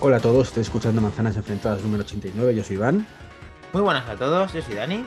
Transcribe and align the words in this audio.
Hola 0.00 0.18
a 0.18 0.20
todos, 0.20 0.48
estoy 0.48 0.62
escuchando 0.62 1.00
Manzanas 1.00 1.36
Enfrentadas 1.36 1.82
número 1.82 2.04
89, 2.04 2.54
yo 2.54 2.62
soy 2.64 2.76
Iván. 2.76 3.06
Muy 3.72 3.82
buenas 3.82 4.08
a 4.08 4.16
todos, 4.16 4.52
yo 4.52 4.62
soy 4.62 4.74
Dani. 4.74 5.04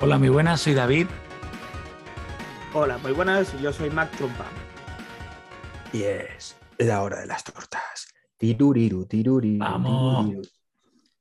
Hola, 0.00 0.18
muy 0.18 0.28
buenas, 0.28 0.60
soy 0.60 0.74
David. 0.74 1.06
Hola, 2.74 2.98
muy 2.98 3.12
buenas, 3.12 3.58
yo 3.60 3.72
soy 3.72 3.90
Mac 3.90 4.10
Trumpa. 4.16 4.44
Y 5.92 6.02
es 6.02 6.56
la 6.78 7.02
hora 7.02 7.20
de 7.20 7.26
las 7.26 7.42
tortas. 7.44 8.08
Tiruriru, 8.36 9.06
tiruriru. 9.06 9.58
Vamos. 9.58 10.26
tiruriru. 10.26 10.48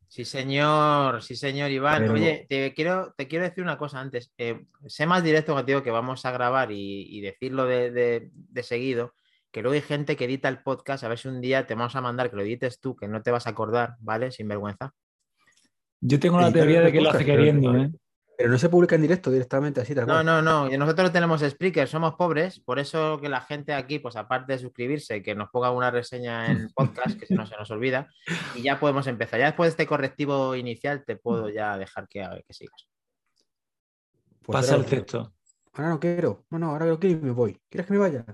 Sí, 0.07 0.25
señor, 0.25 1.21
sí, 1.23 1.35
señor 1.35 1.71
Iván. 1.71 2.01
Pero- 2.01 2.13
Oye, 2.13 2.45
te 2.49 2.73
quiero, 2.73 3.13
te 3.15 3.27
quiero 3.27 3.45
decir 3.45 3.63
una 3.63 3.77
cosa 3.77 3.99
antes. 3.99 4.33
Eh, 4.37 4.65
sé 4.87 5.05
más 5.05 5.23
directo 5.23 5.53
contigo 5.53 5.81
que 5.83 5.91
vamos 5.91 6.25
a 6.25 6.31
grabar 6.31 6.71
y, 6.71 7.03
y 7.17 7.21
decirlo 7.21 7.65
de, 7.65 7.91
de- 7.91 8.29
de 8.33 8.63
seguido, 8.63 9.13
que 9.51 9.61
luego 9.61 9.73
hay 9.73 9.81
gente 9.81 10.15
que 10.15 10.25
edita 10.25 10.47
el 10.49 10.61
podcast, 10.61 11.03
a 11.03 11.07
ver 11.07 11.17
si 11.17 11.27
un 11.27 11.41
día 11.41 11.65
te 11.67 11.75
vamos 11.75 11.95
a 11.95 12.01
mandar 12.01 12.29
que 12.29 12.35
lo 12.35 12.43
edites 12.43 12.79
tú, 12.79 12.95
que 12.95 13.07
no 13.07 13.21
te 13.21 13.31
vas 13.31 13.47
a 13.47 13.51
acordar, 13.51 13.95
¿vale? 13.99 14.31
Sin 14.31 14.47
vergüenza. 14.47 14.93
Yo 16.01 16.19
tengo 16.19 16.39
la 16.39 16.51
teoría 16.51 16.81
de 16.81 16.91
que 16.91 17.01
lo 17.01 17.09
hace 17.09 17.25
queriendo, 17.25 17.75
¿eh? 17.75 17.91
Pero 18.37 18.51
no 18.51 18.57
se 18.57 18.69
publica 18.69 18.95
en 18.95 19.01
directo 19.01 19.29
directamente 19.31 19.81
así, 19.81 19.93
tal 19.93 20.07
No, 20.07 20.13
cual. 20.13 20.25
no, 20.25 20.41
no. 20.41 20.73
y 20.73 20.77
Nosotros 20.77 21.11
tenemos 21.11 21.41
Spreaker, 21.41 21.89
somos 21.89 22.15
pobres, 22.15 22.61
por 22.61 22.79
eso 22.79 23.19
que 23.19 23.27
la 23.27 23.41
gente 23.41 23.73
aquí, 23.73 23.99
pues 23.99 24.15
aparte 24.15 24.53
de 24.53 24.59
suscribirse, 24.59 25.21
que 25.21 25.35
nos 25.35 25.49
ponga 25.49 25.71
una 25.71 25.91
reseña 25.91 26.49
en 26.49 26.69
podcast, 26.75 27.19
que 27.19 27.25
si 27.25 27.33
no 27.33 27.45
se 27.45 27.57
nos 27.57 27.69
olvida, 27.69 28.07
y 28.55 28.61
ya 28.61 28.79
podemos 28.79 29.07
empezar. 29.07 29.41
Ya 29.41 29.47
después 29.47 29.67
de 29.67 29.71
este 29.71 29.87
correctivo 29.87 30.55
inicial, 30.55 31.03
te 31.05 31.17
puedo 31.17 31.49
ya 31.49 31.77
dejar 31.77 32.07
que, 32.07 32.25
que 32.47 32.53
sigas. 32.53 32.87
Pues 34.41 34.55
Pasa 34.65 34.77
el 34.77 34.85
texto. 34.85 35.33
Ahora 35.73 35.89
no 35.89 35.99
quiero. 35.99 36.45
No, 36.49 36.59
no, 36.59 36.69
ahora 36.69 36.85
lo 36.85 36.97
quiero 36.97 37.19
y 37.19 37.21
me 37.21 37.31
voy. 37.31 37.59
¿Quieres 37.69 37.87
que 37.87 37.93
me 37.93 37.99
vaya? 37.99 38.25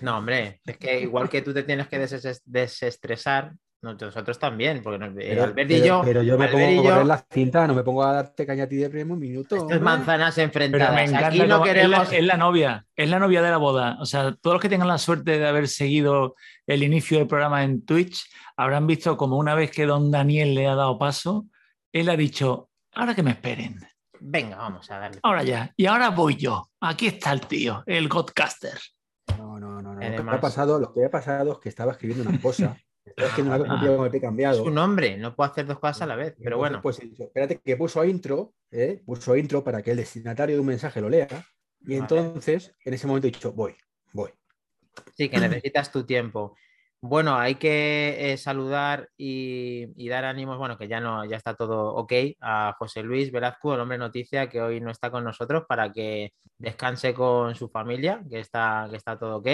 No, 0.00 0.18
hombre, 0.18 0.60
es 0.64 0.76
que 0.76 1.00
igual 1.00 1.28
que 1.28 1.42
tú 1.42 1.52
te 1.54 1.62
tienes 1.62 1.88
que 1.88 1.98
deses- 1.98 2.42
desestresar, 2.44 3.52
nosotros 3.80 4.38
también, 4.40 4.82
porque 4.82 4.98
nos- 4.98 5.10
eh, 5.10 5.14
Pero, 5.30 5.44
Albert 5.44 5.70
y 5.70 5.82
yo, 5.82 6.02
pero 6.04 6.22
yo 6.22 6.36
me 6.36 6.46
Albert 6.46 6.66
pongo 6.66 6.80
a 6.80 6.84
yo, 6.84 6.90
correr 6.90 7.06
la 7.06 7.24
cinta, 7.30 7.66
no 7.68 7.74
me 7.74 7.84
pongo 7.84 8.02
a 8.02 8.12
darte 8.12 8.44
caña 8.44 8.64
a 8.64 8.68
ti 8.68 8.74
de 8.76 8.90
primer 8.90 9.16
minuto. 9.16 9.54
esto 9.56 9.70
es 9.72 9.80
manzanas 9.80 10.36
me 10.36 10.42
enfrentadas. 10.42 11.08
encanta 11.08 11.26
Aquí 11.28 11.38
no 11.38 11.58
cómo- 11.58 11.66
es, 11.66 11.74
la, 11.74 11.82
queremos. 11.82 12.12
es 12.12 12.24
la 12.24 12.36
novia, 12.36 12.86
es 12.96 13.08
la 13.08 13.18
novia 13.20 13.40
de 13.40 13.50
la 13.50 13.56
boda. 13.56 13.96
O 14.00 14.04
sea, 14.04 14.34
todos 14.34 14.54
los 14.54 14.60
que 14.62 14.68
tengan 14.68 14.88
la 14.88 14.98
suerte 14.98 15.38
de 15.38 15.46
haber 15.46 15.68
seguido 15.68 16.34
el 16.66 16.82
inicio 16.82 17.18
del 17.18 17.28
programa 17.28 17.62
en 17.62 17.84
Twitch 17.84 18.28
habrán 18.56 18.86
visto 18.88 19.16
como 19.16 19.36
una 19.36 19.54
vez 19.54 19.70
que 19.70 19.86
don 19.86 20.10
Daniel 20.10 20.54
le 20.56 20.66
ha 20.66 20.74
dado 20.74 20.98
paso, 20.98 21.46
él 21.92 22.08
ha 22.08 22.16
dicho, 22.16 22.70
ahora 22.94 23.14
que 23.14 23.22
me 23.22 23.30
esperen, 23.30 23.78
Venga, 24.20 24.56
vamos 24.56 24.90
a 24.90 24.98
darle. 24.98 25.20
ahora 25.22 25.44
ya. 25.44 25.72
Y 25.76 25.86
ahora 25.86 26.10
voy 26.10 26.34
yo. 26.34 26.68
Aquí 26.80 27.06
está 27.06 27.30
el 27.30 27.42
tío, 27.42 27.84
el 27.86 28.08
Godcaster. 28.08 28.76
No, 29.36 29.58
no, 29.58 29.82
no. 29.82 29.94
no. 29.94 30.00
Lo, 30.00 30.24
que 30.24 30.30
ha 30.30 30.40
pasado, 30.40 30.78
lo 30.78 30.92
que 30.92 31.04
ha 31.04 31.10
pasado 31.10 31.52
es 31.52 31.58
que 31.58 31.68
estaba 31.68 31.92
escribiendo 31.92 32.28
una 32.28 32.40
cosa. 32.40 32.76
Estaba 33.04 33.28
escribiendo 33.28 33.64
una 33.64 33.80
cosa 33.80 33.96
que 33.96 34.04
el 34.04 34.10
pie 34.10 34.20
cambiado. 34.20 34.60
Es 34.62 34.66
un 34.66 34.78
hombre, 34.78 35.16
no 35.16 35.34
puedo 35.34 35.50
hacer 35.50 35.66
dos 35.66 35.78
cosas 35.78 36.02
a 36.02 36.06
la 36.06 36.16
vez, 36.16 36.34
pero 36.36 36.56
entonces, 36.56 36.58
bueno. 36.58 36.82
Pues 36.82 37.00
he 37.00 37.06
dicho, 37.06 37.24
espérate, 37.24 37.58
que 37.58 37.76
puso 37.76 38.04
intro, 38.04 38.54
¿eh? 38.70 39.02
puso 39.04 39.36
intro 39.36 39.64
para 39.64 39.82
que 39.82 39.92
el 39.92 39.96
destinatario 39.96 40.56
de 40.56 40.60
un 40.60 40.66
mensaje 40.66 41.00
lo 41.00 41.08
lea. 41.08 41.28
Y 41.86 41.94
entonces, 41.94 42.74
en 42.84 42.94
ese 42.94 43.06
momento 43.06 43.28
he 43.28 43.30
dicho, 43.30 43.52
voy, 43.52 43.74
voy. 44.12 44.30
Sí, 45.16 45.28
que 45.28 45.38
necesitas 45.38 45.90
tu 45.90 46.04
tiempo. 46.04 46.56
Bueno, 47.00 47.38
hay 47.38 47.54
que 47.54 48.32
eh, 48.32 48.36
saludar 48.36 49.08
y, 49.16 49.86
y 49.94 50.08
dar 50.08 50.24
ánimos, 50.24 50.58
bueno, 50.58 50.76
que 50.76 50.88
ya 50.88 51.00
no, 51.00 51.24
ya 51.24 51.36
está 51.36 51.54
todo 51.54 51.94
ok, 51.94 52.12
a 52.40 52.74
José 52.76 53.04
Luis 53.04 53.30
Velazco, 53.30 53.74
el 53.74 53.80
hombre 53.80 53.98
noticia, 53.98 54.48
que 54.48 54.60
hoy 54.60 54.80
no 54.80 54.90
está 54.90 55.08
con 55.10 55.22
nosotros 55.22 55.62
para 55.68 55.92
que 55.92 56.32
descanse 56.58 57.14
con 57.14 57.54
su 57.54 57.68
familia, 57.68 58.20
que 58.28 58.40
está, 58.40 58.88
que 58.90 58.96
está 58.96 59.16
todo 59.16 59.36
ok. 59.36 59.48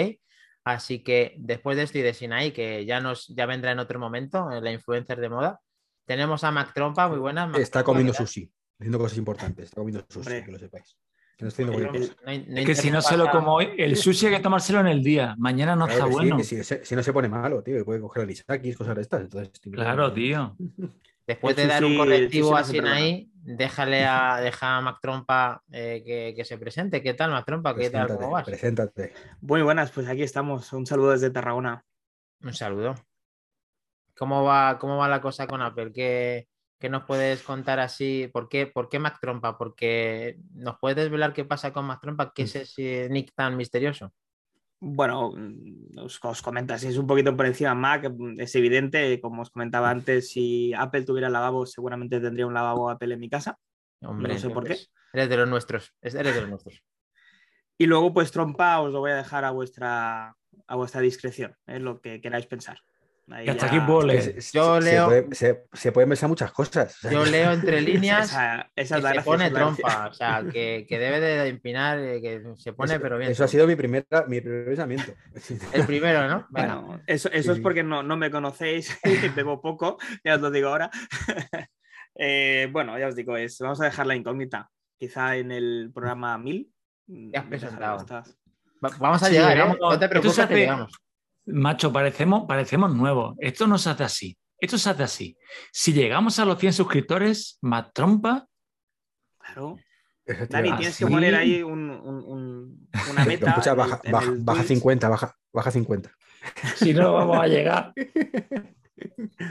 Así 0.63 1.03
que 1.03 1.35
después 1.37 1.77
de 1.77 1.83
esto 1.83 1.99
y 1.99 2.01
de 2.01 2.15
Sinaí, 2.15 2.51
que 2.51 2.83
ya 2.85 2.99
nos, 2.99 3.27
ya 3.27 3.45
vendrá 3.45 3.71
en 3.71 3.79
otro 3.79 3.99
momento, 3.99 4.49
eh, 4.49 4.59
la 4.59 4.71
influencer 4.71 5.19
de 5.19 5.29
moda, 5.29 5.59
tenemos 6.05 6.43
a 6.43 6.49
Mac 6.49 6.73
Trompa, 6.73 7.07
muy 7.07 7.19
buenas. 7.19 7.47
Mac 7.47 7.59
Está 7.59 7.83
Trompa, 7.83 7.91
comiendo 7.91 8.13
sushi, 8.13 8.51
haciendo 8.79 8.97
cosas 8.97 9.19
importantes. 9.19 9.65
Está 9.65 9.81
comiendo 9.81 10.03
sushi, 10.09 10.19
Hombre. 10.19 10.43
que 10.43 10.51
lo 10.51 10.57
sepáis. 10.57 10.97
Que 11.37 11.43
no 11.43 11.49
estoy 11.49 11.65
El-. 11.65 12.15
No 12.53 12.59
Es 12.59 12.65
que 12.65 12.75
si 12.75 12.91
no 12.91 13.01
se 13.01 13.17
lo 13.17 13.29
como 13.29 13.55
hoy, 13.55 13.69
el 13.77 13.97
sushi 13.97 14.27
hay 14.27 14.35
que 14.35 14.39
tomárselo 14.39 14.79
en 14.79 14.87
el 14.87 15.03
día. 15.03 15.35
Mañana 15.37 15.75
no 15.75 15.85
Claro 15.85 16.05
está 16.05 16.05
que 16.05 16.11
sí, 16.11 16.15
bueno. 16.15 16.37
que 16.37 16.85
si, 16.85 16.95
no 16.95 17.03
se 17.03 17.13
pone 17.13 17.27
malo, 17.27 17.61
tío, 17.61 17.77
que 17.77 17.83
puede 17.83 17.99
coger 17.99 18.23
anisakis, 18.23 18.77
cosas 18.77 18.95
de 18.95 19.01
estas. 19.01 19.21
Entonces, 19.21 19.51
Claro, 19.59 20.13
tío. 20.13 20.55
Después 21.27 21.57
El 21.57 21.63
de 21.63 21.73
dar 21.73 21.83
un 21.83 21.97
correctivo 21.97 22.51
el 22.51 22.57
a 22.57 22.63
se 22.63 22.73
Sinaí, 22.73 23.31
déjale 23.33 24.05
a, 24.05 24.39
deja 24.39 24.77
a 24.77 24.81
Mac 24.81 24.99
Trompa 25.01 25.63
eh, 25.71 26.03
que, 26.05 26.33
que 26.35 26.45
se 26.45 26.59
presente. 26.59 27.01
¿Qué 27.01 27.15
tal, 27.15 27.31
Mac 27.31 27.45
Trompa? 27.45 27.75
¿Qué 27.75 27.89
tal? 27.89 28.07
¿Cómo 28.07 28.29
vas? 28.29 28.45
Preséntate, 28.45 28.91
preséntate. 28.93 29.37
Muy 29.41 29.63
buenas, 29.63 29.91
pues 29.91 30.07
aquí 30.07 30.21
estamos. 30.21 30.71
Un 30.71 30.85
saludo 30.85 31.11
desde 31.11 31.31
Tarragona. 31.31 31.83
Un 32.41 32.53
saludo. 32.53 32.93
¿Cómo 34.15 34.43
va, 34.43 34.77
cómo 34.77 34.97
va 34.97 35.09
la 35.09 35.19
cosa 35.19 35.47
con 35.47 35.63
Apple? 35.63 35.91
¿Qué, 35.91 36.47
qué 36.79 36.89
nos 36.89 37.03
puedes 37.05 37.41
contar 37.43 37.79
así? 37.79 38.29
¿Por 38.33 38.47
qué, 38.49 38.67
por 38.67 38.89
qué 38.89 38.99
Mac 38.99 39.19
Trompa? 39.21 39.57
Porque 39.57 40.37
nos 40.53 40.77
puedes 40.79 40.97
desvelar 40.97 41.33
qué 41.33 41.45
pasa 41.45 41.71
con 41.73 41.85
Mac 41.85 41.99
Trompa, 42.01 42.31
qué 42.33 42.43
es 42.43 42.55
ese 42.55 43.07
nick 43.09 43.33
tan 43.33 43.55
misterioso. 43.57 44.13
Bueno, 44.79 45.31
mm, 45.35 45.97
os, 45.99 46.19
os 46.23 46.41
comento 46.41 46.73
así, 46.73 46.87
es 46.87 46.97
un 46.97 47.07
poquito 47.07 47.35
por 47.35 47.45
encima 47.45 47.73
Mac, 47.73 48.09
mm, 48.09 48.39
es 48.41 48.53
evidente, 48.55 49.19
como 49.21 49.41
os 49.41 49.49
comentaba 49.49 49.89
antes, 49.89 50.29
si 50.29 50.73
Apple 50.73 51.03
tuviera 51.03 51.29
lavabo, 51.29 51.65
seguramente 51.65 52.19
tendría 52.19 52.45
un 52.45 52.53
lavabo 52.53 52.89
Apple 52.89 53.13
en 53.13 53.19
mi 53.19 53.29
casa. 53.29 53.57
Hombre, 54.01 54.33
No 54.33 54.39
sé 54.39 54.49
por 54.49 54.65
qué. 54.65 54.77
Eres 55.13 55.29
de 55.29 55.37
los 55.37 55.47
nuestros. 55.49 55.93
es- 56.01 56.13
Eres 56.15 56.35
de 56.35 56.41
los 56.41 56.49
nuestros. 56.49 56.83
Y 57.77 57.87
luego, 57.87 58.13
pues 58.13 58.31
trompa, 58.31 58.79
os 58.81 58.91
lo 58.91 58.99
voy 58.99 59.11
a 59.11 59.15
dejar 59.15 59.43
a 59.45 59.51
vuestra, 59.51 60.35
a 60.67 60.75
vuestra 60.75 61.01
discreción, 61.01 61.55
es 61.65 61.81
lo 61.81 61.99
que 62.01 62.21
queráis 62.21 62.45
pensar. 62.45 62.79
Ahí 63.31 63.47
Y 63.47 63.49
hasta 63.49 63.65
ya- 63.65 63.77
aquí 63.77 63.85
puedo 63.87 64.03
leer. 64.05 64.21
Se- 64.21 64.41
se- 64.41 64.57
Yo 64.57 64.79
se 64.81 64.91
leo- 64.91 65.05
puede- 65.07 65.35
Se, 65.35 65.63
se 65.73 65.91
pueden 65.91 66.09
pensar 66.09 66.29
muchas 66.29 66.51
cosas. 66.51 66.95
Yo 67.09 67.25
leo 67.25 67.51
entre 67.53 67.81
líneas. 67.81 68.29
Esa, 68.29 68.71
esa 68.75 68.95
que 68.95 68.99
es 68.99 69.03
la 69.03 69.13
se 69.15 69.21
pone 69.21 69.49
trompa, 69.51 70.07
o 70.09 70.13
sea, 70.13 70.43
que, 70.51 70.85
que 70.87 70.99
debe 70.99 71.19
de 71.19 71.47
empinar, 71.47 71.97
eh, 71.97 72.21
que 72.21 72.43
se 72.57 72.73
pone, 72.73 72.93
eso, 72.93 73.01
pero 73.01 73.17
bien. 73.17 73.31
eso 73.31 73.43
ha 73.43 73.47
sido 73.47 73.65
mi, 73.65 73.75
primera, 73.75 74.25
mi 74.27 74.41
primer 74.41 74.65
pensamiento. 74.65 75.11
El 75.73 75.85
primero, 75.85 76.27
¿no? 76.27 76.45
Bueno, 76.51 77.01
eso, 77.07 77.29
eso 77.31 77.53
Sí. 77.53 77.57
es 77.59 77.63
porque 77.63 77.83
no, 77.83 78.03
no 78.03 78.15
me 78.15 78.29
conocéis, 78.29 78.95
bebo 79.35 79.59
poco, 79.59 79.97
ya 80.23 80.35
os 80.35 80.41
lo 80.41 80.51
digo 80.51 80.69
ahora. 80.69 80.91
Eh, 82.15 82.69
bueno, 82.71 82.97
ya 82.97 83.07
os 83.07 83.15
digo, 83.15 83.35
es, 83.37 83.57
vamos 83.59 83.81
a 83.81 83.85
dejar 83.85 84.07
la 84.07 84.15
incógnita. 84.15 84.69
Quizá 84.97 85.35
en 85.35 85.51
el 85.51 85.91
programa 85.93 86.37
1000. 86.37 86.71
Ya 87.07 87.39
has 87.41 87.45
presentado. 87.47 88.05
Vamos 88.99 89.23
a 89.23 89.25
Sí, 89.27 89.33
llegar, 89.33 89.57
¿eh? 89.57 89.77
No 89.79 89.99
te 89.99 90.07
preocupes 90.07 90.45
que 90.47 90.55
llegamos. 90.55 90.93
Macho, 91.47 91.91
parecemos, 91.93 92.45
parecemos 92.47 92.93
nuevos. 92.95 93.35
Esto 93.39 93.67
no 93.67 93.77
se 93.77 93.89
hace 93.89 94.03
así. 94.03 94.37
Esto 94.59 94.77
se 94.77 94.89
hace 94.89 95.03
así. 95.03 95.37
Si 95.71 95.93
llegamos 95.93 96.39
a 96.39 96.45
los 96.45 96.57
100 96.59 96.73
suscriptores, 96.73 97.57
más 97.61 97.91
trompa, 97.93 98.47
Claro. 99.37 99.77
Dani, 100.49 100.71
tienes 100.77 100.97
que 100.97 101.05
¿Ah, 101.05 101.07
poner 101.07 101.35
ahí 101.35 101.61
un- 101.61 101.91
un- 101.91 102.23
un- 102.25 102.89
una 103.11 103.25
meta. 103.25 103.49
Escucha, 103.51 103.75
baja, 103.75 104.01
en 104.03 104.11
baja, 104.11 104.31
baja 104.39 104.59
Twitch. 104.61 104.69
50, 104.79 105.07
baja, 105.09 105.35
baja 105.53 105.69
50. 105.71 106.11
si 106.77 106.93
no 106.93 107.13
vamos 107.13 107.37
a 107.37 107.47
llegar. 107.47 107.93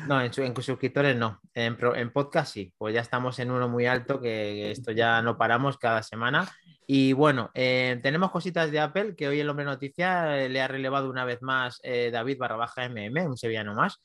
No, 0.09 0.23
en, 0.23 0.33
en 0.37 0.63
suscriptores 0.63 1.15
no. 1.17 1.39
En, 1.53 1.77
pro- 1.77 1.95
en 1.95 2.11
podcast 2.13 2.55
sí. 2.55 2.73
Pues 2.79 2.95
ya 2.95 3.03
estamos 3.03 3.39
en 3.39 3.51
uno 3.51 3.69
muy 3.69 3.85
alto, 3.87 4.19
que, 4.19 4.29
que 4.29 4.71
esto 4.71 4.91
ya 4.91 5.21
no 5.21 5.37
paramos 5.37 5.77
cada 5.77 6.03
semana. 6.03 6.51
Y 6.87 7.13
bueno, 7.15 7.51
eh, 7.55 7.99
tenemos 8.03 8.31
cositas 8.31 8.71
de 8.71 8.81
Apple 8.81 9.17
que 9.17 9.29
hoy 9.29 9.41
el 9.41 9.49
hombre 9.49 9.65
noticia 9.65 10.39
eh, 10.39 10.49
le 10.49 10.61
ha 10.61 10.69
relevado 10.69 11.09
una 11.09 11.25
vez 11.25 11.41
más 11.41 11.81
eh, 11.83 12.11
David 12.13 12.39
barra 12.39 12.57
baja 12.57 12.89
MM, 12.89 13.27
un 13.27 13.37
sevillano 13.37 13.75
más. 13.75 13.99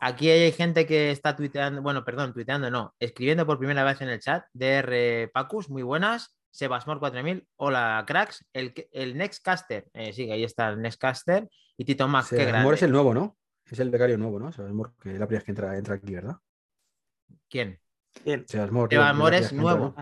Aquí 0.00 0.30
hay 0.30 0.52
gente 0.52 0.86
que 0.86 1.10
está 1.10 1.34
tuiteando, 1.34 1.82
bueno, 1.82 2.04
perdón, 2.04 2.32
tuiteando 2.32 2.70
no, 2.70 2.94
escribiendo 3.00 3.46
por 3.46 3.58
primera 3.58 3.82
vez 3.82 4.00
en 4.00 4.08
el 4.08 4.20
chat. 4.20 4.44
DR 4.52 5.30
Pacus, 5.32 5.70
muy 5.70 5.82
buenas. 5.82 6.36
Sebasmor 6.50 6.98
4000, 6.98 7.46
hola 7.56 8.04
cracks. 8.06 8.44
El, 8.52 8.72
el 8.92 9.16
Nextcaster, 9.16 9.88
eh, 9.92 10.12
sí, 10.12 10.30
ahí 10.30 10.44
está 10.44 10.70
el 10.70 10.80
Nextcaster. 10.80 11.48
Y 11.76 11.84
Tito 11.84 12.06
Mac, 12.08 12.28
qué 12.28 12.36
Sebasmor 12.36 12.52
grande. 12.52 12.74
es 12.74 12.82
el 12.82 12.92
nuevo, 12.92 13.14
¿no? 13.14 13.36
Es 13.64 13.78
el 13.78 13.90
becario 13.90 14.18
nuevo, 14.18 14.38
¿no? 14.38 14.52
Sebasmor, 14.52 14.94
que 15.00 15.14
es 15.14 15.18
la 15.18 15.26
primera 15.26 15.40
vez 15.40 15.44
que 15.44 15.50
entra, 15.50 15.76
entra 15.76 15.94
aquí, 15.96 16.14
¿verdad? 16.14 16.36
¿Quién? 17.48 17.80
Bien. 18.24 18.44
Sebasmor. 18.46 18.88
Sebasmor 18.90 19.34
es 19.34 19.52
nuevo. 19.52 19.94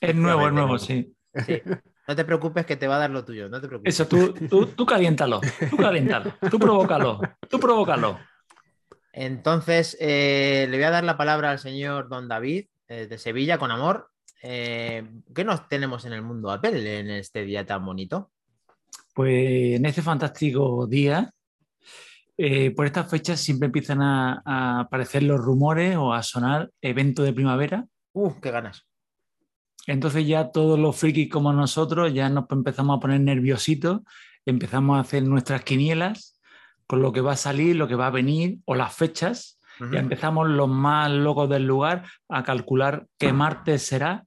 Es 0.00 0.14
nuevo, 0.14 0.46
es 0.46 0.52
nuevo, 0.52 0.78
sí. 0.78 1.14
Sí. 1.46 1.62
No 2.06 2.16
te 2.16 2.24
preocupes 2.24 2.66
que 2.66 2.76
te 2.76 2.88
va 2.88 2.96
a 2.96 2.98
dar 2.98 3.10
lo 3.10 3.24
tuyo, 3.24 3.48
no 3.48 3.60
te 3.60 3.68
preocupes. 3.68 3.94
Eso, 3.94 4.08
tú, 4.08 4.32
tú, 4.32 4.66
tú 4.66 4.84
caliéntalo, 4.84 5.40
tú 5.70 5.76
caliéntalo, 5.76 6.34
tú 6.50 6.58
provócalo, 6.58 7.20
tú 7.48 7.60
provócalo. 7.60 8.18
Entonces, 9.12 9.96
eh, 10.00 10.66
le 10.68 10.76
voy 10.76 10.84
a 10.84 10.90
dar 10.90 11.04
la 11.04 11.16
palabra 11.16 11.50
al 11.50 11.58
señor 11.58 12.08
Don 12.08 12.28
David 12.28 12.66
eh, 12.88 13.06
de 13.06 13.18
Sevilla 13.18 13.56
con 13.56 13.70
amor. 13.70 14.10
Eh, 14.42 15.08
¿Qué 15.34 15.44
nos 15.44 15.68
tenemos 15.68 16.04
en 16.04 16.12
el 16.12 16.22
mundo 16.22 16.50
Apple 16.50 16.98
en 16.98 17.10
este 17.10 17.44
día 17.44 17.64
tan 17.64 17.84
bonito? 17.84 18.32
Pues 19.14 19.76
en 19.76 19.86
este 19.86 20.02
fantástico 20.02 20.86
día, 20.86 21.30
por 22.74 22.86
estas 22.86 23.08
fechas 23.08 23.38
siempre 23.38 23.66
empiezan 23.66 24.02
a, 24.02 24.42
a 24.44 24.80
aparecer 24.80 25.22
los 25.22 25.38
rumores 25.38 25.96
o 25.96 26.12
a 26.12 26.22
sonar 26.22 26.70
eventos 26.80 27.24
de 27.24 27.32
primavera. 27.32 27.86
¡Uh, 28.12 28.40
qué 28.40 28.50
ganas! 28.50 28.86
Entonces 29.86 30.26
ya 30.26 30.50
todos 30.50 30.78
los 30.78 30.96
frikis 30.96 31.30
como 31.30 31.52
nosotros 31.52 32.12
ya 32.12 32.28
nos 32.28 32.44
empezamos 32.50 32.96
a 32.96 33.00
poner 33.00 33.20
nerviositos, 33.20 34.00
empezamos 34.46 34.96
a 34.96 35.00
hacer 35.00 35.24
nuestras 35.24 35.62
quinielas 35.62 36.40
con 36.86 37.02
lo 37.02 37.12
que 37.12 37.20
va 37.20 37.32
a 37.32 37.36
salir, 37.36 37.76
lo 37.76 37.88
que 37.88 37.94
va 37.94 38.08
a 38.08 38.10
venir 38.10 38.58
o 38.64 38.74
las 38.74 38.94
fechas 38.94 39.58
Ya 39.90 39.98
empezamos 39.98 40.48
los 40.48 40.68
más 40.68 41.10
locos 41.10 41.48
del 41.48 41.66
lugar 41.66 42.04
a 42.28 42.44
calcular 42.44 43.06
qué 43.18 43.32
martes 43.32 43.82
será. 43.82 44.24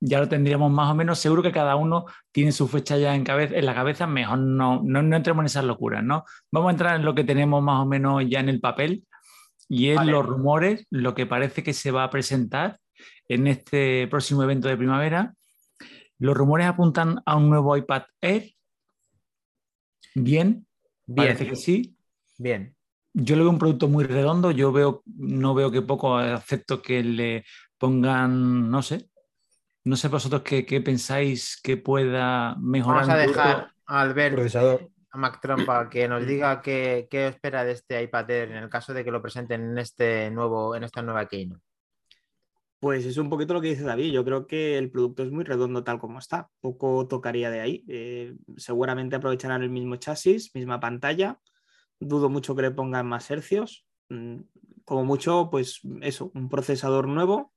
Ya 0.00 0.18
lo 0.18 0.28
tendríamos 0.28 0.72
más 0.72 0.90
o 0.90 0.94
menos. 0.94 1.18
Seguro 1.18 1.42
que 1.42 1.52
cada 1.52 1.76
uno 1.76 2.06
tiene 2.32 2.50
su 2.50 2.66
fecha 2.66 2.96
ya 2.96 3.14
en, 3.14 3.22
cabeza, 3.22 3.54
en 3.54 3.66
la 3.66 3.74
cabeza. 3.74 4.06
Mejor 4.06 4.38
no, 4.38 4.82
no, 4.82 5.02
no 5.02 5.16
entremos 5.16 5.42
en 5.42 5.46
esas 5.46 5.64
locuras, 5.64 6.02
¿no? 6.02 6.24
Vamos 6.50 6.68
a 6.68 6.72
entrar 6.72 6.96
en 6.96 7.04
lo 7.04 7.14
que 7.14 7.22
tenemos 7.22 7.62
más 7.62 7.80
o 7.82 7.86
menos 7.86 8.24
ya 8.28 8.40
en 8.40 8.48
el 8.48 8.60
papel 8.60 9.04
y 9.68 9.90
es 9.90 10.04
los 10.04 10.24
rumores, 10.24 10.86
lo 10.90 11.14
que 11.14 11.26
parece 11.26 11.62
que 11.62 11.72
se 11.72 11.90
va 11.90 12.04
a 12.04 12.10
presentar 12.10 12.78
en 13.28 13.46
este 13.46 14.06
próximo 14.08 14.42
evento 14.42 14.68
de 14.68 14.76
primavera. 14.76 15.34
Los 16.18 16.36
rumores 16.36 16.66
apuntan 16.66 17.20
a 17.26 17.36
un 17.36 17.50
nuevo 17.50 17.76
iPad 17.76 18.02
Air. 18.20 18.52
Bien, 20.14 20.66
Bien. 21.06 21.28
parece 21.28 21.46
que 21.46 21.56
sí. 21.56 21.96
Bien. 22.38 22.74
Yo 23.12 23.36
le 23.36 23.42
veo 23.42 23.50
un 23.50 23.58
producto 23.58 23.88
muy 23.88 24.04
redondo. 24.04 24.50
Yo 24.50 24.72
veo, 24.72 25.02
no 25.06 25.54
veo 25.54 25.70
que 25.70 25.82
poco 25.82 26.16
acepto 26.16 26.80
que 26.82 27.02
le 27.02 27.44
pongan, 27.78 28.70
no 28.70 28.82
sé. 28.82 29.10
No 29.84 29.96
sé 29.96 30.08
vosotros 30.08 30.42
qué, 30.42 30.66
qué 30.66 30.80
pensáis 30.80 31.60
que 31.62 31.76
pueda 31.76 32.56
mejorar. 32.56 33.06
Vamos 33.06 33.14
a 33.14 33.18
dejar 33.18 33.72
a 33.86 34.00
Albert, 34.00 34.34
Procesador. 34.34 34.90
a 35.10 35.18
Mac 35.18 35.40
Trumpa, 35.40 35.88
que 35.88 36.08
nos 36.08 36.26
diga 36.26 36.60
qué, 36.60 37.06
qué 37.10 37.28
espera 37.28 37.64
de 37.64 37.72
este 37.72 38.02
iPad 38.02 38.30
Air 38.30 38.50
en 38.50 38.56
el 38.64 38.68
caso 38.68 38.92
de 38.92 39.04
que 39.04 39.10
lo 39.10 39.22
presenten 39.22 39.70
en 39.70 39.78
este 39.78 40.30
nuevo, 40.30 40.74
en 40.74 40.84
esta 40.84 41.02
nueva 41.02 41.26
Keynote. 41.28 41.62
Pues 42.78 43.06
es 43.06 43.16
un 43.16 43.30
poquito 43.30 43.54
lo 43.54 43.60
que 43.60 43.68
dice 43.68 43.84
David. 43.84 44.12
Yo 44.12 44.24
creo 44.24 44.46
que 44.46 44.76
el 44.76 44.90
producto 44.90 45.22
es 45.22 45.30
muy 45.30 45.44
redondo 45.44 45.82
tal 45.82 45.98
como 45.98 46.18
está. 46.18 46.50
Poco 46.60 47.08
tocaría 47.08 47.50
de 47.50 47.60
ahí. 47.60 47.84
Eh, 47.88 48.36
seguramente 48.56 49.16
aprovecharán 49.16 49.62
el 49.62 49.70
mismo 49.70 49.96
chasis, 49.96 50.54
misma 50.54 50.78
pantalla. 50.78 51.40
Dudo 51.98 52.28
mucho 52.28 52.54
que 52.54 52.62
le 52.62 52.70
pongan 52.70 53.06
más 53.06 53.30
hercios. 53.30 53.86
Mm, 54.10 54.40
Como 54.84 55.04
mucho, 55.04 55.48
pues 55.50 55.80
eso, 56.02 56.30
un 56.34 56.48
procesador 56.48 57.08
nuevo 57.08 57.52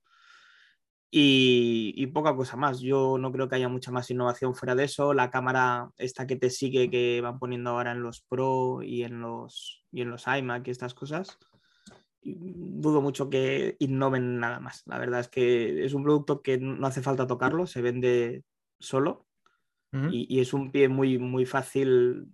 y, 1.10 2.06
poca 2.08 2.34
cosa 2.34 2.56
más. 2.56 2.80
Yo 2.80 3.18
no 3.18 3.30
creo 3.32 3.48
que 3.48 3.56
haya 3.56 3.68
mucha 3.68 3.90
más 3.90 4.10
innovación 4.10 4.54
fuera 4.54 4.74
de 4.74 4.84
eso. 4.84 5.12
La 5.14 5.30
cámara 5.30 5.90
esta 5.98 6.26
que 6.26 6.36
te 6.36 6.50
sigue 6.50 6.90
que 6.90 7.20
van 7.20 7.38
poniendo 7.38 7.70
ahora 7.70 7.92
en 7.92 8.02
los 8.02 8.22
Pro 8.22 8.82
y 8.82 9.02
en 9.02 9.20
los, 9.20 9.84
y 9.92 10.02
en 10.02 10.10
los 10.10 10.26
iMac 10.26 10.66
y 10.66 10.70
estas 10.70 10.94
cosas 10.94 11.38
dudo 12.22 13.00
mucho 13.00 13.30
que 13.30 13.76
innoven 13.78 14.38
nada 14.38 14.60
más. 14.60 14.82
La 14.86 14.98
verdad 14.98 15.20
es 15.20 15.28
que 15.28 15.84
es 15.84 15.94
un 15.94 16.02
producto 16.02 16.42
que 16.42 16.58
no 16.58 16.86
hace 16.86 17.02
falta 17.02 17.26
tocarlo, 17.26 17.66
se 17.66 17.82
vende 17.82 18.44
solo 18.78 19.26
y, 19.92 20.26
y 20.28 20.40
es 20.40 20.52
un 20.52 20.70
pie 20.70 20.88
muy, 20.88 21.18
muy 21.18 21.46
fácil 21.46 22.28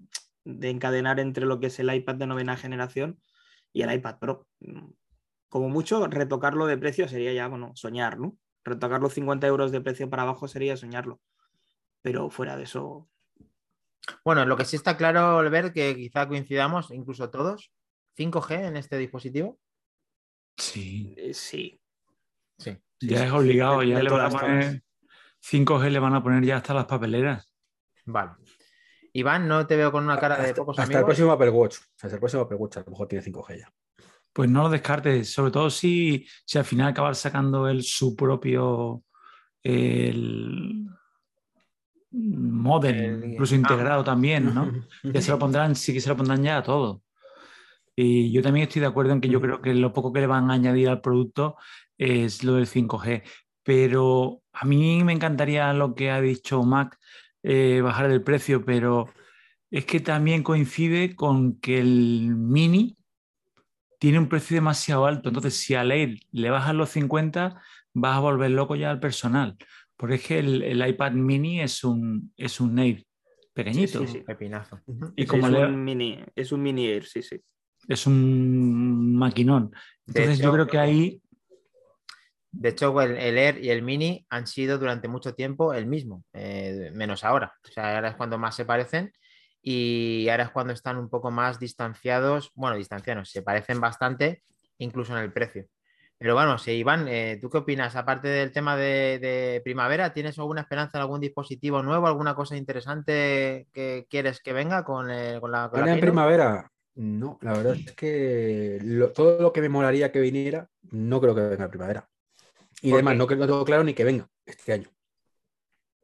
de 0.45 0.71
encadenar 0.71 1.21
entre 1.21 1.47
lo 1.47 1.59
que 1.59 1.67
es 1.69 1.79
el 1.81 1.93
iPad 1.93 2.17
de 2.17 2.27
novena 2.27 2.57
generación 2.57 3.21
y 3.73 3.83
el 3.83 3.93
iPad 3.93 4.19
Pro. 4.19 4.47
Como 5.49 5.69
mucho, 5.69 6.07
retocarlo 6.07 6.67
de 6.67 6.79
precio 6.79 7.09
sería 7.09 7.33
ya, 7.33 7.49
bueno, 7.49 7.73
soñar, 7.75 8.19
¿no? 8.19 8.37
Retocarlo 8.65 9.09
50 9.09 9.47
euros 9.47 9.73
de 9.73 9.81
precio 9.81 10.11
para 10.11 10.23
abajo 10.23 10.49
sería 10.49 10.77
soñarlo. 10.77 11.21
Pero 12.03 12.31
fuera 12.31 12.57
de 12.57 12.65
eso, 12.65 13.09
Bueno, 14.25 14.45
lo 14.45 14.57
que 14.57 14.65
sí 14.65 14.77
está 14.77 14.97
claro, 14.97 15.39
Albert, 15.39 15.73
que 15.73 15.97
quizá 15.97 16.29
coincidamos, 16.29 16.91
incluso 16.91 17.31
todos, 17.31 17.73
5G 18.17 18.67
en 18.67 18.77
este 18.77 18.99
dispositivo. 18.99 19.59
Sí, 20.57 21.15
eh, 21.17 21.35
sí. 21.35 21.81
Sí. 22.59 22.77
Ya 23.01 23.19
sí, 23.19 23.25
es 23.25 23.33
obligado. 23.33 23.83
ya 23.83 23.97
de 23.99 24.03
le 24.05 24.11
van 24.11 24.21
a 24.27 24.31
poner 24.31 24.63
formas. 24.65 24.83
5G, 25.41 25.91
le 25.91 25.99
van 25.99 26.15
a 26.15 26.23
poner 26.23 26.45
ya 26.45 26.57
hasta 26.57 26.75
las 26.75 26.87
papeleras. 26.87 27.53
Vale. 28.07 28.33
Iván, 29.13 29.47
no 29.49 29.67
te 29.67 29.77
veo 29.77 29.91
con 29.93 30.05
una 30.05 30.19
cara 30.19 30.37
de 30.37 30.43
hasta, 30.49 30.55
pocos 30.57 30.79
hasta 30.79 30.91
el 30.93 30.97
amigos. 30.99 31.07
próximo 31.09 31.33
Apple 31.33 31.51
Watch. 31.51 31.77
Hasta 32.03 32.15
el 32.17 32.19
próximo 32.21 32.43
Apple 32.43 32.57
Watch 32.57 32.77
a 32.79 32.81
lo 32.81 32.91
mejor 32.91 33.09
tiene 33.09 33.25
5G 33.25 33.59
ya. 33.61 33.73
Pues 34.33 34.51
no 34.51 34.63
lo 34.65 34.69
descartes, 34.71 35.33
sobre 35.33 35.51
todo 35.51 35.71
si, 35.71 36.27
si 36.45 36.59
al 36.59 36.65
final 36.65 36.89
acabar 36.89 37.15
sacando 37.15 37.69
él 37.69 37.83
su 37.83 38.15
propio 38.15 39.03
el 39.63 40.87
modem, 42.13 42.95
El- 43.23 43.33
incluso 43.33 43.55
ah. 43.55 43.59
integrado 43.59 44.05
también, 44.05 44.55
¿no? 44.55 44.71
Que 45.13 45.23
se 45.23 45.31
lo 45.31 45.39
pondrán, 45.39 45.75
sí 45.75 45.93
que 45.93 46.01
se 46.01 46.09
lo 46.09 46.17
pondrán 46.17 46.43
ya 46.43 46.59
a 46.59 46.63
todo. 46.63 47.03
Y 47.99 48.31
yo 48.31 48.43
también 48.43 48.67
estoy 48.69 48.81
de 48.81 48.87
acuerdo 48.89 49.13
en 49.13 49.21
que 49.23 49.29
yo 49.29 49.41
creo 49.41 49.63
que 49.63 49.73
lo 49.75 49.93
poco 49.93 50.13
que 50.13 50.21
le 50.21 50.27
van 50.27 50.51
a 50.51 50.55
añadir 50.55 50.89
al 50.91 51.01
producto 51.01 51.57
es 51.97 52.45
lo 52.45 52.55
del 52.57 52.67
5G. 52.67 53.23
Pero 53.63 54.43
a 54.53 54.67
mí 54.67 55.03
me 55.03 55.15
encantaría 55.15 55.73
lo 55.73 55.95
que 55.95 56.11
ha 56.11 56.21
dicho 56.21 56.63
Mac, 56.63 56.99
eh, 57.43 57.81
bajar 57.83 58.11
el 58.11 58.23
precio, 58.23 58.65
pero 58.65 59.07
es 59.71 59.87
que 59.87 60.01
también 60.01 60.43
coincide 60.43 61.17
con 61.17 61.59
que 61.59 61.79
el 61.81 62.35
Mini 62.37 62.97
tiene 63.99 64.19
un 64.19 64.29
precio 64.29 64.57
demasiado 64.57 65.07
alto. 65.07 65.31
Entonces, 65.31 65.55
si 65.57 65.75
a 65.75 65.83
Air 65.83 66.19
le 66.33 66.51
bajan 66.51 66.77
los 66.77 66.91
50, 66.91 67.63
vas 67.95 68.17
a 68.17 68.21
volver 68.21 68.51
loco 68.51 68.77
ya 68.77 68.91
al 68.91 69.01
personal. 69.01 69.57
Porque 69.97 70.17
es 70.17 70.27
que 70.27 70.39
el, 70.39 70.63
el 70.63 70.87
iPad 70.87 71.13
Mini 71.13 71.63
es 71.63 71.83
un, 71.83 72.33
es 72.37 72.61
un 72.61 72.79
Air 72.79 73.05
pequeñito. 73.55 74.01
Sí, 74.01 74.07
sí, 74.07 74.19
sí. 74.19 74.25
Pepinazo. 74.25 74.81
Y 75.17 75.23
Sí, 75.23 75.27
como 75.29 75.47
es, 75.47 75.53
le- 75.55 75.65
un 75.67 75.83
mini, 75.83 76.19
es 76.35 76.53
un 76.53 76.63
mini 76.63 76.87
Air, 76.89 77.05
sí, 77.07 77.23
sí. 77.23 77.41
Es 77.89 78.07
un 78.07 79.17
maquinón. 79.17 79.75
Entonces, 80.07 80.35
hecho- 80.39 80.45
yo 80.45 80.53
creo 80.53 80.67
que 80.67 80.79
ahí 80.79 81.23
De 82.59 82.71
hecho, 82.71 82.99
el, 83.03 83.17
el 83.19 83.37
Air 83.37 83.63
y 83.63 83.69
el 83.71 83.83
Mini 83.83 84.27
han 84.31 84.47
sido 84.47 84.79
durante 84.79 85.09
mucho 85.09 85.35
tiempo 85.35 85.75
el 85.75 85.87
mismo, 85.87 86.25
eh, 86.33 86.91
menos 86.95 87.23
ahora. 87.23 87.53
O 87.63 87.71
sea, 87.71 87.97
ahora 87.97 88.09
es 88.11 88.17
cuando 88.17 88.39
más 88.39 88.55
se 88.55 88.65
parecen 88.65 89.13
y 89.61 90.27
ahora 90.31 90.45
es 90.45 90.51
cuando 90.51 90.73
están 90.73 90.97
un 90.97 91.11
poco 91.11 91.31
más 91.31 91.59
distanciados. 91.61 92.51
Bueno, 92.55 92.77
distanciados, 92.77 93.31
se 93.31 93.43
parecen 93.43 93.79
bastante, 93.81 94.43
incluso 94.79 95.15
en 95.17 95.23
el 95.23 95.33
precio. 95.35 95.67
Pero 96.19 96.33
bueno, 96.35 96.57
sí, 96.57 96.71
Iván, 96.71 97.07
eh, 97.09 97.39
¿tú 97.43 97.51
qué 97.51 97.59
opinas? 97.59 97.95
Aparte 97.95 98.29
del 98.29 98.51
tema 98.53 98.75
de, 98.75 99.19
de 99.19 99.61
primavera, 99.63 100.15
¿tienes 100.15 100.39
alguna 100.39 100.63
esperanza 100.63 100.97
en 100.97 101.03
algún 101.03 101.21
dispositivo 101.21 101.83
nuevo, 101.83 102.07
alguna 102.07 102.35
cosa 102.35 102.57
interesante 102.57 103.69
que 103.75 104.07
quieres 104.09 104.41
que 104.41 104.55
venga 104.55 104.83
con, 104.83 105.09
con 105.41 105.53
la, 105.53 105.69
con 105.69 105.85
la 105.85 106.01
primavera, 106.01 106.71
no, 106.97 107.39
la 107.43 107.53
verdad 107.53 107.77
es 107.77 107.95
que 107.95 108.79
lo- 108.83 109.13
todo 109.13 109.41
lo 109.41 109.53
que 109.53 109.61
me 109.61 109.69
molaría 109.69 110.11
que 110.13 110.21
viniera, 110.21 110.69
no 110.91 111.21
creo 111.21 111.35
que 111.35 111.43
venga 111.43 111.65
en 111.65 111.71
primavera. 111.71 112.11
Y 112.83 112.91
¿Por 112.91 112.99
además, 112.99 113.13
qué? 113.15 113.19
no, 113.19 113.27
creo- 113.27 113.39
no 113.39 113.47
tengo 113.47 113.65
claro 113.65 113.85
ni 113.85 113.95
que 113.95 114.05
venga 114.05 114.29
este 114.45 114.73
año. 114.73 114.89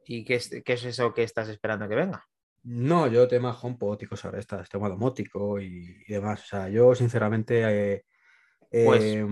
¿Y 0.05 0.25
qué 0.25 0.35
es, 0.35 0.49
qué 0.65 0.73
es 0.73 0.83
eso 0.83 1.13
que 1.13 1.23
estás 1.23 1.49
esperando 1.49 1.87
que 1.87 1.95
venga? 1.95 2.25
No, 2.63 3.07
yo 3.07 3.27
tema 3.27 3.57
HomePod 3.59 4.01
y 4.01 4.05
cosas 4.05 4.31
de 4.33 4.39
estas, 4.39 4.69
tema 4.69 4.89
domótico 4.89 5.59
y, 5.59 5.97
y 6.07 6.13
demás. 6.13 6.43
O 6.43 6.45
sea, 6.45 6.69
yo 6.69 6.95
sinceramente, 6.95 7.63
eh, 7.95 8.05
Pues- 8.69 9.03
eh, 9.03 9.25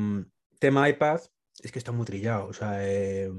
tema 0.60 0.88
iPad, 0.89 1.20
es 1.62 1.72
que 1.72 1.80
está 1.80 1.91
muy 1.91 2.06
trillado. 2.06 2.48
O 2.48 2.53
sea, 2.53 2.77
eh, 2.88 3.32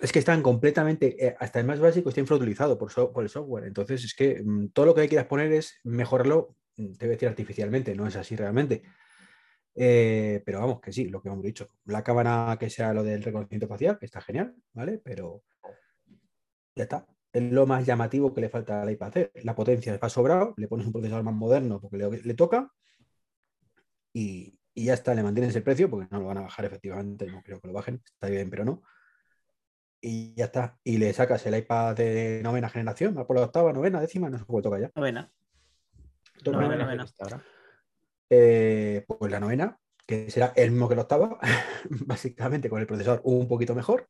es 0.00 0.12
que 0.12 0.18
están 0.18 0.42
completamente, 0.42 1.24
eh, 1.26 1.36
hasta 1.38 1.60
el 1.60 1.66
más 1.66 1.80
básico 1.80 2.08
está 2.08 2.20
infrautilizado 2.20 2.78
por, 2.78 2.90
so- 2.90 3.12
por 3.12 3.22
el 3.22 3.28
software. 3.28 3.64
Entonces, 3.64 4.04
es 4.04 4.14
que 4.14 4.42
mm, 4.44 4.68
todo 4.68 4.86
lo 4.86 4.94
que 4.94 5.08
quieras 5.08 5.26
poner 5.26 5.52
es 5.52 5.78
mejorarlo, 5.84 6.56
te 6.96 7.06
voy 7.06 7.12
a 7.12 7.16
decir 7.16 7.28
artificialmente, 7.28 7.94
no 7.94 8.06
es 8.06 8.16
así 8.16 8.36
realmente. 8.36 8.82
Eh, 9.74 10.42
pero 10.44 10.60
vamos, 10.60 10.80
que 10.80 10.92
sí, 10.92 11.08
lo 11.08 11.22
que 11.22 11.28
hemos 11.28 11.42
dicho. 11.42 11.68
La 11.86 12.02
cámara 12.04 12.56
que 12.58 12.70
sea 12.70 12.92
lo 12.92 13.02
del 13.02 13.22
reconocimiento 13.22 13.68
facial, 13.68 13.98
que 13.98 14.06
está 14.06 14.20
genial, 14.20 14.54
¿vale? 14.72 14.98
Pero 15.02 15.42
ya 16.76 16.84
está. 16.84 17.06
Es 17.32 17.42
lo 17.42 17.66
más 17.66 17.86
llamativo 17.86 18.34
que 18.34 18.42
le 18.42 18.48
falta 18.50 18.82
al 18.82 18.90
iPad 18.90 19.16
Air. 19.16 19.32
La 19.44 19.54
potencia 19.54 19.98
va 19.98 20.08
sobrado, 20.08 20.54
le 20.56 20.68
pones 20.68 20.86
un 20.86 20.92
procesador 20.92 21.24
más 21.24 21.34
moderno 21.34 21.80
porque 21.80 21.96
le, 21.96 22.34
toca 22.34 22.70
y, 24.12 24.58
y 24.74 24.84
ya 24.86 24.94
está, 24.94 25.14
le 25.14 25.22
mantienes 25.22 25.56
el 25.56 25.62
precio 25.62 25.88
porque 25.90 26.08
no 26.10 26.20
lo 26.20 26.26
van 26.26 26.38
a 26.38 26.42
bajar 26.42 26.64
efectivamente, 26.66 27.26
no 27.26 27.42
creo 27.42 27.60
que 27.60 27.68
lo 27.68 27.72
bajen, 27.74 28.02
está 28.04 28.28
bien, 28.28 28.50
pero 28.50 28.64
no. 28.64 28.82
Y 30.00 30.34
ya 30.34 30.46
está. 30.46 30.78
Y 30.84 30.98
le 30.98 31.12
sacas 31.12 31.46
el 31.46 31.56
iPad 31.56 31.96
de 31.96 32.40
novena 32.42 32.68
generación, 32.68 33.14
por 33.14 33.36
la 33.36 33.44
octava, 33.44 33.72
novena, 33.72 34.00
décima, 34.00 34.28
no 34.28 34.38
sé 34.38 34.44
cuál 34.44 34.62
toca 34.62 34.80
ya. 34.80 34.90
Novena. 34.94 35.32
Novena, 36.44 36.76
novena. 36.76 37.06
novena. 37.18 37.44
Eh, 38.30 39.04
pues 39.06 39.30
la 39.30 39.40
novena, 39.40 39.78
que 40.06 40.30
será 40.30 40.52
el 40.56 40.70
mismo 40.70 40.88
que 40.88 40.96
la 40.96 41.02
octava, 41.02 41.38
básicamente 42.06 42.70
con 42.70 42.80
el 42.80 42.86
procesador 42.86 43.20
un 43.24 43.46
poquito 43.48 43.74
mejor. 43.74 44.08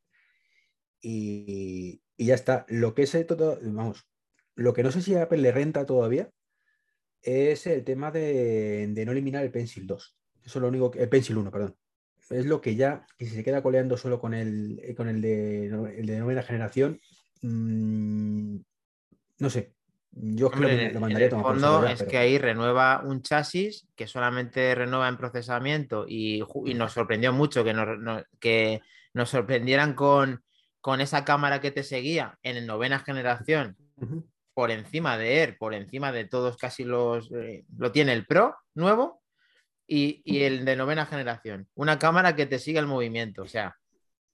Y, 1.00 2.00
y 2.16 2.26
ya 2.26 2.34
está. 2.34 2.64
Lo 2.68 2.94
que 2.94 3.02
es 3.02 3.26
todo, 3.26 3.58
vamos, 3.62 4.06
lo 4.54 4.72
que 4.72 4.82
no 4.82 4.92
sé 4.92 5.02
si 5.02 5.14
a 5.14 5.22
Apple 5.22 5.38
le 5.38 5.52
renta 5.52 5.86
todavía 5.86 6.30
es 7.22 7.66
el 7.66 7.84
tema 7.84 8.10
de, 8.10 8.86
de 8.88 9.04
no 9.06 9.12
eliminar 9.12 9.42
el 9.44 9.50
Pencil 9.50 9.86
2. 9.86 10.16
Eso 10.44 10.58
es 10.58 10.62
lo 10.62 10.68
único 10.68 10.90
que, 10.90 11.02
el 11.02 11.08
Pencil 11.08 11.38
1, 11.38 11.50
perdón. 11.50 11.76
Es 12.30 12.46
lo 12.46 12.60
que 12.60 12.76
ya, 12.76 13.06
que 13.18 13.26
si 13.26 13.34
se 13.34 13.44
queda 13.44 13.62
coleando 13.62 13.96
solo 13.96 14.20
con 14.20 14.34
el, 14.34 14.80
eh, 14.82 14.94
con 14.94 15.08
el, 15.08 15.20
de, 15.20 15.66
el 15.66 16.06
de 16.06 16.18
novena 16.18 16.42
generación, 16.42 17.00
mm, 17.42 18.56
no 19.38 19.50
sé. 19.50 19.74
Yo 20.14 20.46
es 20.48 20.52
que 20.52 20.58
Hombre, 20.58 20.74
en 20.74 20.80
el- 20.88 20.94
lo 20.94 21.00
mandaría 21.00 21.26
el 21.26 21.30
fondo 21.32 21.86
es 21.86 21.98
pero- 22.00 22.10
que 22.10 22.18
ahí 22.18 22.38
renueva 22.38 23.00
un 23.04 23.22
chasis 23.22 23.86
que 23.96 24.06
solamente 24.06 24.74
renueva 24.74 25.08
en 25.08 25.16
procesamiento 25.16 26.04
y, 26.06 26.42
y 26.66 26.74
nos 26.74 26.92
sorprendió 26.92 27.32
mucho 27.32 27.64
que 27.64 27.72
nos, 27.72 27.98
no- 27.98 28.22
que 28.38 28.82
nos 29.14 29.30
sorprendieran 29.30 29.94
con, 29.94 30.44
con 30.80 31.00
esa 31.00 31.24
cámara 31.24 31.60
que 31.60 31.70
te 31.70 31.82
seguía 31.82 32.38
en 32.42 32.66
novena 32.66 32.98
generación 32.98 33.76
por 34.54 34.70
encima 34.70 35.16
de 35.16 35.38
Air, 35.42 35.56
por 35.58 35.72
encima 35.74 36.12
de 36.12 36.26
todos 36.26 36.56
casi 36.58 36.84
los... 36.84 37.30
eh, 37.32 37.64
lo 37.78 37.90
tiene 37.90 38.12
el 38.12 38.26
Pro 38.26 38.54
nuevo 38.74 39.22
y, 39.86 40.20
y 40.24 40.42
el 40.42 40.64
de 40.66 40.76
novena 40.76 41.06
generación. 41.06 41.68
Una 41.74 41.98
cámara 41.98 42.36
que 42.36 42.46
te 42.46 42.58
siga 42.58 42.80
el 42.80 42.86
movimiento. 42.86 43.42
O 43.42 43.46
sea, 43.48 43.76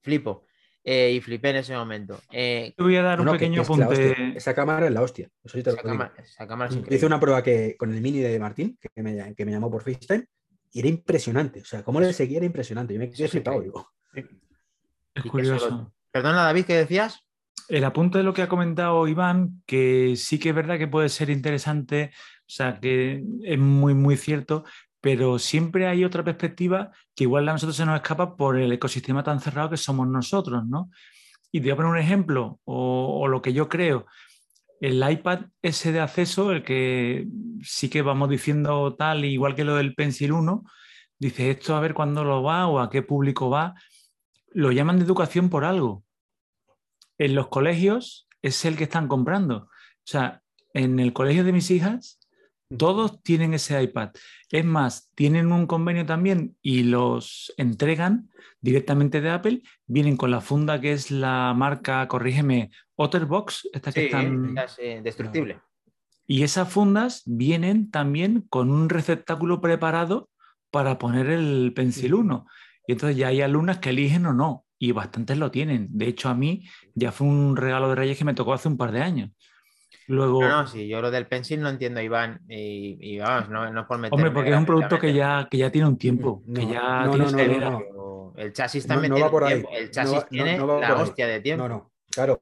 flipo. 0.01 0.45
Eh, 0.83 1.11
y 1.11 1.21
flipé 1.21 1.49
en 1.49 1.55
ese 1.57 1.75
momento. 1.75 2.19
Eh, 2.31 2.73
Te 2.75 2.81
voy 2.83 2.95
a 2.95 3.01
dar 3.03 3.17
No, 3.17 3.23
un 3.23 3.25
no, 3.27 3.31
pequeño 3.33 3.61
apunte. 3.63 4.37
Esa 4.37 4.55
cámara 4.55 4.87
es 4.87 4.91
la 4.93 5.01
hostia. 5.01 5.29
Eso 5.43 5.57
sí 5.57 5.63
te 5.63 5.71
lo 5.71 5.77
esa, 5.77 5.83
digo. 5.87 5.99
cámara, 5.99 6.13
esa 6.23 6.47
cámara 6.47 6.69
es 6.69 6.75
Yo 6.75 6.79
increíble. 6.79 6.95
hice 6.97 7.05
una 7.05 7.19
prueba 7.19 7.43
que, 7.43 7.75
con 7.77 7.93
el 7.93 8.01
mini 8.01 8.19
de 8.19 8.39
Martín, 8.39 8.77
que 8.81 9.03
me, 9.03 9.35
que 9.35 9.45
me 9.45 9.51
llamó 9.51 9.69
por 9.69 9.83
FaceTime, 9.83 10.25
y 10.71 10.79
era 10.79 10.87
impresionante. 10.87 11.61
O 11.61 11.65
sea, 11.65 11.83
cómo 11.83 11.99
le 11.99 12.13
seguía 12.13 12.37
era 12.37 12.45
impresionante. 12.45 12.93
Yo 12.93 12.99
me 12.99 13.09
quedé 13.09 13.27
flipado. 13.27 13.61
Digo, 13.61 13.91
Es 15.13 15.23
curioso. 15.25 15.59
solo- 15.69 15.93
Perdona, 16.11 16.43
David, 16.43 16.65
¿qué 16.65 16.75
decías? 16.75 17.19
El 17.67 17.83
apunte 17.83 18.17
de 18.19 18.23
lo 18.23 18.33
que 18.33 18.41
ha 18.41 18.49
comentado 18.49 19.07
Iván, 19.07 19.61
que 19.67 20.15
sí 20.15 20.39
que 20.39 20.49
es 20.49 20.55
verdad 20.55 20.79
que 20.79 20.87
puede 20.87 21.09
ser 21.09 21.29
interesante, 21.29 22.11
o 22.15 22.43
sea, 22.49 22.79
que 22.79 23.23
es 23.43 23.59
muy, 23.59 23.93
muy 23.93 24.17
cierto, 24.17 24.63
pero 25.01 25.39
siempre 25.39 25.87
hay 25.87 26.03
otra 26.03 26.23
perspectiva 26.23 26.91
que 27.15 27.23
igual 27.23 27.47
a 27.47 27.53
nosotros 27.53 27.75
se 27.75 27.85
nos 27.85 27.95
escapa 27.95 28.35
por 28.35 28.57
el 28.57 28.71
ecosistema 28.71 29.23
tan 29.23 29.39
cerrado 29.39 29.69
que 29.69 29.77
somos 29.77 30.07
nosotros, 30.07 30.65
¿no? 30.67 30.89
Y 31.51 31.59
te 31.59 31.65
voy 31.65 31.71
a 31.71 31.75
poner 31.77 31.91
un 31.91 31.97
ejemplo, 31.97 32.59
o, 32.65 33.21
o 33.21 33.27
lo 33.27 33.41
que 33.41 33.53
yo 33.53 33.69
creo. 33.69 34.05
El 34.81 35.03
iPad 35.09 35.45
ese 35.61 35.91
de 35.91 35.99
acceso, 35.99 36.51
el 36.51 36.63
que 36.63 37.27
sí 37.63 37.89
que 37.89 38.01
vamos 38.01 38.29
diciendo 38.29 38.95
tal, 38.95 39.25
igual 39.25 39.55
que 39.55 39.65
lo 39.65 39.75
del 39.75 39.95
Pencil 39.95 40.31
1, 40.31 40.63
dice 41.17 41.51
esto 41.51 41.75
a 41.75 41.79
ver 41.79 41.93
cuándo 41.93 42.23
lo 42.23 42.43
va 42.43 42.67
o 42.67 42.79
a 42.79 42.89
qué 42.89 43.01
público 43.01 43.49
va, 43.49 43.73
lo 44.51 44.71
llaman 44.71 44.97
de 44.99 45.05
educación 45.05 45.49
por 45.49 45.65
algo 45.65 46.03
en 47.19 47.35
los 47.35 47.49
colegios 47.49 48.27
es 48.41 48.65
el 48.65 48.75
que 48.75 48.85
están 48.85 49.07
comprando. 49.07 49.57
O 49.57 50.05
sea, 50.05 50.41
en 50.73 50.99
el 50.99 51.13
colegio 51.13 51.43
de 51.43 51.51
mis 51.51 51.69
hijas, 51.69 52.19
todos 52.75 53.21
tienen 53.21 53.53
ese 53.53 53.81
iPad. 53.81 54.11
Es 54.51 54.65
más, 54.65 55.11
tienen 55.13 55.51
un 55.51 55.67
convenio 55.67 56.05
también 56.05 56.57
y 56.61 56.83
los 56.83 57.53
entregan 57.57 58.29
directamente 58.61 59.21
de 59.21 59.29
Apple. 59.29 59.61
Vienen 59.85 60.17
con 60.17 60.31
la 60.31 60.41
funda 60.41 60.81
que 60.81 60.91
es 60.91 61.11
la 61.11 61.53
marca, 61.55 62.07
corrígeme, 62.07 62.71
Otterbox, 62.95 63.69
esta 63.73 63.91
que 63.91 64.05
están... 64.05 64.57
esa 64.57 64.63
es, 64.63 64.75
eh, 64.79 65.01
destructible. 65.03 65.59
Y 66.25 66.43
esas 66.43 66.71
fundas 66.71 67.23
vienen 67.25 67.91
también 67.91 68.41
con 68.49 68.71
un 68.71 68.89
receptáculo 68.89 69.61
preparado 69.61 70.29
para 70.71 70.97
poner 70.97 71.27
el 71.27 71.73
Pencil 71.75 72.13
1. 72.13 72.45
Y 72.87 72.91
entonces 72.93 73.17
ya 73.17 73.27
hay 73.27 73.41
alumnas 73.41 73.77
que 73.77 73.89
eligen 73.89 74.25
o 74.25 74.33
no, 74.33 74.65
y 74.79 74.93
bastantes 74.93 75.37
lo 75.37 75.51
tienen. 75.51 75.87
De 75.91 76.07
hecho, 76.07 76.29
a 76.29 76.35
mí 76.35 76.67
ya 76.95 77.11
fue 77.11 77.27
un 77.27 77.55
regalo 77.55 77.89
de 77.89 77.95
Reyes 77.95 78.17
que 78.17 78.25
me 78.25 78.33
tocó 78.33 78.53
hace 78.53 78.67
un 78.67 78.77
par 78.77 78.91
de 78.91 79.01
años. 79.01 79.31
Luego, 80.09 80.41
No, 80.41 80.49
no, 80.49 80.67
sí, 80.67 80.87
yo 80.87 81.01
lo 81.01 81.11
del 81.11 81.27
pencil 81.27 81.61
no 81.61 81.69
entiendo, 81.69 82.01
Iván. 82.01 82.41
Y, 82.49 82.97
y 82.99 83.19
vamos, 83.19 83.49
no, 83.49 83.71
no 83.71 83.87
por 83.87 83.99
meterme 83.99 84.23
hombre, 84.23 84.31
porque 84.33 84.49
es 84.49 84.57
un 84.57 84.65
producto 84.65 84.97
que 84.97 85.13
ya, 85.13 85.47
que 85.49 85.57
ya 85.59 85.71
tiene 85.71 85.87
un 85.87 85.97
tiempo, 85.99 86.41
que 86.51 86.65
No, 86.65 86.71
ya 86.73 87.05
no, 87.05 87.11
tiene 87.11 87.23
no, 87.25 87.29
su 87.29 87.37
no, 87.37 87.43
no, 87.43 87.53
vida. 87.53 87.69
no. 87.69 87.79
Pero 87.79 88.33
El 88.47 88.53
chasis 88.53 88.87
también 88.87 89.11
no 89.11 89.15
tiene 89.17 89.27
va 89.27 89.31
por 89.31 89.43
ahí. 89.43 89.53
tiempo. 89.53 89.69
El 89.71 89.91
chasis 89.91 90.25
tiene 90.27 90.57
la 90.57 90.87
ahí. 90.87 91.01
hostia 91.01 91.27
de 91.27 91.39
tiempo. 91.41 91.67
No, 91.67 91.69
no, 91.75 91.91
claro. 92.09 92.39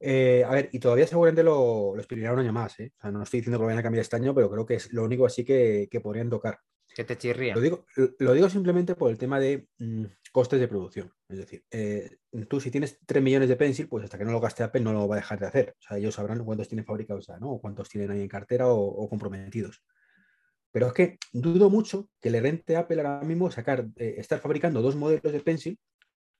Eh, 0.00 0.44
a 0.46 0.52
ver, 0.52 0.68
y 0.72 0.78
todavía 0.78 1.08
seguramente 1.08 1.42
lo, 1.42 1.94
lo 1.96 2.32
un 2.32 2.38
año 2.38 2.52
más. 2.52 2.78
¿eh? 2.78 2.92
O 2.96 3.00
sea, 3.00 3.10
no 3.10 3.24
estoy 3.24 3.40
diciendo 3.40 3.58
que 3.58 3.62
lo 3.62 3.66
vayan 3.66 3.80
a 3.80 3.82
cambiar 3.82 4.02
este 4.02 4.14
año, 4.14 4.32
pero 4.32 4.48
creo 4.48 4.64
que 4.64 4.74
es 4.74 4.92
lo 4.92 5.02
único 5.02 5.26
así 5.26 5.44
que, 5.44 5.88
que 5.90 6.00
podrían 6.00 6.30
tocar. 6.30 6.60
Te 7.04 7.16
chirría. 7.16 7.54
Lo 7.54 7.60
digo, 7.60 7.86
lo 8.18 8.32
digo 8.32 8.48
simplemente 8.48 8.94
por 8.94 9.10
el 9.10 9.18
tema 9.18 9.38
de 9.38 9.68
mm, 9.78 10.04
costes 10.32 10.60
de 10.60 10.68
producción. 10.68 11.12
Es 11.28 11.38
decir, 11.38 11.64
eh, 11.70 12.18
tú 12.48 12.60
si 12.60 12.70
tienes 12.70 12.98
3 13.06 13.22
millones 13.22 13.48
de 13.48 13.56
pencil, 13.56 13.88
pues 13.88 14.04
hasta 14.04 14.18
que 14.18 14.24
no 14.24 14.32
lo 14.32 14.40
gaste 14.40 14.62
Apple 14.62 14.80
no 14.80 14.92
lo 14.92 15.06
va 15.06 15.16
a 15.16 15.18
dejar 15.18 15.38
de 15.38 15.46
hacer. 15.46 15.74
O 15.78 15.82
sea, 15.82 15.98
ellos 15.98 16.14
sabrán 16.14 16.44
cuántos 16.44 16.68
tienen 16.68 16.84
fabricados 16.84 17.26
ya, 17.26 17.38
¿no? 17.38 17.50
O 17.52 17.60
cuántos 17.60 17.88
tienen 17.88 18.10
ahí 18.10 18.22
en 18.22 18.28
cartera 18.28 18.68
o, 18.68 18.80
o 18.80 19.08
comprometidos. 19.08 19.82
Pero 20.70 20.88
es 20.88 20.92
que 20.92 21.18
dudo 21.32 21.70
mucho 21.70 22.08
que 22.20 22.30
le 22.30 22.40
rente 22.40 22.76
a 22.76 22.80
Apple 22.80 23.00
ahora 23.00 23.22
mismo 23.22 23.50
sacar, 23.50 23.86
eh, 23.96 24.14
estar 24.18 24.38
fabricando 24.40 24.82
dos 24.82 24.96
modelos 24.96 25.32
de 25.32 25.40
pencil 25.40 25.78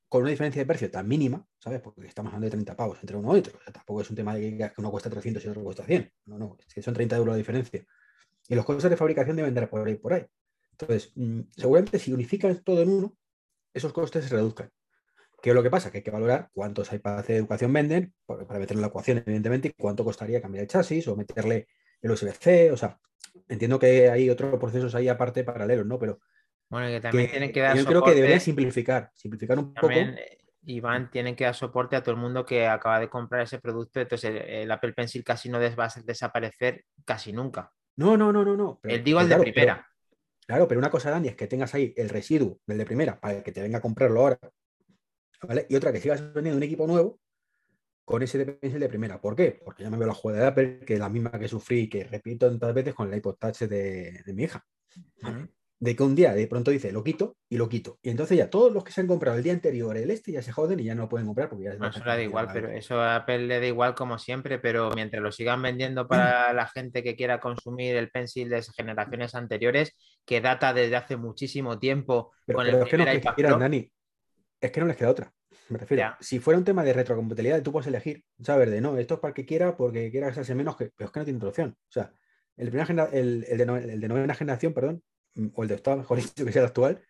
con 0.09 0.23
una 0.23 0.31
diferencia 0.31 0.62
de 0.62 0.67
precio 0.67 0.91
tan 0.91 1.07
mínima, 1.07 1.45
¿sabes? 1.59 1.81
Porque 1.81 2.07
estamos 2.07 2.31
hablando 2.31 2.47
de 2.47 2.53
30 2.53 2.77
pavos 2.77 2.99
entre 3.00 3.17
uno 3.17 3.37
y 3.37 3.41
otro. 3.41 3.59
O 3.59 3.62
sea, 3.62 3.73
tampoco 3.73 4.00
es 4.00 4.11
un 4.11 4.17
tema 4.17 4.35
de 4.35 4.57
que 4.57 4.73
uno 4.79 4.91
cuesta 4.91 5.11
300 5.11 5.45
y 5.45 5.49
otro 5.49 5.62
cuesta 5.62 5.85
100. 5.85 6.12
No, 6.27 6.38
no, 6.38 6.57
es 6.59 6.73
que 6.73 6.83
son 6.83 6.95
30 6.95 7.17
euros 7.17 7.33
la 7.33 7.38
diferencia. 7.38 7.85
Y 8.49 8.55
los 8.55 8.65
costes 8.65 8.91
de 8.91 8.97
fabricación 8.97 9.37
deben 9.37 9.55
dar 9.55 9.69
por 9.69 9.87
ahí, 9.87 9.97
por 9.97 10.15
ahí. 10.15 10.27
Entonces, 10.80 11.12
mm, 11.16 11.40
seguramente 11.56 11.99
si 11.99 12.12
unifican 12.12 12.56
todo 12.62 12.82
en 12.82 12.88
uno, 12.90 13.16
esos 13.75 13.92
costes 13.92 14.25
se 14.25 14.35
reduzcan. 14.35 14.70
¿Qué 15.42 15.50
es 15.50 15.54
lo 15.54 15.62
que 15.62 15.70
pasa? 15.70 15.90
Que 15.90 15.99
hay 15.99 16.02
que 16.04 16.11
valorar 16.11 16.50
cuántos 16.52 16.92
iPads 16.92 17.28
de 17.28 17.37
educación 17.37 17.73
venden 17.73 18.12
para 18.26 18.47
para 18.47 18.58
meter 18.58 18.76
en 18.76 18.80
la 18.80 18.88
ecuación, 18.88 19.18
evidentemente, 19.18 19.68
y 19.68 19.73
cuánto 19.80 20.04
costaría 20.04 20.40
cambiar 20.42 20.62
el 20.62 20.68
chasis 20.68 21.06
o 21.08 21.16
meterle 21.16 21.68
el 22.02 22.11
USB-C. 22.11 22.73
O 22.73 22.76
sea, 22.76 22.99
entiendo 23.49 23.78
que 23.78 24.11
hay 24.11 24.30
otros 24.30 24.58
procesos 24.58 24.94
ahí 24.94 25.08
aparte 25.08 25.44
paralelos, 25.44 25.87
¿no? 25.87 25.99
Pero 25.99 26.18
Bueno, 26.68 26.88
que 26.88 27.00
también 27.00 27.26
que 27.26 27.30
tienen 27.32 27.52
que 27.52 27.61
dar 27.61 27.76
yo 27.76 27.85
creo 27.85 28.02
que 28.02 28.14
deberían 28.14 28.40
simplificar, 28.40 29.11
simplificar 29.14 29.58
un 29.58 29.75
También, 29.75 30.11
poco. 30.11 30.20
eh, 30.20 30.38
Iván, 30.66 31.11
tienen 31.11 31.37
que 31.37 31.44
dar 31.44 31.54
soporte 31.54 31.94
a 31.97 32.02
todo 32.02 32.14
el 32.16 32.20
mundo 32.20 32.44
que 32.44 32.66
acaba 32.66 32.99
de 32.99 33.08
comprar 33.08 33.42
ese 33.42 33.58
producto. 33.61 34.00
Entonces, 34.00 34.30
el, 34.30 34.37
el 34.38 34.70
Apple 34.73 34.92
Pencil 34.92 35.23
casi 35.25 35.49
no 35.49 35.58
va 35.61 35.85
a 35.87 36.00
desaparecer 36.04 36.85
casi 37.04 37.32
nunca. 37.32 37.73
No, 37.97 38.16
no, 38.16 38.32
no, 38.32 38.44
no, 38.44 38.56
no. 38.56 38.78
pero- 38.82 38.94
el 38.94 39.04
digo 39.04 39.18
pero 39.20 39.23
el 39.23 39.28
de 39.28 39.35
pero- 39.37 39.54
primera. 39.54 39.85
Claro, 40.49 40.67
pero 40.67 40.78
una 40.81 40.90
cosa, 40.90 41.11
Dani, 41.11 41.28
es 41.28 41.37
que 41.37 41.47
tengas 41.47 41.75
ahí 41.75 41.93
el 41.95 42.09
residuo 42.09 42.59
del 42.67 42.78
de 42.78 42.87
primera 42.87 43.21
para 43.21 43.37
el 43.37 43.43
que 43.43 43.52
te 43.52 43.61
venga 43.61 43.78
a 43.78 43.81
comprarlo 43.83 44.21
ahora, 44.21 44.38
¿vale? 45.43 45.67
Y 45.69 45.76
otra 45.76 45.93
que 45.93 46.00
sigas 46.00 46.33
vendiendo 46.33 46.57
un 46.57 46.62
equipo 46.62 46.87
nuevo 46.87 47.21
con 48.02 48.23
ese 48.23 48.38
de 48.38 48.57
de 48.57 48.88
primera. 48.88 49.21
¿Por 49.21 49.37
qué? 49.37 49.61
Porque 49.62 49.83
ya 49.83 49.90
me 49.90 49.99
veo 49.99 50.07
la 50.07 50.14
jugada 50.14 50.40
de 50.40 50.47
Apple, 50.47 50.81
que 50.87 50.95
es 50.95 51.00
la 51.00 51.11
misma 51.11 51.33
que 51.33 51.49
sufrí 51.49 51.81
y 51.81 51.88
que 51.90 52.05
repito 52.05 52.49
tantas 52.49 52.73
veces 52.73 52.95
con 52.95 53.12
el 53.12 53.19
iPod 53.19 53.35
Touch 53.35 53.59
de, 53.64 54.23
mi 54.28 54.45
hija. 54.45 54.67
De 55.80 55.94
que 55.94 56.02
un 56.02 56.16
día 56.16 56.35
de 56.35 56.47
pronto 56.49 56.73
dice, 56.73 56.90
lo 56.90 57.04
quito 57.04 57.37
y 57.49 57.56
lo 57.56 57.68
quito. 57.68 57.99
Y 58.02 58.11
entonces 58.11 58.37
ya 58.37 58.50
todos 58.50 58.73
los 58.73 58.82
que 58.82 58.90
se 58.90 59.00
han 59.00 59.06
comprado 59.06 59.37
el 59.37 59.44
día 59.44 59.52
anterior 59.52 59.97
el 59.97 60.11
este 60.11 60.32
ya 60.32 60.42
se 60.42 60.50
joden 60.50 60.80
y 60.80 60.85
ya 60.85 60.97
no 60.97 61.02
lo 61.02 61.08
pueden 61.08 61.26
comprar 61.28 61.49
porque 61.49 61.66
ya 61.66 61.75
No, 61.75 61.87
es 61.88 61.94
eso 61.94 62.04
le 62.04 62.11
da 62.11 62.23
igual, 62.23 62.49
pero 62.52 62.68
eso 62.70 63.00
a 63.00 63.14
Apple 63.16 63.47
le 63.47 63.61
da 63.61 63.66
igual 63.66 63.94
como 63.94 64.18
siempre, 64.18 64.58
pero 64.58 64.90
mientras 64.94 65.23
lo 65.23 65.30
sigan 65.30 65.62
vendiendo 65.62 66.08
para 66.08 66.52
la 66.52 66.66
gente 66.66 67.04
que 67.04 67.14
quiera 67.14 67.38
consumir 67.38 67.94
el 67.94 68.11
pencil 68.11 68.49
de 68.49 68.62
generaciones 68.76 69.37
anteriores, 69.37 69.94
que 70.26 70.40
data 70.40 70.73
desde 70.73 70.97
hace 70.97 71.16
muchísimo 71.16 71.78
tiempo 71.78 72.32
Pero, 72.44 72.56
con 72.56 72.66
pero 72.66 72.78
el 72.78 72.82
es 72.85 72.90
que 72.90 72.97
no 72.99 73.04
primer 73.04 73.20
que 73.23 73.35
quieran. 73.35 73.58
Dani. 73.61 73.92
Es 74.61 74.73
que 74.73 74.80
no 74.80 74.87
les 74.87 74.97
queda 74.97 75.11
otra. 75.11 75.32
Me 75.68 75.78
refiero. 75.78 76.00
Ya. 76.00 76.16
Si 76.20 76.40
fuera 76.40 76.58
un 76.58 76.64
tema 76.64 76.82
de 76.82 76.92
retrocompatibilidad, 76.92 77.62
tú 77.62 77.70
puedes 77.70 77.87
elegir, 77.87 78.25
¿sabes? 78.42 78.68
De 78.70 78.80
no, 78.80 78.99
esto 78.99 79.14
es 79.14 79.20
para 79.20 79.30
el 79.30 79.35
que 79.35 79.47
quiera, 79.47 79.76
porque 79.76 80.11
quiera 80.11 80.26
gastarse 80.26 80.54
menos, 80.56 80.76
que, 80.76 80.90
pero 80.97 81.06
es 81.06 81.12
que 81.12 81.20
no 81.20 81.25
tiene 81.25 81.37
otra 81.37 81.50
opción. 81.50 81.76
O 81.78 81.92
sea, 81.92 82.11
el, 82.56 82.66
primera 82.68 82.87
genera- 82.87 83.11
el, 83.12 83.44
el 83.49 83.58
de, 83.58 83.66
no- 83.66 83.76
el 83.76 84.00
de 84.00 84.08
novena 84.08 84.35
generación, 84.35 84.73
perdón, 84.75 84.97
mm, 84.97 85.08
o 85.54 85.62
el 85.62 85.68
de 85.68 85.75
octava, 85.75 85.97
mejor 85.97 86.18
dicho, 86.23 86.44
que 86.44 86.52
sea 86.52 86.62
el 86.62 86.68
actual. 86.68 87.02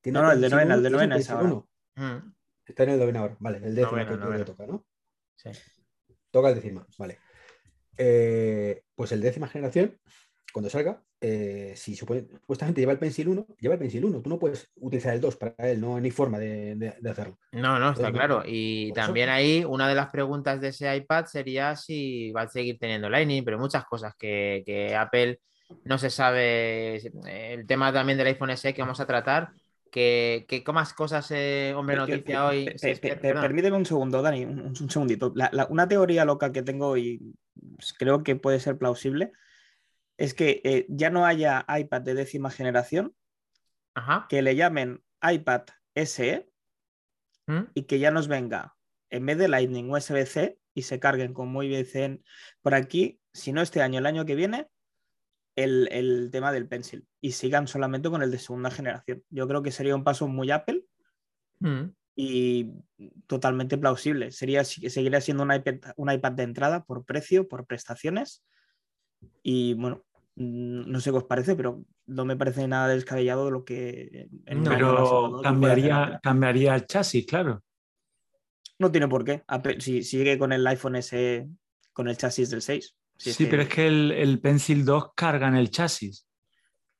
tiene 0.00 0.18
No, 0.18 0.24
no, 0.26 0.32
el 0.32 0.40
de 0.40 0.48
novena, 0.50 0.74
el 0.74 0.80
1 0.80 0.82
de 0.84 0.90
novena 0.90 1.16
es 1.16 1.30
ahora. 1.30 1.44
1. 1.44 1.68
Mm, 1.96 2.32
Está 2.66 2.82
en 2.84 2.88
el 2.90 2.98
novena 3.00 3.20
ahora. 3.20 3.36
Vale, 3.40 3.58
el 3.58 3.74
décimo 3.74 3.90
Novena, 3.92 4.10
que 4.10 4.16
novena. 4.16 4.44
toca, 4.44 4.66
¿no? 4.66 4.86
sí. 5.36 5.50
Toca 6.30 6.48
el 6.50 6.54
décimo, 6.54 6.86
vale. 6.98 7.18
Eh, 7.96 8.82
pues 8.94 9.12
el 9.12 9.20
décima 9.20 9.48
generación, 9.48 9.98
cuando 10.52 10.70
salga, 10.70 11.02
eh, 11.20 11.74
si 11.76 11.94
supone- 11.94 12.26
supuestamente 12.40 12.80
lleva 12.80 12.92
el 12.92 12.98
Pencil 12.98 13.28
1, 13.28 13.46
lleva 13.58 13.74
el 13.74 13.80
Pencil 13.80 14.04
1. 14.04 14.22
Tú 14.22 14.30
no 14.30 14.38
puedes 14.38 14.70
utilizar 14.76 15.14
el 15.14 15.20
2 15.20 15.36
para 15.36 15.54
él, 15.70 15.80
no 15.80 15.96
hay 15.96 16.02
ni 16.02 16.10
forma 16.10 16.38
de, 16.38 16.74
de- 16.76 16.94
de 16.98 17.10
hacerlo. 17.10 17.38
No, 17.52 17.78
no, 17.78 17.90
está 17.90 18.08
Entonces, 18.08 18.12
claro. 18.12 18.42
Y 18.46 18.86
eso- 18.86 18.94
también 18.94 19.28
ahí 19.28 19.64
una 19.64 19.88
de 19.88 19.94
las 19.94 20.08
preguntas 20.10 20.60
de 20.60 20.68
ese 20.68 20.94
iPad 20.96 21.26
sería 21.26 21.76
si 21.76 22.32
va 22.32 22.42
a 22.42 22.48
seguir 22.48 22.78
teniendo 22.78 23.08
Lightning, 23.10 23.44
pero 23.44 23.58
muchas 23.58 23.84
cosas 23.84 24.14
que, 24.18 24.62
que 24.64 24.96
Apple 24.96 25.40
no 25.84 25.98
se 25.98 26.10
sabe. 26.10 26.96
El 27.26 27.66
tema 27.66 27.92
también 27.92 28.18
del 28.18 28.28
iPhone 28.28 28.50
SE 28.50 28.74
que 28.74 28.82
vamos 28.82 29.00
a 29.00 29.06
tratar, 29.06 29.52
que, 29.90 30.46
que 30.48 30.64
¿qué 30.64 30.72
más 30.72 30.94
cosas, 30.94 31.30
eh, 31.30 31.74
hombre, 31.76 31.96
noticia 31.96 32.46
hoy. 32.46 32.72
Sí, 32.76 32.94
permíteme 33.00 33.76
un 33.76 33.86
segundo, 33.86 34.22
Dani, 34.22 34.44
un, 34.44 34.60
un 34.60 34.90
segundito. 34.90 35.32
La- 35.34 35.50
la- 35.52 35.66
una 35.66 35.86
teoría 35.88 36.24
loca 36.24 36.52
que 36.52 36.62
tengo 36.62 36.96
y 36.96 37.34
pues, 37.76 37.92
creo 37.92 38.22
que 38.22 38.36
puede 38.36 38.60
ser 38.60 38.78
plausible 38.78 39.32
es 40.16 40.34
que 40.34 40.60
eh, 40.64 40.86
ya 40.88 41.10
no 41.10 41.26
haya 41.26 41.64
iPad 41.68 42.02
de 42.02 42.14
décima 42.14 42.50
generación, 42.50 43.14
Ajá. 43.94 44.26
que 44.28 44.42
le 44.42 44.56
llamen 44.56 45.02
iPad 45.22 45.62
SE 45.94 46.48
¿Mm? 47.46 47.62
y 47.74 47.82
que 47.84 47.98
ya 47.98 48.10
nos 48.10 48.28
venga 48.28 48.74
en 49.10 49.26
vez 49.26 49.36
de 49.36 49.48
Lightning 49.48 49.90
USB-C 49.90 50.58
y 50.74 50.82
se 50.82 50.98
carguen 50.98 51.34
con 51.34 51.48
muy 51.48 51.68
bien 51.68 52.24
por 52.62 52.74
aquí, 52.74 53.20
si 53.32 53.52
no 53.52 53.60
este 53.60 53.82
año, 53.82 53.98
el 53.98 54.06
año 54.06 54.24
que 54.24 54.34
viene, 54.34 54.68
el, 55.56 55.88
el 55.92 56.30
tema 56.30 56.50
del 56.52 56.66
Pencil 56.68 57.06
y 57.20 57.32
sigan 57.32 57.66
solamente 57.68 58.08
con 58.10 58.22
el 58.22 58.30
de 58.30 58.38
segunda 58.38 58.70
generación. 58.70 59.22
Yo 59.30 59.46
creo 59.48 59.62
que 59.62 59.70
sería 59.72 59.94
un 59.94 60.04
paso 60.04 60.28
muy 60.28 60.50
Apple 60.50 60.84
Mm. 61.60 61.90
y 62.16 62.70
totalmente 63.28 63.78
plausible. 63.78 64.32
Sería, 64.32 64.64
seguiría 64.64 65.20
siendo 65.20 65.44
un 65.44 65.52
iPad, 65.54 65.76
un 65.96 66.10
iPad 66.10 66.32
de 66.32 66.42
entrada 66.42 66.84
por 66.84 67.04
precio, 67.04 67.46
por 67.46 67.66
prestaciones. 67.66 68.42
Y 69.44 69.74
bueno, 69.74 70.04
mm, 70.34 70.90
no 70.90 71.00
sé 71.00 71.10
qué 71.12 71.18
os 71.18 71.24
parece, 71.24 71.54
pero 71.54 71.84
no 72.06 72.24
me 72.24 72.36
parece 72.36 72.66
nada 72.66 72.88
descabellado 72.88 73.44
de 73.44 73.50
lo 73.52 73.64
que 73.64 74.28
en 74.46 74.62
No, 74.64 74.70
Pero 74.70 75.40
cambiaría, 75.42 76.18
cambiaría 76.22 76.74
el 76.74 76.86
chasis, 76.86 77.24
claro. 77.26 77.62
No 78.80 78.90
tiene 78.90 79.06
por 79.06 79.24
qué. 79.24 79.44
Apple- 79.46 79.80
si 79.80 80.02
sigue 80.02 80.36
con 80.38 80.52
el 80.52 80.66
iPhone 80.66 80.96
S 80.96 81.48
con 81.92 82.08
el 82.08 82.16
chasis 82.16 82.50
del 82.50 82.62
6. 82.62 82.96
Si 83.16 83.32
Sí, 83.32 83.46
pero 83.46 83.62
es 83.62 83.68
que 83.68 83.86
el, 83.86 84.10
el 84.12 84.40
Pencil 84.40 84.84
2 84.84 85.10
carga 85.14 85.48
en 85.48 85.56
el 85.56 85.70
chasis. 85.70 86.26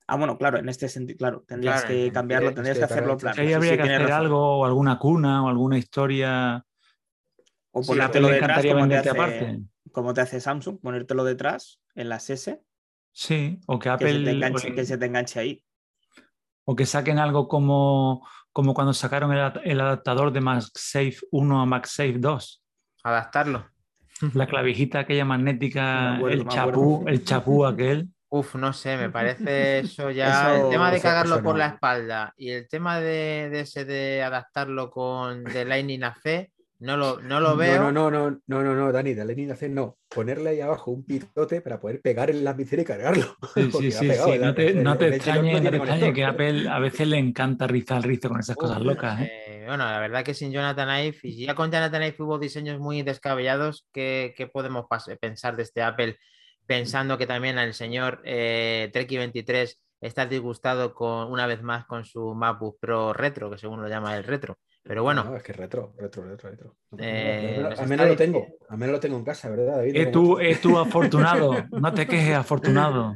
Ah, 0.07 0.17
bueno, 0.17 0.37
claro, 0.37 0.59
en 0.59 0.69
este 0.69 0.89
sentido, 0.89 1.17
claro, 1.17 1.45
tendrías 1.47 1.85
Claro, 1.85 1.95
que 1.95 2.13
cambiarlo, 2.13 2.53
tendrías 2.55 2.75
que 2.77 2.81
que 2.81 2.85
hacerlo 2.85 3.17
claro, 3.19 3.19
plano. 3.19 3.41
Ahí 3.41 3.49
sí, 3.49 3.55
habría 3.55 3.71
sí, 3.73 3.77
que 3.77 3.83
hacer 3.83 4.03
razón. 4.03 4.27
algo 4.27 4.59
o 4.61 4.65
alguna 4.65 4.99
cuna 4.99 5.45
o 5.45 5.49
alguna 5.49 5.79
historia. 5.79 6.65
O 7.73 7.83
Sí, 7.83 7.87
ponértelo 7.87 8.29
me 8.29 8.35
detrás, 8.35 8.57
encantaría 8.57 8.73
como 8.75 8.89
te, 8.89 8.97
hace, 8.97 9.09
aparte. 9.11 9.61
como 9.93 10.15
te 10.15 10.21
hace 10.21 10.41
Samsung, 10.41 10.81
ponértelo 10.81 11.25
detrás 11.25 11.81
en 11.95 12.09
las 12.09 12.29
S, 12.31 12.61
Sí, 13.13 13.59
o 13.67 13.79
que 13.79 13.89
que, 13.89 13.95
Apple 13.95 14.13
se 14.13 14.19
te 14.25 14.31
o 14.31 14.35
enganche, 14.35 14.69
en- 14.69 14.75
que 14.75 14.85
se 14.85 14.99
te 14.99 15.07
enganche 15.07 15.41
ahí. 15.41 15.65
o 16.65 16.77
que 16.77 16.87
saquen 16.87 17.19
algo 17.19 17.49
como, 17.49 18.27
como 18.53 18.75
cuando 18.75 18.93
sacaron 18.93 19.33
el, 19.33 19.53
el 19.65 19.81
adaptador 19.81 20.33
de 20.33 20.41
MagSafe 20.41 21.17
1 21.31 21.61
a 21.63 21.67
MagSafe 21.67 22.19
2. 22.19 22.63
Adaptarlo. 23.05 23.72
La 24.35 24.47
clavijita 24.47 25.01
aquella 25.01 25.25
magnética, 25.25 26.15
acuerdo, 26.17 26.35
el 26.43 26.49
chapú, 26.49 27.05
el 27.09 27.25
chapú 27.25 27.65
aquel. 27.67 28.09
Uf, 28.29 28.55
no 28.55 28.73
sé, 28.73 28.97
me 28.97 29.11
parece 29.11 29.81
eso 29.81 30.11
ya. 30.11 30.31
Eso- 30.55 30.65
el 30.67 30.71
tema 30.71 30.91
de 30.91 30.97
eso- 30.99 31.03
cagarlo 31.09 31.35
eso 31.37 31.45
por 31.45 31.53
no. 31.55 31.59
la 31.59 31.67
espalda 31.67 32.33
y 32.37 32.51
el 32.51 32.69
tema 32.69 32.99
de, 33.01 33.49
de 33.51 33.61
ese 33.61 33.85
de 33.85 34.23
adaptarlo 34.23 34.91
con 34.91 35.45
de 35.45 35.65
Lightning 35.65 36.05
a 36.05 36.15
C, 36.15 36.51
no 36.83 36.97
lo, 36.97 37.23
no 37.23 37.39
lo 37.39 37.57
veo. 37.57 37.81
No, 37.81 37.93
no, 37.93 38.11
no, 38.11 38.31
no, 38.31 38.41
no, 38.49 38.63
no, 38.63 38.75
no, 38.75 38.93
Dani, 38.93 39.15
de 39.15 39.25
Lenin 39.25 39.53
hacer 39.53 39.71
no. 39.71 39.99
Ponerle 40.09 40.51
ahí 40.51 40.61
abajo 40.61 40.91
un 40.91 41.05
pitote 41.05 41.61
para 41.61 41.79
poder 41.79 42.01
pegar 42.01 42.29
el 42.29 42.43
lapicero 42.43 42.83
y 42.83 42.85
cargarlo. 42.85 43.37
Sí, 43.55 43.71
sí, 43.71 43.93
sí, 43.93 44.09
pegado, 44.09 44.33
sí. 44.33 44.39
No 44.39 44.55
te, 44.55 44.75
no 44.75 44.99
te 44.99 45.07
el 45.07 45.13
Edge 45.15 45.27
Lock 45.27 45.37
extrañe, 45.37 45.53
no 45.53 45.61
tiene 45.61 45.71
te 45.71 45.77
extrañe 45.77 46.01
conector. 46.01 46.15
que 46.15 46.25
Apple 46.25 46.69
a 46.69 46.79
veces 46.81 47.07
le 47.07 47.19
encanta 47.19 47.69
rizar 47.69 47.99
el 47.99 48.03
rizo 48.03 48.29
con 48.29 48.41
esas 48.41 48.57
cosas 48.57 48.81
locas. 48.81 49.21
¿eh? 49.21 49.31
eh, 49.47 49.65
bueno, 49.67 49.85
la 49.85 50.01
verdad 50.01 50.25
que 50.25 50.35
sin 50.35 50.51
Jonathan 50.51 51.05
Ive, 51.05 51.19
y 51.23 51.47
ya 51.47 51.55
con 51.55 51.71
Jonathan 51.71 52.03
Ive 52.03 52.17
hubo 52.19 52.39
diseños 52.41 52.81
muy 52.81 53.03
descabellados, 53.03 53.87
¿qué, 53.93 54.35
qué 54.37 54.49
podemos 54.49 54.87
pensar 55.21 55.55
de 55.57 55.63
este 55.63 55.83
Apple? 55.83 56.19
Pensando 56.67 57.17
que 57.17 57.29
también 57.29 57.59
el 57.59 57.75
señor 57.75 58.21
eh, 58.25 58.91
Treki23 58.93 59.77
está 60.01 60.27
disgustado 60.27 60.95
con, 60.95 61.31
una 61.31 61.47
vez 61.47 61.63
más 61.63 61.85
con 61.85 62.05
su 62.05 62.35
MacBook 62.35 62.79
Pro 62.81 63.13
retro, 63.13 63.51
que 63.51 63.59
según 63.59 63.81
lo 63.81 63.89
llama 63.89 64.17
el 64.17 64.25
retro. 64.25 64.59
Pero 64.85 65.05
bueno, 65.05 65.23
No, 65.25 65.37
es 65.37 65.43
que 65.45 65.53
es 65.53 65.59
retro, 65.59 65.95
retro, 65.97 66.25
retro, 66.25 66.51
retro. 66.51 66.77
Eh, 66.99 67.65
al 67.79 67.89
menos 67.89 68.09
lo 68.09 68.17
tengo, 68.17 68.47
al 68.69 68.79
menos 68.79 68.95
lo 68.95 69.01
tengo 69.01 69.17
en 69.17 69.25
casa, 69.25 69.49
¿verdad, 69.49 69.77
David? 69.77 69.97
Es 69.97 70.07
No 70.07 70.13
tú, 70.13 70.23
como 70.23 70.35
tú. 70.35 70.41
es 70.41 70.61
tú 70.61 70.79
afortunado. 70.79 71.53
No 71.71 71.95
te 71.95 72.07
quejes, 72.07 72.35
afortunado. 72.35 73.15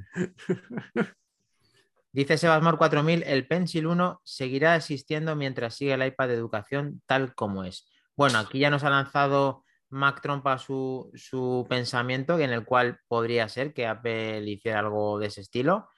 Dice 2.12 2.38
Sebasmor 2.38 2.78
4000, 2.78 3.24
el 3.26 3.46
Pencil 3.46 3.86
1 3.86 4.20
seguirá 4.24 4.76
existiendo 4.76 5.36
mientras 5.36 5.74
siga 5.74 5.96
el 5.96 6.06
iPad 6.06 6.28
de 6.28 6.34
educación 6.34 7.02
tal 7.06 7.34
como 7.34 7.64
es. 7.64 7.86
Bueno, 8.16 8.38
aquí 8.38 8.58
ya 8.58 8.70
nos 8.70 8.84
ha 8.84 8.90
lanzado 8.90 9.64
Mac 9.90 10.22
Trompa 10.22 10.56
su, 10.58 11.10
su 11.14 11.66
pensamiento 11.68 12.38
en 12.38 12.50
el 12.50 12.64
cual 12.64 13.00
podría 13.08 13.48
ser 13.48 13.74
que 13.74 13.86
Apple 13.86 14.40
hiciera 14.48 14.78
algo 14.78 15.18
de 15.18 15.26
ese 15.26 15.42
estilo 15.42 15.88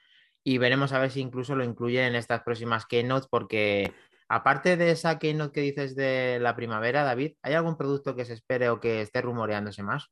y 0.43 0.57
veremos 0.57 0.91
a 0.91 0.99
ver 0.99 1.09
si 1.11 1.21
incluso 1.21 1.55
lo 1.55 1.63
incluye 1.63 2.05
en 2.05 2.15
estas 2.15 2.41
próximas 2.43 2.85
keynotes 2.85 3.29
porque 3.29 3.93
aparte 4.29 4.77
de 4.77 4.91
esa 4.91 5.19
keynote 5.19 5.51
que 5.51 5.61
dices 5.61 5.95
de 5.95 6.39
la 6.39 6.55
primavera, 6.55 7.03
David, 7.03 7.33
¿hay 7.41 7.55
algún 7.55 7.75
producto 7.75 8.15
que 8.15 8.25
se 8.25 8.33
espere 8.33 8.69
o 8.69 8.79
que 8.79 9.01
esté 9.01 9.21
rumoreándose 9.21 9.83
más? 9.83 10.09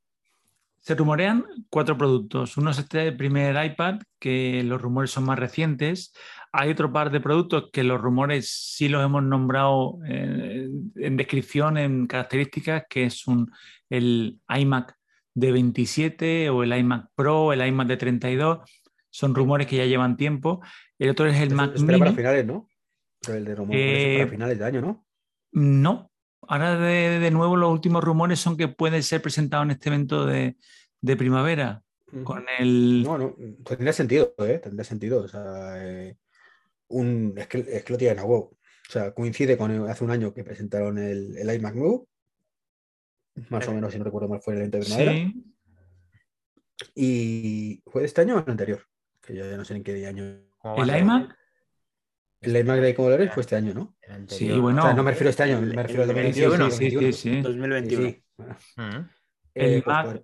Se 0.80 0.94
rumorean 0.94 1.44
cuatro 1.70 1.96
productos. 1.96 2.56
Uno 2.56 2.70
es 2.70 2.78
este 2.78 3.12
primer 3.12 3.62
iPad, 3.64 4.00
que 4.18 4.62
los 4.64 4.80
rumores 4.80 5.10
son 5.10 5.24
más 5.24 5.38
recientes. 5.38 6.12
Hay 6.52 6.70
otro 6.70 6.92
par 6.92 7.10
de 7.10 7.20
productos 7.20 7.70
que 7.72 7.84
los 7.84 8.00
rumores 8.00 8.50
sí 8.50 8.88
los 8.88 9.04
hemos 9.04 9.22
nombrado 9.22 9.98
eh, 10.08 10.68
en 10.96 11.16
descripción, 11.16 11.78
en 11.78 12.06
características, 12.06 12.84
que 12.88 13.04
es 13.04 13.26
un, 13.26 13.50
el 13.90 14.40
iMac 14.48 14.94
de 15.34 15.52
27 15.52 16.50
o 16.50 16.62
el 16.62 16.72
iMac 16.76 17.08
Pro, 17.14 17.52
el 17.52 17.66
iMac 17.66 17.88
de 17.88 17.96
32. 17.96 18.58
Son 19.10 19.34
rumores 19.34 19.66
que 19.66 19.76
ya 19.76 19.84
llevan 19.84 20.16
tiempo. 20.16 20.60
El 20.98 21.10
otro 21.10 21.26
es 21.26 21.40
el 21.40 21.52
Eso 21.52 21.56
Mac 21.56 21.72
espera 21.74 21.98
para 21.98 22.10
Mini. 22.10 22.16
finales, 22.16 22.46
¿no? 22.46 22.68
Pero 23.20 23.38
el 23.38 23.44
de 23.44 23.54
rumor 23.54 23.76
Eh, 23.76 24.16
para 24.18 24.30
finales 24.30 24.58
de 24.58 24.64
año, 24.64 24.80
¿no? 24.80 25.06
No, 25.52 26.10
ahora 26.42 26.78
de, 26.78 27.18
de 27.18 27.30
nuevo 27.30 27.56
los 27.56 27.70
últimos 27.72 28.04
rumores 28.04 28.38
son 28.38 28.56
que 28.56 28.68
puede 28.68 29.02
ser 29.02 29.20
presentado 29.22 29.62
en 29.62 29.70
este 29.72 29.88
evento 29.88 30.26
de, 30.26 30.56
de 31.00 31.16
primavera 31.16 31.82
con 32.24 32.44
el... 32.58 33.02
No, 33.02 33.18
no, 33.18 33.34
tendría 33.64 33.92
sentido, 33.92 34.34
¿eh? 34.38 34.58
Tendría 34.58 34.84
sentido. 34.84 35.22
O 35.24 35.28
sea, 35.28 35.74
eh, 35.84 36.16
un, 36.88 37.34
es, 37.36 37.46
que, 37.48 37.58
es 37.68 37.84
que 37.84 37.92
lo 37.92 37.98
tienen 37.98 38.18
a 38.18 38.24
huevo. 38.24 38.56
O 38.88 38.90
sea, 38.90 39.12
coincide 39.12 39.58
con 39.58 39.70
el- 39.70 39.86
hace 39.88 40.04
un 40.04 40.10
año 40.10 40.32
que 40.32 40.44
presentaron 40.44 40.96
el, 40.98 41.36
el 41.36 41.54
iMac 41.54 41.74
nuevo. 41.74 42.08
Más 43.50 43.68
o 43.68 43.74
menos, 43.74 43.92
si 43.92 43.98
no 43.98 44.04
recuerdo 44.04 44.28
mal, 44.28 44.40
fue 44.40 44.54
el 44.54 44.60
evento 44.60 44.78
de 44.78 44.84
primavera. 44.84 45.12
Sí, 45.12 45.44
Y 46.94 47.82
fue 47.86 48.02
de 48.02 48.06
este 48.06 48.20
año 48.22 48.36
o 48.36 48.38
el 48.40 48.50
anterior. 48.50 48.82
Que 49.20 49.34
yo 49.34 49.48
ya 49.48 49.56
no 49.56 49.64
sé 49.64 49.74
en 49.76 49.82
qué 49.84 50.06
año. 50.06 50.24
¿Cómo 50.58 50.76
va 50.76 50.82
a 50.82 50.96
el 50.96 51.02
iMac, 51.02 51.37
El 52.40 52.56
iMac 52.56 52.80
de 52.80 52.94
Commodore 52.94 53.28
fue 53.30 53.40
este 53.42 53.56
año, 53.56 53.74
¿no? 53.74 53.96
Sí, 54.28 54.50
bueno. 54.58 54.80
o 54.80 54.84
sea, 54.84 54.94
no 54.94 55.02
me 55.02 55.10
refiero 55.10 55.28
a 55.28 55.30
este 55.30 55.42
año, 55.42 55.60
me 55.60 55.82
refiero 55.82 56.02
al 56.04 56.10
el 56.10 56.14
2021. 56.14 56.70
sí, 56.70 56.90
sí, 56.90 56.90
sí, 56.90 57.12
sí, 57.12 57.12
sí. 57.34 57.40
2021. 57.42 58.02
Sí, 58.08 58.12
sí. 58.12 58.24
Bueno. 58.76 59.10
El 59.54 59.72
eh, 59.74 59.82
pues 59.84 59.96
Mac- 59.96 60.22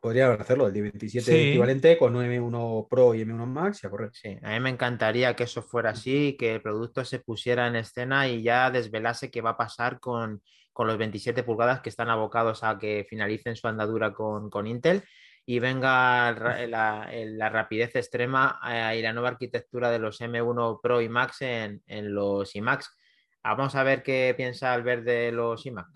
podría 0.00 0.32
hacerlo, 0.32 0.66
el 0.66 0.72
de 0.74 0.82
27 0.82 1.24
Sí. 1.32 1.48
equivalente 1.50 1.96
con 1.96 2.14
un 2.16 2.24
M1 2.24 2.86
Pro 2.90 3.14
y 3.14 3.22
M1 3.24 3.46
Max 3.46 3.80
y 3.82 3.86
a 3.86 3.90
correr. 3.90 4.10
Sí, 4.12 4.36
a 4.42 4.50
mí 4.50 4.60
me 4.60 4.70
encantaría 4.70 5.34
que 5.34 5.44
eso 5.44 5.62
fuera 5.62 5.90
así, 5.90 6.36
que 6.38 6.56
el 6.56 6.60
producto 6.62 7.04
se 7.04 7.20
pusiera 7.20 7.66
en 7.66 7.76
escena 7.76 8.28
y 8.28 8.42
ya 8.42 8.70
desvelase 8.70 9.30
qué 9.30 9.40
va 9.40 9.50
a 9.50 9.56
pasar 9.56 10.00
con, 10.00 10.42
con 10.72 10.86
los 10.86 10.98
27 10.98 11.44
pulgadas 11.44 11.80
que 11.80 11.88
están 11.88 12.10
abocados 12.10 12.62
a 12.64 12.78
que 12.78 13.06
finalicen 13.08 13.56
su 13.56 13.68
andadura 13.68 14.12
con, 14.12 14.50
con 14.50 14.66
Intel 14.66 15.02
y 15.44 15.58
venga 15.58 16.32
la, 16.66 17.48
rapidez 17.48 17.96
extrema 17.96 18.60
eh, 18.68 18.98
y 18.98 19.02
la 19.02 19.12
nueva 19.12 19.30
arquitectura 19.30 19.90
de 19.90 19.98
los 19.98 20.20
M1 20.20 20.80
Pro 20.80 21.00
y 21.00 21.08
Max 21.08 21.42
en, 21.42 21.82
en 21.86 22.14
los 22.14 22.54
iMacs. 22.54 22.96
Vamos 23.42 23.74
a 23.74 23.82
ver 23.82 24.02
qué 24.02 24.34
piensa 24.36 24.72
Albert 24.72 25.04
de 25.04 25.32
los 25.32 25.66
iMac. 25.66 25.88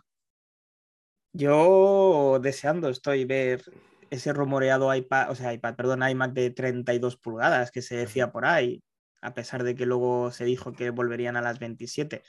Yo 1.32 2.38
deseando 2.42 2.88
estoy 2.88 3.24
ver 3.24 3.62
ese 4.10 4.32
rumoreado 4.32 4.92
iPad, 4.94 5.30
o 5.30 5.34
sea, 5.34 5.52
iPad, 5.52 5.76
perdón, 5.76 6.08
iMac 6.08 6.32
de 6.32 6.50
32 6.50 7.16
pulgadas 7.16 7.70
que 7.70 7.82
se 7.82 7.96
decía 7.96 8.32
por 8.32 8.46
ahí, 8.46 8.82
a 9.20 9.34
pesar 9.34 9.62
de 9.62 9.74
que 9.74 9.86
luego 9.86 10.30
se 10.30 10.44
dijo 10.44 10.72
que 10.72 10.90
volverían 10.90 11.36
a 11.36 11.42
las 11.42 11.58
27. 11.58 12.22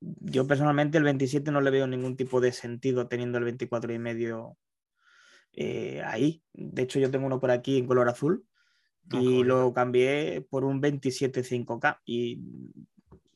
Yo 0.00 0.46
personalmente 0.46 0.98
el 0.98 1.04
27 1.04 1.50
no 1.50 1.60
le 1.60 1.70
veo 1.70 1.86
ningún 1.86 2.16
tipo 2.16 2.40
de 2.40 2.52
sentido 2.52 3.08
teniendo 3.08 3.38
el 3.38 3.44
24 3.44 3.92
y 3.92 3.98
medio 3.98 4.56
eh, 5.52 6.02
ahí. 6.04 6.42
De 6.52 6.82
hecho, 6.82 6.98
yo 6.98 7.10
tengo 7.10 7.26
uno 7.26 7.40
por 7.40 7.50
aquí 7.50 7.78
en 7.78 7.86
color 7.86 8.08
azul 8.08 8.44
y 9.12 9.42
lo 9.42 9.72
cambié 9.72 10.40
por 10.48 10.64
un 10.64 10.80
27 10.80 11.42
5K 11.42 12.00
y 12.04 12.40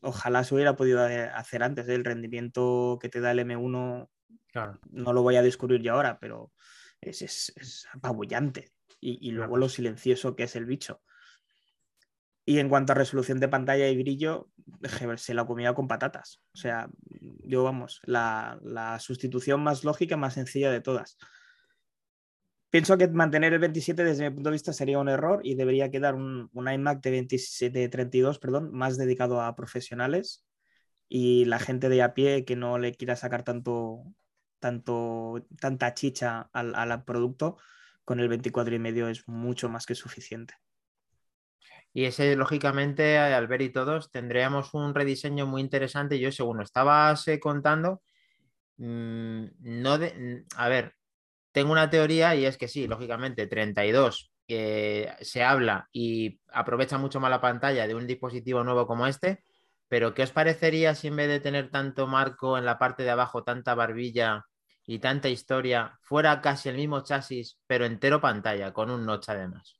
ojalá 0.02 0.44
se 0.44 0.54
hubiera 0.54 0.76
podido 0.76 1.02
hacer 1.04 1.62
antes. 1.62 1.88
¿eh? 1.88 1.94
El 1.94 2.04
rendimiento 2.04 2.98
que 3.00 3.08
te 3.08 3.20
da 3.20 3.32
el 3.32 3.40
M1 3.40 4.08
Claro. 4.52 4.78
no 4.90 5.12
lo 5.12 5.22
voy 5.22 5.34
a 5.36 5.42
descubrir 5.42 5.82
yo 5.82 5.94
ahora, 5.94 6.18
pero 6.20 6.52
es, 7.00 7.22
es- 7.22 7.52
es 7.56 7.86
apabullante. 7.92 8.70
Y, 9.00 9.18
y 9.28 9.32
luego 9.32 9.56
lo 9.56 9.68
silencioso 9.68 10.36
que 10.36 10.44
es 10.44 10.54
el 10.56 10.64
bicho. 10.64 11.02
Y 12.46 12.58
en 12.58 12.68
cuanto 12.68 12.92
a 12.92 12.94
resolución 12.94 13.40
de 13.40 13.48
pantalla 13.48 13.88
y 13.88 13.96
brillo, 13.96 14.50
se 15.16 15.34
la 15.34 15.46
comía 15.46 15.72
con 15.74 15.88
patatas. 15.88 16.42
O 16.52 16.58
sea, 16.58 16.88
yo 17.42 17.64
vamos, 17.64 18.00
la, 18.04 18.58
la 18.62 19.00
sustitución 19.00 19.62
más 19.62 19.82
lógica, 19.82 20.16
más 20.18 20.34
sencilla 20.34 20.70
de 20.70 20.80
todas. 20.82 21.16
Pienso 22.74 22.98
que 22.98 23.06
mantener 23.06 23.52
el 23.52 23.60
27 23.60 24.02
desde 24.02 24.28
mi 24.28 24.34
punto 24.34 24.50
de 24.50 24.54
vista 24.54 24.72
sería 24.72 24.98
un 24.98 25.08
error 25.08 25.40
y 25.44 25.54
debería 25.54 25.92
quedar 25.92 26.16
un, 26.16 26.50
un 26.52 26.68
iMac 26.68 27.00
de 27.02 27.12
27, 27.12 27.88
32, 27.88 28.40
perdón, 28.40 28.72
más 28.72 28.96
dedicado 28.96 29.40
a 29.40 29.54
profesionales 29.54 30.44
y 31.08 31.44
la 31.44 31.60
gente 31.60 31.88
de 31.88 32.02
a 32.02 32.14
pie 32.14 32.44
que 32.44 32.56
no 32.56 32.78
le 32.78 32.92
quiera 32.96 33.14
sacar 33.14 33.44
tanto, 33.44 34.02
tanto, 34.58 35.46
tanta 35.60 35.94
chicha 35.94 36.50
al, 36.52 36.74
al 36.74 37.04
producto, 37.04 37.58
con 38.04 38.18
el 38.18 38.26
24 38.26 38.74
y 38.74 38.80
medio 38.80 39.06
es 39.06 39.28
mucho 39.28 39.68
más 39.68 39.86
que 39.86 39.94
suficiente. 39.94 40.54
Y 41.92 42.06
ese, 42.06 42.34
lógicamente, 42.34 43.18
al 43.18 43.46
ver 43.46 43.62
y 43.62 43.70
todos, 43.70 44.10
tendríamos 44.10 44.74
un 44.74 44.96
rediseño 44.96 45.46
muy 45.46 45.60
interesante. 45.60 46.18
Yo, 46.18 46.32
según 46.32 46.60
estabas 46.60 47.28
eh, 47.28 47.38
contando, 47.38 48.02
mm, 48.78 49.44
no 49.60 49.96
de, 49.98 50.44
mm, 50.48 50.56
a 50.56 50.68
ver, 50.68 50.96
tengo 51.54 51.70
una 51.70 51.88
teoría 51.88 52.34
y 52.34 52.46
es 52.46 52.58
que 52.58 52.66
sí, 52.66 52.88
lógicamente, 52.88 53.46
32 53.46 54.32
eh, 54.48 55.14
se 55.20 55.44
habla 55.44 55.88
y 55.92 56.40
aprovecha 56.52 56.98
mucho 56.98 57.20
más 57.20 57.30
la 57.30 57.40
pantalla 57.40 57.86
de 57.86 57.94
un 57.94 58.08
dispositivo 58.08 58.64
nuevo 58.64 58.88
como 58.88 59.06
este, 59.06 59.44
pero 59.86 60.14
¿qué 60.14 60.24
os 60.24 60.32
parecería 60.32 60.96
si 60.96 61.06
en 61.06 61.16
vez 61.16 61.28
de 61.28 61.38
tener 61.38 61.70
tanto 61.70 62.08
marco 62.08 62.58
en 62.58 62.64
la 62.64 62.76
parte 62.76 63.04
de 63.04 63.10
abajo, 63.10 63.44
tanta 63.44 63.76
barbilla 63.76 64.44
y 64.84 64.98
tanta 64.98 65.28
historia, 65.28 65.96
fuera 66.02 66.40
casi 66.40 66.70
el 66.70 66.76
mismo 66.76 67.04
chasis, 67.04 67.60
pero 67.68 67.86
entero 67.86 68.20
pantalla, 68.20 68.72
con 68.72 68.90
un 68.90 69.06
notch 69.06 69.28
además? 69.28 69.78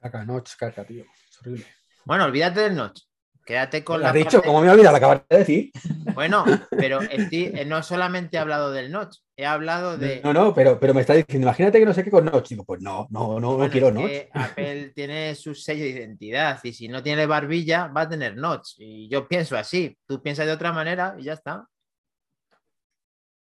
Caca, 0.00 0.24
notch, 0.24 0.56
caca, 0.56 0.84
tío. 0.84 1.04
Es 1.30 1.40
horrible. 1.40 1.66
Bueno, 2.04 2.24
olvídate 2.24 2.60
del 2.62 2.74
notch. 2.74 3.02
Quédate 3.48 3.82
con 3.82 3.96
Lo 4.00 4.02
la 4.02 4.08
has 4.10 4.14
dicho, 4.14 4.30
parte- 4.32 4.46
como 4.46 4.60
me 4.60 4.68
olvidado, 4.68 4.92
lo 4.92 4.96
acabas 4.98 5.22
de 5.26 5.38
decir. 5.38 5.70
Bueno, 6.14 6.44
pero 6.70 7.00
eh, 7.02 7.64
no 7.64 7.82
solamente 7.82 8.36
he 8.36 8.40
hablado 8.40 8.72
del 8.72 8.90
notch, 8.90 9.18
he 9.36 9.46
hablado 9.46 9.96
de. 9.96 10.20
No, 10.22 10.32
no, 10.34 10.52
pero, 10.52 10.78
pero 10.78 10.92
me 10.92 11.00
está 11.00 11.14
diciendo, 11.14 11.46
imagínate 11.46 11.78
que 11.78 11.86
no 11.86 11.94
sé 11.94 12.02
qué 12.04 12.10
con 12.10 12.24
Notch. 12.24 12.48
Digo, 12.48 12.64
pues 12.64 12.82
no, 12.82 13.06
no, 13.10 13.38
no, 13.40 13.52
Bueno, 13.52 13.64
no 13.64 13.70
quiero 13.70 13.90
Notch. 13.92 14.26
Apple 14.32 14.90
tiene 14.94 15.34
su 15.36 15.54
sello 15.54 15.84
de 15.84 15.90
identidad 15.90 16.58
y 16.64 16.72
si 16.72 16.88
no 16.88 17.02
tiene 17.04 17.24
barbilla 17.24 17.86
va 17.86 18.02
a 18.02 18.08
tener 18.08 18.36
notch. 18.36 18.74
Y 18.78 19.08
yo 19.08 19.28
pienso 19.28 19.56
así, 19.56 19.96
tú 20.06 20.20
piensas 20.20 20.44
de 20.44 20.52
otra 20.52 20.72
manera 20.72 21.14
y 21.18 21.22
ya 21.22 21.34
está. 21.34 21.64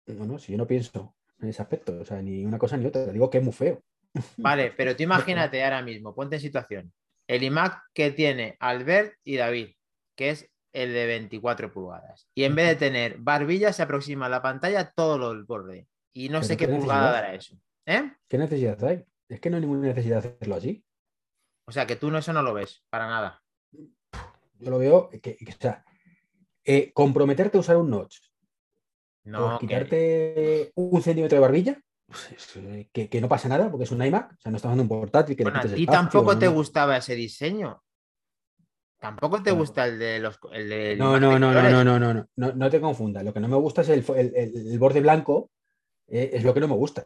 No, 0.07 0.25
no, 0.25 0.37
si 0.37 0.51
yo 0.51 0.57
no 0.57 0.67
pienso 0.67 1.15
en 1.39 1.49
ese 1.49 1.61
aspecto, 1.61 1.97
o 2.01 2.05
sea, 2.05 2.21
ni 2.21 2.45
una 2.45 2.59
cosa 2.59 2.75
ni 2.77 2.85
otra, 2.85 3.05
digo 3.07 3.29
que 3.29 3.37
es 3.39 3.43
muy 3.43 3.53
feo. 3.53 3.81
Vale, 4.37 4.73
pero 4.75 4.95
tú 4.95 5.03
imagínate 5.03 5.63
ahora 5.63 5.81
mismo, 5.81 6.13
ponte 6.13 6.35
en 6.35 6.41
situación. 6.41 6.93
El 7.27 7.41
iMac 7.41 7.79
que 7.93 8.11
tiene 8.11 8.55
Albert 8.59 9.13
y 9.23 9.37
David, 9.37 9.74
que 10.15 10.29
es 10.31 10.49
el 10.73 10.93
de 10.93 11.05
24 11.05 11.71
pulgadas. 11.71 12.27
Y 12.35 12.43
en 12.43 12.55
vez 12.55 12.67
de 12.67 12.75
tener 12.75 13.17
barbilla, 13.19 13.71
se 13.73 13.83
aproxima 13.83 14.25
a 14.25 14.29
la 14.29 14.41
pantalla 14.41 14.91
todo 14.91 15.17
lo 15.17 15.29
del 15.33 15.43
borde. 15.43 15.87
Y 16.13 16.29
no 16.29 16.43
sé 16.43 16.57
qué 16.57 16.67
qué 16.67 16.73
pulgada 16.73 17.11
dará 17.11 17.33
eso. 17.33 17.57
¿Eh? 17.85 18.11
¿Qué 18.27 18.37
necesidad 18.37 18.83
hay? 18.83 19.05
Es 19.29 19.39
que 19.39 19.49
no 19.49 19.55
hay 19.57 19.61
ninguna 19.61 19.87
necesidad 19.87 20.21
de 20.23 20.29
hacerlo 20.29 20.55
así. 20.55 20.83
O 21.67 21.71
sea, 21.71 21.85
que 21.87 21.95
tú 21.95 22.11
no, 22.11 22.17
eso 22.17 22.31
no 22.33 22.41
lo 22.41 22.53
ves, 22.53 22.83
para 22.89 23.07
nada. 23.07 23.41
Yo 24.59 24.69
lo 24.69 24.77
veo 24.79 25.09
que, 25.09 25.19
que, 25.19 25.51
o 25.51 25.55
sea, 25.59 25.83
eh, 26.63 26.91
comprometerte 26.93 27.57
a 27.57 27.61
usar 27.61 27.77
un 27.77 27.89
notch 27.89 28.17
No, 29.23 29.57
que- 29.59 29.67
quitarte 29.67 30.71
un 30.75 31.01
centímetro 31.01 31.35
de 31.37 31.41
barbilla, 31.41 31.81
pues 32.07 32.31
es, 32.31 32.55
eh, 32.57 32.89
que, 32.93 33.09
que 33.09 33.19
no 33.21 33.27
pasa 33.27 33.49
nada 33.49 33.69
porque 33.69 33.83
es 33.85 33.91
un 33.91 34.03
iMac, 34.03 34.33
o 34.33 34.37
sea, 34.39 34.51
no 34.51 34.57
estás 34.57 34.71
dando 34.71 34.83
un 34.83 34.89
portátil 34.89 35.35
que 35.35 35.43
le 35.43 35.49
Bueno, 35.49 35.59
a 35.59 35.61
quites 35.63 35.75
ti 35.75 35.83
espacio, 35.83 36.01
tampoco 36.01 36.33
no, 36.33 36.39
te 36.39 36.47
gustaba 36.47 36.97
ese 36.97 37.15
diseño. 37.15 37.83
Tampoco 39.05 39.43
te 39.43 39.51
gusta 39.51 39.85
el 39.85 39.99
de 39.99 40.19
los. 40.19 40.39
El 40.51 40.69
del 40.69 40.97
No, 40.97 41.19
no, 41.19 41.33
de 41.33 41.39
no, 41.39 41.53
no, 41.53 41.61
no, 41.69 41.83
no, 41.83 41.99
no, 41.99 42.13
no, 42.13 42.27
no, 42.35 42.53
no 42.53 42.69
te 42.69 42.81
confundas. 42.81 43.23
Lo 43.23 43.33
que 43.33 43.39
no 43.39 43.47
me 43.47 43.55
gusta 43.57 43.81
es 43.81 43.89
el, 43.89 44.03
el- 44.15 44.35
el- 44.35 44.79
borde 44.79 45.01
blanco, 45.01 45.49
eh, 46.07 46.31
es 46.33 46.43
lo 46.43 46.53
que 46.53 46.59
no 46.59 46.67
me 46.67 46.75
gusta. 46.75 47.05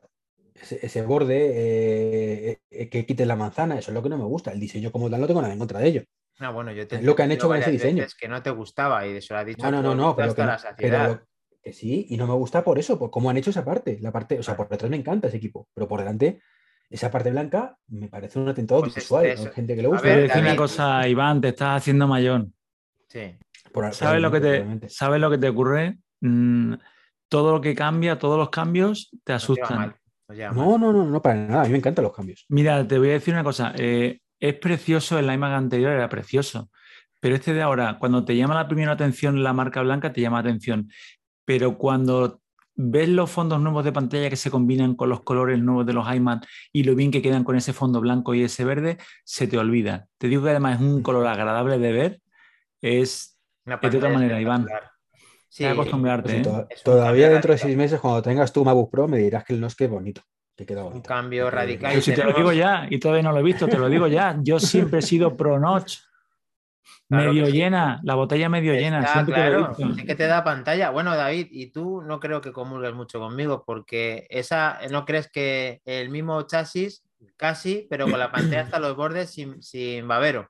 Ese, 0.55 0.79
ese 0.85 1.01
borde 1.03 2.51
eh, 2.51 2.59
eh, 2.69 2.89
que 2.89 3.05
quite 3.05 3.25
la 3.25 3.35
manzana, 3.35 3.77
eso 3.79 3.91
es 3.91 3.95
lo 3.95 4.03
que 4.03 4.09
no 4.09 4.17
me 4.17 4.25
gusta. 4.25 4.51
El 4.51 4.59
diseño 4.59 4.91
como 4.91 5.09
tal 5.09 5.21
no 5.21 5.27
tengo 5.27 5.41
nada 5.41 5.53
en 5.53 5.59
contra 5.59 5.79
de 5.79 5.88
ello. 5.88 6.03
No, 6.39 6.53
bueno, 6.53 6.71
yo 6.71 6.88
te 6.88 6.97
Es 6.97 7.03
lo 7.03 7.15
que 7.15 7.23
han 7.23 7.31
he 7.31 7.35
hecho 7.35 7.47
con 7.47 7.57
ese 7.57 7.71
diseño. 7.71 7.97
veces 8.03 8.15
Que 8.15 8.27
no 8.27 8.41
te 8.41 8.49
gustaba 8.49 9.05
y 9.05 9.12
de 9.13 9.19
eso 9.19 9.33
lo 9.33 9.41
has 9.41 9.45
dicho. 9.45 9.62
No, 9.63 9.71
no, 9.71 9.81
no, 9.81 9.95
no, 9.95 10.15
pero, 10.15 10.33
que, 10.35 10.43
no- 10.43 10.57
pero 10.77 11.07
lo- 11.07 11.21
que 11.62 11.73
sí, 11.73 12.07
y 12.09 12.17
no 12.17 12.27
me 12.27 12.33
gusta 12.33 12.63
por 12.63 12.79
eso, 12.79 12.97
por 12.97 13.12
cómo 13.12 13.29
han 13.29 13.38
hecho 13.38 13.49
esa 13.49 13.65
parte. 13.65 13.97
La 14.01 14.12
parte, 14.12 14.39
o 14.39 14.43
sea, 14.43 14.55
por 14.55 14.69
detrás 14.69 14.89
me 14.89 14.97
encanta 14.97 15.27
ese 15.27 15.38
equipo, 15.38 15.67
pero 15.73 15.88
por 15.88 15.99
delante, 15.99 16.41
esa 16.89 17.12
parte 17.12 17.30
blanca 17.32 17.78
me 17.88 18.08
parece 18.08 18.39
un 18.39 18.49
atentado 18.49 18.82
Pues 18.82 18.97
es 18.97 19.04
eso. 19.06 19.17
Hay 19.17 19.38
gente 19.54 19.75
que 19.75 19.82
le 19.82 19.88
gusta. 19.88 20.02
Te 20.04 20.08
voy 20.08 20.13
a 20.13 20.19
ver, 20.21 20.28
decir 20.28 20.41
una 20.43 20.56
cosa, 20.56 21.08
Iván, 21.08 21.41
te 21.41 21.49
estás 21.49 21.78
haciendo 21.82 22.08
mayor. 22.08 22.47
Sí. 23.08 23.36
por- 23.73 23.93
¿Sabes 23.93 24.21
lo 24.21 24.32
que 24.32 24.39
te. 24.39 24.89
¿sabes 24.89 25.19
lo 25.21 25.30
que 25.30 25.38
te 25.38 25.49
ocurre? 25.49 25.97
Mm, 26.21 26.73
todo 27.30 27.52
lo 27.54 27.62
que 27.62 27.75
cambia, 27.75 28.17
todos 28.17 28.38
los 28.38 28.49
cambios 28.49 29.10
te 29.23 29.34
Nos 29.34 29.47
lleva 29.47 29.54
asustan. 29.67 29.78
mal, 29.78 29.95
nos 30.28 30.38
lleva 30.38 30.52
mal. 30.54 30.65
No, 30.65 30.78
no, 30.78 30.93
no, 30.93 31.06
no, 31.06 31.21
para 31.21 31.36
nada. 31.36 31.62
A 31.62 31.65
mí 31.65 31.71
me 31.71 31.78
encantan 31.78 32.04
los 32.04 32.13
cambios. 32.15 32.45
Mira, 32.49 32.88
te 32.88 32.97
voy 32.97 33.10
a 33.10 33.13
decir 33.13 33.34
una 33.34 33.43
cosa. 33.43 33.73
eh, 33.78 34.19
es 34.39 34.54
precioso, 34.56 35.19
el 35.19 35.32
iMac 35.32 35.52
anterior 35.54 35.91
era 35.91 36.08
precioso, 36.10 36.69
pero 37.19 37.36
este 37.36 37.54
de 37.54 37.62
ahora, 37.62 37.97
cuando 37.99 38.23
te 38.25 38.36
llama 38.38 38.56
la 38.56 38.67
primera 38.67 38.93
atención 38.93 39.43
la 39.43 39.54
marca 39.54 39.82
blanca, 39.82 40.12
te 40.13 40.21
llama 40.21 40.38
la 40.41 40.49
atención. 40.49 40.89
Pero 41.45 41.78
cuando 41.78 42.41
ves 42.81 43.09
los 43.09 43.29
fondos 43.29 43.59
nuevos 43.59 43.83
de 43.83 43.91
pantalla 43.91 44.29
que 44.29 44.37
se 44.37 44.49
combinan 44.49 44.95
con 44.95 45.09
los 45.09 45.21
colores 45.21 45.59
nuevos 45.59 45.85
de 45.85 45.91
los 45.91 46.07
iMac 46.15 46.47
y 46.71 46.83
lo 46.83 46.95
bien 46.95 47.11
que 47.11 47.21
quedan 47.21 47.43
con 47.43 47.57
ese 47.57 47.73
fondo 47.73 47.99
blanco 47.99 48.33
y 48.33 48.43
ese 48.43 48.63
verde, 48.63 48.97
se 49.25 49.47
te 49.47 49.57
olvida. 49.57 50.07
Te 50.17 50.29
digo 50.29 50.43
que 50.43 50.51
además 50.51 50.75
es 50.79 50.81
un 50.87 51.01
color 51.03 51.27
agradable 51.27 51.77
de 51.77 51.91
ver. 51.91 52.21
Es 52.81 53.37
Una 53.65 53.79
es 53.81 53.91
de 53.91 53.97
otra 53.97 54.09
manera, 54.09 54.39
Iván. 54.39 54.65
Sí, 55.49 55.65
Hay 55.65 55.71
que 55.73 55.81
acostumbrarte. 55.81 56.41
Pues 56.41 56.47
¿eh? 56.47 56.75
to- 56.83 56.91
todavía 56.91 57.27
dentro 57.29 57.51
de 57.51 57.57
seis 57.57 57.75
meses, 57.75 57.99
cuando 57.99 58.21
tengas 58.21 58.53
tu 58.53 58.63
MacBook 58.63 58.89
Pro, 58.89 59.07
me 59.09 59.17
dirás 59.17 59.43
que 59.43 59.53
el 59.53 59.59
no 59.59 59.67
es 59.67 59.75
que 59.75 59.87
bonito, 59.87 60.21
que 60.55 60.65
queda 60.65 60.85
un 60.85 61.01
cambio 61.01 61.49
radical. 61.51 61.89
Pero 61.91 62.01
si 62.01 62.13
te 62.13 62.23
lo 62.23 62.31
digo 62.31 62.53
ya 62.53 62.87
y 62.89 62.97
todavía 62.97 63.23
no 63.23 63.33
lo 63.33 63.39
he 63.39 63.43
visto, 63.43 63.67
te 63.67 63.77
lo 63.77 63.89
digo 63.89 64.07
ya. 64.07 64.37
Yo 64.41 64.57
siempre 64.57 64.99
he 64.99 65.01
sido 65.01 65.35
pro 65.35 65.59
notch. 65.59 65.97
Claro 67.10 67.32
medio 67.32 67.45
que 67.45 67.52
sí. 67.52 67.58
llena, 67.58 68.00
la 68.04 68.13
botella 68.15 68.50
medio 68.50 68.74
llena. 68.74 69.06
Siempre 69.08 69.34
claro, 69.34 69.76
sí 69.95 70.06
que 70.06 70.13
te 70.15 70.28
da 70.28 70.43
pantalla. 70.43 70.91
Bueno, 70.91 71.15
David, 71.15 71.48
y 71.50 71.72
tú 71.72 72.02
no 72.04 72.19
creo 72.19 72.39
que 72.39 72.52
comulgues 72.52 72.93
mucho 72.93 73.19
conmigo, 73.19 73.63
porque 73.65 74.28
esa, 74.30 74.80
¿no 74.91 75.06
crees 75.06 75.28
que 75.32 75.82
el 75.86 76.10
mismo 76.10 76.43
chasis, 76.43 77.04
casi, 77.36 77.88
pero 77.89 78.08
con 78.10 78.19
la 78.19 78.32
pantalla 78.32 78.62
hasta 78.62 78.80
los 78.80 78.95
bordes 78.95 79.32
sin, 79.32 79.62
sin 79.63 80.08
babero? 80.08 80.50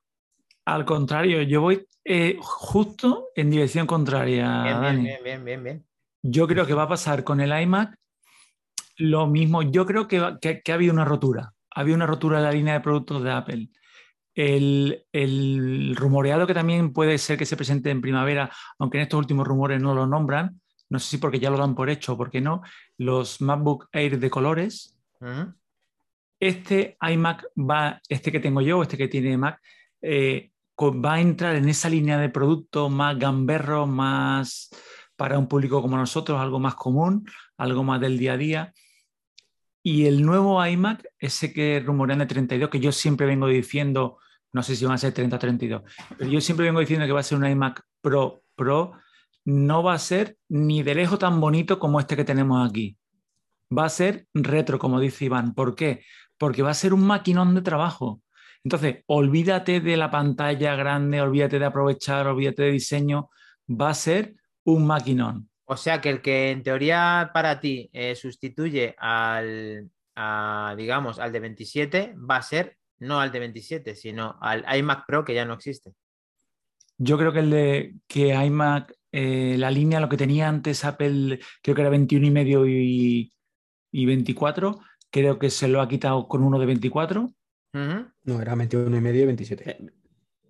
Al 0.65 0.84
contrario, 0.86 1.41
yo 1.43 1.62
voy 1.62 1.88
eh, 2.04 2.38
justo 2.41 3.30
en 3.36 3.50
dirección 3.50 3.88
contraria, 3.88 4.63
Bien, 4.63 4.82
bien, 4.82 4.82
Dani. 4.82 5.02
bien, 5.04 5.24
bien, 5.24 5.45
bien, 5.45 5.63
bien. 5.63 5.86
Yo 6.22 6.45
creo 6.45 6.65
que 6.65 6.74
va 6.74 6.84
a 6.84 6.89
pasar 6.89 7.24
con 7.24 7.39
el 7.39 7.58
iMac 7.62 7.95
lo 8.98 9.28
mismo. 9.28 9.62
Yo 9.62 9.86
creo 9.86 10.08
que, 10.08 10.36
que- 10.41 10.62
que 10.62 10.72
ha 10.72 10.76
habido 10.76 10.91
una 10.93 11.06
rotura. 11.06 11.54
Ha 11.74 11.80
habido 11.82 11.95
una 11.95 12.06
rotura 12.06 12.38
en 12.39 12.43
la 12.43 12.52
línea 12.52 12.74
de 12.74 12.80
productos 12.82 13.24
de 13.24 13.32
Apple. 13.32 13.69
El, 14.35 15.05
el 15.11 15.95
rumoreado 15.95 16.47
que 16.47 16.53
también 16.53 16.93
puede 16.93 17.17
ser 17.17 17.37
que 17.37 17.45
se 17.45 17.57
presente 17.57 17.89
en 17.89 18.01
primavera, 18.01 18.51
aunque 18.77 18.97
en 18.97 19.03
estos 19.03 19.19
últimos 19.19 19.47
rumores 19.47 19.81
no 19.81 19.93
lo 19.93 20.07
nombran, 20.07 20.61
no 20.89 20.99
sé 20.99 21.09
si 21.09 21.17
porque 21.17 21.39
ya 21.39 21.49
lo 21.49 21.57
dan 21.57 21.75
por 21.75 21.89
hecho 21.89 22.13
o 22.13 22.17
porque 22.17 22.41
no, 22.41 22.61
los 22.97 23.41
MacBook 23.41 23.89
Air 23.91 24.19
de 24.19 24.29
colores. 24.29 24.97
Este 26.39 26.97
iMac 27.01 27.45
va, 27.57 28.01
este 28.07 28.31
que 28.31 28.39
tengo 28.39 28.61
yo, 28.61 28.81
este 28.81 28.97
que 28.97 29.07
tiene 29.07 29.37
Mac, 29.37 29.59
eh, 30.01 30.51
va 30.79 31.15
a 31.15 31.21
entrar 31.21 31.55
en 31.55 31.67
esa 31.67 31.89
línea 31.89 32.17
de 32.17 32.29
producto 32.29 32.89
más 32.89 33.19
gamberro, 33.19 33.85
más 33.85 34.69
para 35.15 35.37
un 35.37 35.47
público 35.47 35.81
como 35.81 35.97
nosotros, 35.97 36.39
algo 36.39 36.59
más 36.59 36.75
común, 36.75 37.25
algo 37.57 37.83
más 37.83 37.99
del 37.99 38.17
día 38.17 38.33
a 38.33 38.37
día. 38.37 38.73
Y 39.91 40.06
el 40.06 40.23
nuevo 40.23 40.63
iMac, 40.63 41.04
ese 41.17 41.52
que 41.52 41.82
rumorean 41.84 42.19
de 42.19 42.28
32, 42.28 42.69
que 42.69 42.80
yo 42.80 42.91
siempre 42.91 43.25
vengo 43.25 43.47
diciendo, 43.47 44.19
no 44.54 44.62
sé 44.62 44.75
si 44.75 44.86
van 44.86 44.93
a 44.93 44.97
ser 44.99 45.15
30 45.15 45.36
o 45.36 45.39
32, 45.39 45.82
pero 46.15 46.30
yo 46.30 46.39
siempre 46.41 46.67
vengo 46.67 46.80
diciendo 46.80 47.08
que 47.08 47.12
va 47.12 47.21
a 47.21 47.23
ser 47.23 47.39
un 47.39 47.47
iMac 47.47 47.82
Pro 47.99 48.43
Pro, 48.56 48.91
no 49.45 49.82
va 49.82 49.93
a 49.93 49.97
ser 49.97 50.38
ni 50.47 50.84
de 50.84 50.93
lejos 50.93 51.17
tan 51.17 51.41
bonito 51.41 51.80
como 51.80 51.99
este 51.99 52.15
que 52.15 52.23
tenemos 52.23 52.69
aquí. 52.69 52.99
Va 53.75 53.86
a 53.86 53.89
ser 53.89 54.28
retro, 54.36 54.78
como 54.78 54.99
dice 54.99 55.25
Iván. 55.25 55.56
¿Por 55.56 55.73
qué? 55.73 56.04
Porque 56.38 56.62
va 56.62 56.69
a 56.69 56.75
ser 56.75 56.93
un 56.93 57.08
maquinón 57.08 57.56
de 57.56 57.63
trabajo. 57.63 58.21
Entonces, 58.63 59.04
olvídate 59.08 59.80
de 59.80 59.97
la 59.97 60.12
pantalla 60.12 60.75
grande, 60.75 61.19
olvídate 61.19 61.58
de 61.58 61.65
aprovechar, 61.65 62.28
olvídate 62.28 62.62
de 62.62 62.71
diseño. 62.73 63.32
Va 63.67 63.89
a 63.89 63.95
ser 63.95 64.36
un 64.65 64.86
maquinón. 64.86 65.48
O 65.71 65.77
sea 65.77 66.01
que 66.01 66.10
el 66.10 66.21
que 66.21 66.49
en 66.49 66.63
teoría 66.63 67.29
para 67.32 67.60
ti 67.60 67.91
eh, 67.93 68.15
sustituye 68.15 68.95
al, 68.97 69.91
a, 70.15 70.73
digamos, 70.75 71.19
al 71.19 71.32
de 71.32 71.39
27 71.39 72.15
va 72.17 72.38
a 72.38 72.41
ser 72.41 72.77
no 72.97 73.19
al 73.19 73.32
de 73.32 73.39
27, 73.39 73.95
sino 73.95 74.38
al 74.41 74.65
iMac 74.77 75.05
Pro 75.05 75.23
que 75.23 75.36
ya 75.36 75.45
no 75.45 75.53
existe. 75.53 75.93
Yo 76.97 77.19
creo 77.19 77.32
que 77.32 77.39
el 77.39 77.49
de 77.51 77.95
que 78.08 78.34
iMac, 78.34 78.93
eh, 79.12 79.58
la 79.60 79.69
línea, 79.69 79.99
lo 79.99 80.10
que 80.10 80.17
tenía 80.17 80.49
antes 80.49 80.84
Apple, 80.84 81.39
creo 81.62 81.75
que 81.75 81.82
era 81.82 81.91
21 81.91 82.25
y 82.25 82.32
medio 82.32 82.67
y, 82.67 83.32
y 83.91 84.05
24, 84.08 84.79
creo 85.12 85.38
que 85.38 85.51
se 85.51 85.67
lo 85.67 85.82
ha 85.82 85.88
quitado 85.88 86.27
con 86.27 86.43
uno 86.43 86.58
de 86.58 86.65
24. 86.65 87.21
Ujú. 87.21 88.08
No, 88.23 88.41
era 88.41 88.55
21 88.55 88.97
y 88.97 89.01
medio 89.01 89.21
y 89.21 89.25
27. 89.27 89.69
Eh, 89.69 89.89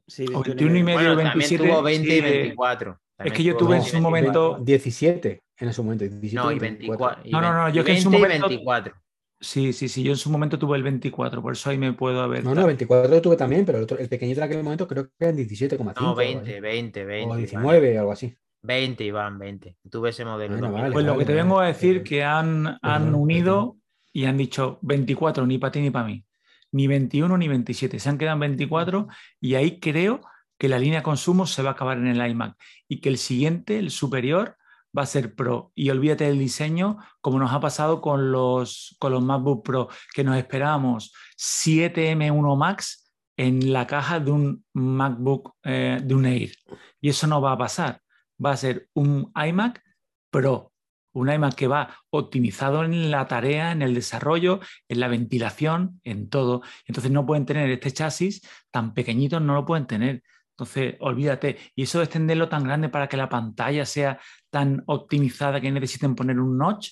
Sí, 0.07 0.25
O 0.33 0.41
21 0.41 0.73
21 0.73 0.77
y 0.77 0.83
medio. 0.83 0.97
Bueno, 0.97 1.15
27, 1.15 1.57
también 1.57 1.71
tuvo 1.71 1.83
20 1.83 2.07
y 2.07 2.11
sí, 2.11 2.21
24. 2.21 2.99
También 3.19 3.35
que 3.35 3.43
yo 3.43 3.57
tuve 3.57 3.75
en 3.75 3.81
20 3.83 3.87
y 3.87 3.91
su 3.91 4.11
24. 4.11 4.41
momento- 4.49 4.63
17 4.65 5.41
en 5.59 5.67
ese 5.69 5.81
momento. 5.83 6.03
17 6.05 6.35
No, 6.35 6.51
y 6.51 6.59
24. 6.59 7.05
24. 7.21 7.21
y 7.29 7.31
No, 7.31 7.41
no, 7.41 7.53
no, 7.53 7.63
20 7.65 7.77
yo 7.77 7.83
que 7.83 7.91
en 7.91 8.01
su 8.01 8.09
20 8.09 8.17
y 8.17 8.21
momento- 8.29 8.47
24. 8.47 8.93
Sí, 9.41 9.71
sí, 9.73 9.87
sí. 9.87 10.03
Yo 10.03 10.11
en 10.11 10.17
su 10.17 10.29
momento 10.29 10.57
tuve 10.59 10.75
el 10.77 10.83
24, 10.83 11.41
por 11.41 11.53
eso 11.53 11.69
ahí 11.69 11.77
me 11.77 11.93
puedo 11.93 12.21
haber. 12.21 12.43
No, 12.43 12.53
no, 12.55 12.65
24 12.65 13.09
lo 13.09 13.21
tuve 13.21 13.37
también, 13.37 13.65
pero 13.65 13.77
el, 13.77 13.85
otro, 13.85 13.97
el 13.97 14.09
pequeñito 14.09 14.39
en 14.41 14.45
aquel 14.45 14.63
momento 14.63 14.87
creo 14.87 15.05
que 15.05 15.11
eran 15.19 15.35
17,5. 15.37 16.01
No, 16.01 16.11
o 16.13 16.19
algo 16.19 16.21
así. 16.21 16.33
20, 16.33 16.59
20, 16.61 17.05
20. 17.05 17.25
O 17.25 17.27
Iván. 17.27 17.37
19, 17.37 17.97
algo 17.97 18.11
así. 18.11 18.35
20, 18.63 19.03
Iván, 19.05 19.39
20. 19.39 19.77
Tuve 19.89 20.09
ese 20.09 20.25
modelo. 20.25 20.57
Bueno, 20.57 20.73
vale, 20.73 20.91
Pues 20.91 21.05
lo 21.05 21.11
vale, 21.13 21.19
que 21.23 21.25
te 21.27 21.31
vale. 21.33 21.43
vengo 21.43 21.59
a 21.61 21.67
decir 21.67 21.97
Eh, 21.97 22.03
que 22.03 22.23
han, 22.23 22.67
han 22.67 22.79
perdón, 22.81 23.15
unido 23.15 23.77
y 24.11 24.25
han 24.25 24.35
dicho 24.37 24.79
24, 24.81 25.45
ni 25.47 25.57
para 25.57 25.71
ti 25.71 25.79
ni 25.79 25.89
para 25.89 26.05
mí. 26.07 26.25
Ni 26.73 26.87
21 26.87 27.37
ni 27.37 27.47
27. 27.47 27.97
Se 27.99 28.09
han 28.09 28.17
quedado 28.17 28.35
en 28.35 28.39
24 28.41 29.07
y 29.39 29.55
ahí 29.55 29.79
creo 29.79 30.19
que 30.59 30.69
la 30.69 30.77
línea 30.77 31.01
consumo 31.01 31.47
se 31.47 31.63
va 31.63 31.69
a 31.69 31.73
acabar 31.73 31.97
en 31.97 32.07
el 32.07 32.29
iMac 32.29 32.55
y 32.87 32.99
que 32.99 33.09
el 33.09 33.17
siguiente, 33.17 33.79
el 33.79 33.89
superior, 33.89 34.57
va 34.95 35.03
a 35.03 35.07
ser 35.07 35.35
Pro. 35.35 35.71
Y 35.73 35.89
olvídate 35.89 36.25
del 36.25 36.37
diseño, 36.37 36.97
como 37.21 37.39
nos 37.39 37.53
ha 37.53 37.59
pasado 37.59 38.01
con 38.01 38.31
los, 38.31 38.95
con 38.99 39.13
los 39.13 39.23
MacBook 39.23 39.63
Pro, 39.63 39.87
que 40.13 40.23
nos 40.23 40.37
esperábamos 40.37 41.13
7M1 41.37 42.57
Max 42.57 43.11
en 43.37 43.71
la 43.71 43.87
caja 43.87 44.19
de 44.19 44.31
un 44.31 44.65
MacBook, 44.73 45.55
eh, 45.63 46.01
de 46.03 46.13
un 46.13 46.25
Air. 46.25 46.51
Y 46.99 47.09
eso 47.09 47.25
no 47.25 47.41
va 47.41 47.53
a 47.53 47.57
pasar. 47.57 48.01
Va 48.43 48.51
a 48.51 48.57
ser 48.57 48.89
un 48.93 49.31
iMac 49.33 49.81
Pro. 50.29 50.73
Un 51.13 51.31
iMac 51.31 51.55
que 51.55 51.67
va 51.67 51.95
optimizado 52.09 52.83
en 52.83 53.09
la 53.11 53.27
tarea, 53.27 53.71
en 53.71 53.81
el 53.81 53.93
desarrollo, 53.93 54.59
en 54.87 54.99
la 54.99 55.07
ventilación, 55.07 56.01
en 56.03 56.29
todo. 56.29 56.61
Entonces 56.85 57.11
no 57.11 57.25
pueden 57.25 57.45
tener 57.45 57.69
este 57.69 57.91
chasis 57.91 58.41
tan 58.71 58.93
pequeñito, 58.93 59.39
no 59.39 59.53
lo 59.53 59.65
pueden 59.65 59.87
tener. 59.87 60.21
Entonces, 60.59 60.95
olvídate. 60.99 61.57
Y 61.73 61.83
eso 61.83 61.99
de 61.99 62.03
extenderlo 62.05 62.49
tan 62.49 62.65
grande 62.65 62.89
para 62.89 63.07
que 63.07 63.15
la 63.15 63.29
pantalla 63.29 63.85
sea 63.85 64.19
tan 64.49 64.83
optimizada 64.87 65.61
que 65.61 65.71
necesiten 65.71 66.15
poner 66.15 66.37
un 66.37 66.57
notch, 66.57 66.89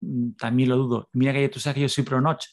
mm, 0.00 0.32
también 0.32 0.70
lo 0.70 0.76
dudo. 0.76 1.08
Mira 1.12 1.32
que 1.32 1.48
tú 1.48 1.60
sabes 1.60 1.76
que 1.76 1.80
yo 1.82 1.88
soy 1.88 2.02
pro 2.02 2.20
notch, 2.20 2.46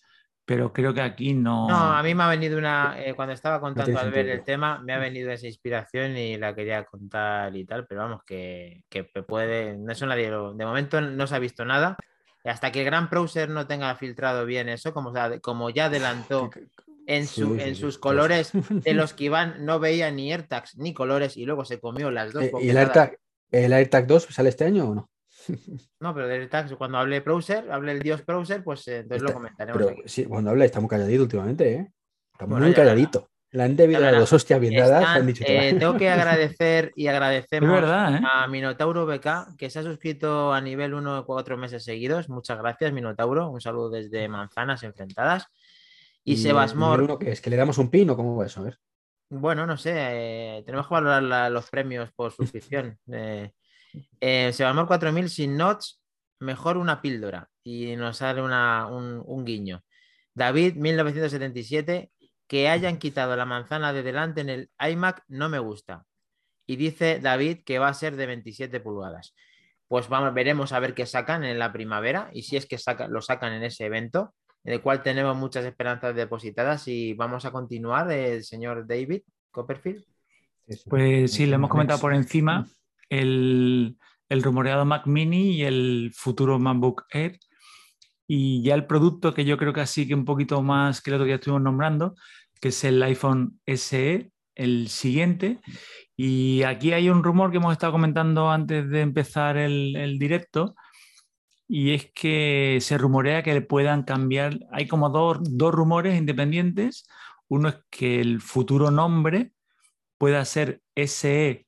pero 0.46 0.72
creo 0.72 0.94
que 0.94 1.02
aquí 1.02 1.34
no. 1.34 1.68
No, 1.70 1.76
a 1.94 2.04
mí 2.04 2.13
me 2.13 2.22
ha 2.24 2.28
venido 2.28 2.58
una. 2.60 2.96
eh, 3.04 3.16
cuando 3.16 3.34
estaba 3.34 3.60
contando 3.60 3.98
al 4.00 4.12
ver 4.12 4.30
el 4.30 4.44
tema, 4.44 4.80
me 4.80 4.94
ha 4.94 5.00
venido 5.00 5.32
esa 5.32 5.48
inspiración 5.48 6.16
y 6.18 6.38
la 6.38 6.54
quería 6.54 6.84
contar 6.86 7.56
y 7.56 7.66
tal, 7.66 7.88
pero 7.88 8.02
vamos, 8.02 8.22
que, 8.28 8.84
que 8.89 9.06
puede. 9.06 9.76
No 9.76 9.92
eso 9.92 10.06
nadie 10.06 10.30
lo- 10.30 10.54
De 10.54 10.66
momento 10.66 11.02
no 11.02 11.26
se 11.26 11.36
ha 11.36 11.39
visto 11.39 11.66
nada. 11.66 11.98
Y 12.46 12.50
hasta 12.50 12.72
que 12.72 12.82
el 12.82 12.86
gran 12.86 13.10
browser 13.10 13.50
no 13.50 13.66
tenga 13.66 13.96
filtrado 13.96 14.46
bien 14.46 14.70
eso, 14.70 14.94
como 15.42 15.70
ya 15.72 15.86
adelantó 15.86 16.52
en, 17.08 17.28
su, 17.28 17.54
Sí, 17.54 17.60
sí, 17.60 17.62
en 17.62 17.76
sí, 17.76 17.82
sus 17.82 17.96
pues. 17.96 17.98
colores 18.00 18.52
de 18.70 18.94
los 18.94 19.13
que 19.13 19.26
Iván 19.26 19.66
no 19.66 19.80
veía 19.80 20.12
ni 20.12 20.32
AirTags 20.32 20.78
ni 20.78 20.94
colores 20.94 21.38
y 21.38 21.46
luego 21.46 21.66
se 21.66 21.80
comió 21.80 22.12
las 22.12 22.34
dos. 22.34 22.44
Eh, 22.44 22.52
¿Y 22.62 22.70
el. 22.70 22.78
AirTag, 22.78 23.18
el 23.52 23.74
AirTag 23.74 24.08
2 24.08 24.28
sale 24.30 24.50
este 24.50 24.66
año 24.66 24.89
o 24.89 24.96
no? 24.96 25.10
No, 26.00 26.13
pero 26.13 26.28
de 26.28 26.36
AirTags, 26.36 26.74
cuando 26.76 26.98
hable 26.98 27.22
browser, 27.22 27.72
hable 27.72 27.94
el 27.94 28.00
dios 28.00 28.26
browser, 28.26 28.63
pues 28.63 28.88
eh, 28.88 29.00
entonces 29.00 29.22
lo 29.24 29.34
comentaremos. 29.34 29.82
Pero 29.82 29.89
aquí. 29.92 30.02
sí, 30.06 30.26
cuando 30.26 30.50
habla 30.50 30.66
está 30.66 30.80
muy 30.80 30.89
calladito 30.89 31.24
últimamente, 31.24 31.74
¿eh? 31.74 31.92
Está 32.34 32.46
Bueno, 32.46 32.66
muy 32.66 32.74
calladito. 32.76 33.30
Le 33.52 33.62
han 33.63 33.76
debido 33.76 33.98
hablará. 33.98 34.20
dos 34.20 34.34
hostias 34.34 34.60
bien 34.60 34.76
dadas. 34.76 35.02
Están, 35.04 35.18
han 35.22 35.28
dicho, 35.28 35.44
eh, 35.46 35.76
tengo 35.78 35.96
que 35.96 36.10
agradecer 36.10 36.92
y 36.96 37.06
agradecemos 37.06 37.70
verdad, 37.70 38.16
¿eh? 38.16 38.22
a 38.24 38.48
Minotauro 38.48 39.06
BK, 39.06 39.56
que 39.58 39.70
se 39.70 39.78
ha 39.80 39.84
suscrito 39.84 40.52
a 40.52 40.60
nivel 40.60 40.96
1 40.96 41.18
de 41.18 41.24
cuatro 41.24 41.56
meses 41.56 41.84
seguidos. 41.84 42.30
Muchas 42.30 42.58
gracias, 42.58 42.92
Minotauro. 42.92 43.50
Un 43.50 43.62
saludo 43.62 43.92
desde 43.92 44.28
Manzanas 44.28 44.82
Enfrentadas. 44.82 45.46
Y, 46.23 46.38
Sebas 46.38 46.73
nivel 46.75 46.79
Mor, 46.89 47.01
uno, 47.01 47.19
que 47.19 47.31
es 47.31 47.41
que 47.41 47.49
le 47.49 47.57
damos 47.57 47.77
un 47.77 47.89
pin 47.89 48.09
o 48.09 48.15
cómo 48.15 48.36
va 48.38 48.45
eso, 48.45 48.62
a 48.62 48.63
ver. 48.65 48.77
bueno, 49.29 49.65
no 49.65 49.77
sé, 49.77 49.91
eh, 49.95 50.63
tenemos 50.65 50.88
que 50.88 50.93
valorar 50.93 51.23
la- 51.23 51.49
los 51.49 51.69
premios 51.69 52.12
por 52.13 52.31
suscripción. 52.31 52.97
Eh, 53.12 53.51
eh, 54.21 54.51
Sebas 54.53 54.73
Mor 54.73 54.88
4000 54.88 55.29
sin 55.29 55.55
notes, 55.57 56.01
mejor 56.39 56.77
una 56.77 57.01
píldora. 57.01 57.49
Y 57.63 57.95
nos 57.95 58.17
sale 58.17 58.41
una- 58.41 58.88
un, 58.88 59.21
un 59.25 59.45
guiño. 59.45 59.83
David 60.33 60.75
1977, 60.75 62.12
que 62.47 62.69
hayan 62.69 62.97
quitado 62.97 63.36
la 63.36 63.45
manzana 63.45 63.93
de 63.93 64.03
delante 64.03 64.41
en 64.41 64.49
el 64.49 64.71
iMac 64.79 65.23
no 65.27 65.47
me 65.49 65.59
gusta. 65.59 66.05
Y 66.65 66.75
dice 66.77 67.19
David 67.19 67.59
que 67.65 67.79
va 67.79 67.89
a 67.89 67.93
ser 67.93 68.15
de 68.15 68.25
27 68.25 68.79
pulgadas. 68.79 69.36
Pues 69.88 70.09
vamos, 70.09 70.33
veremos 70.33 70.71
a 70.71 70.79
ver 70.79 70.93
qué 70.95 71.05
sacan 71.05 71.43
en 71.43 71.59
la 71.59 71.71
primavera 71.71 72.29
y 72.33 72.43
si 72.43 72.57
es 72.57 72.65
que 72.65 72.77
saca- 72.77 73.07
lo 73.07 73.21
sacan 73.21 73.53
en 73.53 73.63
ese 73.63 73.86
evento, 73.86 74.33
en 74.63 74.73
el 74.73 74.82
cual 74.82 75.04
tenemos 75.04 75.36
muchas 75.36 75.65
esperanzas 75.65 76.15
depositadas 76.15 76.88
y 76.88 77.13
vamos 77.13 77.45
a 77.45 77.52
continuar, 77.52 78.12
el 78.12 78.43
señor 78.43 78.88
David 78.88 79.21
Copperfield. 79.52 80.04
Pues 80.89 81.34
sí, 81.34 81.45
le 81.45 81.56
hemos 81.56 81.69
comentado 81.69 81.99
por 81.99 82.13
encima 82.13 82.65
el, 83.10 83.97
el 84.30 84.43
rumoreado 84.43 84.86
Mac 84.86 85.06
Mini 85.06 85.58
y 85.58 85.63
el 85.63 86.12
futuro 86.15 86.60
MacBook 86.60 87.06
Air. 87.12 87.39
Y 88.26 88.63
ya 88.63 88.73
el 88.76 88.86
producto 88.86 89.34
que 89.34 89.43
yo 89.43 89.58
creo 89.58 89.73
que 89.73 89.82
así 89.82 90.08
que 90.08 90.15
un 90.15 90.23
poquito 90.23 90.62
más 90.62 91.02
que 91.02 91.10
el 91.10 91.15
otro 91.15 91.26
día 91.26 91.36
estuvimos 91.36 91.62
nombrando, 91.62 92.15
que 92.62 92.69
es 92.69 92.84
el 92.86 93.04
iPhone 93.04 93.60
SE, 93.67 94.32
el 94.56 94.88
siguiente. 94.88 95.60
Y 96.15 96.63
aquí 96.63 96.93
hay 96.93 97.10
un 97.10 97.23
rumor 97.23 97.52
que 97.52 97.58
hemos 97.58 97.73
estado 97.73 97.91
comentando 97.91 98.49
antes 98.49 98.89
de 98.89 99.02
empezar 99.02 99.58
el, 99.58 99.95
el 99.97 100.17
directo, 100.17 100.73
y 101.67 101.93
es 101.93 102.12
que 102.13 102.80
se 102.82 102.97
rumorea 102.97 103.43
que 103.43 103.54
le 103.54 103.62
puedan 103.62 104.04
cambiar, 104.04 104.60
hay 104.71 104.88
como 104.88 105.10
dos, 105.10 105.39
dos 105.41 105.73
rumores 105.73 106.17
independientes. 106.17 107.08
Uno 107.47 107.69
es 107.69 107.76
que 107.89 108.19
el 108.19 108.41
futuro 108.41 108.91
nombre 108.91 109.54
pueda 110.17 110.43
ser 110.45 110.82
SE 110.95 111.65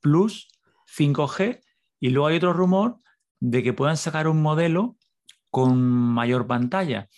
Plus 0.00 0.48
5G 0.86 1.60
y 2.00 2.10
luego 2.10 2.28
hay 2.28 2.36
otro 2.36 2.52
rumor 2.52 2.98
de 3.40 3.62
que 3.62 3.72
puedan 3.72 3.96
sacar 3.96 4.28
un 4.28 4.42
modelo 4.42 4.96
con 5.50 5.80
mayor 5.80 6.46
pantalla. 6.46 7.08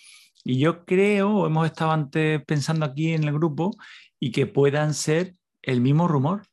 Y 0.43 0.59
yo 0.59 0.85
creo, 0.85 1.45
hemos 1.45 1.65
estado 1.65 1.91
antes 1.91 2.43
pensando 2.45 2.85
aquí 2.85 3.13
en 3.13 3.25
el 3.25 3.33
grupo, 3.33 3.71
y 4.19 4.31
que 4.31 4.45
puedan 4.45 4.93
ser 4.93 5.35
el 5.61 5.81
mismo 5.81 6.07
rumor, 6.07 6.43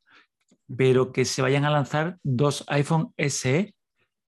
pero 0.76 1.12
que 1.12 1.24
se 1.24 1.42
vayan 1.42 1.64
a 1.64 1.70
lanzar 1.70 2.18
dos 2.22 2.64
iPhone 2.68 3.12
SE, 3.16 3.74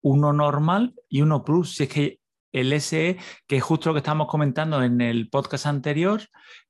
uno 0.01 0.33
normal 0.33 0.93
y 1.07 1.21
uno 1.21 1.43
Plus. 1.43 1.75
Si 1.75 1.83
es 1.83 1.89
que 1.89 2.19
el 2.51 2.73
SE, 2.73 3.17
que 3.47 3.57
es 3.57 3.63
justo 3.63 3.89
lo 3.89 3.93
que 3.93 3.99
estábamos 3.99 4.27
comentando 4.27 4.83
en 4.83 5.01
el 5.01 5.29
podcast 5.29 5.65
anterior, 5.65 6.21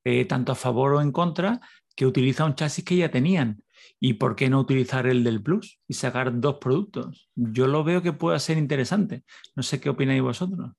eh, 0.03 0.25
tanto 0.25 0.51
a 0.51 0.55
favor 0.55 0.93
o 0.93 1.01
en 1.01 1.11
contra, 1.11 1.61
que 1.95 2.05
utiliza 2.05 2.45
un 2.45 2.55
chasis 2.55 2.85
que 2.85 2.97
ya 2.97 3.11
tenían. 3.11 3.63
¿Y 3.99 4.13
por 4.13 4.35
qué 4.35 4.49
no 4.49 4.59
utilizar 4.59 5.07
el 5.07 5.23
del 5.23 5.43
Plus 5.43 5.79
y 5.87 5.93
sacar 5.93 6.39
dos 6.39 6.57
productos? 6.59 7.29
Yo 7.35 7.67
lo 7.67 7.83
veo 7.83 8.01
que 8.01 8.13
pueda 8.13 8.39
ser 8.39 8.57
interesante. 8.57 9.23
No 9.55 9.63
sé 9.63 9.81
qué 9.81 9.89
opináis 9.89 10.21
vosotros. 10.21 10.71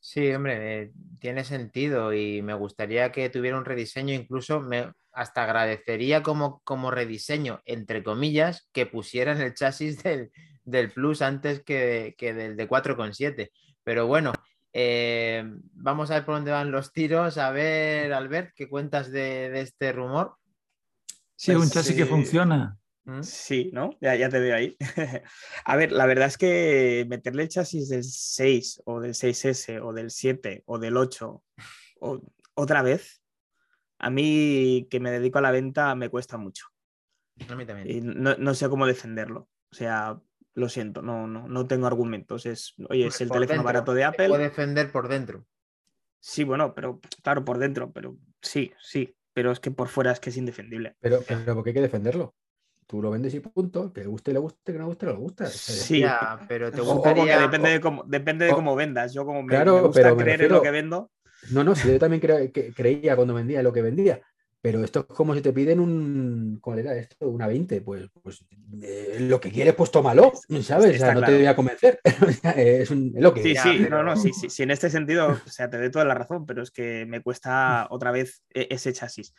Sí, 0.00 0.32
hombre, 0.32 0.82
eh, 0.82 0.92
tiene 1.20 1.44
sentido 1.44 2.12
y 2.12 2.42
me 2.42 2.54
gustaría 2.54 3.12
que 3.12 3.30
tuviera 3.30 3.56
un 3.56 3.64
rediseño, 3.64 4.12
incluso 4.12 4.60
me 4.60 4.92
hasta 5.12 5.44
agradecería 5.44 6.22
como, 6.22 6.60
como 6.64 6.90
rediseño, 6.90 7.60
entre 7.66 8.02
comillas, 8.02 8.68
que 8.72 8.86
pusieran 8.86 9.40
el 9.40 9.54
chasis 9.54 10.02
del, 10.02 10.32
del 10.64 10.90
Plus 10.90 11.22
antes 11.22 11.62
que, 11.62 12.14
que 12.18 12.34
del 12.34 12.56
de 12.56 12.68
4,7. 12.68 13.50
Pero 13.84 14.06
bueno, 14.06 14.32
eh, 14.72 15.44
vamos 15.74 16.10
a 16.10 16.14
ver 16.14 16.24
por 16.24 16.36
dónde 16.36 16.52
van 16.52 16.70
los 16.70 16.92
tiros. 16.92 17.38
A 17.38 17.50
ver, 17.50 18.12
Albert, 18.12 18.52
¿qué 18.54 18.68
cuentas 18.68 19.10
de, 19.10 19.50
de 19.50 19.60
este 19.60 19.92
rumor? 19.92 20.36
Sí, 21.36 21.52
Pues, 21.52 21.64
un 21.64 21.70
chasis 21.70 21.96
que 21.96 22.06
funciona. 22.06 22.78
¿Mm? 23.04 23.22
Sí, 23.22 23.70
¿no? 23.72 23.90
Ya, 24.00 24.14
ya 24.14 24.28
te 24.28 24.38
veo 24.38 24.54
ahí. 24.54 24.76
A 25.64 25.76
ver, 25.76 25.92
la 25.92 26.06
verdad 26.06 26.28
es 26.28 26.38
que 26.38 27.04
meterle 27.08 27.42
el 27.42 27.48
chasis 27.48 27.88
del 27.88 28.04
6 28.04 28.82
o 28.84 29.00
del 29.00 29.14
6S 29.14 29.80
o 29.82 29.92
del 29.92 30.10
7 30.10 30.62
o 30.66 30.78
del 30.78 30.96
8 30.96 31.42
o, 32.00 32.20
otra 32.54 32.82
vez, 32.82 33.22
a 33.98 34.10
mí 34.10 34.86
que 34.90 35.00
me 35.00 35.10
dedico 35.10 35.38
a 35.38 35.42
la 35.42 35.50
venta 35.50 35.94
me 35.94 36.10
cuesta 36.10 36.36
mucho. 36.36 36.66
A 37.48 37.54
mí 37.56 37.66
también. 37.66 37.90
Y 37.90 38.00
no, 38.00 38.36
no 38.36 38.54
sé 38.54 38.68
cómo 38.68 38.86
defenderlo. 38.86 39.48
O 39.70 39.74
sea, 39.74 40.20
lo 40.54 40.68
siento, 40.68 41.02
no, 41.02 41.26
no, 41.26 41.48
no 41.48 41.66
tengo 41.66 41.86
argumentos. 41.86 42.46
Es, 42.46 42.74
oye, 42.88 43.06
es 43.06 43.20
el 43.20 43.30
teléfono 43.30 43.58
dentro, 43.58 43.64
barato 43.64 43.94
de 43.94 44.04
Apple. 44.04 44.28
Puede 44.28 44.44
defender 44.44 44.90
por 44.92 45.08
dentro. 45.08 45.46
Sí, 46.20 46.44
bueno, 46.44 46.74
pero 46.74 47.00
claro, 47.22 47.44
por 47.44 47.58
dentro, 47.58 47.90
pero 47.92 48.16
sí, 48.40 48.72
sí. 48.80 49.14
Pero 49.34 49.50
es 49.50 49.60
que 49.60 49.70
por 49.70 49.88
fuera 49.88 50.12
es 50.12 50.20
que 50.20 50.30
es 50.30 50.36
indefendible. 50.36 50.94
Pero, 51.00 51.20
pero 51.26 51.54
porque 51.54 51.70
hay 51.70 51.74
que 51.74 51.80
defenderlo. 51.80 52.34
Tú 52.86 53.00
lo 53.00 53.10
vendes 53.10 53.32
y 53.32 53.40
punto. 53.40 53.92
Que 53.92 54.02
le 54.02 54.06
guste, 54.08 54.32
le 54.32 54.38
guste, 54.38 54.72
que 54.72 54.78
no 54.78 54.84
le 54.84 54.88
guste, 54.88 55.06
no 55.06 55.12
le 55.12 55.18
gusta. 55.18 55.46
Sí. 55.46 56.00
Ya, 56.00 56.44
pero 56.46 56.70
te 56.70 56.80
gustaría. 56.82 57.40
depende 57.40 57.70
de 57.70 57.80
cómo, 57.80 58.04
depende 58.06 58.44
de 58.44 58.52
cómo 58.52 58.76
vendas. 58.76 59.14
Yo 59.14 59.24
como 59.24 59.42
me, 59.42 59.48
Claro, 59.48 59.76
me 59.76 59.80
gusta 59.82 60.02
pero 60.02 60.16
me 60.16 60.22
creer 60.22 60.42
en 60.42 60.52
lo 60.52 60.62
que 60.62 60.70
vendo. 60.70 61.10
No, 61.50 61.64
no, 61.64 61.74
si 61.74 61.88
yo 61.88 61.98
también 61.98 62.20
cre- 62.22 62.52
que- 62.52 62.72
creía 62.72 63.16
cuando 63.16 63.34
vendía 63.34 63.62
lo 63.62 63.72
que 63.72 63.82
vendía. 63.82 64.20
Pero 64.62 64.84
esto 64.84 65.00
es 65.00 65.06
como 65.16 65.34
si 65.34 65.40
te 65.42 65.52
piden 65.52 65.80
un. 65.80 66.58
¿Cuál 66.62 66.78
era 66.78 66.94
esto? 66.96 67.28
Una 67.28 67.48
20. 67.48 67.80
Pues, 67.80 68.08
pues 68.22 68.44
eh, 68.80 69.16
lo 69.20 69.40
que 69.40 69.50
quieres, 69.50 69.74
pues 69.74 69.90
tómalo. 69.90 70.32
¿Sabes? 70.62 70.94
O 70.94 70.98
sea, 70.98 71.14
no 71.14 71.18
claro. 71.18 71.32
te 71.32 71.38
voy 71.38 71.46
a 71.46 71.56
convencer. 71.56 72.00
Es, 72.56 72.90
un- 72.92 73.12
es 73.14 73.20
lo 73.22 73.34
que 73.34 73.42
Sí, 73.42 73.54
Ya, 73.54 73.62
sí, 73.64 73.78
pero- 73.82 73.98
no, 74.04 74.14
no, 74.14 74.16
sí, 74.16 74.32
sí, 74.32 74.48
sí, 74.48 74.62
en 74.62 74.70
este 74.70 74.88
sentido, 74.88 75.30
o 75.44 75.50
sea, 75.50 75.68
te 75.68 75.78
doy 75.78 75.90
toda 75.90 76.04
la 76.04 76.14
razón, 76.14 76.46
pero 76.46 76.62
es 76.62 76.70
que 76.70 77.04
me 77.06 77.20
cuesta 77.22 77.86
otra 77.90 78.12
vez 78.12 78.44
e- 78.54 78.68
ese 78.70 78.92
chasis. 78.92 79.34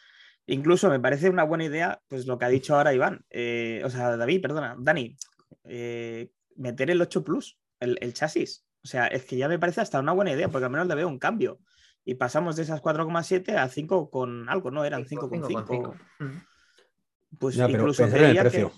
Incluso 0.46 0.90
me 0.90 1.00
parece 1.00 1.30
una 1.30 1.44
buena 1.46 1.64
idea, 1.64 2.02
pues 2.10 2.28
lo 2.28 2.38
que 2.38 2.44
ha 2.44 2.50
dicho 2.50 2.76
ahora 2.76 2.94
Iván, 2.94 3.22
eh, 3.30 3.82
o 3.86 3.90
sea, 3.90 4.18
David, 4.18 4.42
perdona, 4.42 4.76
Dani, 4.78 5.16
eh, 5.64 6.32
meter 6.58 6.92
el 6.92 7.02
8 7.02 7.24
Plus, 7.24 7.58
el, 7.80 7.98
el 8.02 8.14
chasis. 8.14 8.66
O 8.84 8.88
sea, 8.88 9.08
es 9.08 9.24
que 9.24 9.38
ya 9.38 9.48
me 9.48 9.58
parece 9.58 9.80
hasta 9.80 10.02
una 10.02 10.12
buena 10.12 10.34
idea, 10.34 10.50
porque 10.50 10.66
al 10.66 10.72
menos 10.72 10.88
le 10.88 10.96
veo 10.96 11.08
un 11.08 11.18
cambio. 11.18 11.60
Y 12.06 12.16
pasamos 12.16 12.56
de 12.56 12.64
esas 12.64 12.82
4,7 12.82 13.56
a 13.58 13.68
5 13.70 14.10
con 14.10 14.50
algo, 14.50 14.72
¿no? 14.72 14.84
Eran 14.84 15.06
5,5. 15.06 15.48
5,5. 15.66 15.96
Mm. 16.20 17.38
Pues 17.40 17.56
Ya, 17.56 17.66
pero 17.68 17.80
incluso 17.80 18.04
pensar 18.04 18.20
en 18.20 18.26
el 18.26 18.30
creía 18.32 18.44
que- 18.44 18.50
precio. 18.50 18.72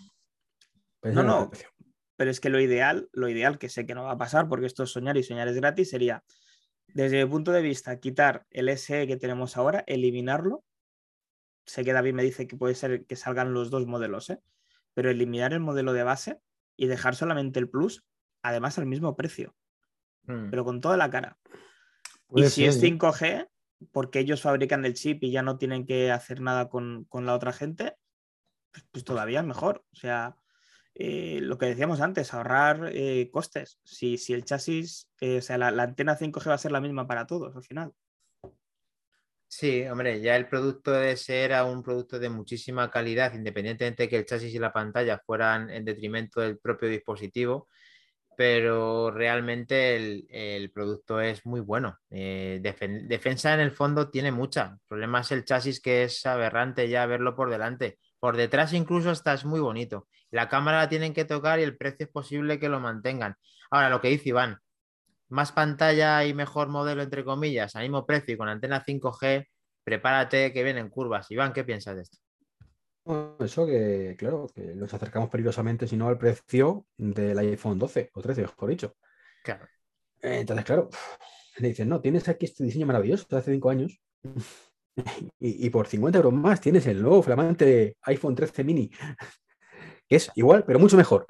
Pensar 1.01 1.25
No, 1.25 1.39
no. 1.41 1.49
precio. 1.49 1.69
pero 2.17 2.31
es 2.31 2.39
que 2.39 2.49
lo 2.49 2.59
ideal, 2.61 3.09
lo 3.11 3.27
ideal, 3.27 3.57
que 3.57 3.67
sé 3.67 3.85
que 3.85 3.93
no 3.93 4.03
va 4.03 4.11
a 4.11 4.17
pasar 4.17 4.47
porque 4.47 4.67
esto 4.67 4.83
es 4.83 4.91
soñar 4.91 5.17
y 5.17 5.23
soñar 5.23 5.47
es 5.49 5.55
gratis, 5.55 5.89
sería, 5.89 6.23
desde 6.87 7.21
mi 7.25 7.29
punto 7.29 7.51
de 7.51 7.61
vista, 7.61 7.99
quitar 7.99 8.45
el 8.51 8.69
SE 8.69 9.05
que 9.05 9.17
tenemos 9.17 9.57
ahora, 9.57 9.83
eliminarlo. 9.85 10.63
Sé 11.65 11.83
que 11.83 11.91
David 11.91 12.13
me 12.13 12.23
dice 12.23 12.47
que 12.47 12.55
puede 12.55 12.73
ser 12.75 13.05
que 13.05 13.15
salgan 13.17 13.53
los 13.53 13.69
dos 13.69 13.85
modelos, 13.85 14.29
¿eh? 14.29 14.39
pero 14.93 15.09
eliminar 15.09 15.51
el 15.51 15.59
modelo 15.59 15.91
de 15.91 16.03
base 16.03 16.39
y 16.77 16.87
dejar 16.87 17.15
solamente 17.15 17.59
el 17.59 17.69
Plus, 17.69 18.05
además 18.43 18.77
al 18.77 18.85
mismo 18.85 19.15
precio, 19.17 19.53
Mm. 20.23 20.49
pero 20.51 20.63
con 20.63 20.79
toda 20.79 20.95
la 20.95 21.09
cara. 21.09 21.37
Puede 22.27 22.47
y 22.47 22.49
si 22.49 22.61
ser, 22.61 22.69
es 22.69 22.83
¿eh? 22.83 22.97
5G, 22.97 23.49
porque 23.91 24.19
ellos 24.19 24.41
fabrican 24.41 24.85
el 24.85 24.93
chip 24.93 25.23
y 25.23 25.31
ya 25.31 25.41
no 25.41 25.57
tienen 25.57 25.85
que 25.85 26.11
hacer 26.11 26.41
nada 26.41 26.69
con, 26.69 27.05
con 27.05 27.25
la 27.25 27.33
otra 27.35 27.51
gente, 27.51 27.95
pues, 28.71 28.85
pues 28.91 29.03
todavía 29.03 29.39
es 29.39 29.45
mejor. 29.45 29.85
O 29.91 29.95
sea, 29.95 30.37
eh, 30.95 31.39
lo 31.41 31.57
que 31.57 31.65
decíamos 31.65 32.01
antes, 32.01 32.33
ahorrar 32.33 32.89
eh, 32.93 33.29
costes. 33.31 33.79
Si, 33.83 34.17
si 34.17 34.33
el 34.33 34.45
chasis, 34.45 35.09
eh, 35.19 35.39
o 35.39 35.41
sea, 35.41 35.57
la, 35.57 35.71
la 35.71 35.83
antena 35.83 36.17
5G 36.17 36.47
va 36.47 36.53
a 36.53 36.57
ser 36.57 36.71
la 36.71 36.81
misma 36.81 37.07
para 37.07 37.27
todos 37.27 37.55
al 37.55 37.63
final. 37.63 37.93
Sí, 39.47 39.85
hombre, 39.85 40.19
ya 40.21 40.35
el 40.35 40.47
producto 40.49 40.91
de 40.91 41.11
ese 41.11 41.43
era 41.43 41.63
un 41.65 41.83
producto 41.83 42.19
de 42.19 42.29
muchísima 42.29 42.89
calidad, 42.89 43.33
independientemente 43.33 44.03
de 44.03 44.09
que 44.09 44.17
el 44.17 44.25
chasis 44.25 44.53
y 44.53 44.59
la 44.59 44.73
pantalla 44.73 45.21
fueran 45.25 45.69
en 45.69 45.85
detrimento 45.85 46.41
del 46.41 46.57
propio 46.57 46.89
dispositivo, 46.89 47.69
pero 48.37 49.11
realmente 49.11 49.95
el, 49.95 50.71
producto 50.71 51.19
es 51.21 51.45
muy 51.45 51.61
bueno. 51.61 51.97
Eh, 52.09 52.59
defensa 52.61 53.53
en 53.53 53.59
el 53.59 53.71
fondo 53.71 54.09
tiene 54.09 54.31
mucha. 54.31 54.71
El 54.73 54.87
problema 54.87 55.21
es 55.21 55.31
el 55.31 55.45
chasis 55.45 55.79
que 55.79 56.03
es 56.03 56.25
aberrante 56.25 56.89
ya 56.89 57.05
verlo 57.05 57.35
por 57.35 57.49
delante. 57.49 57.99
Por 58.19 58.37
detrás 58.37 58.73
incluso 58.73 59.11
está 59.11 59.33
es 59.33 59.45
muy 59.45 59.59
bonito. 59.59 60.07
La 60.31 60.49
cámara 60.49 60.79
la 60.79 60.89
tienen 60.89 61.13
que 61.13 61.25
tocar 61.25 61.59
y 61.59 61.63
el 61.63 61.77
precio 61.77 62.05
es 62.05 62.11
posible 62.11 62.59
que 62.59 62.69
lo 62.69 62.79
mantengan. 62.79 63.35
Ahora, 63.71 63.89
lo 63.89 64.01
que 64.01 64.09
dice 64.09 64.29
Iván, 64.29 64.59
más 65.29 65.51
pantalla 65.51 66.25
y 66.25 66.33
mejor 66.33 66.67
modelo, 66.67 67.01
entre 67.03 67.23
comillas, 67.23 67.75
al 67.75 67.83
mismo 67.83 68.05
precio 68.05 68.33
y 68.33 68.37
con 68.37 68.49
antena 68.49 68.83
5G, 68.83 69.47
prepárate 69.83 70.51
que 70.53 70.63
vienen 70.63 70.89
curvas. 70.89 71.29
Iván, 71.31 71.53
¿qué 71.53 71.63
piensas 71.63 71.95
de 71.95 72.01
esto? 72.03 72.24
Eso 73.39 73.67
que, 73.67 74.15
claro, 74.17 74.47
que 74.53 74.61
nos 74.75 74.93
acercamos 74.93 75.29
peligrosamente, 75.29 75.87
si 75.87 75.95
no, 75.95 76.07
al 76.07 76.17
precio 76.17 76.87
del 76.97 77.37
iPhone 77.37 77.77
12 77.77 78.09
o 78.13 78.21
13, 78.21 78.41
mejor 78.41 78.69
dicho. 78.69 78.95
Claro. 79.43 79.67
Entonces, 80.21 80.65
claro, 80.65 80.89
le 81.57 81.67
dicen, 81.67 81.87
no, 81.87 82.01
tienes 82.01 82.27
aquí 82.27 82.45
este 82.45 82.63
diseño 82.63 82.87
maravilloso 82.87 83.27
de 83.29 83.37
hace 83.37 83.51
cinco 83.51 83.69
años 83.69 83.99
y, 85.39 85.67
y, 85.67 85.69
por 85.69 85.87
50 85.87 86.17
euros 86.17 86.33
más 86.33 86.59
tienes 86.59 86.87
el 86.87 87.01
nuevo 87.01 87.21
flamante 87.21 87.97
iPhone 88.03 88.35
13 88.35 88.63
mini, 88.63 88.89
que 90.07 90.15
es 90.15 90.31
igual, 90.35 90.63
pero 90.65 90.79
mucho 90.79 90.97
mejor. 90.97 91.27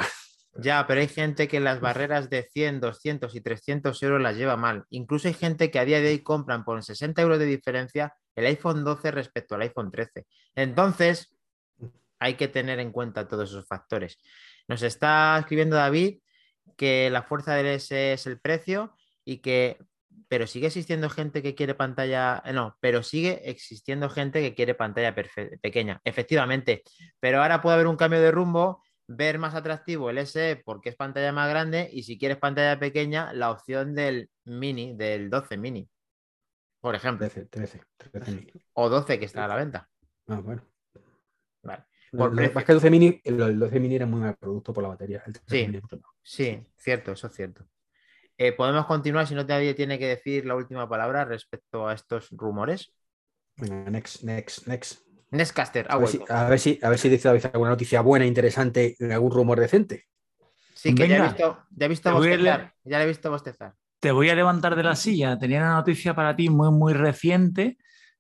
Ya, 0.57 0.87
pero 0.87 1.01
hay 1.01 1.09
gente 1.09 1.49
que 1.49 1.59
las 1.59 1.81
barreras 1.81 2.29
de 2.29 2.43
100, 2.43 2.79
200 2.79 3.35
y 3.35 3.41
300 3.41 4.01
euros 4.03 4.21
las 4.21 4.37
lleva 4.37 4.55
mal. 4.55 4.85
Incluso 4.89 5.27
hay 5.27 5.33
gente 5.33 5.69
que 5.69 5.79
a 5.79 5.85
día 5.85 5.99
de 5.99 6.07
hoy 6.07 6.19
compran 6.23 6.63
por 6.63 6.81
60 6.81 7.21
euros 7.21 7.39
de 7.39 7.45
diferencia 7.45 8.15
el 8.35 8.45
iPhone 8.45 8.85
12 8.85 9.11
respecto 9.11 9.55
al 9.55 9.63
iPhone 9.63 9.91
13. 9.91 10.25
Entonces, 10.55 11.34
hay 12.19 12.35
que 12.35 12.47
tener 12.47 12.79
en 12.79 12.91
cuenta 12.91 13.27
todos 13.27 13.49
esos 13.49 13.67
factores. 13.67 14.17
Nos 14.67 14.81
está 14.81 15.37
escribiendo 15.39 15.75
David 15.75 16.19
que 16.77 17.09
la 17.09 17.23
fuerza 17.23 17.53
del 17.55 17.67
S 17.67 18.13
es 18.13 18.27
el 18.27 18.39
precio 18.39 18.95
y 19.23 19.37
que, 19.37 19.77
pero 20.27 20.47
sigue 20.47 20.67
existiendo 20.67 21.09
gente 21.09 21.41
que 21.41 21.55
quiere 21.55 21.75
pantalla, 21.75 22.41
eh, 22.45 22.53
no, 22.53 22.77
pero 22.79 23.03
sigue 23.03 23.49
existiendo 23.49 24.09
gente 24.09 24.41
que 24.41 24.55
quiere 24.55 24.75
pantalla 24.75 25.15
pequeña, 25.61 26.01
efectivamente, 26.03 26.83
pero 27.19 27.41
ahora 27.41 27.61
puede 27.61 27.75
haber 27.75 27.87
un 27.87 27.97
cambio 27.97 28.21
de 28.21 28.31
rumbo, 28.31 28.83
ver 29.07 29.37
más 29.37 29.53
atractivo 29.53 30.09
el 30.09 30.17
S 30.17 30.61
porque 30.65 30.89
es 30.89 30.95
pantalla 30.95 31.31
más 31.31 31.47
grande 31.49 31.89
y 31.91 32.03
si 32.03 32.17
quieres 32.17 32.37
pantalla 32.37 32.79
pequeña, 32.79 33.33
la 33.33 33.51
opción 33.51 33.93
del 33.93 34.29
mini, 34.45 34.95
del 34.95 35.29
12 35.29 35.57
mini, 35.57 35.89
por 36.81 36.95
ejemplo. 36.95 37.27
13, 37.27 37.45
13, 37.45 37.81
13 37.97 38.31
mini. 38.31 38.51
O 38.73 38.89
12 38.89 39.19
que 39.19 39.25
está 39.25 39.45
a 39.45 39.47
la 39.47 39.55
venta. 39.55 39.89
Ah, 40.27 40.39
bueno. 40.39 40.63
Por 42.17 42.41
el, 42.41 42.53
más 42.53 42.63
que 42.63 42.71
el 42.71 42.77
12 42.77 42.89
mini, 42.89 43.21
el 43.23 43.59
12 43.59 43.79
mini 43.79 43.95
era 43.95 44.05
muy 44.05 44.19
mal 44.19 44.35
producto 44.35 44.73
por 44.73 44.83
la 44.83 44.89
batería. 44.89 45.23
sí, 45.47 45.81
sí, 46.23 46.63
cierto, 46.77 47.11
eso 47.11 47.27
es 47.27 47.33
cierto. 47.33 47.65
Eh, 48.37 48.51
Podemos 48.51 48.85
continuar 48.85 49.27
si 49.27 49.35
no 49.35 49.43
nadie 49.43 49.73
tiene 49.73 49.97
que 49.97 50.07
decir 50.07 50.45
la 50.45 50.55
última 50.55 50.89
palabra 50.89 51.25
respecto 51.25 51.87
a 51.87 51.93
estos 51.93 52.29
rumores. 52.31 52.93
Venga, 53.57 53.89
next, 53.89 54.23
next, 54.23 54.67
next. 54.67 55.05
Nextcaster, 55.31 55.87
a 55.89 55.97
ver, 55.97 56.07
si, 56.07 56.21
a, 56.29 56.49
ver 56.49 56.59
si, 56.59 56.79
a 56.81 56.89
ver 56.89 56.99
si 56.99 57.09
dice 57.09 57.27
alguna 57.27 57.71
noticia 57.71 58.01
buena, 58.01 58.25
interesante, 58.25 58.95
algún 59.11 59.31
rumor 59.31 59.59
decente. 59.59 60.05
Sí, 60.73 60.93
que 60.93 61.07
ya 61.07 61.17
he 61.17 61.21
visto, 61.23 61.57
ya 61.71 61.85
he 61.85 61.89
visto 61.89 62.13
bostezar. 62.13 62.73
Ya 62.83 62.97
le 62.99 63.03
he 63.03 63.07
visto 63.07 63.31
bostezar. 63.31 63.73
Te 63.99 64.11
voy 64.11 64.29
a 64.29 64.35
levantar 64.35 64.75
de 64.75 64.83
la 64.83 64.95
silla. 64.95 65.37
Tenía 65.37 65.59
una 65.59 65.73
noticia 65.73 66.13
para 66.13 66.35
ti 66.35 66.49
muy, 66.49 66.69
muy 66.69 66.93
reciente 66.93 67.77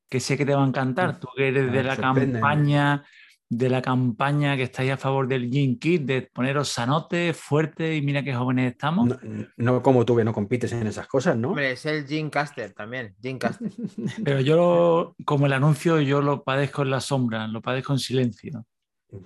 que 0.09 0.19
sé 0.19 0.37
que 0.37 0.45
te 0.45 0.55
va 0.55 0.63
a 0.63 0.67
encantar. 0.67 1.19
Tú 1.19 1.27
que 1.35 1.49
eres 1.49 1.71
de 1.71 1.83
la 1.83 1.95
campaña 1.95 3.05
de 3.49 3.69
la 3.69 3.81
campaña 3.81 4.55
que 4.55 4.63
estáis 4.63 4.91
a 4.91 4.97
favor 4.97 5.27
del 5.27 5.51
Gene 5.51 5.77
Kit, 5.77 6.03
de 6.03 6.23
poneros 6.23 6.69
sanote, 6.69 7.33
fuerte 7.33 7.95
y 7.95 8.01
mira 8.01 8.23
qué 8.23 8.33
jóvenes 8.33 8.71
estamos. 8.71 9.17
No, 9.57 9.81
como 9.83 10.05
tú 10.05 10.15
que 10.15 10.23
no 10.23 10.33
compites 10.33 10.71
en 10.71 10.87
esas 10.87 11.07
cosas, 11.07 11.37
¿no? 11.37 11.49
Hombre, 11.49 11.71
es 11.71 11.85
el 11.85 12.07
Gene 12.07 12.29
Caster 12.29 12.73
también, 12.73 13.15
Gene 13.21 13.39
Caster. 13.39 13.71
Pero 14.23 14.39
yo, 14.41 15.15
como 15.25 15.45
el 15.45 15.53
anuncio, 15.53 16.01
yo 16.01 16.21
lo 16.21 16.43
padezco 16.43 16.81
en 16.81 16.89
la 16.89 17.01
sombra, 17.01 17.47
lo 17.47 17.61
padezco 17.61 17.93
en 17.93 17.99
silencio. 17.99 18.65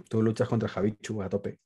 Tú 0.09 0.21
luchas 0.21 0.47
contra 0.47 0.69
Javichu 0.69 1.21
a 1.21 1.29
tope. 1.29 1.59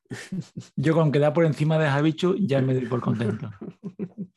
Yo 0.75 0.93
con 0.93 1.11
quedar 1.11 1.33
por 1.33 1.45
encima 1.45 1.77
de 1.77 1.89
Javichu 1.89 2.35
ya 2.39 2.61
me 2.61 2.73
doy 2.73 2.85
por 2.85 3.01
contento. 3.01 3.49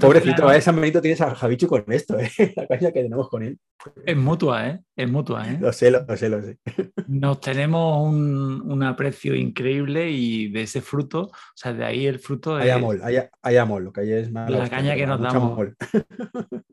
Pobrecito, 0.00 0.48
a 0.48 0.60
San 0.60 0.74
Benito 0.76 1.00
tienes 1.00 1.20
a 1.20 1.34
Javichu 1.34 1.68
con 1.68 1.84
esto, 1.88 2.18
¿eh? 2.18 2.28
la 2.56 2.66
caña 2.66 2.90
que 2.90 3.02
tenemos 3.02 3.28
con 3.28 3.44
él. 3.44 3.58
Es 4.04 4.16
mutua, 4.16 4.68
¿eh? 4.68 4.80
Es 4.96 5.08
mutua, 5.08 5.48
¿eh? 5.48 5.58
Lo 5.60 5.72
sé, 5.72 5.92
lo, 5.92 6.16
sé, 6.16 6.28
lo 6.28 6.42
sé. 6.42 6.58
Nos 7.06 7.40
tenemos 7.40 8.08
un, 8.08 8.82
aprecio 8.82 9.34
increíble 9.36 10.10
y 10.10 10.50
de 10.50 10.62
ese 10.62 10.80
fruto, 10.80 11.22
o 11.22 11.32
sea, 11.54 11.72
de 11.72 11.84
ahí 11.84 12.06
el 12.06 12.18
fruto 12.18 12.56
hay 12.56 12.70
Amor, 12.70 13.00
hay, 13.02 13.56
amor, 13.56 13.82
lo 13.82 13.92
que 13.92 14.00
hay 14.00 14.12
es 14.12 14.32
más... 14.32 14.50
La 14.50 14.68
caña 14.68 14.96
que 14.96 15.06
nos 15.06 15.20
damos. 15.20 15.68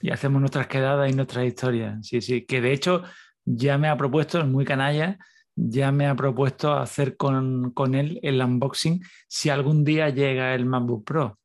y 0.00 0.10
hacemos 0.10 0.40
nuestras 0.40 0.66
quedadas 0.66 1.10
y 1.10 1.14
nuestras 1.14 1.44
historias. 1.46 2.06
Sí, 2.06 2.20
sí, 2.20 2.44
que 2.44 2.60
de 2.60 2.72
hecho 2.72 3.02
ya 3.44 3.76
me 3.78 3.88
ha 3.88 3.96
propuesto, 3.96 4.38
es 4.38 4.46
muy 4.46 4.64
canalla, 4.64 5.18
ya 5.56 5.90
me 5.92 6.06
ha 6.06 6.14
propuesto 6.14 6.74
hacer 6.74 7.16
con, 7.16 7.72
con 7.72 7.94
él 7.94 8.20
el 8.22 8.40
unboxing 8.40 9.00
si 9.28 9.50
algún 9.50 9.84
día 9.84 10.10
llega 10.10 10.54
el 10.54 10.66
MacBook 10.66 11.04
Pro 11.04 11.38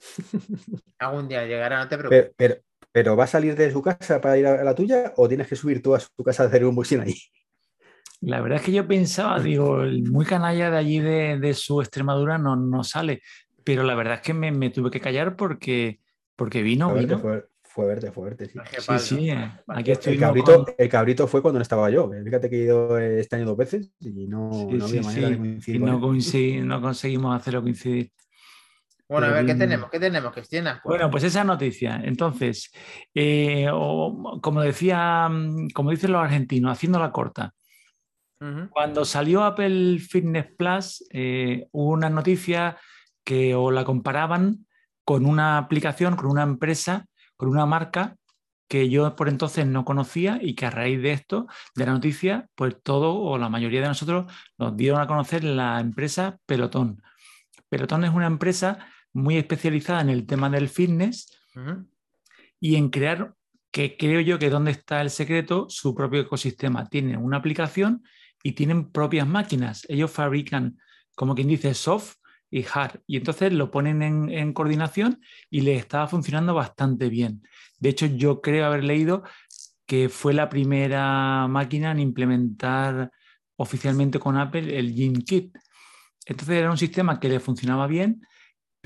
Algún 0.98 1.28
día 1.28 1.44
llegará, 1.46 1.82
no 1.82 1.88
te 1.88 1.98
preocupes. 1.98 2.32
Pero, 2.36 2.56
pero, 2.92 3.16
¿va 3.16 3.24
a 3.24 3.28
salir 3.28 3.54
de 3.56 3.70
su 3.70 3.82
casa 3.82 4.20
para 4.20 4.38
ir 4.38 4.46
a 4.46 4.64
la 4.64 4.74
tuya 4.74 5.12
o 5.16 5.28
tienes 5.28 5.48
que 5.48 5.56
subir 5.56 5.82
tú 5.82 5.94
a 5.94 6.00
su 6.00 6.10
casa 6.24 6.44
a 6.44 6.46
hacer 6.46 6.64
un 6.64 6.74
boxing 6.74 7.00
ahí? 7.00 7.14
La 8.20 8.40
verdad 8.40 8.58
es 8.58 8.64
que 8.64 8.72
yo 8.72 8.86
pensaba, 8.86 9.40
digo, 9.40 9.82
el 9.82 10.10
muy 10.10 10.24
canalla 10.24 10.70
de 10.70 10.78
allí 10.78 11.00
de, 11.00 11.54
su 11.54 11.80
Extremadura 11.80 12.38
no, 12.38 12.56
no, 12.56 12.82
sale, 12.82 13.22
pero 13.62 13.82
la 13.82 13.94
verdad 13.94 14.14
es 14.14 14.20
que 14.22 14.32
me, 14.32 14.70
tuve 14.70 14.90
que 14.90 15.00
callar 15.00 15.36
porque, 15.36 16.00
porque 16.34 16.62
vino, 16.62 16.90
fue 16.90 17.00
vino. 17.00 17.18
Fue, 17.18 17.46
fue, 17.62 17.86
verte, 17.86 18.10
fue 18.10 18.24
verte, 18.24 18.46
sí. 18.46 18.58
Sí, 18.78 18.98
sí, 18.98 19.30
aquí 19.68 19.90
estoy. 19.90 20.14
El 20.14 20.20
cabrito, 20.20 20.64
el 20.78 20.88
cabrito 20.88 21.28
fue 21.28 21.42
cuando 21.42 21.58
no 21.58 21.62
estaba 21.62 21.90
yo. 21.90 22.10
Fíjate 22.24 22.48
que 22.48 22.56
he 22.56 22.64
ido 22.64 22.98
este 22.98 23.36
año 23.36 23.44
dos 23.44 23.56
veces 23.58 23.92
y 24.00 24.26
no, 24.26 24.50
no 24.70 24.84
había 24.86 25.02
manera 25.02 25.28
de 25.28 25.38
coincidir. 25.38 25.80
Y 25.80 25.84
no, 25.84 26.00
no 26.66 26.80
conseguimos 26.80 27.36
hacerlo 27.36 27.62
coincidir. 27.62 28.10
Bueno, 29.08 29.28
a 29.28 29.30
ver, 29.30 29.46
¿qué 29.46 29.54
tenemos? 29.54 29.90
¿Qué 29.90 30.00
tenemos, 30.00 30.32
Cristina? 30.32 30.80
Bueno, 30.84 31.10
pues 31.10 31.22
esa 31.22 31.44
noticia. 31.44 32.00
Entonces, 32.02 32.72
eh, 33.14 33.68
como 34.42 34.60
decía, 34.60 35.30
como 35.74 35.90
dicen 35.90 36.12
los 36.12 36.22
argentinos, 36.22 36.72
haciendo 36.72 36.98
la 36.98 37.12
corta. 37.12 37.54
Cuando 38.70 39.04
salió 39.06 39.44
Apple 39.44 39.98
Fitness 39.98 40.46
Plus, 40.58 41.06
eh, 41.10 41.68
hubo 41.72 41.92
una 41.92 42.10
noticia 42.10 42.76
que 43.24 43.54
o 43.54 43.70
la 43.70 43.84
comparaban 43.84 44.66
con 45.04 45.24
una 45.24 45.56
aplicación, 45.56 46.16
con 46.16 46.26
una 46.26 46.42
empresa, 46.42 47.06
con 47.36 47.48
una 47.48 47.64
marca 47.64 48.16
que 48.68 48.90
yo 48.90 49.14
por 49.16 49.28
entonces 49.28 49.66
no 49.66 49.84
conocía 49.84 50.38
y 50.42 50.54
que 50.54 50.66
a 50.66 50.70
raíz 50.70 51.00
de 51.00 51.12
esto, 51.12 51.46
de 51.74 51.86
la 51.86 51.92
noticia, 51.92 52.48
pues 52.54 52.76
todo 52.82 53.14
o 53.14 53.38
la 53.38 53.48
mayoría 53.48 53.80
de 53.80 53.88
nosotros 53.88 54.30
nos 54.58 54.76
dieron 54.76 55.00
a 55.00 55.06
conocer 55.06 55.44
la 55.44 55.80
empresa 55.80 56.38
Pelotón. 56.44 57.02
Pelotón 57.68 58.04
es 58.04 58.12
una 58.12 58.26
empresa 58.26 58.86
muy 59.16 59.38
especializada 59.38 60.02
en 60.02 60.10
el 60.10 60.26
tema 60.26 60.50
del 60.50 60.68
fitness 60.68 61.32
y 62.60 62.76
en 62.76 62.90
crear, 62.90 63.34
que 63.70 63.96
creo 63.96 64.20
yo 64.20 64.38
que 64.38 64.50
donde 64.50 64.72
está 64.72 65.00
el 65.00 65.10
secreto, 65.10 65.66
su 65.70 65.94
propio 65.94 66.20
ecosistema. 66.20 66.86
Tienen 66.86 67.16
una 67.16 67.38
aplicación 67.38 68.02
y 68.42 68.52
tienen 68.52 68.92
propias 68.92 69.26
máquinas. 69.26 69.86
Ellos 69.88 70.10
fabrican, 70.10 70.78
como 71.14 71.34
quien 71.34 71.48
dice, 71.48 71.72
soft 71.72 72.16
y 72.50 72.64
hard. 72.70 73.00
Y 73.06 73.16
entonces 73.16 73.52
lo 73.54 73.70
ponen 73.70 74.02
en, 74.02 74.52
coordinación 74.52 75.20
y 75.48 75.62
les 75.62 75.80
estaba 75.80 76.06
funcionando 76.08 76.52
bastante 76.54 77.08
bien. 77.08 77.42
De 77.78 77.88
hecho, 77.88 78.06
yo 78.06 78.42
creo 78.42 78.66
haber 78.66 78.84
leído 78.84 79.24
que 79.86 80.10
fue 80.10 80.34
la 80.34 80.50
primera 80.50 81.48
máquina 81.48 81.90
en 81.90 82.00
implementar 82.00 83.10
oficialmente 83.56 84.18
con 84.18 84.36
Apple 84.36 84.78
el 84.78 84.94
Gym 84.94 85.22
Kit. 85.22 85.56
Entonces 86.26 86.56
era 86.56 86.70
un 86.70 86.76
sistema 86.76 87.18
que 87.18 87.30
le 87.30 87.40
funcionaba 87.40 87.86
bien 87.86 88.20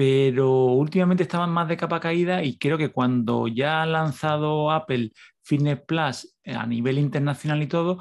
pero 0.00 0.48
últimamente 0.64 1.24
estaban 1.24 1.50
más 1.50 1.68
de 1.68 1.76
capa 1.76 2.00
caída 2.00 2.42
y 2.42 2.56
creo 2.56 2.78
que 2.78 2.88
cuando 2.88 3.48
ya 3.48 3.82
ha 3.82 3.86
lanzado 3.86 4.70
Apple 4.70 5.12
Fitness 5.42 5.78
Plus 5.82 6.38
eh, 6.42 6.54
a 6.54 6.64
nivel 6.64 6.96
internacional 6.96 7.62
y 7.62 7.66
todo, 7.66 7.98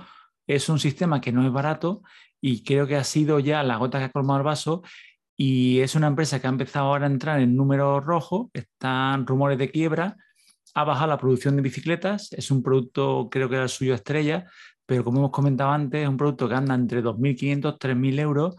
es 0.47 0.69
un 0.69 0.79
sistema 0.79 1.19
que 1.19 1.33
no 1.33 1.45
es 1.45 1.51
barato 1.51 2.01
y 2.39 2.63
creo 2.63 2.87
que 2.87 2.95
ha 2.95 3.03
sido 3.03 3.41
ya 3.41 3.63
la 3.63 3.75
gota 3.75 3.99
que 3.99 4.05
ha 4.05 4.11
colmado 4.13 4.39
el 4.39 4.45
vaso 4.45 4.81
y 5.35 5.81
es 5.81 5.93
una 5.93 6.07
empresa 6.07 6.39
que 6.39 6.47
ha 6.47 6.51
empezado 6.51 6.85
ahora 6.85 7.05
a 7.05 7.09
entrar 7.09 7.41
en 7.41 7.57
números 7.57 8.05
rojos, 8.05 8.47
están 8.53 9.27
rumores 9.27 9.57
de 9.57 9.69
quiebra, 9.69 10.15
ha 10.75 10.85
bajado 10.85 11.07
la 11.07 11.17
producción 11.17 11.57
de 11.57 11.63
bicicletas, 11.63 12.31
es 12.31 12.49
un 12.49 12.63
producto 12.63 13.27
creo 13.29 13.49
que 13.49 13.55
era 13.55 13.63
el 13.63 13.69
suyo 13.69 13.93
estrella, 13.93 14.45
pero 14.85 15.03
como 15.03 15.17
hemos 15.17 15.31
comentado 15.31 15.71
antes, 15.71 16.03
es 16.03 16.07
un 16.07 16.15
producto 16.15 16.47
que 16.47 16.55
anda 16.55 16.75
entre 16.75 17.03
2.500 17.03 17.77
3.000 17.77 18.19
euros, 18.21 18.55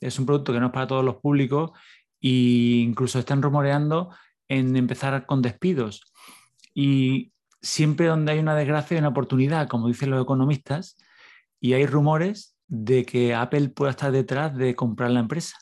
es 0.00 0.18
un 0.18 0.24
producto 0.24 0.54
que 0.54 0.60
no 0.60 0.66
es 0.66 0.72
para 0.72 0.86
todos 0.86 1.04
los 1.04 1.16
públicos 1.16 1.72
e 2.20 2.82
incluso 2.84 3.18
están 3.18 3.42
rumoreando 3.42 4.10
en 4.48 4.76
empezar 4.76 5.26
con 5.26 5.42
despidos. 5.42 6.12
Y 6.74 7.32
siempre 7.60 8.06
donde 8.06 8.32
hay 8.32 8.38
una 8.38 8.54
desgracia 8.54 8.96
hay 8.96 9.00
una 9.00 9.08
oportunidad, 9.08 9.68
como 9.68 9.88
dicen 9.88 10.10
los 10.10 10.22
economistas, 10.22 10.96
y 11.60 11.72
hay 11.72 11.86
rumores 11.86 12.56
de 12.68 13.04
que 13.04 13.34
Apple 13.34 13.70
pueda 13.70 13.90
estar 13.90 14.12
detrás 14.12 14.56
de 14.56 14.74
comprar 14.74 15.10
la 15.10 15.20
empresa. 15.20 15.56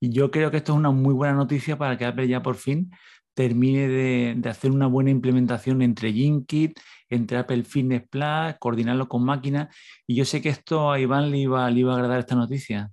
Y 0.00 0.10
yo 0.10 0.30
creo 0.30 0.50
que 0.50 0.58
esto 0.58 0.72
es 0.72 0.78
una 0.78 0.90
muy 0.90 1.12
buena 1.12 1.34
noticia 1.34 1.76
para 1.76 1.98
que 1.98 2.06
Apple 2.06 2.26
ya 2.26 2.42
por 2.42 2.56
fin 2.56 2.90
termine 3.34 3.88
de, 3.88 4.48
hacer 4.48 4.70
una 4.70 4.86
buena 4.86 5.10
implementación 5.10 5.82
entre 5.82 6.12
GenKit, 6.12 6.78
entre 7.08 7.38
Apple 7.38 7.64
Fitness 7.64 8.08
Plus, 8.08 8.54
coordinarlo 8.58 9.08
con 9.08 9.24
máquinas. 9.24 9.74
Y 10.06 10.14
yo 10.14 10.24
sé 10.24 10.40
que 10.40 10.48
esto 10.48 10.90
a 10.90 11.00
Iván 11.00 11.30
le 11.30 11.38
iba, 11.38 11.70
le 11.70 11.80
iba 11.80 11.92
a 11.92 11.96
agradar 11.96 12.20
esta 12.20 12.34
noticia. 12.34 12.90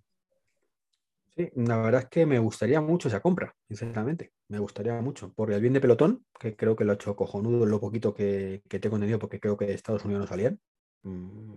Sí, 1.38 1.52
la 1.56 1.78
verdad 1.78 2.02
es 2.02 2.10
que 2.10 2.26
me 2.26 2.40
gustaría 2.40 2.82
mucho 2.82 3.10
esa 3.10 3.20
compra, 3.20 3.54
sinceramente. 3.68 4.32
Me 4.50 4.58
gustaría 4.58 5.00
mucho. 5.02 5.32
Por 5.34 5.52
el 5.52 5.62
bien 5.62 5.74
de 5.74 5.82
pelotón, 5.82 6.26
que 6.40 6.56
creo 6.56 6.76
que 6.76 6.84
lo 6.84 6.94
ha 6.94 6.96
hecho 6.96 7.16
cojonudo 7.16 7.64
lo 7.68 7.80
poquito 7.80 8.12
que, 8.12 8.64
que 8.68 8.80
tengo 8.80 8.96
entendido, 8.96 9.20
porque 9.20 9.40
creo 9.40 9.56
que 9.56 9.68
de 9.68 9.76
Estados 9.76 10.04
Unidos 10.04 10.22
no 10.22 10.28
salían. 10.28 10.60
Mm, 11.04 11.54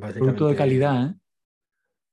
Producto 0.00 0.48
de 0.48 0.56
calidad, 0.56 1.10
¿eh? 1.10 1.14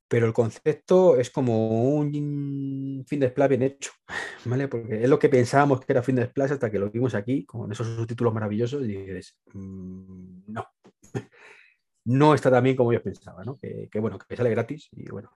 Pero 0.09 0.25
el 0.25 0.33
concepto 0.33 1.17
es 1.17 1.29
como 1.29 1.93
un 1.95 3.05
fin 3.07 3.19
de 3.19 3.29
splash 3.29 3.49
bien 3.49 3.63
hecho, 3.63 3.91
¿vale? 4.45 4.67
Porque 4.67 5.03
es 5.03 5.09
lo 5.09 5.19
que 5.19 5.29
pensábamos 5.29 5.81
que 5.81 5.93
era 5.93 6.03
fin 6.03 6.15
de 6.15 6.25
splash 6.25 6.53
hasta 6.53 6.69
que 6.69 6.79
lo 6.79 6.89
vimos 6.89 7.13
aquí, 7.15 7.45
con 7.45 7.71
esos 7.71 7.87
subtítulos 7.87 8.33
maravillosos, 8.33 8.83
y 8.83 8.87
dices, 8.87 9.37
mm, 9.53 10.43
no, 10.47 10.65
no 12.05 12.33
está 12.33 12.49
tan 12.49 12.63
bien 12.63 12.75
como 12.75 12.93
yo 12.93 13.01
pensaba, 13.03 13.43
¿no? 13.43 13.57
Que, 13.57 13.89
bueno, 13.99 14.17
que 14.17 14.35
sale 14.35 14.49
gratis 14.49 14.87
y 14.91 15.09
bueno, 15.09 15.31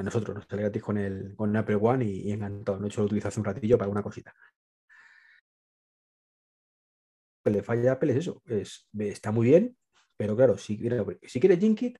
a 0.00 0.02
nosotros 0.02 0.34
nos 0.34 0.46
sale 0.46 0.62
gratis 0.62 0.82
con 0.82 0.98
el, 0.98 1.34
con 1.36 1.54
Apple 1.56 1.76
One 1.76 2.04
y, 2.04 2.32
encantado, 2.32 2.78
no 2.78 2.86
he 2.86 2.88
hecho 2.88 3.02
lo 3.02 3.06
utilizo 3.06 3.28
hace 3.28 3.40
un 3.40 3.44
ratillo 3.44 3.78
para 3.78 3.90
una 3.90 4.02
cosita. 4.02 4.34
Le 7.44 7.62
falla 7.62 7.92
Apple 7.92 8.12
es 8.12 8.18
eso, 8.18 8.42
es, 8.46 8.88
está 8.98 9.32
muy 9.32 9.48
bien, 9.48 9.76
pero 10.16 10.36
claro, 10.36 10.56
si, 10.56 10.78
si 11.22 11.40
quieres 11.40 11.58
Jinkit, 11.58 11.98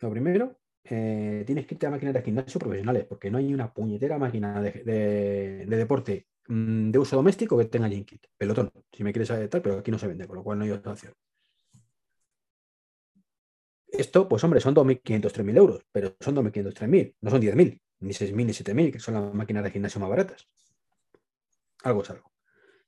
lo 0.00 0.10
primero, 0.10 0.58
eh, 0.84 1.42
tienes 1.46 1.66
que 1.66 1.74
irte 1.74 1.86
a 1.86 1.90
máquinas 1.90 2.14
de 2.14 2.22
gimnasio 2.22 2.60
profesionales, 2.60 3.04
porque 3.06 3.30
no 3.30 3.38
hay 3.38 3.52
una 3.52 3.72
puñetera 3.72 4.18
máquina 4.18 4.60
de, 4.62 5.66
deporte 5.66 6.28
mm, 6.48 6.90
de 6.90 6.98
uso 6.98 7.16
doméstico 7.16 7.58
que 7.58 7.66
tenga 7.66 7.88
Jinkit. 7.88 8.26
Pelotón, 8.36 8.70
si 8.92 9.04
me 9.04 9.12
quieres 9.12 9.50
tal, 9.50 9.62
pero 9.62 9.78
aquí 9.78 9.90
no 9.90 9.98
se 9.98 10.06
vende, 10.06 10.26
con 10.26 10.36
lo 10.36 10.44
cual 10.44 10.58
no 10.58 10.64
hay 10.64 10.70
otra 10.70 10.92
opción. 10.92 11.12
Esto, 13.90 14.28
pues 14.28 14.44
hombre, 14.44 14.60
son 14.60 14.74
2.500, 14.74 15.32
3.000 15.32 15.56
euros, 15.56 15.86
pero 15.90 16.14
son 16.20 16.36
2.500, 16.36 16.74
3.000, 16.74 17.14
no 17.20 17.30
son 17.30 17.40
10.000, 17.40 17.80
ni 18.00 18.12
6.000, 18.12 18.34
ni 18.34 18.52
7.000, 18.52 18.92
que 18.92 19.00
son 19.00 19.14
las 19.14 19.34
máquinas 19.34 19.64
de 19.64 19.70
gimnasio 19.70 20.00
más 20.00 20.10
baratas. 20.10 20.48
Algo 21.82 22.02
es 22.02 22.10
algo. 22.10 22.32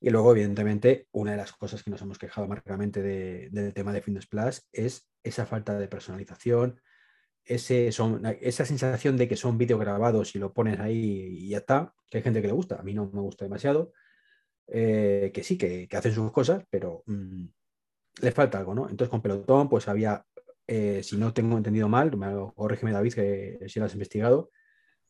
Y 0.01 0.11
luego, 0.11 0.33
evidentemente, 0.33 1.09
una 1.13 1.33
de 1.33 1.37
las 1.37 1.53
cosas 1.53 1.83
que 1.83 1.91
nos 1.91 2.01
hemos 2.01 2.19
quejado 2.19 2.49
marcadamente 2.49 3.03
del 3.03 3.75
tema 3.75 3.93
de 3.93 4.01
Fitness 4.01 4.27
Plus 4.27 4.67
es 4.73 5.09
esa 5.23 5.47
falta 5.47 5.79
de 5.79 5.89
personalización, 5.89 6.81
ese 7.45 7.93
son, 7.93 8.23
esa 8.41 8.65
sensación 8.65 9.17
de 9.17 9.29
que 9.29 9.37
son 9.37 9.59
vídeos 9.59 9.81
grabados 9.81 10.35
y 10.35 10.39
lo 10.39 10.53
pones 10.53 10.79
ahí 10.81 11.27
y 11.39 11.49
ya 11.51 11.59
está, 11.59 11.95
que 12.09 12.19
hay 12.19 12.23
gente 12.23 12.41
que 12.41 12.49
le 12.49 12.55
gusta, 12.55 12.77
a 12.77 12.83
mí 12.83 12.95
no 12.95 13.11
me 13.13 13.21
gusta 13.21 13.45
demasiado, 13.45 13.93
eh, 14.69 15.31
que 15.35 15.43
sí, 15.43 15.59
que, 15.59 15.89
hacen 15.93 16.15
sus 16.15 16.33
cosas, 16.33 16.65
pero 16.71 17.03
mm, 17.07 17.45
le 18.23 18.33
falta 18.33 18.59
algo, 18.59 18.75
¿no? 18.75 18.89
Entonces 18.89 19.11
con 19.11 19.21
Pelotón, 19.21 19.69
pues 19.69 19.89
había, 19.89 20.25
eh, 20.73 21.03
si 21.03 21.17
no 21.17 21.33
tengo 21.33 21.57
entendido 21.57 21.89
mal, 21.89 22.13
corrígeme 22.55 22.93
David, 22.93 23.15
que 23.15 23.59
si 23.67 23.81
lo 23.81 23.87
has 23.87 23.93
investigado, 23.93 24.53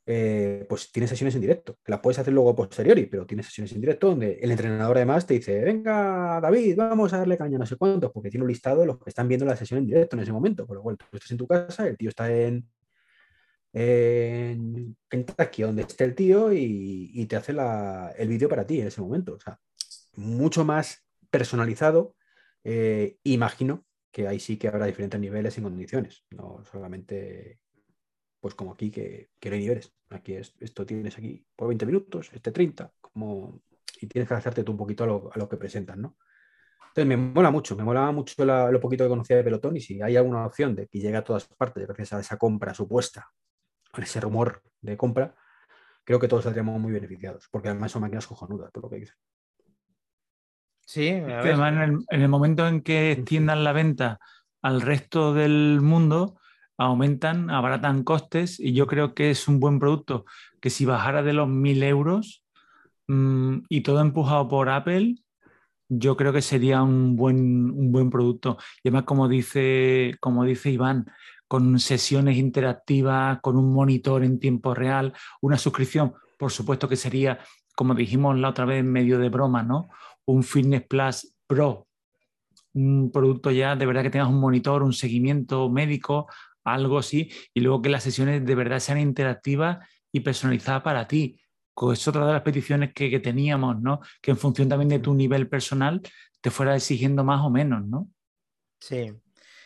eh, 0.06 0.64
pues 0.66 0.90
tienes 0.90 1.10
sesiones 1.10 1.34
en 1.34 1.42
directo, 1.42 1.76
que 1.84 1.92
las 1.92 2.00
puedes 2.00 2.18
hacer 2.18 2.32
luego 2.32 2.56
posteriori, 2.56 3.04
pero 3.04 3.26
tienes 3.26 3.44
sesiones 3.44 3.72
en 3.72 3.82
directo 3.82 4.08
donde 4.08 4.38
el 4.40 4.50
entrenador 4.52 4.96
además 4.96 5.26
te 5.26 5.34
dice, 5.34 5.60
venga 5.60 6.40
David, 6.40 6.76
vamos 6.78 7.12
a 7.12 7.18
darle 7.18 7.36
caña 7.36 7.58
no 7.58 7.66
sé 7.66 7.76
cuántos, 7.76 8.10
porque 8.10 8.30
tiene 8.30 8.44
un 8.44 8.48
listado 8.48 8.80
de 8.80 8.86
los 8.86 8.98
que 8.98 9.10
están 9.10 9.28
viendo 9.28 9.44
la 9.44 9.54
sesión 9.54 9.80
en 9.80 9.86
directo 9.86 10.16
en 10.16 10.22
ese 10.22 10.32
momento, 10.32 10.66
por 10.66 10.76
lo 10.78 10.82
cual 10.82 10.96
tú 10.96 11.04
estás 11.12 11.30
en 11.30 11.36
tu 11.36 11.46
casa, 11.46 11.86
el 11.86 11.98
tío 11.98 12.08
está 12.08 12.32
en, 12.34 12.66
en 13.74 14.96
Kentucky, 15.10 15.60
donde 15.62 15.82
esté 15.82 16.04
el 16.04 16.14
tío, 16.14 16.54
y, 16.54 17.26
te 17.26 17.36
hace 17.36 17.52
el 18.16 18.28
vídeo 18.28 18.48
para 18.48 18.66
ti 18.66 18.80
en 18.80 18.86
ese 18.86 19.02
momento. 19.02 19.34
O 19.34 19.40
sea, 19.40 19.58
mucho 20.16 20.64
más 20.64 21.04
personalizado. 21.30 22.16
Eh, 22.64 23.18
imagino 23.24 23.84
que 24.10 24.26
ahí 24.26 24.40
sí 24.40 24.56
que 24.56 24.68
habrá 24.68 24.86
diferentes 24.86 25.20
niveles 25.20 25.56
y 25.58 25.62
condiciones, 25.62 26.24
no 26.30 26.62
solamente 26.64 27.60
pues 28.40 28.54
como 28.54 28.72
aquí 28.72 28.90
que, 28.90 29.30
que 29.38 29.50
no 29.50 29.54
hay 29.54 29.62
niveles. 29.62 29.92
Aquí 30.08 30.34
es, 30.34 30.54
esto 30.60 30.86
tienes 30.86 31.16
aquí 31.18 31.44
por 31.54 31.68
20 31.68 31.86
minutos, 31.86 32.30
este 32.32 32.50
30, 32.50 32.92
como, 33.00 33.62
y 34.00 34.06
tienes 34.06 34.28
que 34.28 34.34
hacerte 34.34 34.64
tú 34.64 34.72
un 34.72 34.78
poquito 34.78 35.04
a 35.04 35.38
lo, 35.38 35.48
que 35.48 35.56
presentan, 35.56 36.00
¿no? 36.00 36.16
Entonces 36.88 37.06
me 37.06 37.16
mola 37.16 37.50
mucho, 37.52 37.76
me 37.76 37.84
mola 37.84 38.10
mucho 38.10 38.44
lo 38.44 38.80
poquito 38.80 39.04
que 39.04 39.08
conocía 39.10 39.36
de 39.36 39.44
pelotón 39.44 39.76
y 39.76 39.80
si 39.80 40.02
hay 40.02 40.16
alguna 40.16 40.44
opción 40.44 40.74
de 40.74 40.88
que 40.88 40.98
llegue 40.98 41.16
a 41.16 41.22
todas 41.22 41.46
partes 41.46 41.86
gracias 41.86 42.12
a 42.14 42.20
esa 42.20 42.36
compra 42.36 42.74
supuesta, 42.74 43.30
con 43.92 44.02
ese 44.02 44.20
rumor 44.20 44.62
de 44.80 44.96
compra, 44.96 45.36
creo 46.02 46.18
que 46.18 46.26
todos 46.26 46.44
saldríamos 46.44 46.80
muy 46.80 46.92
beneficiados, 46.92 47.48
porque 47.50 47.68
además 47.68 47.92
son 47.92 48.02
máquinas 48.02 48.26
cojonudas, 48.26 48.72
por 48.72 48.82
lo 48.82 48.90
que 48.90 48.96
dicen. 48.96 49.14
Sí, 50.92 51.08
además 51.10 51.72
en 51.72 51.78
el, 51.78 51.98
en 52.10 52.22
el 52.22 52.28
momento 52.28 52.66
en 52.66 52.80
que 52.80 53.12
extiendan 53.12 53.62
la 53.62 53.72
venta 53.72 54.18
al 54.60 54.80
resto 54.80 55.32
del 55.32 55.80
mundo, 55.80 56.40
aumentan, 56.76 57.48
abaratan 57.48 58.02
costes 58.02 58.58
y 58.58 58.72
yo 58.72 58.88
creo 58.88 59.14
que 59.14 59.30
es 59.30 59.46
un 59.46 59.60
buen 59.60 59.78
producto 59.78 60.24
que 60.60 60.68
si 60.68 60.84
bajara 60.84 61.22
de 61.22 61.32
los 61.32 61.48
1.000 61.48 61.84
euros 61.84 62.42
mm, 63.06 63.58
y 63.68 63.82
todo 63.82 64.00
empujado 64.00 64.48
por 64.48 64.68
Apple, 64.68 65.14
yo 65.88 66.16
creo 66.16 66.32
que 66.32 66.42
sería 66.42 66.82
un 66.82 67.14
buen, 67.14 67.70
un 67.70 67.92
buen 67.92 68.10
producto. 68.10 68.58
Y 68.82 68.88
además, 68.88 69.04
como 69.04 69.28
dice, 69.28 70.16
como 70.18 70.44
dice 70.44 70.72
Iván, 70.72 71.06
con 71.46 71.78
sesiones 71.78 72.36
interactivas, 72.36 73.38
con 73.42 73.56
un 73.56 73.72
monitor 73.72 74.24
en 74.24 74.40
tiempo 74.40 74.74
real, 74.74 75.12
una 75.40 75.56
suscripción, 75.56 76.14
por 76.36 76.50
supuesto 76.50 76.88
que 76.88 76.96
sería, 76.96 77.38
como 77.76 77.94
dijimos 77.94 78.36
la 78.36 78.48
otra 78.48 78.64
vez, 78.64 78.82
medio 78.82 79.20
de 79.20 79.28
broma, 79.28 79.62
¿no? 79.62 79.88
Un 80.30 80.42
Fitness 80.44 80.86
Plus 80.86 81.36
Pro, 81.46 81.88
un 82.74 83.10
producto 83.12 83.50
ya 83.50 83.74
de 83.74 83.86
verdad 83.86 84.02
que 84.02 84.10
tengas 84.10 84.28
un 84.28 84.40
monitor, 84.40 84.82
un 84.82 84.92
seguimiento 84.92 85.68
médico, 85.68 86.28
algo 86.64 86.98
así, 86.98 87.30
y 87.52 87.60
luego 87.60 87.82
que 87.82 87.88
las 87.88 88.04
sesiones 88.04 88.44
de 88.44 88.54
verdad 88.54 88.78
sean 88.78 88.98
interactivas 88.98 89.78
y 90.12 90.20
personalizadas 90.20 90.82
para 90.82 91.06
ti. 91.06 91.40
Es 91.92 92.06
otra 92.06 92.26
de 92.26 92.32
las 92.32 92.42
peticiones 92.42 92.92
que, 92.92 93.18
teníamos, 93.20 93.80
¿no? 93.80 94.00
Que 94.20 94.32
en 94.32 94.36
función 94.36 94.68
también 94.68 94.90
de 94.90 94.98
tu 94.98 95.14
nivel 95.14 95.48
personal 95.48 96.02
te 96.40 96.50
fuera 96.50 96.76
exigiendo 96.76 97.24
más 97.24 97.40
o 97.40 97.50
menos, 97.50 97.86
¿no? 97.86 98.08
Sí, 98.78 99.10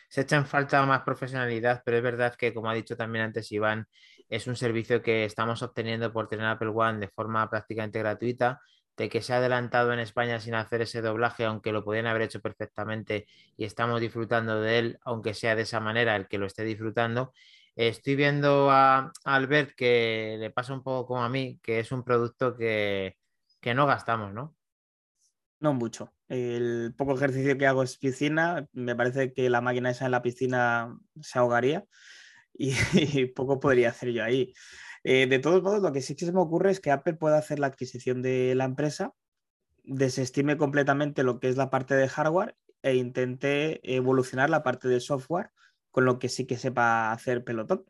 se 0.09 0.21
echa 0.21 0.37
en 0.37 0.47
falta 0.47 0.85
más 0.87 1.03
profesionalidad, 1.03 1.83
pero 1.85 1.97
es 1.97 2.03
verdad 2.03 2.35
que, 2.37 2.55
como 2.55 2.71
ha 2.71 2.75
dicho 2.75 2.97
también 2.97 3.25
antes 3.25 3.51
Iván, 3.51 3.89
es 4.29 4.47
un 4.47 4.55
servicio 4.55 5.03
que 5.03 5.25
estamos 5.25 5.62
obteniendo 5.62 6.12
por 6.12 6.29
tener 6.29 6.47
Apple 6.47 6.73
One 6.75 7.01
de 7.01 7.09
forma 7.09 7.51
prácticamente 7.51 7.99
gratuita 7.99 8.61
de 8.97 9.09
que 9.09 9.23
se 9.23 9.33
ha 9.33 9.39
adelantado 9.39 9.93
en 9.93 9.99
España 9.99 10.41
sin 10.41 10.55
hacer 10.55 10.83
ese 10.83 11.03
doblaje, 11.03 11.45
aunque 11.45 11.73
lo 11.73 11.85
podían 11.85 12.07
haber 12.07 12.23
hecho 12.23 12.41
perfectamente 12.41 13.27
y 13.57 13.65
estamos 13.65 14.01
disfrutando 14.01 14.61
de 14.61 14.79
él, 14.79 14.99
aunque 15.05 15.35
sea 15.35 15.57
de 15.57 15.63
esa 15.63 15.81
manera 15.81 16.17
el 16.17 16.29
que 16.29 16.39
lo 16.39 16.47
esté 16.47 16.65
disfrutando. 16.65 17.33
Estoy 17.77 18.15
viendo 18.15 18.71
a, 18.71 19.13
Albert 19.25 19.75
que 19.77 20.37
le 20.39 20.51
pasa 20.51 20.75
un 20.75 20.83
poco 20.83 21.09
como 21.09 21.25
a 21.25 21.29
mí, 21.29 21.59
que 21.63 21.81
es 21.81 21.91
un 21.91 22.05
producto 22.05 22.57
que, 22.57 23.17
no 23.75 23.87
gastamos, 23.87 24.33
¿no? 24.33 24.55
No 25.59 25.73
mucho. 25.73 26.13
El 26.29 26.95
poco 26.97 27.15
ejercicio 27.15 27.57
que 27.59 27.67
hago 27.67 27.83
es 27.83 27.97
piscina. 27.97 28.69
Me 28.73 28.95
parece 28.95 29.33
que 29.33 29.49
la 29.49 29.61
máquina 29.61 29.91
esa 29.91 30.05
en 30.05 30.11
la 30.13 30.23
piscina 30.23 30.97
se 31.21 31.39
ahogaría 31.39 31.85
y 32.53 32.75
poco 33.35 33.59
podría 33.59 33.89
hacer 33.89 34.11
yo 34.13 34.23
ahí. 34.23 34.53
Eh, 35.05 35.27
de 35.27 35.39
todos 35.39 35.63
modos, 35.63 35.83
lo 35.83 35.93
que 35.93 36.01
sí 36.01 36.17
que 36.17 36.25
se 36.25 36.33
me 36.33 36.41
ocurre 36.41 36.71
es 36.71 36.81
que 36.81 36.91
Apple 36.91 37.15
pueda 37.15 37.37
hacer 37.37 37.59
la 37.59 37.67
adquisición 37.67 38.23
de 38.23 38.55
la 38.55 38.65
empresa, 38.65 39.13
desestime 39.85 40.57
completamente 40.57 41.23
lo 41.23 41.39
que 41.39 41.51
es 41.51 41.57
la 41.57 41.69
parte 41.69 41.95
de 41.95 42.09
hardware 42.09 42.57
e 42.83 42.95
intente 42.95 43.81
evolucionar 43.95 44.49
la 44.49 44.63
parte 44.63 44.89
de 44.89 45.01
software 45.01 45.51
con 45.91 46.07
lo 46.07 46.19
que 46.19 46.31
sí 46.31 46.47
que 46.47 46.57
sepa 46.57 47.13
hacer 47.13 47.45
pelotón. 47.45 47.85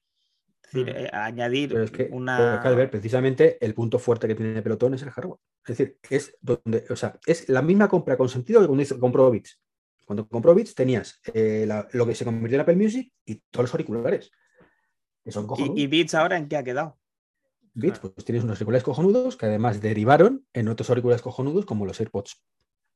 Es 0.64 0.72
decir, 0.72 0.92
mm. 0.92 0.96
eh, 0.96 1.10
añadir 1.12 1.76
es 1.76 1.90
que, 1.92 2.08
una. 2.10 2.60
precisamente 2.90 3.64
el 3.64 3.74
punto 3.74 4.00
fuerte 4.00 4.26
que 4.26 4.34
tiene 4.34 4.60
pelotón 4.60 4.94
es 4.94 5.02
el 5.02 5.10
hardware. 5.10 5.38
Es 5.66 5.78
decir, 5.78 5.98
es 6.10 6.36
donde, 6.40 6.84
o 6.90 6.96
sea, 6.96 7.18
es 7.26 7.48
la 7.48 7.62
misma 7.62 7.88
compra 7.88 8.16
con 8.16 8.28
sentido 8.28 8.60
que 8.60 8.66
cuando 8.66 9.00
compró 9.00 9.30
Bits. 9.30 9.60
Cuando 10.04 10.28
compró 10.28 10.54
Bits 10.54 10.74
tenías 10.74 11.20
eh, 11.32 11.66
lo 11.92 12.06
que 12.06 12.14
se 12.14 12.24
convirtió 12.24 12.56
en 12.56 12.60
Apple 12.62 12.76
Music 12.76 13.12
y 13.24 13.36
todos 13.50 13.64
los 13.64 13.74
auriculares. 13.74 14.32
Que 15.22 15.32
son 15.32 15.46
¿Y, 15.56 15.82
¿Y 15.82 15.86
Beats 15.86 16.14
ahora 16.14 16.36
en 16.36 16.48
qué 16.48 16.56
ha 16.56 16.64
quedado? 16.64 16.98
Bits, 17.74 17.98
pues 17.98 18.24
tienes 18.24 18.44
unos 18.44 18.56
auriculares 18.58 18.84
cojonudos 18.84 19.36
que 19.36 19.46
además 19.46 19.80
derivaron 19.80 20.46
en 20.52 20.68
otros 20.68 20.88
auriculares 20.90 21.22
cojonudos 21.22 21.66
como 21.66 21.84
los 21.86 21.98
AirPods. 22.00 22.40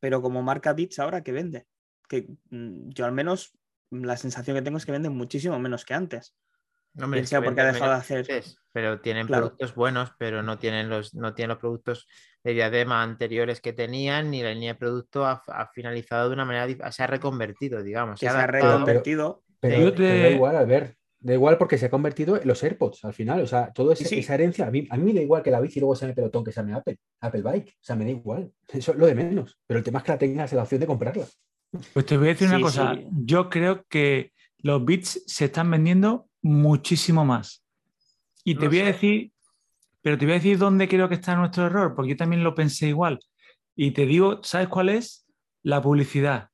Pero 0.00 0.22
como 0.22 0.42
marca 0.42 0.72
Beats 0.72 0.98
ahora, 1.00 1.22
¿qué 1.22 1.32
vende? 1.32 1.66
Que 2.08 2.28
mm, 2.50 2.90
yo 2.90 3.04
al 3.04 3.12
menos 3.12 3.58
la 3.90 4.16
sensación 4.16 4.56
que 4.56 4.62
tengo 4.62 4.78
es 4.78 4.86
que 4.86 4.92
venden 4.92 5.16
muchísimo 5.16 5.58
menos 5.58 5.84
que 5.84 5.94
antes. 5.94 6.36
Hombre, 7.00 7.18
Bien 7.18 7.24
es 7.24 7.30
sea 7.30 7.40
que 7.40 7.44
porque 7.46 7.60
ha 7.60 7.72
dejado 7.72 7.90
de 7.92 7.98
hacer- 7.98 8.44
Pero 8.72 9.00
tienen 9.00 9.26
Claro. 9.26 9.44
productos 9.46 9.74
buenos, 9.74 10.12
pero 10.18 10.42
no 10.42 10.58
tienen 10.58 10.88
los, 10.88 11.14
no 11.14 11.34
tienen 11.34 11.50
los 11.50 11.58
productos 11.58 12.06
de 12.44 12.54
diadema 12.54 13.02
anteriores 13.02 13.60
que 13.60 13.72
tenían, 13.72 14.30
ni 14.30 14.42
la 14.42 14.52
línea 14.52 14.72
de 14.74 14.78
producto 14.78 15.24
ha, 15.26 15.42
ha 15.48 15.68
finalizado 15.72 16.28
de 16.28 16.34
una 16.34 16.44
manera, 16.44 16.90
se 16.92 17.02
ha 17.02 17.06
reconvertido, 17.06 17.82
digamos. 17.82 18.18
que 18.20 18.26
se 18.26 18.32
se 18.32 18.38
ha 18.38 18.46
reconvertido. 18.46 19.42
Pero, 19.60 19.80
Yo 19.82 19.94
pero 19.94 20.08
da 20.08 20.14
te- 20.14 20.32
igual, 20.32 20.56
Albert. 20.56 20.96
Da 21.20 21.34
igual 21.34 21.58
porque 21.58 21.78
se 21.78 21.86
ha 21.86 21.90
convertido 21.90 22.40
en 22.40 22.46
los 22.46 22.62
AirPods 22.62 23.04
al 23.04 23.12
final. 23.12 23.40
O 23.40 23.46
sea, 23.46 23.72
toda 23.72 23.94
esa, 23.94 24.04
Sí, 24.04 24.18
esa 24.18 24.34
herencia. 24.34 24.66
A 24.66 24.70
mí, 24.70 24.86
a 24.88 24.96
mí 24.96 25.04
me 25.04 25.14
da 25.14 25.22
igual 25.22 25.42
que 25.42 25.50
la 25.50 25.60
bici 25.60 25.80
luego 25.80 25.96
se 25.96 26.02
llame 26.02 26.14
pelotón 26.14 26.44
que 26.44 26.52
se 26.52 26.60
Apple, 26.60 26.98
Apple 27.20 27.42
Bike. 27.42 27.70
O 27.70 27.80
sea, 27.80 27.96
me 27.96 28.04
da 28.04 28.10
igual. 28.12 28.52
Eso 28.68 28.92
es 28.92 28.98
lo 28.98 29.06
de 29.06 29.14
menos. 29.14 29.58
Pero 29.66 29.78
el 29.78 29.84
tema 29.84 29.98
es 29.98 30.04
que 30.04 30.12
la 30.12 30.18
tengas 30.18 30.52
la 30.52 30.62
opción 30.62 30.80
de 30.80 30.86
comprarla. 30.86 31.26
Pues 31.92 32.06
te 32.06 32.16
voy 32.16 32.28
a 32.28 32.30
decir 32.30 32.48
una 32.48 32.60
cosa. 32.60 32.94
sí. 32.94 33.06
Yo 33.24 33.50
creo 33.50 33.84
que 33.88 34.32
los 34.58 34.84
bits 34.84 35.22
se 35.26 35.46
están 35.46 35.70
vendiendo 35.70 36.28
muchísimo 36.42 37.24
más. 37.24 37.64
Y 38.44 38.54
te 38.54 38.64
No 38.64 38.70
voy 38.70 38.80
a 38.80 38.84
decir, 38.86 39.32
pero 40.02 40.16
te 40.16 40.24
voy 40.24 40.32
a 40.32 40.36
decir 40.36 40.56
dónde 40.56 40.88
creo 40.88 41.08
que 41.08 41.16
está 41.16 41.34
nuestro 41.36 41.66
error, 41.66 41.94
porque 41.94 42.10
yo 42.10 42.16
también 42.16 42.42
lo 42.42 42.54
pensé 42.54 42.88
igual. 42.88 43.18
Y 43.76 43.90
te 43.90 44.06
digo, 44.06 44.40
¿sabes 44.42 44.68
cuál 44.68 44.88
es? 44.88 45.26
La 45.62 45.82
publicidad. 45.82 46.48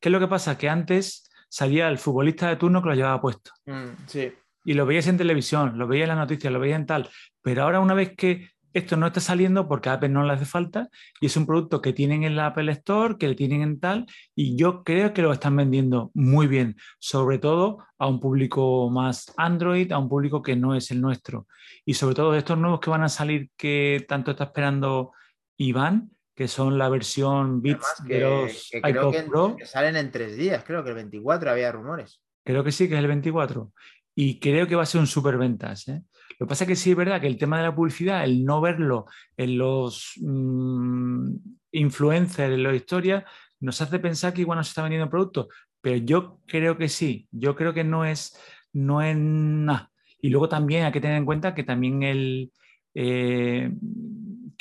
¿Qué 0.00 0.08
es 0.08 0.12
lo 0.12 0.20
que 0.20 0.28
pasa? 0.28 0.56
Que 0.56 0.68
antes 0.68 1.28
salía 1.52 1.88
el 1.90 1.98
futbolista 1.98 2.48
de 2.48 2.56
turno 2.56 2.82
que 2.82 2.88
lo 2.88 2.94
llevaba 2.94 3.20
puesto. 3.20 3.50
Mm, 3.66 4.06
sí. 4.06 4.32
y 4.64 4.72
lo 4.72 4.86
veías 4.86 5.06
en 5.06 5.18
televisión, 5.18 5.76
lo 5.76 5.86
veías 5.86 6.04
en 6.04 6.16
las 6.16 6.18
noticias, 6.18 6.50
lo 6.50 6.58
veías 6.58 6.80
en 6.80 6.86
tal. 6.86 7.10
Pero 7.42 7.64
ahora 7.64 7.80
una 7.80 7.92
vez 7.92 8.14
que 8.16 8.48
esto 8.72 8.96
no 8.96 9.06
está 9.06 9.20
saliendo 9.20 9.68
porque 9.68 9.90
a 9.90 9.94
Apple 9.94 10.08
no 10.08 10.24
le 10.24 10.32
hace 10.32 10.46
falta 10.46 10.88
y 11.20 11.26
es 11.26 11.36
un 11.36 11.44
producto 11.44 11.82
que 11.82 11.92
tienen 11.92 12.24
en 12.24 12.36
la 12.36 12.46
Apple 12.46 12.72
Store, 12.72 13.16
que 13.18 13.28
le 13.28 13.34
tienen 13.34 13.60
en 13.60 13.80
tal, 13.80 14.06
y 14.34 14.56
yo 14.56 14.82
creo 14.82 15.12
que 15.12 15.20
lo 15.20 15.30
están 15.30 15.54
vendiendo 15.54 16.10
muy 16.14 16.46
bien, 16.46 16.76
sobre 16.98 17.38
todo 17.38 17.84
a 17.98 18.06
un 18.06 18.18
público 18.18 18.88
más 18.88 19.30
Android, 19.36 19.92
a 19.92 19.98
un 19.98 20.08
público 20.08 20.40
que 20.40 20.56
no 20.56 20.74
es 20.74 20.90
el 20.90 21.02
nuestro. 21.02 21.46
Y 21.84 21.92
sobre 21.92 22.14
todo 22.14 22.32
de 22.32 22.38
estos 22.38 22.56
nuevos 22.56 22.80
que 22.80 22.88
van 22.88 23.02
a 23.02 23.10
salir 23.10 23.50
que 23.58 24.06
tanto 24.08 24.30
está 24.30 24.44
esperando 24.44 25.12
Iván, 25.58 26.12
que 26.34 26.48
son 26.48 26.78
la 26.78 26.88
versión 26.88 27.60
Beats 27.62 28.04
de 28.04 28.20
los 28.20 28.68
que 28.70 28.80
creo 28.80 29.10
que, 29.10 29.22
Pro. 29.24 29.56
que 29.56 29.66
salen 29.66 29.96
en 29.96 30.10
tres 30.10 30.36
días, 30.36 30.64
creo 30.64 30.82
que 30.82 30.90
el 30.90 30.96
24 30.96 31.50
había 31.50 31.72
rumores. 31.72 32.22
Creo 32.44 32.64
que 32.64 32.72
sí, 32.72 32.88
que 32.88 32.94
es 32.94 33.00
el 33.00 33.06
24. 33.06 33.72
Y 34.14 34.40
creo 34.40 34.66
que 34.66 34.74
va 34.74 34.82
a 34.82 34.86
ser 34.86 35.00
un 35.00 35.06
superventas. 35.06 35.88
¿eh? 35.88 36.02
Lo 36.38 36.46
que 36.46 36.48
pasa 36.48 36.64
es 36.64 36.68
que 36.68 36.76
sí 36.76 36.90
es 36.90 36.96
verdad 36.96 37.20
que 37.20 37.26
el 37.26 37.38
tema 37.38 37.58
de 37.58 37.64
la 37.64 37.74
publicidad, 37.74 38.24
el 38.24 38.44
no 38.44 38.60
verlo 38.60 39.06
en 39.36 39.58
los 39.58 40.14
mm, 40.20 41.34
influencers, 41.72 42.54
en 42.54 42.62
las 42.62 42.74
historias, 42.74 43.24
nos 43.60 43.80
hace 43.80 43.98
pensar 43.98 44.32
que 44.32 44.40
igual 44.40 44.58
no 44.58 44.64
se 44.64 44.70
está 44.70 44.82
vendiendo 44.82 45.08
producto. 45.08 45.48
Pero 45.80 45.96
yo 45.98 46.40
creo 46.46 46.76
que 46.76 46.88
sí. 46.88 47.28
Yo 47.30 47.54
creo 47.54 47.72
que 47.72 47.84
no 47.84 48.04
es, 48.04 48.38
no 48.72 49.02
es 49.02 49.16
nada. 49.16 49.90
Y 50.20 50.30
luego 50.30 50.48
también 50.48 50.84
hay 50.84 50.92
que 50.92 51.00
tener 51.00 51.16
en 51.16 51.24
cuenta 51.24 51.54
que 51.54 51.64
también 51.64 52.02
el 52.02 52.52
eh, 52.94 53.70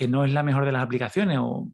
que 0.02 0.08
no 0.08 0.26
es 0.26 0.34
la 0.34 0.42
mejor 0.42 0.66
de 0.66 0.72
las 0.72 0.82
aplicaciones. 0.82 1.38
O, 1.40 1.68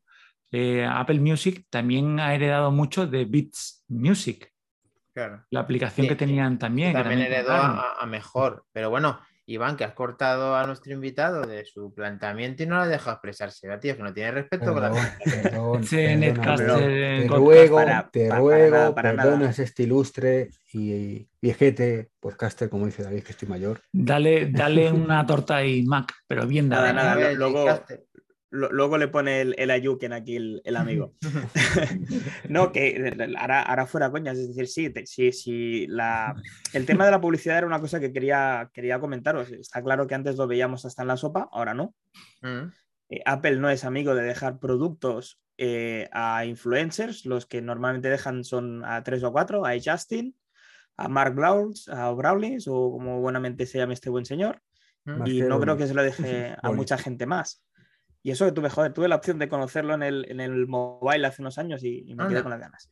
eh, 0.52 0.86
Apple 0.86 1.22
Music 1.22 1.66
también 1.70 2.20
ha 2.20 2.36
heredado 2.36 2.72
mucho 2.72 3.08
de 3.08 3.24
Beats 3.24 3.86
Music 3.88 4.52
Claro. 5.14 5.46
la 5.50 5.62
aplicación 5.62 6.04
Sí, 6.04 6.10
que 6.10 6.16
tenían 6.18 6.60
también. 6.60 6.90
que 6.92 6.98
También 7.02 7.20
también 7.22 7.34
heredó 7.42 7.54
a 7.54 8.06
mejor. 8.06 8.66
Pero 8.74 8.90
bueno, 8.90 9.18
Iván, 9.50 9.78
que 9.78 9.86
has 9.86 9.94
cortado 9.94 10.58
a 10.58 10.68
nuestro 10.68 10.92
invitado 10.92 11.42
de 11.48 11.64
su 11.66 11.94
planteamiento 11.94 12.64
y 12.64 12.66
no 12.66 12.76
lo 12.76 12.82
has 12.82 12.90
dejado 12.90 13.14
expresarse. 13.14 13.68
Va, 13.70 13.80
tío, 13.80 13.96
que 13.96 14.04
no 14.04 14.14
tiene 14.14 14.32
respeto 14.32 14.74
con 14.74 14.82
la 14.84 14.90
Perdón, 14.92 15.88
Te 15.90 17.28
ruego, 17.30 17.76
para- 17.78 18.10
te 18.10 18.28
para 18.28 18.42
ruego, 18.42 18.72
nada, 18.76 18.96
para 18.96 19.14
nada. 19.14 19.30
perdonas 19.32 19.60
este 19.60 19.84
ilustre 19.84 20.50
y 20.74 21.30
viejete 21.42 22.10
podcaster, 22.20 22.70
como 22.70 22.86
dice 22.88 23.04
David, 23.04 23.24
que 23.24 23.32
estoy 23.32 23.48
mayor. 23.48 23.80
Dale, 23.94 24.48
dale 24.52 24.92
una 24.92 25.26
torta 25.26 25.64
y 25.64 25.84
Mac, 25.84 26.14
pero 26.28 26.46
bien 26.46 26.68
Nada, 26.68 26.82
dada. 26.92 26.94
nada, 26.94 27.12
A 27.14 27.16
ver, 27.16 27.36
luego- 27.38 27.66
Luego 28.50 28.98
le 28.98 29.10
pone 29.10 29.42
el, 29.42 29.56
el 29.58 29.72
Ayuken 29.72 30.14
aquí 30.14 30.38
el, 30.38 30.62
el 30.64 30.76
amigo. 30.78 31.14
no, 32.50 32.72
que 32.72 33.14
ahora, 33.38 33.62
ahora 33.62 33.86
fuera 33.86 34.10
coñas, 34.10 34.38
es 34.38 34.48
decir, 34.48 34.68
sí, 34.68 34.90
te- 34.90 35.06
sí, 35.06 35.32
sí, 35.32 35.86
la, 35.88 36.34
el 36.74 36.86
tema 36.86 37.06
de 37.06 37.12
la 37.12 37.20
publicidad 37.20 37.58
era 37.58 37.68
una 37.68 37.82
cosa 37.82 38.00
que 38.00 38.14
quería, 38.14 38.70
quería 38.74 39.00
comentaros. 39.00 39.52
Está 39.52 39.84
claro 39.84 40.08
que 40.08 40.16
antes 40.16 40.38
lo 40.38 40.48
veíamos 40.48 40.86
hasta 40.86 41.02
en 41.02 41.10
la 41.10 41.18
sopa, 41.18 41.50
ahora 41.52 41.74
no. 41.74 41.94
Mm. 42.42 42.72
Eh, 43.10 43.22
Apple 43.26 43.58
no 43.58 43.70
es 43.70 43.84
amigo 43.84 44.16
de 44.16 44.24
dejar 44.24 44.60
productos 44.60 45.42
eh, 45.58 46.08
a 46.14 46.46
influencers, 46.46 47.26
los 47.26 47.46
que 47.46 47.62
normalmente 47.62 48.10
dejan 48.10 48.44
son 48.44 48.86
a 48.86 49.04
tres 49.04 49.24
o 49.24 49.32
cuatro, 49.34 49.66
a 49.66 49.74
Justin, 49.84 50.36
a 50.96 51.10
Mark 51.10 51.36
Brawls, 51.36 51.90
a 51.90 52.12
Brawlings 52.12 52.68
o 52.68 52.92
como 52.92 53.20
buenamente 53.20 53.66
se 53.66 53.78
llame 53.80 53.94
este 53.94 54.10
buen 54.10 54.26
señor 54.26 54.62
Mm. 55.08 55.26
Y 55.26 55.42
no 55.42 55.60
creo 55.60 55.78
que 55.78 55.88
se 55.88 55.94
lo 55.94 56.04
deje 56.04 56.56
a 56.62 56.72
mucha 56.72 56.98
gente 56.98 57.26
más. 57.26 57.64
Y 58.28 58.32
eso 58.32 58.46
que 58.46 58.52
tuve, 58.52 58.70
joder, 58.70 58.92
tuve 58.92 59.08
la 59.08 59.16
opción 59.16 59.40
de 59.40 59.48
conocerlo 59.48 59.94
en 59.94 60.04
el, 60.04 60.30
en 60.30 60.42
el 60.42 60.68
mobile 60.68 61.26
hace 61.26 61.42
unos 61.42 61.58
años 61.58 61.82
y, 61.82 62.04
y 62.06 62.14
me 62.14 62.28
quedé 62.28 62.40
Anda. 62.40 62.44
con 62.44 62.52
las 62.52 62.60
ganas. 62.60 62.92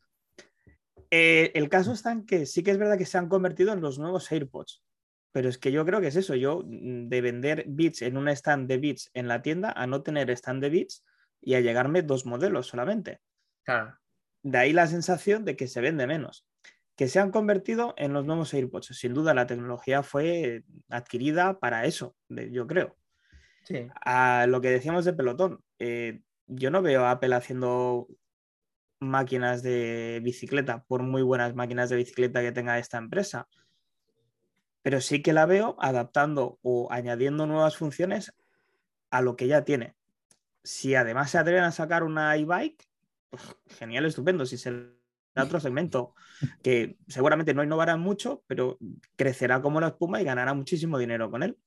Eh, 1.11 1.51
el 1.55 1.67
caso 1.67 1.91
está 1.91 2.13
en 2.13 2.25
que 2.25 2.45
sí 2.45 2.63
que 2.63 2.71
es 2.71 2.77
verdad 2.77 2.97
que 2.97 3.05
se 3.05 3.17
han 3.17 3.27
convertido 3.27 3.73
en 3.73 3.81
los 3.81 3.99
nuevos 3.99 4.31
AirPods, 4.31 4.81
pero 5.33 5.49
es 5.49 5.57
que 5.57 5.73
yo 5.73 5.85
creo 5.85 5.99
que 5.99 6.07
es 6.07 6.15
eso, 6.15 6.35
yo 6.35 6.61
mm, 6.65 7.09
de 7.09 7.19
vender 7.19 7.65
Beats 7.67 8.03
en 8.03 8.15
un 8.15 8.29
stand 8.29 8.69
de 8.69 8.77
Beats 8.77 9.11
en 9.13 9.27
la 9.27 9.41
tienda 9.41 9.73
a 9.75 9.85
no 9.87 10.03
tener 10.03 10.29
stand 10.29 10.61
de 10.61 10.69
Beats 10.69 11.03
y 11.41 11.55
a 11.55 11.59
llegarme 11.59 12.01
dos 12.01 12.25
modelos 12.25 12.67
solamente. 12.67 13.19
Claro. 13.65 13.93
De 14.41 14.57
ahí 14.57 14.71
la 14.71 14.87
sensación 14.87 15.43
de 15.43 15.57
que 15.57 15.67
se 15.67 15.81
vende 15.81 16.07
menos. 16.07 16.47
Que 16.95 17.09
se 17.09 17.19
han 17.19 17.31
convertido 17.31 17.93
en 17.97 18.13
los 18.13 18.25
nuevos 18.25 18.53
AirPods. 18.53 18.97
Sin 18.97 19.13
duda 19.13 19.33
la 19.33 19.47
tecnología 19.47 20.01
fue 20.01 20.63
adquirida 20.87 21.59
para 21.59 21.83
eso, 21.83 22.15
yo 22.29 22.67
creo 22.67 22.95
Sí. 23.65 23.87
a 24.05 24.45
lo 24.47 24.61
que 24.61 24.69
decíamos 24.69 25.05
de 25.05 25.13
pelotón, 25.13 25.63
eh, 25.79 26.21
yo 26.47 26.69
no 26.71 26.81
veo 26.81 27.03
a 27.03 27.11
Apple 27.11 27.35
haciendo 27.35 28.07
máquinas 28.99 29.63
de 29.63 30.21
bicicleta, 30.23 30.83
por 30.87 31.03
muy 31.03 31.21
buenas 31.21 31.55
máquinas 31.55 31.89
de 31.89 31.97
bicicleta 31.97 32.41
que 32.41 32.51
tenga 32.51 32.79
esta 32.79 32.97
empresa. 32.97 33.47
Pero 34.81 35.01
sí 35.01 35.21
que 35.21 35.33
la 35.33 35.45
veo 35.45 35.75
adaptando 35.79 36.59
o 36.61 36.87
añadiendo 36.91 37.47
nuevas 37.47 37.75
funciones 37.75 38.33
a 39.09 39.21
lo 39.21 39.35
que 39.35 39.47
ya 39.47 39.63
tiene. 39.63 39.95
Si 40.63 40.95
además 40.95 41.31
se 41.31 41.37
atreven 41.37 41.63
a 41.63 41.71
sacar 41.71 42.03
una 42.03 42.35
e-bike, 42.35 42.87
pues, 43.29 43.43
genial, 43.67 44.05
estupendo. 44.05 44.45
Si 44.45 44.57
será 44.57 44.87
otro 45.35 45.59
segmento 45.59 46.13
que 46.61 46.97
seguramente 47.07 47.53
no 47.53 47.63
innovará 47.63 47.97
mucho, 47.97 48.43
pero 48.47 48.77
crecerá 49.15 49.61
como 49.61 49.81
la 49.81 49.87
espuma 49.87 50.21
y 50.21 50.25
ganará 50.25 50.53
muchísimo 50.53 50.97
dinero 50.97 51.31
con 51.31 51.43
él. 51.43 51.57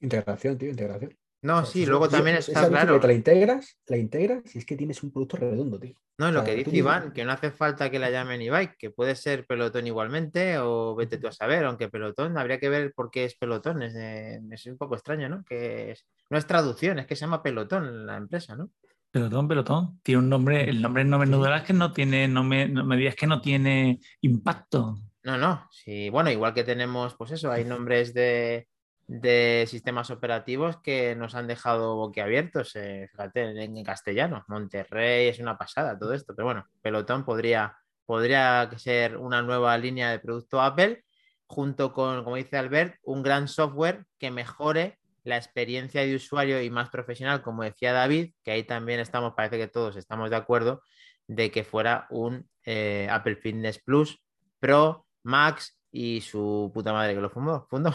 Integración, 0.00 0.58
tío, 0.58 0.70
integración. 0.70 1.16
No, 1.40 1.58
O 1.58 1.62
sea, 1.64 1.66
sí, 1.72 1.86
luego 1.86 2.08
también 2.08 2.36
está 2.36 2.68
claro. 2.68 2.94
bicicleta 2.94 3.06
La 3.06 3.12
integras, 3.12 3.78
la 3.86 3.96
integras 3.96 4.54
y 4.56 4.58
es 4.58 4.66
que 4.66 4.76
tienes 4.76 5.02
un 5.04 5.12
producto 5.12 5.36
redondo, 5.36 5.78
tío. 5.78 5.94
No, 6.18 6.32
lo 6.32 6.40
O 6.40 6.44
sea, 6.44 6.50
que 6.52 6.58
dice 6.58 6.70
mismo- 6.72 6.78
Iván, 6.90 7.12
que 7.12 7.24
no 7.24 7.30
hace 7.30 7.52
falta 7.52 7.90
que 7.90 8.00
la 8.00 8.10
llamen 8.10 8.40
e-bike, 8.42 8.76
que 8.76 8.90
puede 8.90 9.14
ser 9.14 9.46
pelotón 9.46 9.86
igualmente, 9.86 10.58
o 10.58 10.96
vete 10.96 11.16
tú 11.18 11.28
a 11.28 11.32
saber, 11.32 11.64
aunque 11.64 11.88
pelotón, 11.88 12.36
habría 12.38 12.58
que 12.58 12.68
ver 12.68 12.92
por 12.92 13.12
qué 13.12 13.24
es 13.24 13.36
pelotón, 13.36 13.82
es, 13.82 13.94
eh, 13.94 14.40
es 14.50 14.66
un 14.66 14.76
poco 14.78 14.96
extraño, 14.96 15.28
¿no? 15.28 15.44
Que 15.44 15.92
es- 15.92 16.06
no 16.28 16.38
es 16.38 16.46
traducción, 16.46 16.98
es 16.98 17.06
que 17.06 17.14
se 17.14 17.20
llama 17.20 17.40
pelotón 17.40 18.04
la 18.04 18.16
empresa, 18.16 18.56
¿no? 18.56 18.70
Pelotón, 19.12 19.46
pelotón. 19.46 20.00
Tiene 20.02 20.18
un 20.18 20.28
nombre, 20.28 20.68
el 20.68 20.82
nombre 20.82 21.04
no 21.04 21.20
me 21.20 21.26
dudarás 21.26 21.62
que 21.62 21.72
no 21.72 21.92
tiene, 21.92 22.26
no 22.26 22.42
me, 22.42 22.68
no 22.68 22.84
me 22.84 22.96
digas 22.96 23.14
que 23.14 23.28
no 23.28 23.40
tiene 23.40 24.00
impacto. 24.22 24.98
No, 25.22 25.38
no, 25.38 25.68
sí, 25.70 26.10
bueno, 26.10 26.30
igual 26.30 26.52
que 26.52 26.64
tenemos, 26.64 27.14
pues 27.16 27.30
eso, 27.30 27.52
hay 27.52 27.64
nombres 27.64 28.12
de, 28.12 28.66
de 29.08 29.64
sistemas 29.66 30.10
operativos 30.10 30.76
que 30.82 31.16
nos 31.16 31.34
han 31.34 31.46
dejado 31.46 31.96
boquiabiertos, 31.96 32.76
eh, 32.76 33.08
fíjate, 33.10 33.64
en, 33.64 33.82
castellano, 33.82 34.44
Monterrey 34.48 35.28
es 35.28 35.38
una 35.38 35.56
pasada 35.56 35.98
todo 35.98 36.12
esto, 36.12 36.34
pero 36.36 36.44
bueno, 36.44 36.66
Pelotón 36.82 37.24
podría, 37.24 37.78
podría 38.04 38.70
ser 38.76 39.16
una 39.16 39.40
nueva 39.40 39.76
línea 39.78 40.10
de 40.10 40.18
producto 40.18 40.60
Apple, 40.60 41.04
junto 41.46 41.94
con, 41.94 42.22
como 42.22 42.36
dice 42.36 42.58
Albert, 42.58 42.96
un 43.02 43.22
gran 43.22 43.48
software 43.48 44.04
que 44.18 44.30
mejore 44.30 44.98
la 45.24 45.38
experiencia 45.38 46.02
de 46.02 46.14
usuario 46.14 46.62
y 46.62 46.68
más 46.68 46.90
profesional, 46.90 47.40
como 47.40 47.62
decía 47.64 47.94
David, 47.94 48.34
que 48.44 48.50
ahí 48.50 48.64
también 48.64 49.00
estamos, 49.00 49.32
parece 49.34 49.56
que 49.56 49.68
todos 49.68 49.96
estamos 49.96 50.28
de 50.28 50.36
acuerdo, 50.36 50.82
de 51.26 51.50
que 51.50 51.64
fuera 51.64 52.06
un 52.10 52.46
eh, 52.64 53.08
Apple 53.10 53.36
Fitness 53.36 53.78
Plus 53.78 54.20
Pro, 54.60 55.06
Max 55.22 55.78
y 55.90 56.20
su 56.20 56.70
puta 56.74 56.92
madre 56.92 57.14
que 57.14 57.20
lo 57.22 57.30
fundó. 57.30 57.66
fundó. 57.70 57.94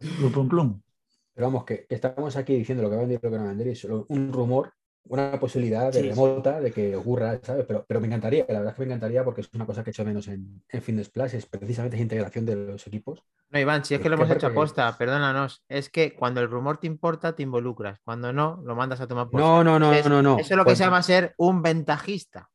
Plum, 0.00 0.32
plum, 0.32 0.48
plum. 0.48 0.80
Pero 1.34 1.46
vamos, 1.46 1.64
que, 1.64 1.86
que 1.86 1.94
estamos 1.94 2.36
aquí 2.36 2.54
diciendo 2.56 2.82
lo 2.82 2.90
que 2.90 2.96
va 2.96 3.02
a 3.02 3.06
vender 3.06 3.20
y 3.22 3.26
lo 3.26 3.30
que 3.30 3.36
no 3.36 3.42
va 3.44 3.48
a 3.50 3.54
vender 3.54 3.68
y 3.68 3.74
solo 3.76 4.06
un 4.08 4.32
rumor, 4.32 4.72
una 5.04 5.38
posibilidad 5.38 5.92
de 5.92 6.02
Sí, 6.02 6.02
sí. 6.02 6.08
remota 6.10 6.60
de 6.60 6.72
que 6.72 6.96
ocurra, 6.96 7.38
¿sabes? 7.42 7.64
Pero, 7.66 7.84
pero 7.86 8.00
me 8.00 8.06
encantaría, 8.08 8.44
la 8.48 8.58
verdad 8.58 8.72
es 8.72 8.74
que 8.74 8.80
me 8.82 8.86
encantaría 8.86 9.24
porque 9.24 9.42
es 9.42 9.50
una 9.54 9.66
cosa 9.66 9.82
que 9.84 9.90
he 9.90 9.92
hecho 9.92 10.04
menos 10.04 10.26
en, 10.28 10.62
en 10.68 10.82
Fitness 10.82 11.10
Plus, 11.10 11.34
es 11.34 11.46
precisamente 11.46 11.96
esa 11.96 12.02
integración 12.02 12.44
de 12.44 12.56
los 12.56 12.86
equipos. 12.86 13.22
No, 13.50 13.58
Iván, 13.58 13.84
si 13.84 13.94
es 13.94 14.00
que 14.00 14.10
lo 14.10 14.16
que 14.16 14.24
hemos 14.24 14.36
hecho 14.36 14.48
aposta, 14.48 14.98
perdónanos. 14.98 15.62
Es 15.68 15.88
que 15.88 16.14
cuando 16.14 16.40
el 16.42 16.50
rumor 16.50 16.78
te 16.78 16.86
importa, 16.86 17.34
te 17.34 17.42
involucras. 17.42 17.98
Cuando 18.04 18.32
no, 18.32 18.60
lo 18.64 18.74
mandas 18.76 19.00
a 19.00 19.06
tomar 19.08 19.30
por 19.30 19.40
No, 19.40 19.64
no, 19.64 19.78
no, 19.78 19.92
Es- 19.94 20.06
no, 20.06 20.22
no. 20.22 20.36
Eso 20.38 20.54
es 20.54 20.56
lo 20.56 20.64
que 20.66 20.76
se 20.76 20.84
llama 20.84 21.02
ser 21.02 21.34
un 21.38 21.62
ventajista. 21.62 22.50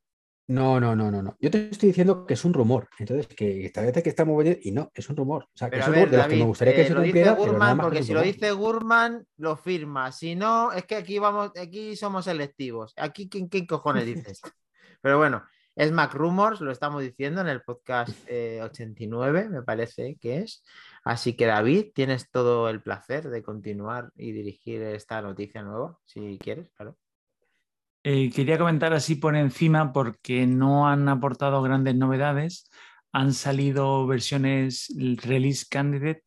No, 0.47 0.79
no, 0.79 0.95
no, 0.95 1.09
no, 1.09 1.21
no. 1.21 1.37
Yo 1.39 1.49
te 1.49 1.69
estoy 1.69 1.87
diciendo 1.87 2.25
que 2.25 2.33
es 2.33 2.43
un 2.43 2.53
rumor. 2.53 2.89
Entonces, 2.99 3.27
que 3.27 3.65
esta 3.65 3.81
vez 3.81 4.03
que 4.03 4.09
estamos 4.09 4.43
y 4.61 4.71
no, 4.71 4.91
es 4.93 5.09
un 5.09 5.15
rumor. 5.15 5.43
O 5.45 5.57
sea, 5.57 5.69
que 5.69 5.77
Pero 5.77 5.83
es 5.83 5.87
un 5.87 5.93
ver, 5.93 6.03
rumor 6.05 6.11
de 6.11 6.17
los 6.17 6.25
que 6.25 6.29
David, 6.29 6.41
me 6.41 6.47
gustaría 6.47 6.75
que 6.75 6.81
eh, 6.81 6.87
se 6.87 6.93
lo 6.93 7.01
dice 7.01 7.11
cumpliera, 7.11 7.31
nada 7.31 7.45
Gurman, 7.45 7.77
porque 7.79 8.03
si 8.03 8.13
lo 8.13 8.21
dice 8.21 8.51
Gurman, 8.51 9.27
lo 9.37 9.55
firma. 9.55 10.11
Si 10.11 10.35
no, 10.35 10.73
es 10.73 10.85
que 10.85 10.95
aquí 10.95 11.17
vamos, 11.19 11.51
aquí 11.59 11.95
somos 11.95 12.25
selectivos. 12.25 12.93
Aquí, 12.97 13.29
¿quién, 13.29 13.47
quién 13.47 13.65
cojones 13.65 14.05
dice 14.05 14.31
esto? 14.31 14.49
Pero 15.01 15.17
bueno, 15.17 15.43
es 15.75 15.91
Mac 15.91 16.13
Rumors, 16.13 16.61
lo 16.61 16.71
estamos 16.71 17.01
diciendo 17.01 17.41
en 17.41 17.47
el 17.47 17.61
podcast 17.61 18.11
eh, 18.27 18.59
89, 18.61 19.49
me 19.49 19.63
parece 19.63 20.17
que 20.19 20.39
es. 20.39 20.63
Así 21.03 21.35
que 21.35 21.45
David, 21.45 21.87
tienes 21.95 22.29
todo 22.29 22.69
el 22.69 22.81
placer 22.81 23.29
de 23.29 23.41
continuar 23.41 24.11
y 24.15 24.33
dirigir 24.33 24.81
esta 24.83 25.21
noticia 25.21 25.63
nueva, 25.63 25.97
si 26.05 26.37
quieres, 26.37 26.69
claro. 26.71 26.97
Eh, 28.05 28.31
quería 28.31 28.57
comentar 28.57 28.93
así 28.93 29.15
por 29.15 29.35
encima 29.37 29.93
porque 29.93 30.45
no 30.45 30.87
han 30.89 31.07
aportado 31.07 31.61
grandes 31.61 31.95
novedades. 31.95 32.69
Han 33.13 33.33
salido 33.33 34.05
versiones 34.07 34.93
release 34.97 35.65
candidate 35.69 36.23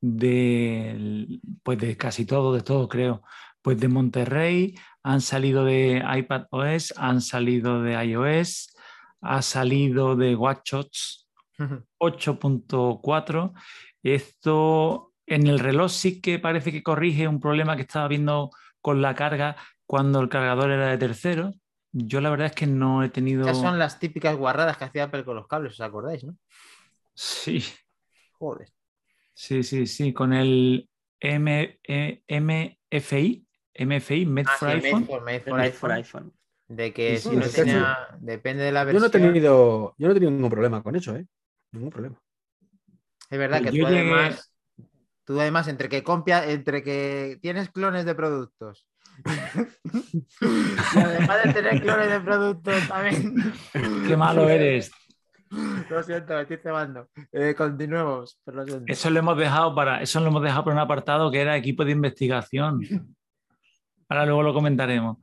de, 0.00 1.40
pues 1.62 1.78
de 1.78 1.96
casi 1.96 2.24
todo, 2.24 2.54
de 2.54 2.62
todo 2.62 2.88
creo. 2.88 3.22
Pues 3.60 3.78
de 3.78 3.88
Monterrey, 3.88 4.74
han 5.02 5.20
salido 5.20 5.64
de 5.64 6.02
iPad 6.16 6.46
OS, 6.50 6.94
han 6.96 7.20
salido 7.20 7.82
de 7.82 8.02
iOS, 8.04 8.74
ha 9.20 9.42
salido 9.42 10.16
de 10.16 10.34
WatchOS 10.34 11.28
8.4. 11.98 13.52
Esto 14.02 15.12
en 15.26 15.46
el 15.46 15.58
reloj 15.58 15.90
sí 15.90 16.20
que 16.22 16.38
parece 16.38 16.72
que 16.72 16.82
corrige 16.82 17.28
un 17.28 17.40
problema 17.40 17.76
que 17.76 17.82
estaba 17.82 18.08
viendo 18.08 18.50
con 18.80 19.02
la 19.02 19.14
carga 19.14 19.56
cuando 19.88 20.20
el 20.20 20.28
cargador 20.28 20.70
era 20.70 20.88
de 20.90 20.98
tercero. 20.98 21.52
Yo 21.92 22.20
la 22.20 22.30
verdad 22.30 22.46
es 22.48 22.54
que 22.54 22.68
no 22.68 23.02
he 23.02 23.08
tenido... 23.08 23.48
Esas 23.48 23.58
son 23.58 23.78
las 23.80 23.98
típicas 23.98 24.36
guarradas 24.36 24.76
que 24.76 24.84
hacía 24.84 25.04
Apple 25.04 25.24
con 25.24 25.34
los 25.36 25.48
cables, 25.48 25.72
¿os 25.72 25.80
acordáis, 25.80 26.22
no? 26.22 26.36
Sí, 27.14 27.62
Joder. 28.40 28.68
sí, 29.34 29.62
sí, 29.62 29.86
sí, 29.86 30.12
con 30.12 30.32
el 30.32 30.88
M, 31.20 31.78
E- 31.84 32.22
MFI, 32.28 33.46
MFI, 33.74 34.26
Made 34.26 34.46
Ah, 34.46 34.56
for 34.58 34.68
sí, 34.68 34.74
iPhone. 34.74 35.02
Made 35.02 35.06
for- 35.06 35.20
Made 35.22 35.40
for 35.44 35.58
Made 35.58 35.72
for 35.74 35.90
iPhone. 35.90 35.92
iPhone. 35.92 36.32
De 36.68 36.92
que 36.92 37.20
Sí, 37.20 37.20
si 37.20 37.36
no 37.36 37.50
tenía, 37.50 37.96
depende 38.20 38.64
de 38.64 38.72
la 38.72 38.84
Yo 38.84 38.84
versión. 38.84 39.00
no 39.00 39.06
he 39.06 39.10
tenido, 39.10 39.94
yo 39.98 40.06
no 40.06 40.10
he 40.12 40.14
tenido 40.14 40.30
ningún 40.32 40.50
problema 40.50 40.82
con 40.82 40.96
eso, 40.96 41.16
¿eh? 41.16 41.26
Ningún 41.72 41.90
problema. 41.90 42.20
Es 43.30 43.38
verdad 43.38 43.62
que 43.62 43.72
Yo 43.72 43.82
tú 43.82 43.86
llegué- 43.86 43.94
además, 43.94 44.52
tú 45.24 45.40
además 45.40 45.68
entre 45.68 45.90
que 45.90 46.04
compia, 46.04 46.50
entre 46.50 46.84
que 46.84 47.38
tienes 47.42 47.70
clones 47.70 48.06
de 48.06 48.16
productos 48.16 48.87
y 50.94 50.98
además 50.98 51.44
de 51.44 51.52
tener 51.52 51.82
clones 51.82 52.10
de 52.10 52.20
productos 52.20 52.88
también. 52.88 53.34
Qué 54.06 54.16
malo 54.16 54.48
eres. 54.48 54.90
Lo 55.90 56.02
siento, 56.02 56.34
me 56.34 56.42
estoy 56.42 56.58
cebando. 56.58 57.08
Eh, 57.32 57.54
continuemos, 57.56 58.38
pero 58.44 58.58
lo 58.58 58.66
siento. 58.66 58.84
Eso 58.86 59.08
lo 59.08 59.18
hemos 59.18 59.38
dejado 59.38 59.74
para, 59.74 60.02
eso 60.02 60.20
lo 60.20 60.26
hemos 60.26 60.42
dejado 60.42 60.64
para 60.64 60.74
un 60.76 60.80
apartado 60.82 61.30
que 61.30 61.40
era 61.40 61.56
equipo 61.56 61.86
de 61.86 61.92
investigación. 61.92 62.82
Ahora 64.10 64.26
luego 64.26 64.42
lo 64.42 64.52
comentaremos. 64.52 65.16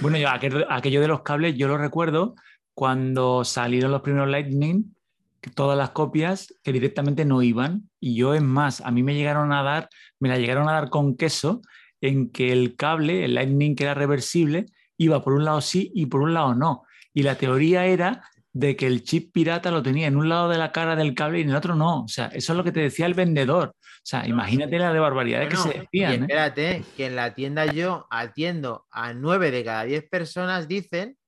Bueno, 0.00 0.16
yo 0.16 0.28
aquel- 0.28 0.66
aquello 0.70 1.02
de 1.02 1.08
los 1.08 1.20
cables, 1.20 1.56
yo 1.56 1.68
lo 1.68 1.76
recuerdo 1.76 2.34
cuando 2.72 3.44
salieron 3.44 3.90
los 3.90 4.00
primeros 4.00 4.28
Lightning, 4.30 4.94
que 5.42 5.50
todas 5.50 5.76
las 5.76 5.90
copias 5.90 6.54
que 6.62 6.72
directamente 6.72 7.26
no 7.26 7.42
iban. 7.42 7.90
Y 8.00 8.14
yo, 8.16 8.32
es 8.34 8.42
más, 8.42 8.80
a 8.80 8.90
mí 8.90 9.02
me 9.02 9.14
llegaron 9.14 9.52
a 9.52 9.62
dar, 9.62 9.90
me 10.18 10.30
la 10.30 10.38
llegaron 10.38 10.70
a 10.70 10.72
dar 10.72 10.88
con 10.88 11.16
queso, 11.18 11.60
en 12.00 12.30
que 12.30 12.52
el 12.52 12.76
cable, 12.76 13.24
el 13.24 13.34
Lightning 13.34 13.74
que 13.74 13.84
era 13.84 13.94
reversible, 13.94 14.66
iba 14.96 15.22
por 15.22 15.32
un 15.32 15.44
lado 15.44 15.60
sí 15.60 15.90
y 15.94 16.06
por 16.06 16.22
un 16.22 16.34
lado 16.34 16.54
no. 16.54 16.84
Y 17.12 17.22
la 17.22 17.36
teoría 17.36 17.86
era 17.86 18.22
de 18.52 18.74
que 18.74 18.86
el 18.86 19.04
chip 19.04 19.32
pirata 19.32 19.70
lo 19.70 19.82
tenía 19.82 20.06
en 20.06 20.16
un 20.16 20.30
lado 20.30 20.48
de 20.48 20.56
la 20.56 20.72
cara 20.72 20.96
del 20.96 21.14
cable 21.14 21.38
y 21.38 21.42
en 21.42 21.50
el 21.50 21.56
otro 21.56 21.74
no. 21.74 22.04
O 22.04 22.08
sea, 22.08 22.26
eso 22.26 22.52
es 22.52 22.56
lo 22.56 22.64
que 22.64 22.72
te 22.72 22.80
decía 22.80 23.06
el 23.06 23.14
vendedor. 23.14 23.74
O 23.78 24.08
sea, 24.08 24.26
imagínate 24.26 24.78
la 24.78 24.92
de 24.92 24.98
barbaridades 24.98 25.48
que 25.48 25.56
se 25.56 25.78
decían. 25.80 26.12
¿eh? 26.12 26.16
espérate, 26.22 26.84
que 26.96 27.06
en 27.06 27.16
la 27.16 27.34
tienda 27.34 27.66
yo 27.66 28.06
atiendo 28.08 28.86
a 28.90 29.12
nueve 29.12 29.50
de 29.50 29.64
cada 29.64 29.84
diez 29.84 30.08
personas 30.08 30.68
dicen 30.68 31.18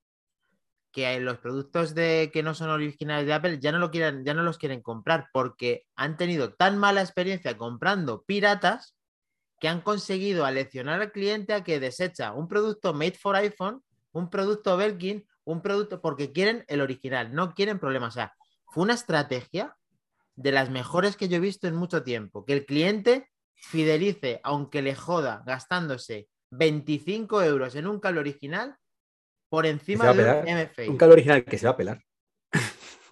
que 0.91 1.21
los 1.21 1.39
productos 1.39 1.95
de 1.95 2.31
que 2.33 2.43
no 2.43 2.55
son 2.55 2.71
originales 2.71 3.27
de 3.27 3.35
Apple 3.35 3.59
ya 3.61 3.73
no 3.73 3.79
lo 3.79 3.91
quieren, 3.91 4.25
ya 4.25 4.33
no 4.33 4.43
los 4.43 4.57
quieren 4.57 4.81
comprar 4.81 5.29
porque 5.33 5.85
han 5.97 6.17
tenido 6.17 6.55
tan 6.55 6.79
mala 6.79 7.03
experiencia 7.03 7.59
comprando 7.59 8.23
piratas 8.23 8.95
que 9.61 9.69
han 9.69 9.81
conseguido 9.81 10.45
aleccionar 10.45 11.01
al 11.01 11.13
cliente 11.13 11.53
a 11.53 11.65
que 11.65 11.81
desecha 11.81 12.33
un 12.33 12.49
producto 12.49 12.95
made 12.95 13.19
for 13.21 13.37
iPhone, 13.37 13.83
un 14.13 14.31
producto 14.31 14.77
Belkin, 14.77 15.27
un 15.45 15.63
producto 15.63 16.01
porque 16.01 16.33
quieren 16.33 16.65
el 16.69 16.81
original, 16.81 17.35
no 17.35 17.55
quieren 17.55 17.79
problemas. 17.79 18.15
O 18.15 18.19
sea, 18.19 18.35
fue 18.67 18.85
una 18.85 18.95
estrategia 18.95 19.77
de 20.37 20.53
las 20.53 20.71
mejores 20.71 21.17
que 21.17 21.29
yo 21.29 21.37
he 21.37 21.41
visto 21.41 21.67
en 21.67 21.75
mucho 21.75 22.03
tiempo. 22.03 22.45
Que 22.45 22.53
el 22.53 22.67
cliente 22.67 23.29
fidelice, 23.55 24.41
aunque 24.45 24.83
le 24.83 24.95
joda, 24.95 25.43
gastándose 25.47 26.29
25 26.51 27.43
euros 27.43 27.75
en 27.75 27.87
un 27.87 27.99
cable 27.99 28.21
original 28.21 28.77
por 29.49 29.67
encima 29.67 30.13
de 30.13 30.23
un. 30.23 30.63
MFI. 30.63 30.89
Un 30.89 30.97
cable 30.97 31.15
original 31.15 31.45
que 31.45 31.59
se 31.59 31.67
va 31.67 31.73
a 31.73 31.77
pelar. 31.77 32.05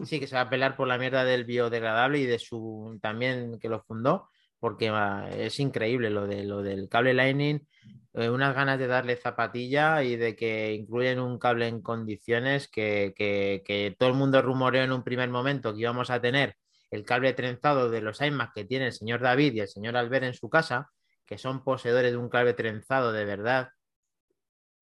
Sí, 0.04 0.20
que 0.20 0.26
se 0.26 0.34
va 0.34 0.42
a 0.42 0.50
pelar 0.50 0.76
por 0.76 0.86
la 0.86 0.98
mierda 0.98 1.24
del 1.24 1.44
biodegradable 1.44 2.18
y 2.18 2.26
de 2.26 2.38
su 2.38 2.98
también 3.00 3.58
que 3.58 3.70
lo 3.70 3.82
fundó, 3.82 4.28
porque 4.60 4.90
va, 4.90 5.28
es 5.30 5.60
increíble 5.60 6.10
lo 6.10 6.26
de 6.26 6.44
lo 6.44 6.62
del 6.62 6.88
cable 6.88 7.14
Lightning, 7.14 7.66
eh, 8.14 8.30
unas 8.30 8.54
ganas 8.54 8.78
de 8.78 8.86
darle 8.86 9.16
zapatilla 9.16 10.02
y 10.02 10.16
de 10.16 10.34
que 10.36 10.72
incluyen 10.74 11.20
un 11.20 11.38
cable 11.38 11.68
en 11.68 11.82
condiciones 11.82 12.68
que, 12.68 13.12
que- 13.16 13.62
que 13.64 13.94
todo 13.98 14.08
el 14.08 14.14
mundo 14.14 14.40
rumoreó 14.42 14.82
en 14.82 14.92
un 14.92 15.02
primer 15.04 15.28
momento 15.30 15.74
que 15.74 15.80
íbamos 15.80 16.10
a 16.10 16.20
tener 16.20 16.56
el 16.90 17.04
cable 17.04 17.32
trenzado 17.34 17.90
de 17.90 18.00
los 18.00 18.20
iMac 18.20 18.54
que 18.54 18.64
tiene 18.64 18.86
el 18.86 18.92
señor 18.92 19.20
David 19.20 19.52
y 19.54 19.60
el 19.60 19.68
señor 19.68 19.96
Albert 19.96 20.24
en 20.24 20.34
su 20.34 20.48
casa, 20.48 20.88
que 21.26 21.36
son 21.38 21.62
poseedores 21.64 22.12
de 22.12 22.16
un 22.18 22.28
cable 22.28 22.54
trenzado 22.54 23.12
de 23.12 23.24
verdad 23.24 23.68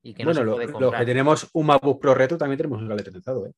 y 0.03 0.13
que 0.15 0.23
no 0.23 0.29
bueno, 0.35 0.41
se 0.41 0.45
lo- 0.47 0.53
puede 0.53 0.67
los 0.67 0.73
comprar. 0.75 1.01
que 1.01 1.07
tenemos 1.07 1.49
un 1.55 1.67
MacBook 1.67 2.01
Pro 2.01 2.15
Retro 2.15 2.37
también 2.39 2.59
tenemos 2.59 2.81
un 2.83 2.89
cable 2.89 3.03
trenzado, 3.03 3.47
¿eh? 3.47 3.53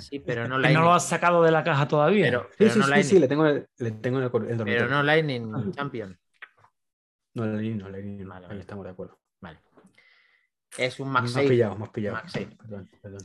Sí, 0.00 0.20
pero 0.20 0.48
no 0.48 0.56
Que 0.56 0.62
Lightning. 0.62 0.80
no 0.80 0.84
lo 0.86 0.94
has 0.94 1.08
sacado 1.08 1.42
de 1.42 1.50
la 1.50 1.62
caja 1.64 1.86
todavía. 1.88 2.24
pero, 2.26 2.42
Sí, 2.50 2.54
pero 2.58 2.70
sí, 2.70 2.78
no 2.78 3.02
sí, 3.02 3.18
le 3.18 3.28
tengo, 3.28 3.46
el- 3.46 3.66
le 3.78 3.90
tengo 3.92 4.18
en 4.18 4.24
el, 4.24 4.50
el 4.60 4.64
Pero 4.64 4.88
no 4.88 5.02
Lightning 5.02 5.72
Champion. 5.72 6.18
No, 7.34 7.46
Lightning 7.46 7.78
no, 7.78 7.88
Lightning 7.88 8.28
Vale, 8.28 8.60
estamos 8.60 8.84
de 8.84 8.90
acuerdo. 8.90 9.18
Vale. 9.40 9.60
Es 10.78 11.00
un 11.00 11.08
Max 11.10 11.26
has 11.30 11.32
6. 11.34 11.50
pillado, 11.50 11.76
me 11.76 11.84
has 11.84 11.90
pillado. 11.90 12.18
Perdón, 12.58 12.90
perdón. 13.02 13.20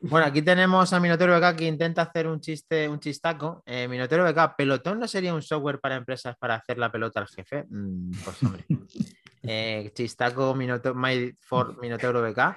Bueno, 0.00 0.26
aquí 0.26 0.42
tenemos 0.42 0.92
a 0.92 1.00
Minotero 1.00 1.36
BK 1.40 1.56
que 1.56 1.64
intenta 1.66 2.02
hacer 2.02 2.28
un 2.28 2.40
chiste, 2.40 2.88
un 2.88 3.00
chistaco. 3.00 3.62
Eh, 3.66 3.88
Minotero 3.88 4.24
BK, 4.24 4.54
¿Pelotón 4.56 5.00
no 5.00 5.08
sería 5.08 5.34
un 5.34 5.42
software 5.42 5.80
para 5.80 5.96
empresas 5.96 6.36
para 6.38 6.54
hacer 6.54 6.78
la 6.78 6.90
pelota 6.92 7.18
al 7.20 7.26
jefe? 7.26 7.64
Mm, 7.68 8.12
pues 8.24 8.42
hombre. 8.44 8.64
Eh, 9.42 9.90
chistaco 9.94 10.54
Minoto- 10.54 10.94
My- 10.94 11.32
for 11.40 11.76
Minotero 11.80 12.22
BK. 12.22 12.56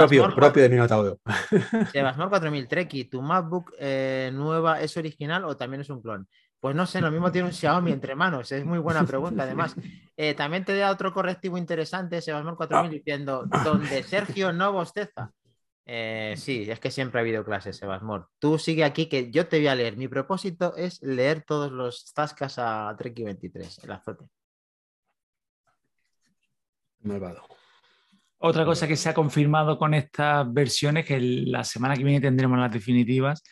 Propio, 0.00 0.22
propio 0.34 0.62
de 0.62 0.68
Minotauro. 0.68 1.18
Sebasmor 1.92 2.28
4000 2.28 2.68
Treki, 2.68 3.04
¿tu 3.06 3.22
MacBook 3.22 3.72
eh, 3.78 4.30
nueva 4.32 4.80
es 4.82 4.94
original 4.96 5.44
o 5.44 5.56
también 5.56 5.80
es 5.80 5.88
un 5.90 6.02
clon? 6.02 6.28
Pues 6.60 6.76
no 6.76 6.84
sé, 6.84 7.00
lo 7.00 7.10
mismo 7.10 7.32
tiene 7.32 7.48
un 7.48 7.54
Xiaomi 7.54 7.90
entre 7.90 8.14
manos. 8.14 8.52
Es 8.52 8.62
muy 8.66 8.78
buena 8.78 9.04
pregunta, 9.04 9.42
además. 9.44 9.74
Eh, 10.22 10.34
también 10.34 10.66
te 10.66 10.76
da 10.76 10.90
otro 10.90 11.14
correctivo 11.14 11.56
interesante, 11.56 12.20
Sebasmor 12.20 12.54
4000, 12.54 12.90
diciendo, 12.90 13.46
donde 13.64 14.02
Sergio 14.02 14.52
no 14.52 14.70
bosteza. 14.70 15.30
Eh, 15.86 16.34
sí, 16.36 16.70
es 16.70 16.78
que 16.78 16.90
siempre 16.90 17.18
ha 17.18 17.22
habido 17.22 17.42
clases, 17.42 17.78
Sebasmor. 17.78 18.28
Tú 18.38 18.58
sigue 18.58 18.84
aquí 18.84 19.06
que 19.08 19.30
yo 19.30 19.48
te 19.48 19.56
voy 19.56 19.68
a 19.68 19.74
leer. 19.74 19.96
Mi 19.96 20.08
propósito 20.08 20.76
es 20.76 21.00
leer 21.00 21.42
todos 21.46 21.72
los 21.72 22.12
tascas 22.12 22.56
a 22.58 22.94
Treki 22.98 23.24
23, 23.24 23.78
el 23.84 23.92
azote. 23.92 24.26
Malvado. 27.02 27.42
Otra 28.38 28.64
cosa 28.64 28.88
que 28.88 28.96
se 28.96 29.08
ha 29.08 29.14
confirmado 29.14 29.76
con 29.78 29.92
estas 29.94 30.50
versiones, 30.52 31.04
que 31.04 31.20
la 31.20 31.62
semana 31.64 31.94
que 31.94 32.04
viene 32.04 32.20
tendremos 32.20 32.58
las 32.58 32.72
definitivas, 32.72 33.42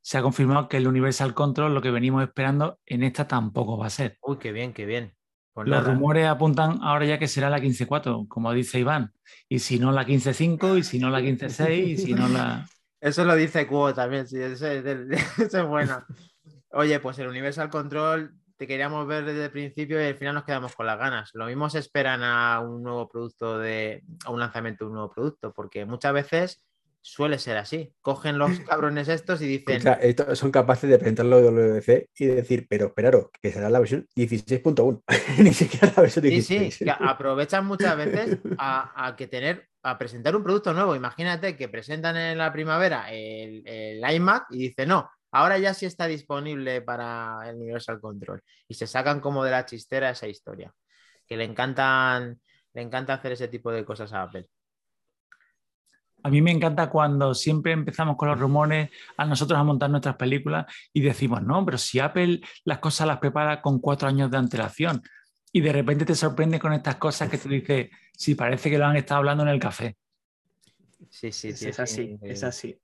se 0.00 0.16
ha 0.16 0.22
confirmado 0.22 0.68
que 0.68 0.78
el 0.78 0.88
Universal 0.88 1.34
Control, 1.34 1.74
lo 1.74 1.82
que 1.82 1.90
venimos 1.90 2.22
esperando, 2.22 2.78
en 2.86 3.02
esta 3.02 3.28
tampoco 3.28 3.76
va 3.76 3.86
a 3.86 3.90
ser. 3.90 4.16
Uy, 4.22 4.38
qué 4.38 4.52
bien, 4.52 4.72
qué 4.72 4.86
bien. 4.86 5.14
Pues 5.52 5.68
Los 5.68 5.80
nada. 5.82 5.92
rumores 5.92 6.26
apuntan 6.26 6.78
ahora 6.82 7.04
ya 7.04 7.18
que 7.18 7.28
será 7.28 7.50
la 7.50 7.58
15.4, 7.58 8.26
como 8.28 8.52
dice 8.52 8.78
Iván. 8.78 9.12
Y 9.50 9.58
si 9.58 9.78
no 9.78 9.92
la 9.92 10.06
15.5, 10.06 10.78
y 10.78 10.82
si 10.82 10.98
no 10.98 11.10
la 11.10 11.20
15.6, 11.20 11.86
y 11.86 11.96
si 11.98 12.14
no 12.14 12.28
la... 12.28 12.66
Eso 13.00 13.24
lo 13.24 13.36
dice 13.36 13.66
Cubo 13.66 13.94
también, 13.94 14.26
sí, 14.26 14.38
eso 14.40 14.66
es, 14.66 14.82
del- 14.82 15.12
eso 15.38 15.60
es 15.60 15.66
bueno. 15.66 16.04
Oye, 16.72 16.98
pues 17.00 17.18
el 17.20 17.28
Universal 17.28 17.70
Control 17.70 18.32
te 18.58 18.66
queríamos 18.66 19.06
ver 19.06 19.24
desde 19.24 19.44
el 19.44 19.50
principio 19.50 20.02
y 20.02 20.06
al 20.06 20.16
final 20.16 20.34
nos 20.34 20.44
quedamos 20.44 20.74
con 20.74 20.84
las 20.84 20.98
ganas. 20.98 21.30
Lo 21.34 21.46
mismo 21.46 21.70
se 21.70 21.78
esperan 21.78 22.24
a 22.24 22.60
un 22.60 22.82
nuevo 22.82 23.08
producto 23.08 23.58
de, 23.58 24.02
a 24.24 24.30
un 24.30 24.40
lanzamiento 24.40 24.84
de 24.84 24.88
un 24.88 24.94
nuevo 24.94 25.10
producto, 25.10 25.52
porque 25.54 25.86
muchas 25.86 26.12
veces 26.12 26.64
suele 27.00 27.38
ser 27.38 27.56
así. 27.56 27.94
Cogen 28.00 28.36
los 28.36 28.50
cabrones 28.68 29.06
estos 29.06 29.40
y 29.42 29.46
dicen. 29.46 29.80
son 30.34 30.50
capaces 30.50 30.90
de 30.90 30.98
presentarlo 30.98 31.36
de 31.36 31.44
WC 31.44 32.10
y 32.18 32.26
decir, 32.26 32.66
pero 32.68 32.86
esperaros, 32.86 33.26
que 33.40 33.52
será 33.52 33.70
la 33.70 33.78
versión 33.78 34.08
16.1, 34.16 35.02
ni 35.38 35.54
siquiera 35.54 35.92
la 35.96 36.02
versión 36.02 36.24
16. 36.24 36.74
Sí, 36.74 36.84
sí, 36.84 36.90
aprovechan 36.98 37.64
muchas 37.64 37.96
veces 37.96 38.38
a, 38.58 39.14
que 39.16 39.28
tener, 39.28 39.68
a 39.84 39.96
presentar 39.98 40.34
un 40.34 40.42
producto 40.42 40.74
nuevo. 40.74 40.96
Imagínate 40.96 41.56
que 41.56 41.68
presentan 41.68 42.16
en 42.16 42.38
la 42.38 42.52
primavera 42.52 43.12
el, 43.12 43.62
el 43.66 44.14
iMac 44.14 44.46
y 44.50 44.58
dice, 44.58 44.84
no, 44.84 45.08
ahora 45.30 45.58
ya 45.58 45.74
sí 45.74 45.86
está 45.86 46.06
disponible 46.06 46.82
para 46.82 47.48
el 47.48 47.56
Universal 47.56 48.00
Control. 48.00 48.42
Y 48.68 48.74
se 48.74 48.86
sacan 48.86 49.20
como 49.20 49.44
de 49.44 49.50
la 49.50 49.66
chistera 49.66 50.10
esa 50.10 50.28
historia. 50.28 50.72
Que 51.26 51.36
le 51.36 51.44
encantan, 51.44 52.40
le 52.74 52.82
encanta 52.82 53.14
hacer 53.14 53.32
ese 53.32 53.48
tipo 53.48 53.70
de 53.70 53.84
cosas 53.84 54.12
a 54.12 54.22
Apple. 54.22 54.48
A 56.22 56.30
mí 56.30 56.42
me 56.42 56.50
encanta 56.50 56.90
cuando 56.90 57.32
siempre 57.32 57.72
empezamos 57.72 58.16
con 58.16 58.28
los 58.28 58.38
rumores 58.38 58.90
a 59.16 59.24
nosotros 59.24 59.58
a 59.58 59.62
montar 59.62 59.88
nuestras 59.88 60.16
películas 60.16 60.66
y 60.92 61.00
decimos, 61.00 61.42
no, 61.42 61.64
pero 61.64 61.78
si 61.78 62.00
Apple 62.00 62.40
las 62.64 62.80
cosas 62.80 63.06
las 63.06 63.18
prepara 63.18 63.62
con 63.62 63.78
cuatro 63.78 64.08
años 64.08 64.30
de 64.30 64.36
antelación 64.36 65.00
y 65.52 65.60
de 65.60 65.72
repente 65.72 66.04
te 66.04 66.14
sorprende 66.14 66.58
con 66.58 66.72
estas 66.72 66.96
cosas 66.96 67.30
que 67.30 67.38
te 67.38 67.48
dice, 67.48 67.90
sí, 68.12 68.34
parece 68.34 68.68
que 68.68 68.78
lo 68.78 68.86
han 68.86 68.96
estado 68.96 69.18
hablando 69.18 69.44
en 69.44 69.50
el 69.50 69.60
café. 69.60 69.96
Sí, 71.08 71.30
sí, 71.30 71.52
sí. 71.52 71.68
Es 71.68 71.78
así, 71.78 72.18
es 72.20 72.42
así, 72.42 72.78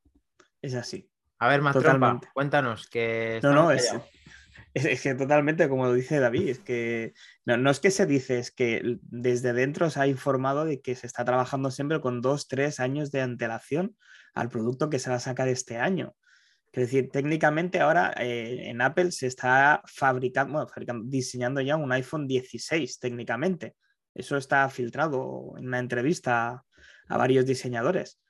es 0.62 0.74
así. 0.74 1.10
A 1.38 1.48
ver, 1.48 1.62
Mastropa, 1.62 2.20
cuéntanos 2.32 2.88
que... 2.88 3.40
No, 3.42 3.52
no, 3.52 3.70
es, 3.70 3.94
es, 4.74 5.02
que 5.02 5.14
totalmente, 5.14 5.68
como 5.68 5.86
lo 5.86 5.92
dice 5.92 6.20
David, 6.20 6.48
es 6.48 6.58
que 6.60 7.14
no, 7.44 7.70
es 7.70 7.80
que 7.80 7.90
se 7.90 8.06
dice, 8.06 8.38
es 8.38 8.50
que 8.50 8.98
desde 9.02 9.52
dentro 9.52 9.90
se 9.90 10.00
ha 10.00 10.06
informado 10.06 10.64
de 10.64 10.80
que 10.80 10.94
se 10.94 11.06
está 11.06 11.24
trabajando 11.24 11.70
siempre 11.70 12.00
con 12.00 12.20
dos, 12.20 12.48
tres 12.48 12.80
años 12.80 13.10
de 13.10 13.20
antelación 13.20 13.96
al 14.34 14.48
producto 14.48 14.90
que 14.90 14.98
se 14.98 15.10
va 15.10 15.16
a 15.16 15.20
sacar 15.20 15.48
este 15.48 15.76
año. 15.78 16.14
Es 16.72 16.90
decir, 16.90 17.08
técnicamente 17.10 17.78
ahora 17.78 18.12
eh, 18.18 18.68
en 18.68 18.80
Apple 18.80 19.12
se 19.12 19.28
está 19.28 19.80
fabricando, 19.86 20.66
fabricando, 20.66 21.04
diseñando 21.06 21.60
ya 21.60 21.76
un 21.76 21.92
iPhone 21.92 22.26
16 22.26 22.98
técnicamente. 22.98 23.76
Eso 24.12 24.36
está 24.36 24.68
filtrado 24.70 25.54
en 25.56 25.68
una 25.68 25.78
entrevista 25.78 26.64
a 27.08 27.16
varios 27.16 27.46
diseñadores. 27.46 28.20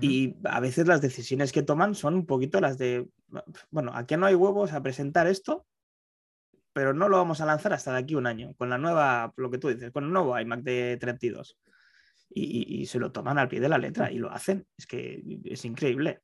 Y 0.00 0.36
a 0.44 0.60
veces 0.60 0.86
las 0.86 1.00
decisiones 1.00 1.50
que 1.50 1.62
toman 1.62 1.96
son 1.96 2.14
un 2.14 2.26
poquito 2.26 2.60
las 2.60 2.78
de, 2.78 3.08
bueno, 3.70 3.90
aquí 3.94 4.16
no 4.16 4.26
hay 4.26 4.34
huevos 4.36 4.72
a 4.72 4.82
presentar 4.82 5.26
esto, 5.26 5.66
pero 6.72 6.94
no 6.94 7.08
lo 7.08 7.16
vamos 7.16 7.40
a 7.40 7.46
lanzar 7.46 7.72
hasta 7.72 7.92
de 7.92 7.98
aquí 7.98 8.14
un 8.14 8.26
año, 8.26 8.54
con 8.54 8.70
la 8.70 8.78
nueva, 8.78 9.32
lo 9.36 9.50
que 9.50 9.58
tú 9.58 9.68
dices, 9.68 9.90
con 9.90 10.04
el 10.04 10.12
nuevo 10.12 10.38
iMac 10.38 10.60
de 10.62 10.96
32. 11.00 11.58
Y, 12.34 12.80
y, 12.80 12.86
se 12.86 12.98
lo 12.98 13.12
toman 13.12 13.38
al 13.38 13.48
pie 13.48 13.60
de 13.60 13.68
la 13.68 13.76
letra 13.76 14.10
y 14.10 14.18
lo 14.18 14.30
hacen. 14.30 14.66
Es 14.78 14.86
que 14.86 15.22
es 15.44 15.64
increíble. 15.66 16.22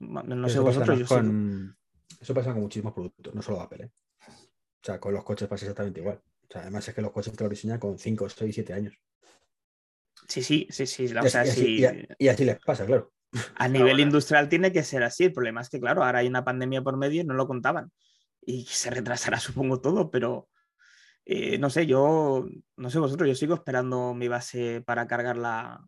No 0.00 0.48
sé 0.48 0.58
vosotros, 0.58 0.98
yo 0.98 1.06
con... 1.06 1.74
Eso 2.20 2.34
pasa 2.34 2.52
con 2.52 2.62
muchísimos 2.62 2.92
productos, 2.92 3.34
no 3.34 3.40
solo 3.40 3.60
Apple. 3.60 3.84
¿eh? 3.84 3.90
O 4.26 4.84
sea, 4.84 5.00
con 5.00 5.14
los 5.14 5.24
coches 5.24 5.48
pasa 5.48 5.64
exactamente 5.64 6.00
igual. 6.00 6.20
O 6.42 6.46
sea, 6.52 6.62
además 6.62 6.86
es 6.88 6.94
que 6.94 7.02
los 7.02 7.12
coches 7.12 7.34
te 7.34 7.44
lo 7.44 7.50
diseñan 7.50 7.78
con 7.78 7.98
5, 7.98 8.28
6, 8.28 8.54
7 8.54 8.72
años. 8.72 8.94
Sí, 10.28 10.42
sí, 10.42 10.66
sí, 10.70 10.86
sí. 10.86 11.06
y, 11.06 11.16
así, 11.16 11.86
y, 12.18 12.28
así, 12.28 12.44
les 12.44 12.58
pasa, 12.58 12.84
claro. 12.84 13.10
A 13.56 13.68
nivel 13.68 14.00
industrial 14.00 14.48
tiene 14.48 14.72
que 14.72 14.82
ser 14.82 15.02
así. 15.02 15.24
El 15.24 15.32
problema 15.32 15.62
es 15.62 15.70
que, 15.70 15.80
claro, 15.80 16.04
ahora 16.04 16.20
hay 16.20 16.28
una 16.28 16.44
pandemia 16.44 16.82
por 16.82 16.96
medio 16.96 17.22
y 17.22 17.24
no 17.24 17.34
lo 17.34 17.46
contaban. 17.46 17.90
Y 18.42 18.64
se 18.64 18.90
retrasará, 18.90 19.38
supongo, 19.40 19.80
todo, 19.80 20.10
pero 20.10 20.48
eh, 21.24 21.58
no 21.58 21.70
sé, 21.70 21.86
yo, 21.86 22.46
no 22.76 22.90
sé 22.90 22.98
vosotros, 22.98 23.28
yo 23.28 23.34
sigo 23.34 23.54
esperando 23.54 24.14
mi 24.14 24.28
base 24.28 24.82
para 24.82 25.06
cargar 25.06 25.36
la, 25.36 25.80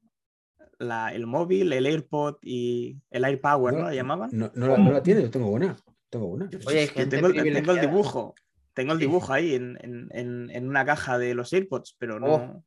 el 1.13 1.27
móvil, 1.27 1.73
el 1.73 1.87
AirPod 1.87 2.37
y 2.43 2.97
el 3.11 3.25
AirPower, 3.25 3.75
¿no? 3.75 3.85
¿La 3.85 3.95
llamaban? 3.95 4.31
No, 4.33 4.51
no, 4.55 4.69
la, 4.69 4.79
no 4.79 4.93
la 4.93 5.03
tiene, 5.03 5.23
yo 5.23 5.31
tengo 5.31 5.49
una. 5.49 5.77
Tengo 6.09 6.27
una. 6.27 6.51
Oye, 6.67 6.89
tengo, 6.89 7.31
tengo, 7.33 7.73
el 7.73 7.81
dibujo. 7.81 8.35
Tengo 8.73 8.93
el 8.93 8.99
dibujo 8.99 9.33
ahí 9.33 9.55
en, 9.55 9.79
en, 9.81 10.51
en, 10.51 10.69
una 10.69 10.85
caja 10.85 11.19
de 11.19 11.35
los 11.35 11.53
AirPods, 11.53 11.97
pero 11.99 12.19
no. 12.19 12.35
Oh. 12.35 12.65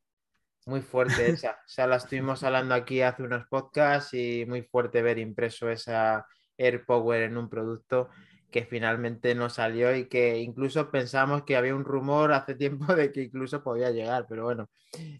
Muy 0.66 0.82
fuerte 0.82 1.30
esa. 1.30 1.52
O 1.66 1.70
sea, 1.74 1.88
la 1.88 1.96
estuvimos 1.96 2.44
hablando 2.44 2.76
aquí 2.76 3.02
hace 3.02 3.24
unos 3.24 3.48
podcasts 3.48 4.14
y 4.14 4.46
muy 4.48 4.62
fuerte 4.62 5.02
ver 5.02 5.18
impreso 5.18 5.70
esa 5.70 6.26
AirPower 6.58 7.24
en 7.24 7.38
un 7.38 7.50
producto 7.50 8.10
que 8.52 8.66
finalmente 8.66 9.34
no 9.34 9.50
salió 9.50 9.96
y 9.96 10.08
que 10.08 10.38
incluso 10.38 10.92
pensamos 10.92 11.44
que 11.44 11.56
había 11.56 11.74
un 11.76 11.84
rumor 11.84 12.32
hace 12.32 12.54
tiempo 12.56 12.94
de 12.96 13.12
que 13.12 13.24
incluso 13.24 13.64
podía 13.64 13.90
llegar, 13.90 14.28
pero 14.30 14.44
bueno, 14.44 14.70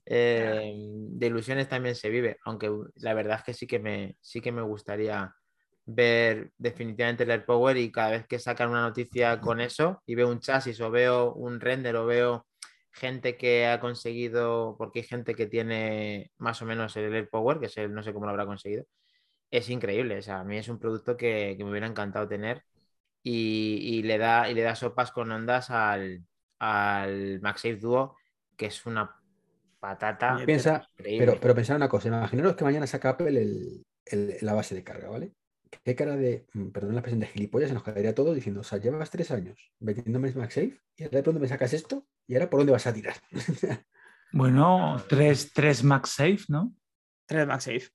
eh, 0.06 0.72
de 0.76 1.28
ilusiones 1.28 1.68
también 1.68 1.96
se 1.96 2.10
vive, 2.10 2.38
aunque 2.46 2.72
la 2.98 3.14
verdad 3.16 3.38
es 3.40 3.44
que 3.44 3.54
sí 3.56 3.66
que 3.66 3.80
me, 3.80 4.16
sí 4.22 4.40
que 4.40 4.52
me 4.52 4.62
gustaría 4.62 5.34
ver 5.86 6.52
definitivamente 6.58 7.24
el 7.24 7.32
AirPower 7.32 7.76
y 7.78 7.92
cada 7.92 8.12
vez 8.12 8.28
que 8.28 8.40
sacan 8.40 8.70
una 8.70 8.82
noticia 8.82 9.42
con 9.42 9.60
eso 9.60 10.02
y 10.06 10.16
veo 10.16 10.30
un 10.30 10.40
chasis 10.40 10.80
o 10.80 10.92
veo 10.92 11.34
un 11.34 11.60
render 11.60 11.96
o 11.96 12.06
veo 12.06 12.46
gente 12.94 13.38
que 13.38 13.66
ha 13.68 13.80
conseguido, 13.80 14.76
porque 14.78 15.00
hay 15.00 15.06
gente 15.06 15.36
que 15.36 15.48
tiene 15.48 16.32
más 16.38 16.62
o 16.62 16.66
menos 16.66 16.96
el 16.96 17.14
Air 17.14 17.30
Power, 17.30 17.60
que 17.60 17.66
es 17.66 17.78
el, 17.78 17.94
no 17.94 18.04
sé 18.04 18.14
cómo 18.14 18.26
lo 18.26 18.32
habrá 18.32 18.46
conseguido, 18.46 18.86
es 19.52 19.70
increíble. 19.70 20.20
O 20.20 20.22
sea, 20.22 20.40
a 20.40 20.44
mí 20.44 20.58
es 20.58 20.70
un 20.70 20.80
producto 20.80 21.18
que, 21.18 21.56
me 21.58 21.70
hubiera 21.70 21.88
encantado 21.88 22.28
tener 22.28 22.64
y, 23.24 24.04
le 24.04 24.18
da, 24.18 24.50
y 24.50 24.54
le 24.54 24.62
da 24.62 24.76
sopas 24.76 25.12
con 25.12 25.32
ondas 25.32 25.72
al, 25.72 26.24
al 26.60 27.42
MagSafe 27.42 27.78
Duo, 27.78 28.16
que 28.56 28.68
es 28.68 28.86
una 28.86 29.20
patata. 29.80 30.38
Piensa, 30.46 30.88
pero, 30.96 31.38
pero 31.42 31.56
pensar 31.56 31.76
una 31.76 31.90
cosa, 31.90 32.10
imaginaros 32.10 32.56
que 32.56 32.64
mañana 32.64 32.88
saca 32.88 33.10
Apple 33.10 33.84
la 34.42 34.54
base 34.54 34.76
de 34.76 34.84
carga, 34.84 35.10
¿vale? 35.10 35.34
qué 35.84 35.96
cara 35.96 36.16
de, 36.16 36.46
mm, 36.54 36.70
perdón 36.70 36.94
la 36.94 37.00
expresión 37.00 37.22
de 37.22 37.28
gilipollas, 37.28 37.70
se 37.70 37.74
nos 37.74 37.84
quedaría 37.84 38.14
todo 38.14 38.34
diciendo, 38.36 38.62
o 38.62 38.64
sea, 38.64 38.78
llevas 38.78 39.10
tres 39.10 39.32
años 39.32 39.72
vendiéndome 39.80 40.32
MagSafe 40.32 40.80
y 40.96 41.04
de 41.04 41.24
pronto 41.24 41.40
me 41.40 41.48
sacas 41.48 41.74
esto 41.74 42.06
y 42.28 42.36
ahora 42.36 42.50
por 42.50 42.60
dónde 42.60 42.74
vas 42.74 42.88
a 42.88 42.94
tirar. 42.94 43.16
bueno, 44.32 45.04
tres, 45.08 45.52
tres 45.54 45.84
MagSafe, 45.84 46.46
¿no? 46.50 46.76
Tres 47.26 47.48
MagSafe. 47.48 47.90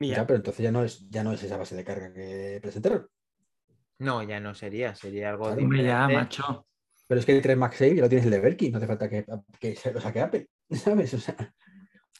Ya, 0.00 0.26
pero 0.26 0.36
entonces 0.36 0.62
ya 0.62 0.70
no 0.70 0.84
es, 0.84 1.08
ya 1.10 1.24
no 1.24 1.32
es 1.32 1.42
esa 1.42 1.56
base 1.56 1.74
de 1.74 1.84
carga 1.84 2.12
que 2.12 2.58
presentaron. 2.62 3.08
No, 3.98 4.22
ya 4.22 4.38
no 4.38 4.54
sería, 4.54 4.94
sería 4.94 5.30
algo 5.30 5.54
de 5.54 5.82
ya, 5.82 6.08
macho. 6.08 6.66
Pero 7.08 7.20
es 7.20 7.26
que 7.26 7.32
el 7.32 7.42
3 7.42 7.56
MagSafe 7.56 7.96
ya 7.96 8.02
lo 8.02 8.08
tienes 8.08 8.26
el 8.26 8.30
de 8.32 8.40
Berkey, 8.40 8.70
no 8.70 8.78
hace 8.78 8.86
falta 8.86 9.08
que, 9.08 9.24
que 9.58 9.74
se 9.74 9.92
lo 9.92 10.00
saque 10.00 10.20
Apple, 10.20 10.48
¿sabes? 10.70 11.14
O 11.14 11.18
sea, 11.18 11.54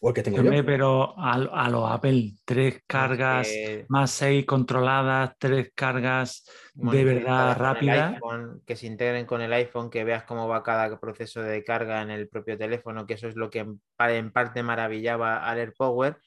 o 0.00 0.08
el 0.08 0.14
que 0.14 0.22
tengo 0.22 0.42
yo. 0.42 0.64
Pero 0.64 1.18
a, 1.18 1.34
a 1.34 1.70
los 1.70 1.90
Apple, 1.90 2.34
tres 2.44 2.82
cargas 2.86 3.48
más 3.88 4.10
seis 4.10 4.44
controladas, 4.46 5.32
tres 5.38 5.72
cargas 5.74 6.44
de 6.74 7.04
verdad 7.04 7.56
rápidas. 7.56 8.20
Que 8.66 8.76
se 8.76 8.86
integren 8.86 9.26
con 9.26 9.40
el 9.40 9.52
iPhone, 9.52 9.90
que 9.90 10.04
veas 10.04 10.24
cómo 10.24 10.48
va 10.48 10.62
cada 10.62 10.98
proceso 10.98 11.42
de 11.42 11.64
carga 11.64 12.02
en 12.02 12.10
el 12.10 12.28
propio 12.28 12.56
teléfono, 12.56 13.06
que 13.06 13.14
eso 13.14 13.28
es 13.28 13.36
lo 13.36 13.50
que 13.50 13.66
en, 13.98 14.30
parte 14.30 14.62
maravillaba 14.62 15.48
al 15.48 15.58
AirPower, 15.58 16.18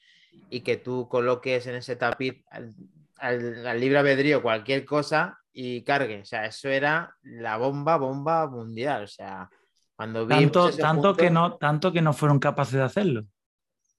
y 0.50 0.60
que 0.60 0.76
tú 0.76 1.08
coloques 1.08 1.66
en 1.66 1.76
ese 1.76 1.96
tapiz 1.96 2.42
al, 2.50 2.74
al, 3.18 3.80
libre 3.80 3.98
albedrío 3.98 4.42
cualquier 4.42 4.84
cosa 4.84 5.38
y 5.52 5.82
cargue. 5.82 6.20
O 6.20 6.24
sea, 6.24 6.46
eso 6.46 6.68
era 6.68 7.14
la 7.22 7.56
bomba, 7.56 7.96
bomba 7.96 8.46
mundial. 8.48 9.04
O 9.04 9.08
sea, 9.08 9.48
cuando 9.94 10.26
vi. 10.26 10.34
Tanto, 10.34 10.70
tanto, 10.70 11.14
que 11.14 11.30
no, 11.30 11.56
tanto 11.56 11.92
que 11.92 12.02
no 12.02 12.12
fueron 12.12 12.38
capaces 12.38 12.74
de 12.74 12.82
hacerlo. 12.82 13.24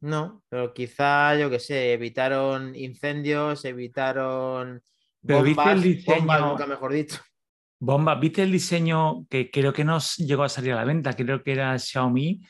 No, 0.04 0.44
pero 0.50 0.74
quizá, 0.74 1.34
yo 1.38 1.50
qué 1.50 1.60
sé, 1.60 1.94
evitaron 1.94 2.76
incendios, 2.76 3.64
evitaron 3.64 4.84
pero 5.26 5.46
bombas, 5.46 5.76
el 5.76 5.82
diseño, 5.82 6.50
nunca 6.50 6.68
mejor 6.68 6.92
dicho. 6.92 7.22
Bomba, 7.80 8.16
¿viste 8.16 8.44
el 8.44 8.52
diseño 8.52 9.26
que 9.30 9.50
creo 9.50 9.72
que 9.72 9.86
no 9.86 10.00
llegó 10.18 10.44
a 10.44 10.50
salir 10.50 10.74
a 10.74 10.76
la 10.76 10.84
venta? 10.84 11.14
Creo 11.14 11.42
que 11.42 11.54
era 11.54 11.80
Xiaomi, 11.80 12.42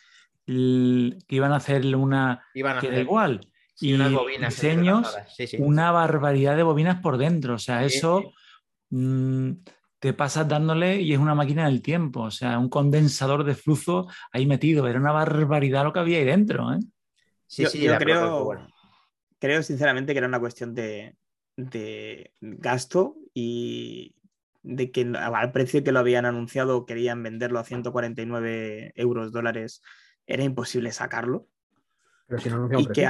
que 0.47 1.35
iban 1.35 1.51
a 1.51 1.57
hacer 1.57 1.95
una 1.95 2.43
iban 2.55 2.77
a 2.77 2.81
que 2.81 3.01
igual. 3.01 3.47
y 3.79 3.93
unas 3.93 4.11
bobinas 4.11 4.55
diseños, 4.55 5.15
una 5.59 5.91
barbaridad 5.91 6.55
de 6.55 6.63
bobinas 6.63 7.01
por 7.01 7.17
dentro. 7.17 7.53
O 7.53 7.59
sea, 7.59 7.85
eso 7.85 8.33
mm, 8.89 9.51
te 9.99 10.13
pasas 10.13 10.47
dándole 10.47 11.01
y 11.01 11.13
es 11.13 11.19
una 11.19 11.35
máquina 11.35 11.65
del 11.65 11.83
tiempo. 11.83 12.21
O 12.21 12.31
sea, 12.31 12.57
un 12.57 12.69
condensador 12.69 13.43
de 13.43 13.53
flujo 13.53 14.07
ahí 14.31 14.47
metido. 14.47 14.87
Era 14.87 14.99
una 14.99 15.11
barbaridad 15.11 15.83
lo 15.83 15.93
que 15.93 15.99
había 15.99 16.17
ahí 16.17 16.25
dentro. 16.25 16.73
¿eh? 16.73 16.79
Yo, 17.57 17.97
creo, 17.97 18.67
creo 19.39 19.63
sinceramente 19.63 20.13
que 20.13 20.19
era 20.19 20.27
una 20.27 20.39
cuestión 20.39 20.73
de, 20.73 21.15
gasto 22.41 23.15
y 23.33 24.15
de 24.63 24.91
que 24.91 25.11
al 25.15 25.51
precio 25.51 25.83
que 25.83 25.91
lo 25.91 25.99
habían 25.99 26.25
anunciado 26.25 26.85
querían 26.85 27.21
venderlo 27.21 27.59
a 27.59 27.65
149 27.65 28.93
euros 28.95 29.31
dólares, 29.31 29.81
era 30.25 30.43
imposible 30.43 30.91
sacarlo. 30.91 31.47
Pero 32.27 32.41
si 32.41 32.49
no 32.49 32.69
y 32.79 32.87
que 32.87 33.07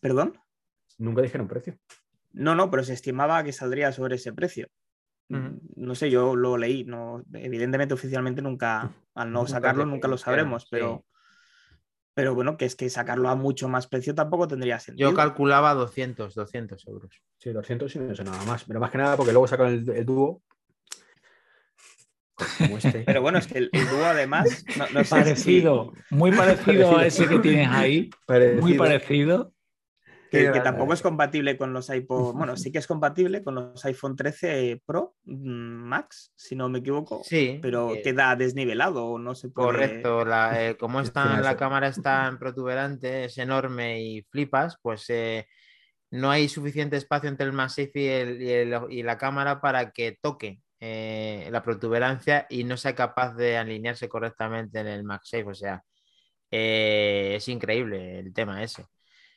¿Perdón? 0.00 0.38
Nunca 0.98 1.22
dijeron 1.22 1.46
precio. 1.46 1.78
No, 2.32 2.54
no, 2.54 2.70
pero 2.70 2.84
se 2.84 2.92
estimaba 2.92 3.42
que 3.44 3.52
saldría 3.52 3.92
sobre 3.92 4.16
ese 4.16 4.32
precio. 4.32 4.68
No 5.28 5.94
sé, 5.94 6.10
yo 6.10 6.36
lo 6.36 6.56
leí. 6.56 6.84
No, 6.84 7.24
evidentemente, 7.32 7.94
oficialmente 7.94 8.42
nunca, 8.42 8.92
al 9.14 9.32
no 9.32 9.46
sacarlo, 9.46 9.84
nunca 9.84 10.06
lo 10.06 10.18
sabremos, 10.18 10.66
pero 10.70 11.04
Pero 12.16 12.34
bueno, 12.34 12.56
que 12.56 12.64
es 12.64 12.76
que 12.76 12.88
sacarlo 12.88 13.28
a 13.28 13.34
mucho 13.34 13.68
más 13.68 13.86
precio 13.88 14.14
tampoco 14.14 14.48
tendría 14.48 14.78
sentido. 14.80 15.10
Yo 15.10 15.14
calculaba 15.14 15.74
200, 15.74 16.34
200 16.34 16.86
euros. 16.86 17.10
Sí, 17.36 17.50
200 17.50 17.94
y 17.94 17.98
no 17.98 18.14
sé 18.14 18.24
nada 18.24 18.42
más. 18.46 18.64
Pero 18.64 18.80
más 18.80 18.90
que 18.90 18.96
nada 18.96 19.18
porque 19.18 19.32
luego 19.32 19.46
sacan 19.46 19.66
el, 19.66 19.90
el 19.90 20.06
dúo. 20.06 20.42
Como 22.56 22.78
este. 22.78 23.02
Pero 23.04 23.20
bueno, 23.20 23.36
es 23.38 23.46
que 23.46 23.58
el, 23.58 23.68
el 23.70 23.88
dúo 23.90 24.06
además. 24.06 24.64
No, 24.78 24.86
no 24.94 25.00
sé 25.00 25.04
si- 25.04 25.10
Parecido, 25.10 25.92
muy 26.08 26.32
parecido 26.32 26.96
a 26.96 27.06
ese 27.06 27.28
que 27.28 27.38
tienes 27.38 27.68
ahí. 27.68 28.08
Muy 28.62 28.74
Parecido. 28.78 29.52
Que, 30.30 30.60
tampoco 30.62 30.92
es 30.92 31.02
compatible 31.02 31.56
con 31.56 31.72
los 31.72 31.88
iPhone. 31.90 32.36
Bueno, 32.36 32.56
sí 32.56 32.72
que 32.72 32.78
es 32.78 32.86
compatible 32.86 33.42
con 33.42 33.54
los 33.54 33.84
iPhone 33.84 34.16
13 34.16 34.82
Pro 34.84 35.16
mm, 35.24 35.88
Max, 35.88 36.32
si 36.36 36.56
no 36.56 36.68
me 36.68 36.80
equivoco. 36.80 37.22
Sí. 37.24 37.58
Pero 37.62 37.94
eh, 37.94 38.02
queda 38.02 38.34
desnivelado 38.36 39.06
o 39.06 39.18
no 39.18 39.34
se 39.34 39.48
puede. 39.48 39.66
Correcto, 39.68 40.24
la, 40.24 40.68
eh, 40.68 40.76
como 40.76 41.00
está, 41.02 41.40
la 41.40 41.56
cámara 41.56 41.88
está 41.88 42.26
en 42.28 42.38
protuberante, 42.38 43.24
es 43.24 43.38
enorme 43.38 44.00
y 44.02 44.22
flipas, 44.30 44.78
pues 44.82 45.04
eh, 45.08 45.46
no 46.10 46.30
hay 46.30 46.48
suficiente 46.48 46.96
espacio 46.96 47.28
entre 47.28 47.46
el 47.46 47.52
MagSafe 47.52 47.90
y, 47.94 48.06
el- 48.08 48.42
y 48.42 48.50
el- 48.50 48.80
y 48.90 49.02
la 49.02 49.18
cámara 49.18 49.60
para 49.60 49.90
que 49.90 50.18
toque 50.20 50.60
la 50.78 51.62
protuberancia 51.64 52.46
y 52.48 52.62
no 52.62 52.76
sea 52.76 52.94
capaz 52.94 53.34
de 53.34 53.56
alinearse 53.56 54.08
correctamente 54.08 54.78
en 54.78 54.86
el 54.86 55.02
MagSafe. 55.02 55.44
O 55.44 55.54
sea, 55.54 55.82
es 56.48 57.48
increíble 57.48 58.20
el 58.20 58.32
tema 58.32 58.62
ese. 58.62 58.84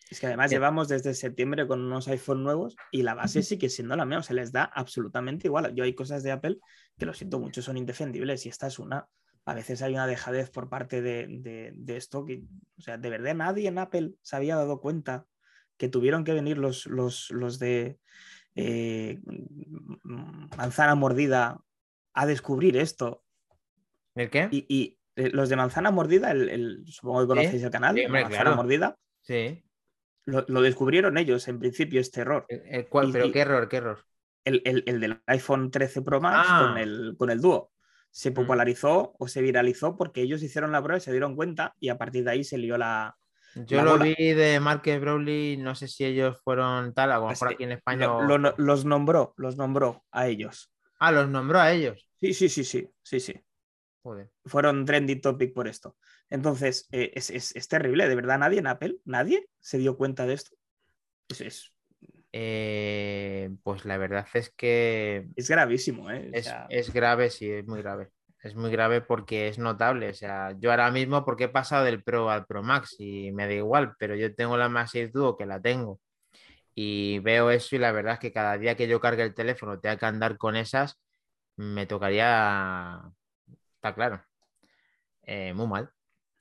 Es 0.09 0.19
que 0.19 0.25
además 0.27 0.49
Bien. 0.49 0.59
llevamos 0.59 0.87
desde 0.87 1.13
septiembre 1.13 1.67
con 1.67 1.81
unos 1.81 2.07
iPhone 2.07 2.43
nuevos 2.43 2.75
y 2.91 3.03
la 3.03 3.13
base 3.13 3.43
sigue 3.43 3.69
siendo 3.69 3.95
la 3.95 4.05
misma, 4.05 4.23
se 4.23 4.33
les 4.33 4.51
da 4.51 4.63
absolutamente 4.63 5.47
igual. 5.47 5.73
Yo 5.75 5.83
hay 5.83 5.93
cosas 5.93 6.23
de 6.23 6.31
Apple 6.31 6.57
que 6.97 7.05
lo 7.05 7.13
siento 7.13 7.39
mucho, 7.39 7.61
son 7.61 7.77
indefendibles 7.77 8.45
y 8.45 8.49
esta 8.49 8.67
es 8.67 8.79
una. 8.79 9.07
A 9.45 9.53
veces 9.53 9.81
hay 9.81 9.93
una 9.93 10.07
dejadez 10.07 10.49
por 10.49 10.67
parte 10.69 11.01
de, 11.01 11.27
de- 11.29 11.71
de 11.75 11.97
esto 11.97 12.25
que, 12.25 12.43
o 12.77 12.81
sea, 12.81 12.97
de 12.97 13.09
verdad 13.09 13.35
nadie 13.35 13.67
en 13.67 13.77
Apple 13.77 14.13
se 14.21 14.35
había 14.35 14.55
dado 14.55 14.79
cuenta 14.81 15.25
que 15.77 15.89
tuvieron 15.89 16.23
que 16.23 16.33
venir 16.33 16.57
los, 16.57 16.85
los, 16.87 17.29
los 17.31 17.57
de 17.59 17.99
eh, 18.55 19.19
manzana 20.03 20.95
mordida 20.95 21.61
a 22.13 22.25
descubrir 22.25 22.77
esto. 22.77 23.23
¿El 24.15 24.29
qué? 24.29 24.49
Y, 24.51 24.65
y, 24.67 24.97
eh, 25.15 25.29
los 25.31 25.49
de 25.49 25.55
manzana 25.55 25.91
mordida, 25.91 26.31
el, 26.31 26.49
el- 26.49 26.83
supongo 26.87 27.21
que 27.21 27.27
conocéis 27.27 27.63
el 27.63 27.69
canal, 27.69 27.95
Sí, 27.95 28.05
hombre, 28.05 28.23
manzana 28.23 28.43
claro. 28.43 28.55
mordida, 28.57 28.97
Sí. 29.21 29.63
Lo, 30.31 30.45
lo 30.47 30.61
descubrieron 30.61 31.17
ellos 31.17 31.47
en 31.47 31.59
principio 31.59 31.99
este 32.01 32.21
error. 32.21 32.45
El 32.49 32.87
cual- 32.87 33.09
Y- 33.09 33.11
pero 33.13 33.31
qué 33.31 33.39
error, 33.39 33.67
qué 33.69 33.77
error. 33.77 33.99
el, 34.45 34.61
el- 34.65 34.83
el 34.87 34.99
del 34.99 35.21
iPhone 35.27 35.69
13 35.69 36.01
Pro 36.01 36.21
Max 36.21 36.47
Ah. 36.49 36.67
con, 36.69 36.77
el, 36.77 37.15
con 37.17 37.29
el 37.29 37.39
dúo. 37.41 37.71
Se 38.09 38.31
Mm. 38.31 38.33
popularizó 38.33 39.13
o 39.19 39.27
se 39.27 39.41
viralizó 39.41 39.95
porque 39.97 40.21
ellos 40.21 40.41
hicieron 40.41 40.71
la 40.71 40.81
prueba 40.81 40.97
y 40.97 41.01
se 41.01 41.11
dieron 41.11 41.35
cuenta 41.35 41.75
y 41.79 41.89
a 41.89 41.97
partir 41.97 42.23
de 42.23 42.31
ahí 42.31 42.43
se 42.43 42.57
lió 42.57 42.77
la... 42.77 43.15
Yo 43.55 43.77
La 43.77 43.83
lo 43.83 43.91
bola. 43.91 44.05
vi 44.05 44.33
de 44.33 44.59
Marques 44.59 44.99
Brownlee, 45.01 45.57
no 45.57 45.73
sé 45.75 45.87
si 45.87 46.05
ellos 46.05 46.39
fueron 46.43 46.93
tal, 46.93 47.11
a 47.11 47.17
lo 47.17 47.27
mejor 47.27 47.49
aquí 47.53 47.63
en 47.63 47.71
España. 47.73 48.05
lo- 48.07 48.17
o- 48.17 48.37
lo- 48.37 48.53
los 48.57 48.85
nombró, 48.85 49.33
los 49.37 49.57
nombró 49.57 50.05
a 50.11 50.27
ellos. 50.27 50.71
Ah, 50.99 51.11
los 51.11 51.29
nombró 51.29 51.59
a 51.59 51.71
ellos. 51.71 52.07
Sí, 52.19 52.33
sí, 52.33 52.47
sí, 52.49 52.63
sí, 52.63 52.89
sí, 53.03 53.19
sí. 53.19 53.33
Joder. 54.03 54.29
Fueron 54.45 54.85
trending 54.85 55.19
topic 55.21 55.53
por 55.53 55.67
esto. 55.67 55.97
Entonces, 56.29 56.87
eh, 56.91 57.11
es, 57.15 57.29
es- 57.31 57.55
es 57.55 57.67
terrible, 57.67 58.07
de 58.07 58.15
verdad, 58.15 58.39
nadie 58.39 58.59
en 58.59 58.67
Apple, 58.67 58.97
nadie 59.05 59.49
se 59.59 59.77
dio 59.79 59.97
cuenta 59.97 60.25
de 60.25 60.33
esto. 60.35 60.55
Es, 61.29 61.41
es, 61.41 61.73
Eh, 62.31 63.49
pues 63.63 63.85
la 63.85 63.97
verdad 63.97 64.27
es 64.33 64.51
que 64.51 65.27
es 65.35 65.49
gravísimo, 65.49 66.11
¿eh? 66.11 66.31
O 66.35 66.37
es, 66.37 66.43
sea, 66.43 66.69
es 66.69 66.93
grave, 66.93 67.29
sí, 67.29 67.49
es 67.51 67.65
muy 67.67 67.81
grave. 67.81 68.09
Es 68.41 68.55
muy 68.55 68.71
grave 68.71 69.01
porque 69.01 69.47
es 69.49 69.57
notable. 69.59 70.09
O 70.09 70.13
sea, 70.13 70.53
yo 70.59 70.71
ahora 70.71 70.91
mismo, 70.91 71.25
porque 71.25 71.45
he 71.45 71.49
pasado 71.49 71.83
del 71.85 72.03
Pro 72.03 72.29
al 72.29 72.45
Pro 72.45 72.63
Max 72.63 72.95
y 72.99 73.31
me 73.31 73.47
da 73.47 73.53
igual, 73.53 73.93
pero 73.99 74.15
yo 74.15 74.33
tengo 74.35 74.57
la 74.57 74.69
MagSafe 74.69 75.09
Duo 75.09 75.35
que 75.37 75.45
la 75.45 75.61
tengo 75.61 75.99
y 76.75 77.19
veo 77.19 77.51
eso 77.51 77.75
y 77.75 77.79
la 77.79 77.91
verdad 77.91 78.15
es 78.15 78.19
que 78.19 78.33
cada 78.33 78.57
día 78.57 78.75
que 78.77 78.87
yo 78.87 78.99
cargue 79.01 79.23
el 79.23 79.35
teléfono 79.35 79.79
tenga 79.79 79.97
que 79.97 80.05
andar 80.07 80.37
con 80.37 80.55
esas, 80.57 80.99
me 81.57 81.85
tocaría, 81.87 83.01
está 83.77 83.95
claro, 83.95 84.23
eh, 85.23 85.53
muy 85.53 85.67
mal. 85.67 85.91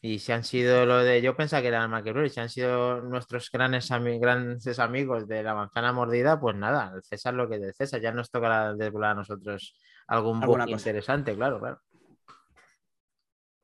Y 0.00 0.20
si 0.20 0.30
han 0.30 0.44
sido 0.44 0.86
lo 0.86 0.98
de, 0.98 1.20
yo 1.20 1.36
pensaba 1.36 1.60
que 1.60 1.68
eran 1.68 1.90
Market 1.90 2.30
si 2.30 2.38
han 2.38 2.48
sido 2.48 3.00
nuestros 3.00 3.50
grandes, 3.50 3.90
ami- 3.90 4.20
grandes 4.20 4.78
amigos 4.78 5.26
de 5.26 5.42
la 5.42 5.54
manzana 5.54 5.92
mordida, 5.92 6.38
pues 6.38 6.54
nada, 6.54 6.92
el 6.94 7.02
César 7.02 7.34
lo 7.34 7.48
que 7.48 7.56
es 7.56 7.60
del 7.60 7.74
César, 7.74 8.00
ya 8.00 8.12
nos 8.12 8.30
tocará 8.30 8.74
desvelar 8.74 9.10
a 9.10 9.14
nosotros 9.16 9.76
algún 10.06 10.38
bug 10.40 10.56
cosa. 10.58 10.70
interesante, 10.70 11.34
claro, 11.34 11.58
claro. 11.58 11.80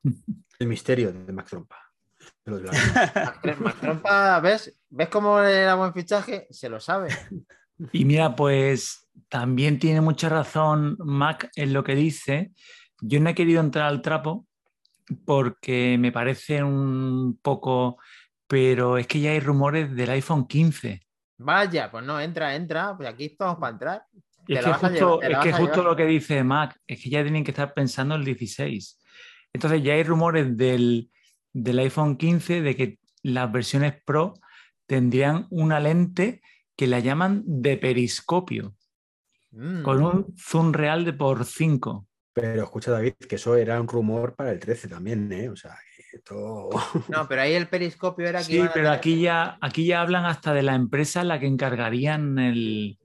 El 0.59 0.67
misterio 0.67 1.11
de 1.11 1.33
Max 1.33 1.49
Trompa. 1.49 1.77
Max 2.45 3.59
Max 3.59 3.79
Trompa, 3.79 4.39
¿ves? 4.39 4.77
¿Ves 4.89 5.09
cómo 5.09 5.39
era 5.39 5.75
buen 5.75 5.93
fichaje? 5.93 6.47
Se 6.49 6.69
lo 6.69 6.79
sabe. 6.79 7.09
Y 7.91 8.05
mira, 8.05 8.35
pues 8.35 9.09
también 9.27 9.79
tiene 9.79 9.99
mucha 10.01 10.29
razón 10.29 10.95
Mac 10.99 11.49
en 11.55 11.73
lo 11.73 11.83
que 11.83 11.95
dice. 11.95 12.51
Yo 13.01 13.19
no 13.19 13.29
he 13.29 13.35
querido 13.35 13.59
entrar 13.61 13.87
al 13.87 14.01
trapo 14.01 14.45
porque 15.25 15.97
me 15.99 16.11
parece 16.11 16.63
un 16.63 17.39
poco, 17.41 17.97
pero 18.47 18.97
es 18.97 19.07
que 19.07 19.19
ya 19.19 19.31
hay 19.31 19.39
rumores 19.39 19.95
del 19.95 20.09
iPhone 20.11 20.47
15. 20.47 21.01
Vaya, 21.37 21.91
pues 21.91 22.03
no, 22.05 22.19
entra, 22.19 22.55
entra, 22.55 22.95
pues 22.95 23.09
aquí 23.09 23.25
estamos 23.25 23.57
para 23.57 23.73
entrar. 23.73 24.03
Es 24.47 24.63
que 24.63 24.73
justo, 24.73 25.21
llevar, 25.21 25.31
es 25.31 25.37
que 25.39 25.53
justo 25.53 25.83
lo 25.83 25.95
que 25.95 26.05
dice 26.05 26.43
Mac, 26.43 26.79
es 26.87 27.01
que 27.01 27.09
ya 27.09 27.23
tienen 27.23 27.43
que 27.43 27.51
estar 27.51 27.73
pensando 27.73 28.15
el 28.15 28.23
16. 28.23 28.99
Entonces 29.53 29.83
ya 29.83 29.93
hay 29.93 30.03
rumores 30.03 30.55
del, 30.55 31.09
del 31.51 31.79
iPhone 31.79 32.17
15 32.17 32.61
de 32.61 32.75
que 32.75 32.99
las 33.23 33.51
versiones 33.51 33.95
Pro 34.05 34.33
tendrían 34.85 35.47
una 35.49 35.79
lente 35.79 36.41
que 36.75 36.87
la 36.87 36.99
llaman 36.99 37.43
de 37.45 37.77
periscopio, 37.77 38.75
Mm. 39.55 39.83
con 39.83 40.03
un 40.03 40.35
zoom 40.37 40.73
real 40.73 41.05
de 41.05 41.13
por 41.13 41.45
5. 41.45 42.07
Pero 42.35 42.63
escucha, 42.63 42.91
David, 42.91 43.13
que 43.29 43.35
eso 43.37 43.55
era 43.55 43.79
un 43.79 43.87
rumor 43.87 44.35
para 44.35 44.51
el 44.51 44.59
13 44.59 44.89
también, 44.89 45.31
¿eh? 45.31 45.47
O 45.47 45.55
sea, 45.55 45.77
que 46.11 46.19
todo. 46.19 46.69
No, 47.23 47.27
pero 47.29 47.41
ahí 47.41 47.53
el 47.53 47.69
periscopio 47.69 48.27
era 48.27 48.39
que 48.39 48.45
Sí, 48.45 48.57
pero 48.59 48.73
tener- 48.73 48.87
aquí 48.91 49.21
ya, 49.21 49.57
aquí 49.61 49.85
ya 49.85 50.01
hablan 50.01 50.25
hasta 50.25 50.53
de 50.53 50.61
la 50.61 50.75
empresa 50.75 51.21
a 51.21 51.23
la 51.23 51.39
que 51.39 51.47
encargarían 51.47 52.37
el- 52.37 52.99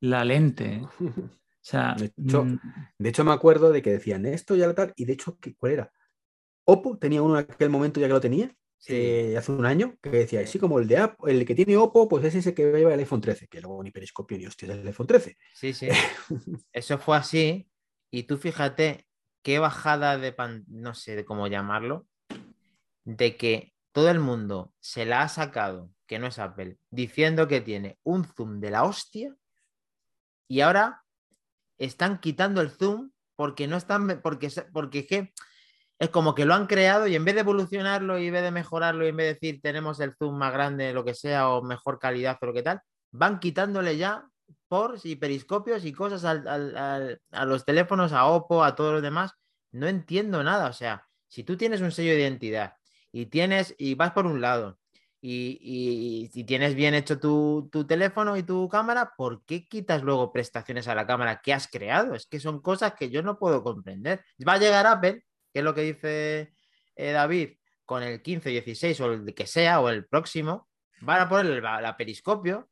la 0.00 0.24
lente. 0.24 0.82
O 1.00 1.64
sea, 1.64 1.94
De 1.96 2.06
hecho, 2.06 2.44
mm, 2.44 2.58
De 2.98 3.08
hecho, 3.08 3.24
me 3.24 3.32
acuerdo 3.32 3.70
de 3.70 3.82
que 3.82 3.90
decían 3.92 4.26
esto 4.26 4.56
ya 4.56 4.66
lo 4.66 4.74
tal, 4.74 4.92
y 4.96 5.04
de 5.04 5.12
hecho, 5.12 5.38
¿qué- 5.40 5.54
¿cuál 5.54 5.72
era? 5.72 5.92
Oppo 6.64 6.98
tenía 6.98 7.22
uno 7.22 7.38
en 7.38 7.46
aquel 7.48 7.70
momento 7.70 8.00
ya 8.00 8.08
que 8.08 8.12
lo 8.14 8.20
tenía, 8.20 8.52
Sí. 8.78 8.94
eh, 8.96 9.36
hace 9.38 9.52
un 9.52 9.64
año, 9.64 9.94
que 10.02 10.10
decía, 10.10 10.40
así 10.40 10.58
como 10.58 10.80
el 10.80 10.88
de 10.88 10.98
Apple, 10.98 11.32
el 11.32 11.46
que 11.46 11.54
tiene 11.54 11.76
Oppo, 11.76 12.08
pues 12.08 12.24
es 12.24 12.34
ese 12.34 12.52
que 12.52 12.64
lleva 12.72 12.92
el 12.94 12.98
iPhone 12.98 13.20
13, 13.20 13.46
que 13.46 13.60
luego 13.60 13.80
ni 13.84 13.92
periscopio 13.92 14.36
ni 14.36 14.46
hostia 14.46 14.72
es 14.74 14.78
el 14.80 14.86
iPhone 14.88 15.06
13. 15.06 15.36
Sí, 15.54 15.72
sí. 15.72 15.86
Eso 16.72 16.98
fue 16.98 17.16
así. 17.16 17.68
Y 18.12 18.24
tú 18.24 18.36
fíjate 18.36 19.06
qué 19.42 19.58
bajada 19.58 20.18
de 20.18 20.32
pan, 20.32 20.64
no 20.68 20.94
sé 20.94 21.16
de 21.16 21.24
cómo 21.24 21.46
llamarlo, 21.46 22.06
de 23.04 23.36
que 23.38 23.72
todo 23.90 24.10
el 24.10 24.20
mundo 24.20 24.72
se 24.80 25.06
la 25.06 25.22
ha 25.22 25.28
sacado, 25.28 25.90
que 26.06 26.18
no 26.18 26.26
es 26.26 26.38
Apple, 26.38 26.76
diciendo 26.90 27.48
que 27.48 27.62
tiene 27.62 27.98
un 28.04 28.24
zoom 28.24 28.60
de 28.60 28.70
la 28.70 28.84
hostia 28.84 29.34
y 30.46 30.60
ahora 30.60 31.02
están 31.78 32.20
quitando 32.20 32.60
el 32.60 32.70
zoom 32.70 33.10
porque 33.34 33.66
no 33.66 33.78
están, 33.78 34.20
porque, 34.22 34.50
porque 34.74 35.00
es 35.00 35.06
que 35.06 35.32
es 35.98 36.10
como 36.10 36.34
que 36.34 36.44
lo 36.44 36.52
han 36.52 36.66
creado 36.66 37.06
y 37.06 37.16
en 37.16 37.24
vez 37.24 37.34
de 37.34 37.40
evolucionarlo 37.40 38.18
y 38.18 38.26
en 38.26 38.34
vez 38.34 38.42
de 38.42 38.50
mejorarlo 38.50 39.06
y 39.06 39.08
en 39.08 39.16
vez 39.16 39.26
de 39.26 39.34
decir 39.34 39.62
tenemos 39.62 40.00
el 40.00 40.12
zoom 40.12 40.36
más 40.36 40.52
grande, 40.52 40.92
lo 40.92 41.02
que 41.02 41.14
sea, 41.14 41.48
o 41.48 41.62
mejor 41.62 41.98
calidad 41.98 42.36
o 42.42 42.46
lo 42.46 42.52
que 42.52 42.62
tal, 42.62 42.82
van 43.10 43.40
quitándole 43.40 43.96
ya 43.96 44.28
y 45.04 45.16
periscopios 45.16 45.84
y 45.84 45.92
cosas 45.92 46.24
a 46.24 47.44
los 47.46 47.64
teléfonos, 47.64 48.12
a 48.12 48.26
Oppo, 48.26 48.64
a 48.64 48.74
todos 48.74 48.94
los 48.94 49.02
demás. 49.02 49.32
No 49.70 49.86
entiendo 49.86 50.42
nada. 50.42 50.68
O 50.68 50.72
sea, 50.72 51.06
si 51.28 51.44
tú 51.44 51.56
tienes 51.56 51.80
un 51.80 51.92
sello 51.92 52.12
de 52.12 52.20
identidad 52.20 52.74
y 53.10 53.26
tienes, 53.26 53.74
y 53.78 53.94
vas 53.94 54.12
por 54.12 54.26
un 54.26 54.40
lado, 54.40 54.78
y, 55.20 56.28
y- 56.34 56.44
tienes 56.44 56.74
bien 56.74 56.94
hecho 56.94 57.20
tu, 57.20 57.68
tu 57.70 57.86
teléfono 57.86 58.36
y 58.36 58.42
tu 58.42 58.68
cámara, 58.68 59.12
¿por 59.16 59.44
qué 59.44 59.68
quitas 59.68 60.02
luego 60.02 60.32
prestaciones 60.32 60.88
a 60.88 60.94
la 60.94 61.06
cámara 61.06 61.40
que 61.42 61.52
has 61.52 61.68
creado? 61.68 62.14
Es 62.14 62.26
que 62.26 62.40
son 62.40 62.60
cosas 62.60 62.94
que 62.94 63.10
yo 63.10 63.22
no 63.22 63.38
puedo 63.38 63.62
comprender. 63.62 64.24
Va 64.46 64.54
a 64.54 64.58
llegar 64.58 64.86
Apple, 64.86 65.24
que 65.52 65.58
es 65.60 65.64
lo 65.64 65.74
que 65.74 65.82
dice 65.82 66.54
eh, 66.96 67.12
David, 67.12 67.50
con 67.84 68.02
el 68.02 68.22
15, 68.22 68.48
16 68.48 69.00
o 69.02 69.12
el 69.12 69.34
que 69.34 69.46
sea, 69.46 69.80
o 69.80 69.90
el 69.90 70.06
próximo, 70.06 70.68
van 71.02 71.20
a 71.20 71.28
poner 71.28 71.62
la, 71.62 71.80
la 71.80 71.96
periscopio 71.96 72.68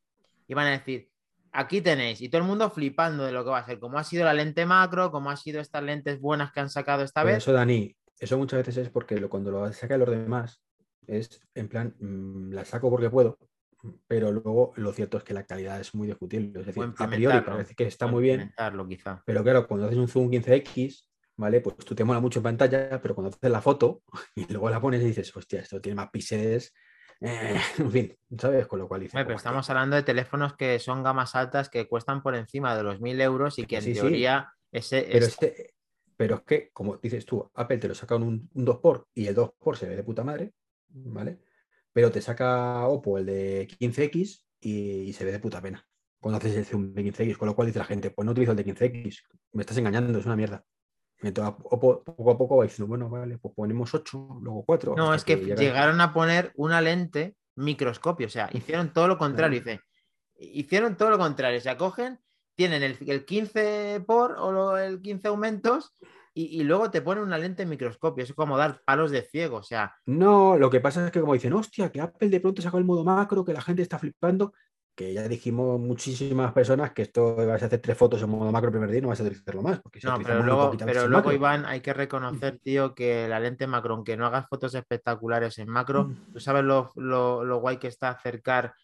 y 0.48 0.54
van 0.54 0.66
a 0.66 0.70
decir, 0.70 1.09
aquí 1.52 1.80
tenéis, 1.80 2.20
y 2.20 2.28
todo 2.28 2.42
el 2.42 2.46
mundo 2.48 2.70
flipando 2.70 3.24
de 3.24 3.32
lo 3.32 3.44
que 3.44 3.50
va 3.50 3.58
a 3.58 3.66
ser, 3.66 3.78
como 3.78 3.98
ha 3.98 4.04
sido 4.04 4.24
la 4.24 4.34
lente 4.34 4.66
macro, 4.66 5.10
como 5.10 5.30
ha 5.30 5.36
sido 5.36 5.60
estas 5.60 5.82
lentes 5.82 6.20
buenas 6.20 6.52
que 6.52 6.60
han 6.60 6.70
sacado 6.70 7.02
esta 7.02 7.22
Pero 7.22 7.34
vez. 7.34 7.42
eso, 7.42 7.52
Dani, 7.52 7.94
eso 8.18 8.38
muchas 8.38 8.58
veces 8.58 8.76
es 8.78 8.90
porque 8.90 9.18
lo- 9.18 9.28
cuando 9.28 9.50
lo 9.50 9.72
sacan 9.72 10.00
los 10.00 10.10
demás, 10.10 10.62
es 11.06 11.40
en 11.54 11.68
plan, 11.68 11.94
mm, 11.98 12.52
la 12.52 12.64
saco 12.64 12.90
porque 12.90 13.10
puedo, 13.10 13.38
pero 14.06 14.30
luego 14.30 14.72
lo 14.76 14.92
cierto 14.92 15.16
es 15.18 15.24
que 15.24 15.34
la 15.34 15.44
calidad 15.44 15.80
es 15.80 15.94
muy 15.94 16.06
discutible. 16.06 16.60
Es 16.60 16.66
decir, 16.66 16.84
a 16.98 17.08
priori 17.08 17.40
parece 17.40 17.74
que 17.74 17.84
está 17.86 18.06
muy 18.06 18.22
bien, 18.22 18.52
quizá. 18.88 19.22
pero 19.24 19.42
claro, 19.42 19.66
cuando 19.66 19.86
haces 19.86 19.98
un 19.98 20.06
zoom 20.08 20.30
15X, 20.30 21.08
¿vale? 21.36 21.60
Pues 21.62 21.76
tú 21.78 21.94
te 21.94 22.04
mola 22.04 22.20
mucho 22.20 22.40
en 22.40 22.42
pantalla, 22.44 23.00
pero 23.00 23.14
cuando 23.14 23.30
haces 23.34 23.50
la 23.50 23.62
foto 23.62 24.02
y 24.36 24.44
luego 24.52 24.68
la 24.70 24.80
pones 24.80 25.02
y 25.02 25.06
dices, 25.06 25.34
hostia, 25.34 25.60
esto 25.60 25.80
tiene 25.80 25.96
más 25.96 26.10
píxeles, 26.10 26.74
eh, 27.20 27.54
en 27.78 27.90
fin, 27.90 28.16
¿sabes? 28.38 28.66
Con 28.66 28.78
lo 28.78 28.88
cual 28.88 29.00
dices, 29.02 29.14
Hombre, 29.14 29.24
pero 29.26 29.34
"Buah, 29.34 29.38
estamos 29.40 29.70
hablando 29.70 29.96
de 29.96 30.02
teléfonos 30.02 30.56
que 30.56 30.78
son 30.78 31.02
gamas 31.02 31.34
altas 31.34 31.68
que 31.68 31.88
cuestan 31.88 32.22
por 32.22 32.34
encima 32.34 32.76
de 32.76 32.82
los 32.82 33.00
1000 33.00 33.20
euros 33.20 33.58
y 33.58 33.66
que 33.66 33.76
en 33.76 33.82
Sí, 33.82 33.94
sí. 33.94 34.00
teoría 34.00 34.52
ese 34.72 35.08
Pero, 35.10 35.26
es- 35.26 35.32
este- 35.32 35.74
pero 36.16 36.34
es 36.36 36.42
que, 36.42 36.70
como 36.72 36.96
dices 36.98 37.24
tú, 37.24 37.50
Apple 37.54 37.78
te 37.78 37.88
lo 37.88 37.94
saca 37.94 38.16
un, 38.16 38.48
un 38.54 38.64
2x 38.66 39.06
y 39.14 39.26
el 39.26 39.34
2x 39.34 39.78
se 39.78 39.88
ve 39.88 39.96
de 39.96 40.02
puta 40.04 40.22
madre, 40.24 40.52
¿vale? 40.88 41.38
Pero 41.92 42.10
te 42.10 42.20
saca 42.20 42.86
Oppo 42.86 43.18
el 43.18 43.26
de 43.26 43.66
15X 43.80 44.46
y, 44.60 45.00
y 45.08 45.12
se 45.12 45.24
ve 45.24 45.32
de 45.32 45.40
puta 45.40 45.60
pena 45.62 45.86
cuando 46.20 46.36
haces 46.38 46.54
el 46.54 46.66
zoom 46.66 46.92
de 46.92 47.02
15X, 47.02 47.38
con 47.38 47.48
lo 47.48 47.54
cual 47.56 47.66
dice 47.68 47.78
la 47.78 47.86
gente, 47.86 48.10
pues 48.10 48.26
no 48.26 48.32
utilizo 48.32 48.52
el 48.52 48.56
de 48.58 48.64
15X, 48.66 49.22
me 49.52 49.62
estás 49.62 49.78
engañando, 49.78 50.18
es 50.18 50.26
una 50.26 50.36
mierda. 50.36 50.64
Entonces, 51.22 51.54
poco 51.62 52.30
a 52.30 52.38
poco 52.38 52.62
diciendo, 52.62 52.88
bueno, 52.88 53.08
vale, 53.10 53.38
pues 53.38 53.54
ponemos 53.54 53.92
8, 53.94 54.38
luego 54.42 54.64
4. 54.64 54.94
No, 54.96 55.12
es 55.14 55.24
que 55.24 55.36
llegaron 55.60 56.00
a 56.00 56.12
poner 56.12 56.52
una 56.56 56.80
lente 56.80 57.36
microscopio, 57.56 58.26
o 58.26 58.30
sea, 58.30 58.48
hicieron 58.52 58.92
todo 58.92 59.06
lo 59.08 59.18
contrario. 59.18 59.58
Dice, 59.58 59.80
hicieron 60.38 60.96
todo 60.96 61.10
lo 61.10 61.18
contrario, 61.18 61.58
o 61.58 61.62
sea, 61.62 61.76
cogen, 61.76 62.18
tienen 62.56 62.82
el, 62.82 62.96
el 63.06 63.24
15 63.24 64.02
por 64.06 64.32
o 64.38 64.50
lo- 64.52 64.78
el 64.78 65.00
15 65.02 65.28
aumentos 65.28 65.92
y, 66.32 66.60
y 66.60 66.64
luego 66.64 66.90
te 66.90 67.02
ponen 67.02 67.24
una 67.24 67.36
lente 67.38 67.66
microscopio. 67.66 68.24
Es 68.24 68.32
como 68.32 68.56
dar 68.56 68.80
palos 68.86 69.10
de 69.10 69.22
ciego, 69.22 69.58
o 69.58 69.62
sea, 69.62 69.94
No, 70.06 70.56
lo 70.56 70.70
que 70.70 70.80
pasa 70.80 71.04
es 71.04 71.10
que 71.12 71.20
como 71.20 71.34
dicen, 71.34 71.52
hostia, 71.52 71.90
que 71.92 72.00
Apple 72.00 72.28
de 72.30 72.40
pronto 72.40 72.62
sacó 72.62 72.78
el 72.78 72.84
modo 72.84 73.04
macro, 73.04 73.44
que 73.44 73.52
la 73.52 73.60
gente 73.62 73.82
está 73.82 73.98
flipando, 73.98 74.54
que 74.94 75.14
ya 75.14 75.26
dijimos 75.28 75.80
muchísimas 75.80 76.52
personas 76.52 76.92
que 76.92 77.02
esto 77.02 77.34
vas 77.36 77.62
a 77.62 77.66
hacer 77.66 77.80
tres 77.80 77.96
fotos 77.96 78.22
en 78.22 78.28
modo 78.30 78.52
macro 78.52 78.68
el 78.68 78.72
primer 78.72 78.90
día 78.90 78.98
y 78.98 79.02
no 79.02 79.08
vas 79.08 79.20
a 79.20 79.22
utilizarlo 79.24 79.62
más. 79.62 79.80
Porque 79.80 80.00
si 80.00 80.06
no, 80.06 80.18
pero 80.18 80.42
luego, 80.42 80.76
pero 80.78 81.08
luego 81.08 81.28
macro. 81.28 81.32
Iván, 81.32 81.64
hay 81.66 81.80
que 81.80 81.92
reconocer, 81.94 82.58
tío, 82.58 82.94
que 82.94 83.26
la 83.28 83.40
lente 83.40 83.66
macro, 83.66 83.94
aunque 83.94 84.16
no 84.16 84.26
hagas 84.26 84.46
fotos 84.48 84.74
espectaculares 84.74 85.58
en 85.58 85.68
macro, 85.68 86.04
Mm. 86.04 86.14
tú 86.32 86.40
sabes 86.40 86.64
lo, 86.64 86.92
lo- 86.96 87.44
lo 87.44 87.60
guay 87.60 87.78
que 87.78 87.88
está 87.88 88.10
acercar 88.10 88.74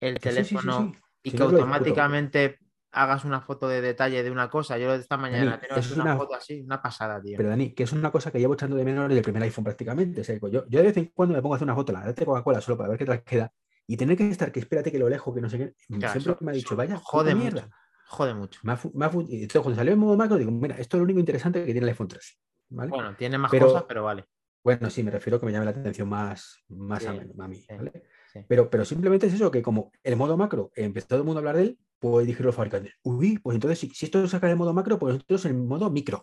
el 0.00 0.18
Que 0.20 0.30
sí, 0.30 0.36
sí, 0.36 0.44
sí, 0.44 0.54
teléfono 0.54 0.92
y 1.22 1.30
que 1.32 1.42
automáticamente 1.42 2.58
hagas 2.92 3.24
una 3.24 3.40
foto 3.40 3.66
de 3.66 3.80
detalle 3.80 4.22
de 4.22 4.30
una 4.30 4.48
cosa. 4.48 4.78
Yo 4.78 4.94
esta 4.94 5.16
mañana 5.16 5.52
Dani, 5.52 5.60
tenemos 5.62 5.84
es 5.86 5.92
una, 5.92 6.04
una- 6.04 6.16
foto 6.16 6.34
así, 6.34 6.60
una 6.60 6.80
pasada, 6.80 7.20
tío. 7.20 7.36
Pero 7.36 7.48
Dani, 7.48 7.74
que 7.74 7.82
es 7.82 7.92
una 7.92 8.12
cosa 8.12 8.30
que 8.30 8.38
llevo 8.38 8.54
echando 8.54 8.76
de 8.76 8.84
menos 8.84 9.08
desde 9.08 9.18
el 9.18 9.24
primer 9.24 9.42
iPhone 9.42 9.64
prácticamente. 9.64 10.20
O 10.20 10.24
sea, 10.24 10.36
yo, 10.38 10.48
yo 10.68 10.78
de 10.78 10.82
vez 10.82 10.96
en 10.98 11.06
cuando 11.14 11.34
me 11.34 11.42
pongo 11.42 11.54
a 11.54 11.56
hacer 11.56 11.66
una 11.66 11.74
foto, 11.74 11.92
la 11.92 12.12
de 12.12 12.24
Coca-Cola 12.24 12.60
solo 12.60 12.76
para 12.78 12.90
ver 12.90 12.98
qué 12.98 13.04
tal 13.04 13.22
queda. 13.24 13.52
Y 13.86 13.96
tener 13.96 14.16
que 14.16 14.28
estar, 14.28 14.50
que 14.50 14.60
espérate 14.60 14.90
que 14.90 14.98
lo 14.98 15.08
lejos, 15.08 15.34
que 15.34 15.40
no 15.40 15.48
sé 15.50 15.58
qué. 15.58 15.74
Claro, 15.98 16.12
siempre 16.12 16.32
eso- 16.32 16.44
me 16.44 16.50
ha 16.52 16.54
dicho, 16.54 16.74
vaya, 16.76 16.96
jode 17.02 17.34
mucho. 17.34 17.42
mierda. 17.42 17.70
Jode 18.06 18.34
mucho. 18.34 18.60
Y 18.62 19.42
entonces, 19.42 19.60
cuando 19.62 19.76
salió 19.76 19.92
en 19.92 19.98
modo 19.98 20.16
macro, 20.16 20.36
digo, 20.36 20.50
mira, 20.50 20.76
esto 20.76 20.96
es 20.96 20.98
lo 21.00 21.04
único 21.04 21.20
interesante 21.20 21.60
que 21.60 21.72
tiene 21.72 21.80
el 21.80 21.88
iPhone 21.88 22.08
3. 22.08 22.38
¿vale? 22.70 22.90
Bueno, 22.90 23.14
tiene 23.16 23.38
más 23.38 23.50
Pero- 23.50 23.66
cosas, 23.66 23.84
pero 23.86 24.04
vale. 24.04 24.24
Bueno, 24.64 24.88
sí, 24.88 25.02
me 25.02 25.10
refiero 25.10 25.38
que 25.38 25.44
me 25.46 25.52
llame 25.52 25.66
la 25.66 25.72
atención 25.72 26.08
más, 26.08 26.56
más 26.68 27.02
Sí, 27.02 27.08
a, 27.08 27.12
mí- 27.12 27.20
a 27.38 27.48
mí, 27.48 27.56
sí, 27.56 27.66
¿vale? 27.76 27.92
sí. 28.32 28.40
Pero, 28.48 28.70
pero 28.70 28.84
simplemente 28.86 29.26
es 29.26 29.34
eso, 29.34 29.50
que 29.50 29.60
como 29.62 29.92
el 30.02 30.16
modo 30.16 30.36
macro, 30.38 30.70
empezó 30.74 31.08
todo 31.08 31.18
el 31.18 31.24
mundo 31.26 31.38
a 31.38 31.42
hablar 31.42 31.56
de 31.56 31.62
él, 31.64 31.78
pues 31.98 32.26
dijeron 32.26 32.46
los 32.46 32.54
fabricantes, 32.54 32.94
uy, 33.02 33.38
pues 33.38 33.54
entonces 33.56 33.78
si, 33.78 33.90
si 33.90 34.06
esto 34.06 34.26
saca 34.26 34.50
el 34.50 34.56
modo 34.56 34.72
macro, 34.72 34.98
pues 34.98 35.14
nosotros 35.14 35.44
el 35.44 35.54
modo 35.54 35.90
micro. 35.90 36.22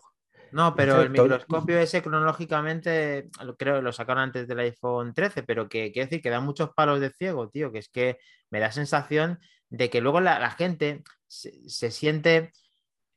No, 0.52 0.74
pero 0.76 1.00
el 1.02 1.10
microscopio 1.10 1.78
ese 1.78 2.02
cronológicamente, 2.02 3.30
creo 3.58 3.76
que 3.76 3.82
lo 3.82 3.92
sacaron 3.92 4.22
antes 4.24 4.46
del 4.46 4.58
iPhone 4.60 5.14
13, 5.14 5.42
pero 5.42 5.68
que 5.68 5.90
quiere 5.92 6.06
decir 6.06 6.22
que 6.22 6.30
da 6.30 6.40
muchos 6.40 6.70
palos 6.74 7.00
de 7.00 7.10
ciego, 7.10 7.48
tío, 7.48 7.72
que 7.72 7.78
es 7.78 7.88
que 7.88 8.18
me 8.50 8.60
da 8.60 8.70
sensación 8.70 9.38
de 9.70 9.88
que 9.88 10.00
luego 10.00 10.20
la, 10.20 10.38
la 10.38 10.50
gente 10.50 11.02
se, 11.26 11.68
se 11.68 11.90
siente, 11.90 12.52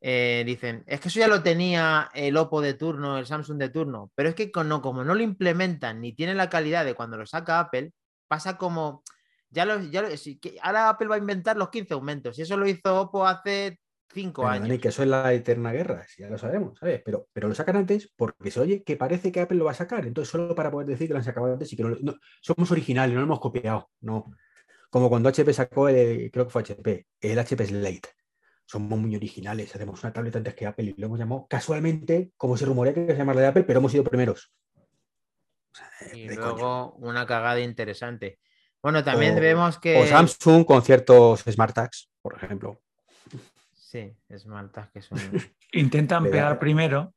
eh, 0.02 0.44
dicen, 0.46 0.84
es 0.88 1.02
que 1.02 1.10
eso 1.10 1.20
ya 1.20 1.28
lo 1.28 1.44
tenía 1.44 2.10
el 2.14 2.38
Oppo 2.38 2.62
de 2.62 2.74
turno, 2.76 3.18
el 3.18 3.26
Samsung 3.26 3.58
de 3.58 3.70
turno, 3.70 4.12
pero 4.16 4.30
es 4.30 4.36
que 4.36 4.52
no, 4.64 4.82
como 4.82 5.04
no 5.04 5.14
lo 5.16 5.22
implementan 5.22 6.00
ni 6.02 6.14
tienen 6.14 6.38
la 6.38 6.50
calidad 6.50 6.86
de 6.86 6.94
cuando 6.96 7.18
lo 7.18 7.26
saca 7.26 7.60
Apple, 7.60 7.92
pasa 8.28 8.58
como, 8.58 9.04
ya 9.50 9.66
lo, 9.66 9.82
ya 9.82 10.02
lo- 10.04 10.16
si- 10.16 10.40
ahora 10.62 10.90
Apple 10.90 11.08
va 11.08 11.16
a 11.16 11.20
inventar 11.20 11.58
los 11.58 11.70
15 11.70 11.94
aumentos, 11.96 12.40
y 12.40 12.44
eso 12.44 12.56
lo 12.56 12.68
hizo 12.68 13.02
Oppo 13.02 13.26
hace 13.28 13.80
5 14.14 14.42
Pero, 14.44 14.50
años. 14.52 14.68
Dani, 14.68 14.80
que 14.80 14.88
eso 14.90 15.04
es 15.04 15.10
la 15.10 15.34
eterna 15.34 15.72
guerra, 15.74 16.06
ya 16.18 16.30
lo 16.30 16.38
sabemos, 16.38 16.78
¿sabes? 16.80 17.02
Pero, 17.04 17.28
pero 17.34 17.48
lo 17.48 17.56
sacan 17.56 17.76
antes 17.78 18.12
porque 18.16 18.52
se 18.52 18.60
oye 18.60 18.84
que 18.84 18.96
parece 18.98 19.32
que 19.32 19.42
Apple 19.42 19.58
lo 19.58 19.66
va 19.66 19.72
a 19.72 19.76
sacar, 19.76 20.06
entonces 20.06 20.32
solo 20.32 20.56
para 20.56 20.72
poder 20.72 20.88
decir 20.88 21.08
que 21.08 21.14
lo 21.14 21.20
han 21.20 21.26
sacado 21.26 21.52
antes 21.52 21.72
y 21.74 21.76
que 21.76 21.84
no, 21.84 21.90
lo- 21.90 21.98
no- 22.02 22.16
somos 22.42 22.72
originales, 22.72 23.14
no 23.14 23.20
lo 23.22 23.26
hemos 23.26 23.40
copiado, 23.40 23.90
no. 24.02 24.32
Como 24.90 25.10
cuando 25.10 25.28
HP 25.30 25.52
sacó, 25.54 25.90
el, 25.90 26.32
creo 26.32 26.46
que 26.46 26.52
fue 26.52 26.62
HP, 26.62 27.08
el 27.20 27.40
HP 27.40 27.66
Slate. 27.66 28.10
Somos 28.68 28.98
muy 28.98 29.16
originales, 29.16 29.76
hacemos 29.76 30.02
una 30.04 30.14
tableta 30.14 30.38
antes 30.38 30.56
que 30.56 30.66
Apple 30.66 30.94
y 30.96 31.00
lo 31.00 31.08
hemos 31.08 31.20
llamado 31.20 31.46
casualmente, 31.50 32.32
como 32.38 32.56
se 32.58 32.66
rumorea 32.66 32.94
que 32.94 33.08
se 33.08 33.18
llama 33.18 33.34
la 33.34 33.42
de 33.42 33.48
Apple, 33.48 33.64
pero 33.64 33.80
hemos 33.80 33.92
sido 33.92 34.04
primeros. 34.04 34.52
O 34.76 35.76
sea, 35.78 36.16
Y 36.18 36.30
luego 36.30 36.94
una 36.94 37.26
cagada 37.26 37.60
interesante. 37.60 38.40
Bueno, 38.82 39.04
también 39.04 39.38
O- 39.38 39.42
vemos 39.42 39.78
que. 39.80 40.00
O 40.02 40.06
Samsung 40.08 40.64
con 40.66 40.82
ciertos 40.82 41.42
Smart 41.42 41.74
Tags, 41.76 42.10
por 42.22 42.36
ejemplo. 42.36 42.82
Sí, 43.96 44.14
es 44.28 44.46
maltas 44.46 44.90
que 44.90 45.02
son. 45.02 45.18
Intentan 45.72 46.26
pegar 46.26 46.60
primero. 46.60 47.14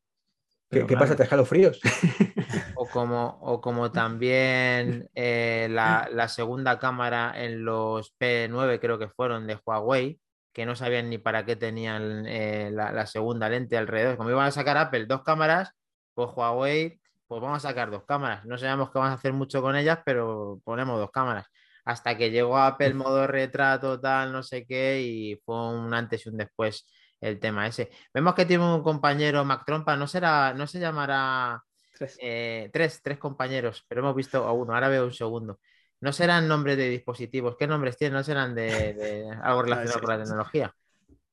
¿Qué, 0.70 0.86
qué 0.86 0.96
pasa? 0.96 1.16
¿Te 1.16 1.24
escalofríos? 1.24 1.80
O 2.76 2.86
como, 2.86 3.38
o 3.42 3.60
como 3.60 3.90
también 3.90 5.10
eh, 5.14 5.66
la, 5.68 6.08
la 6.12 6.28
segunda 6.28 6.78
cámara 6.78 7.32
en 7.36 7.64
los 7.64 8.16
P9, 8.16 8.78
creo 8.78 8.98
que 9.00 9.08
fueron 9.08 9.48
de 9.48 9.58
Huawei, 9.66 10.20
que 10.52 10.64
no 10.64 10.76
sabían 10.76 11.10
ni 11.10 11.18
para 11.18 11.44
qué 11.44 11.56
tenían 11.56 12.24
eh, 12.26 12.70
la, 12.72 12.92
la 12.92 13.06
segunda 13.06 13.48
lente 13.48 13.76
alrededor. 13.76 14.16
Como 14.16 14.30
iban 14.30 14.46
a 14.46 14.52
sacar 14.52 14.76
Apple 14.76 15.06
dos 15.06 15.24
cámaras, 15.24 15.72
pues 16.14 16.30
Huawei, 16.34 17.00
pues 17.26 17.42
vamos 17.42 17.56
a 17.64 17.68
sacar 17.68 17.90
dos 17.90 18.04
cámaras. 18.04 18.44
No 18.46 18.56
sabemos 18.56 18.90
que 18.90 18.98
vamos 18.98 19.10
a 19.10 19.16
hacer 19.16 19.32
mucho 19.32 19.60
con 19.60 19.74
ellas, 19.74 19.98
pero 20.04 20.60
ponemos 20.64 20.98
dos 21.00 21.10
cámaras. 21.10 21.46
Hasta 21.88 22.18
que 22.18 22.30
llegó 22.30 22.58
Apple 22.58 22.92
modo 22.92 23.26
retrato, 23.26 23.98
tal, 23.98 24.30
no 24.30 24.42
sé 24.42 24.66
qué, 24.66 25.00
y 25.00 25.36
fue 25.42 25.70
un 25.72 25.94
antes 25.94 26.26
y 26.26 26.28
un 26.28 26.36
después 26.36 26.86
el 27.18 27.40
tema 27.40 27.66
ese. 27.66 27.88
Vemos 28.12 28.34
que 28.34 28.44
tiene 28.44 28.62
un 28.62 28.82
compañero 28.82 29.42
Mac 29.42 29.62
Trompa, 29.64 29.96
no 29.96 30.06
será, 30.06 30.52
no 30.52 30.66
se 30.66 30.80
llamará 30.80 31.62
Tres. 31.96 32.18
eh, 32.20 32.68
tres, 32.74 33.00
tres 33.02 33.16
compañeros, 33.16 33.86
pero 33.88 34.02
hemos 34.02 34.14
visto 34.14 34.44
a 34.44 34.52
uno, 34.52 34.74
ahora 34.74 34.88
veo 34.88 35.06
un 35.06 35.14
segundo. 35.14 35.60
No 36.02 36.12
serán 36.12 36.46
nombres 36.46 36.76
de 36.76 36.90
dispositivos, 36.90 37.56
¿qué 37.58 37.66
nombres 37.66 37.96
tienen? 37.96 38.18
No 38.18 38.22
serán 38.22 38.54
de, 38.54 38.92
de 38.92 39.30
algo 39.42 39.62
relacionado 39.62 40.00
con 40.00 40.10
la 40.10 40.22
tecnología. 40.22 40.74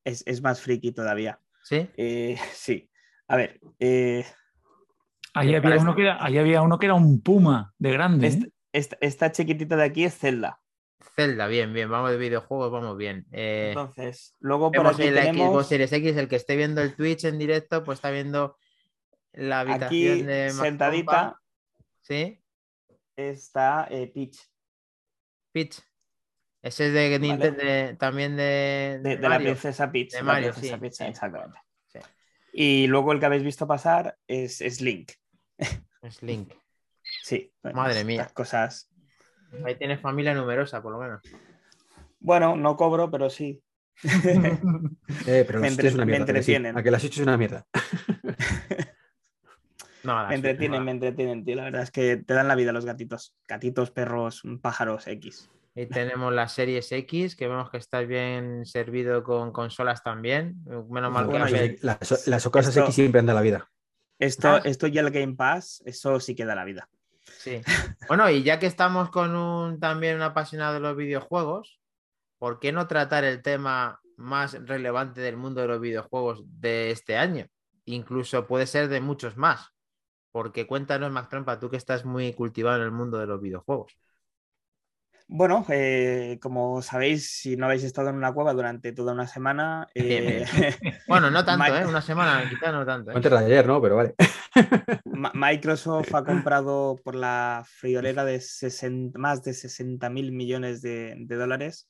Es, 0.04 0.22
es 0.26 0.40
más 0.40 0.62
friki 0.62 0.92
todavía. 0.92 1.38
¿Sí? 1.64 1.86
Eh, 1.98 2.38
sí. 2.54 2.88
A 3.28 3.36
ver, 3.36 3.60
eh, 3.78 4.24
Ahí 5.34 5.50
me 5.50 5.56
había, 5.58 5.78
uno 5.78 5.94
que 5.94 6.00
era, 6.00 6.24
ahí 6.24 6.38
había 6.38 6.62
uno 6.62 6.78
que 6.78 6.86
era 6.86 6.94
un 6.94 7.20
puma 7.20 7.74
de 7.76 7.92
grande. 7.92 8.28
¿eh? 8.28 8.52
Esta, 8.76 9.32
chiquitita 9.32 9.76
de 9.76 9.84
aquí 9.84 10.04
es 10.04 10.18
Zelda. 10.18 10.60
Zelda, 11.14 11.46
bien, 11.46 11.72
bien, 11.72 11.90
vamos 11.90 12.10
de 12.10 12.16
videojuegos, 12.16 12.70
vamos 12.70 12.96
bien. 12.96 13.26
Eh, 13.32 13.68
Entonces, 13.68 14.34
luego 14.40 14.70
por 14.70 14.86
aquí 14.86 15.04
el 15.04 15.14
tenemos 15.14 15.48
Xbox 15.48 15.68
Series 15.68 15.92
X, 15.92 16.16
el 16.16 16.28
que 16.28 16.36
esté 16.36 16.56
viendo 16.56 16.82
el 16.82 16.94
Twitch 16.94 17.24
en 17.24 17.38
directo, 17.38 17.84
pues 17.84 17.98
está 17.98 18.10
viendo 18.10 18.56
la 19.32 19.60
habitación 19.60 19.86
aquí 19.86 20.22
de 20.22 20.52
Mac 20.52 20.64
sentadita. 20.64 21.40
¿Sí? 22.02 22.42
está 23.16 23.88
eh, 23.90 24.08
Peach, 24.08 24.38
Peach. 25.52 25.80
Ese 26.60 26.88
es 26.88 26.92
de, 26.92 27.18
Nintendo, 27.18 27.96
también 27.96 28.36
de, 28.36 29.00
de, 29.02 29.10
de 29.10 29.16
de 29.16 29.28
la 29.28 29.38
princesa 29.38 29.90
Peach. 29.90 30.12
De 30.12 30.18
la 30.18 30.24
Mario, 30.24 30.50
princesa 30.50 30.74
sí, 30.74 30.80
Peach, 30.80 30.92
sí. 30.94 31.04
exactamente. 31.04 31.58
Sí. 31.86 31.98
Y 32.52 32.86
luego 32.88 33.12
el 33.12 33.20
que 33.20 33.26
habéis 33.26 33.44
visto 33.44 33.66
pasar 33.66 34.18
es, 34.26 34.60
es 34.60 34.80
Link. 34.80 35.12
Es 36.02 36.22
Link. 36.22 36.52
Sí. 37.26 37.52
bueno, 37.60 37.76
Madre 37.78 37.90
estas 37.94 38.06
mía. 38.06 38.30
Cosas. 38.32 38.88
Ahí 39.64 39.74
tienes 39.74 40.00
familia 40.00 40.32
numerosa, 40.32 40.80
por 40.80 40.92
lo 40.92 40.98
menos. 41.00 41.20
Bueno, 42.20 42.54
no 42.54 42.76
cobro, 42.76 43.10
pero 43.10 43.28
sí. 43.30 43.60
Eh, 45.26 45.44
pero 45.46 45.58
Me 45.60 45.68
los 45.70 45.70
entre- 45.70 45.70
sitios 45.70 45.84
es 45.86 45.94
una 45.94 46.04
me 46.04 46.12
mierda. 46.12 46.24
¿a 46.24 46.26
que 46.26 46.42
sí? 46.42 46.52
entretienen. 46.54 46.78
A 46.78 46.82
que 46.84 46.90
las 46.92 47.02
hecho 47.04 47.20
es 47.20 47.26
una 47.26 47.36
mierda. 47.36 47.66
No, 50.04 50.24
Me 50.28 50.36
entretienen, 50.36 50.84
me 50.84 50.92
entretienen, 50.92 51.44
tío. 51.44 51.56
La 51.56 51.64
verdad 51.64 51.82
es 51.82 51.90
que 51.90 52.16
te 52.18 52.32
dan 52.34 52.46
la 52.46 52.54
vida 52.54 52.70
los 52.72 52.84
gatitos. 52.84 53.34
Gatitos, 53.48 53.90
perros, 53.90 54.42
pájaros 54.62 55.08
X. 55.08 55.50
Y 55.74 55.86
tenemos 55.86 56.32
las 56.32 56.52
series 56.52 56.92
X, 56.92 57.34
que 57.34 57.48
vemos 57.48 57.70
que 57.70 57.78
está 57.78 58.00
bien 58.02 58.64
servido 58.66 59.24
con 59.24 59.50
consolas 59.50 60.04
también. 60.04 60.62
Menos 60.88 61.10
mal 61.12 61.24
que 61.24 61.30
Bueno, 61.30 61.46
Las- 61.46 61.54
Apple- 61.54 61.78
las, 61.82 62.28
las 62.28 62.44
cosas 62.48 62.68
esto- 62.68 62.84
X 62.84 62.94
siempre 62.94 63.18
andan 63.18 63.34
la 63.34 63.42
vida. 63.42 63.68
Esto, 64.20 64.48
Ah. 64.48 64.60
esto 64.64 64.86
ya 64.86 65.00
el 65.00 65.10
Game 65.10 65.34
Pass, 65.34 65.82
eso 65.84 66.20
sí 66.20 66.36
que 66.36 66.44
da 66.44 66.54
la 66.54 66.64
vida. 66.64 66.88
Sí. 67.38 67.60
Bueno, 68.08 68.30
y 68.30 68.42
ya 68.42 68.58
que 68.58 68.66
estamos 68.66 69.10
con 69.10 69.34
un 69.34 69.80
también 69.80 70.16
un 70.16 70.22
apasionado 70.22 70.74
de 70.74 70.80
los 70.80 70.96
videojuegos, 70.96 71.80
¿por 72.38 72.60
qué 72.60 72.72
no 72.72 72.86
tratar 72.86 73.24
el 73.24 73.42
tema 73.42 74.00
más 74.16 74.54
relevante 74.66 75.20
del 75.20 75.36
mundo 75.36 75.60
de 75.60 75.68
los 75.68 75.80
videojuegos 75.80 76.42
de 76.46 76.90
este 76.90 77.16
año? 77.16 77.46
Incluso 77.84 78.46
puede 78.46 78.66
ser 78.66 78.88
de 78.88 79.00
muchos 79.00 79.36
más. 79.36 79.72
Porque 80.32 80.66
cuéntanos, 80.66 81.10
Mac 81.10 81.30
Trompa, 81.30 81.58
tú 81.58 81.70
que 81.70 81.78
estás 81.78 82.04
muy 82.04 82.34
cultivado 82.34 82.76
en 82.76 82.82
el 82.82 82.90
mundo 82.90 83.18
de 83.18 83.26
los 83.26 83.40
videojuegos. 83.40 83.96
Bueno, 85.28 85.64
eh, 85.70 86.38
como 86.40 86.82
sabéis, 86.82 87.30
si 87.30 87.56
no 87.56 87.66
habéis 87.66 87.82
estado 87.82 88.10
en 88.10 88.16
una 88.16 88.32
cueva 88.32 88.52
durante 88.52 88.92
toda 88.92 89.12
una 89.12 89.26
semana. 89.26 89.88
Eh, 89.94 90.44
bueno, 91.08 91.30
no 91.30 91.44
tanto, 91.44 91.74
¿eh? 91.74 91.86
Una 91.86 92.02
semana, 92.02 92.48
quizás 92.48 92.72
no 92.72 92.84
tanto. 92.84 93.10
Antes 93.10 93.30
de 93.30 93.38
ayer, 93.38 93.66
¿no? 93.66 93.80
Pero 93.80 93.96
vale. 93.96 94.14
Microsoft 95.34 96.14
ha 96.14 96.24
comprado 96.24 96.96
por 97.04 97.14
la 97.14 97.64
friolera 97.66 98.24
de 98.24 98.42
más 99.14 99.42
de 99.42 99.54
60 99.54 100.10
mil 100.10 100.32
millones 100.32 100.82
de, 100.82 101.16
dólares 101.28 101.88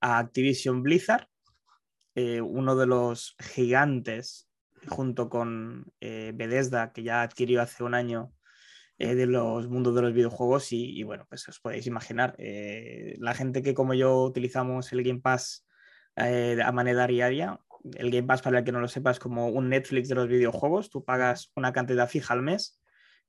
a 0.00 0.18
Activision 0.18 0.82
Blizzard, 0.82 1.26
uno 2.14 2.76
de 2.76 2.86
los 2.86 3.36
gigantes, 3.38 4.48
junto 4.88 5.28
con 5.28 5.92
Bethesda, 6.00 6.92
que 6.92 7.02
ya 7.02 7.22
adquirió 7.22 7.62
hace 7.62 7.84
un 7.84 7.94
año 7.94 8.32
eh, 9.00 9.14
de 9.14 9.26
los 9.26 9.68
mundos 9.68 9.94
de 9.94 10.02
los 10.02 10.12
videojuegos. 10.12 10.72
Y, 10.72 11.02
bueno, 11.04 11.24
pues 11.28 11.48
os 11.48 11.60
podéis 11.60 11.86
imaginar, 11.86 12.34
eh, 12.38 13.14
la 13.18 13.34
gente 13.34 13.62
que 13.62 13.74
como 13.74 13.94
yo 13.94 14.24
utilizamos 14.24 14.92
el 14.92 15.04
Game 15.04 15.20
Pass 15.20 15.64
eh, 16.16 16.58
a 16.62 16.72
manera 16.72 17.06
diaria, 17.06 17.60
el 17.96 18.10
Game 18.10 18.26
Pass 18.26 18.42
para 18.42 18.58
el 18.58 18.64
que 18.64 18.72
no 18.72 18.80
lo 18.80 18.88
sepa 18.88 19.10
es 19.10 19.18
como 19.18 19.48
un 19.48 19.68
Netflix 19.68 20.08
de 20.08 20.14
los 20.14 20.28
videojuegos, 20.28 20.90
tú 20.90 21.04
pagas 21.04 21.50
una 21.54 21.72
cantidad 21.72 22.08
fija 22.08 22.34
al 22.34 22.42
mes 22.42 22.80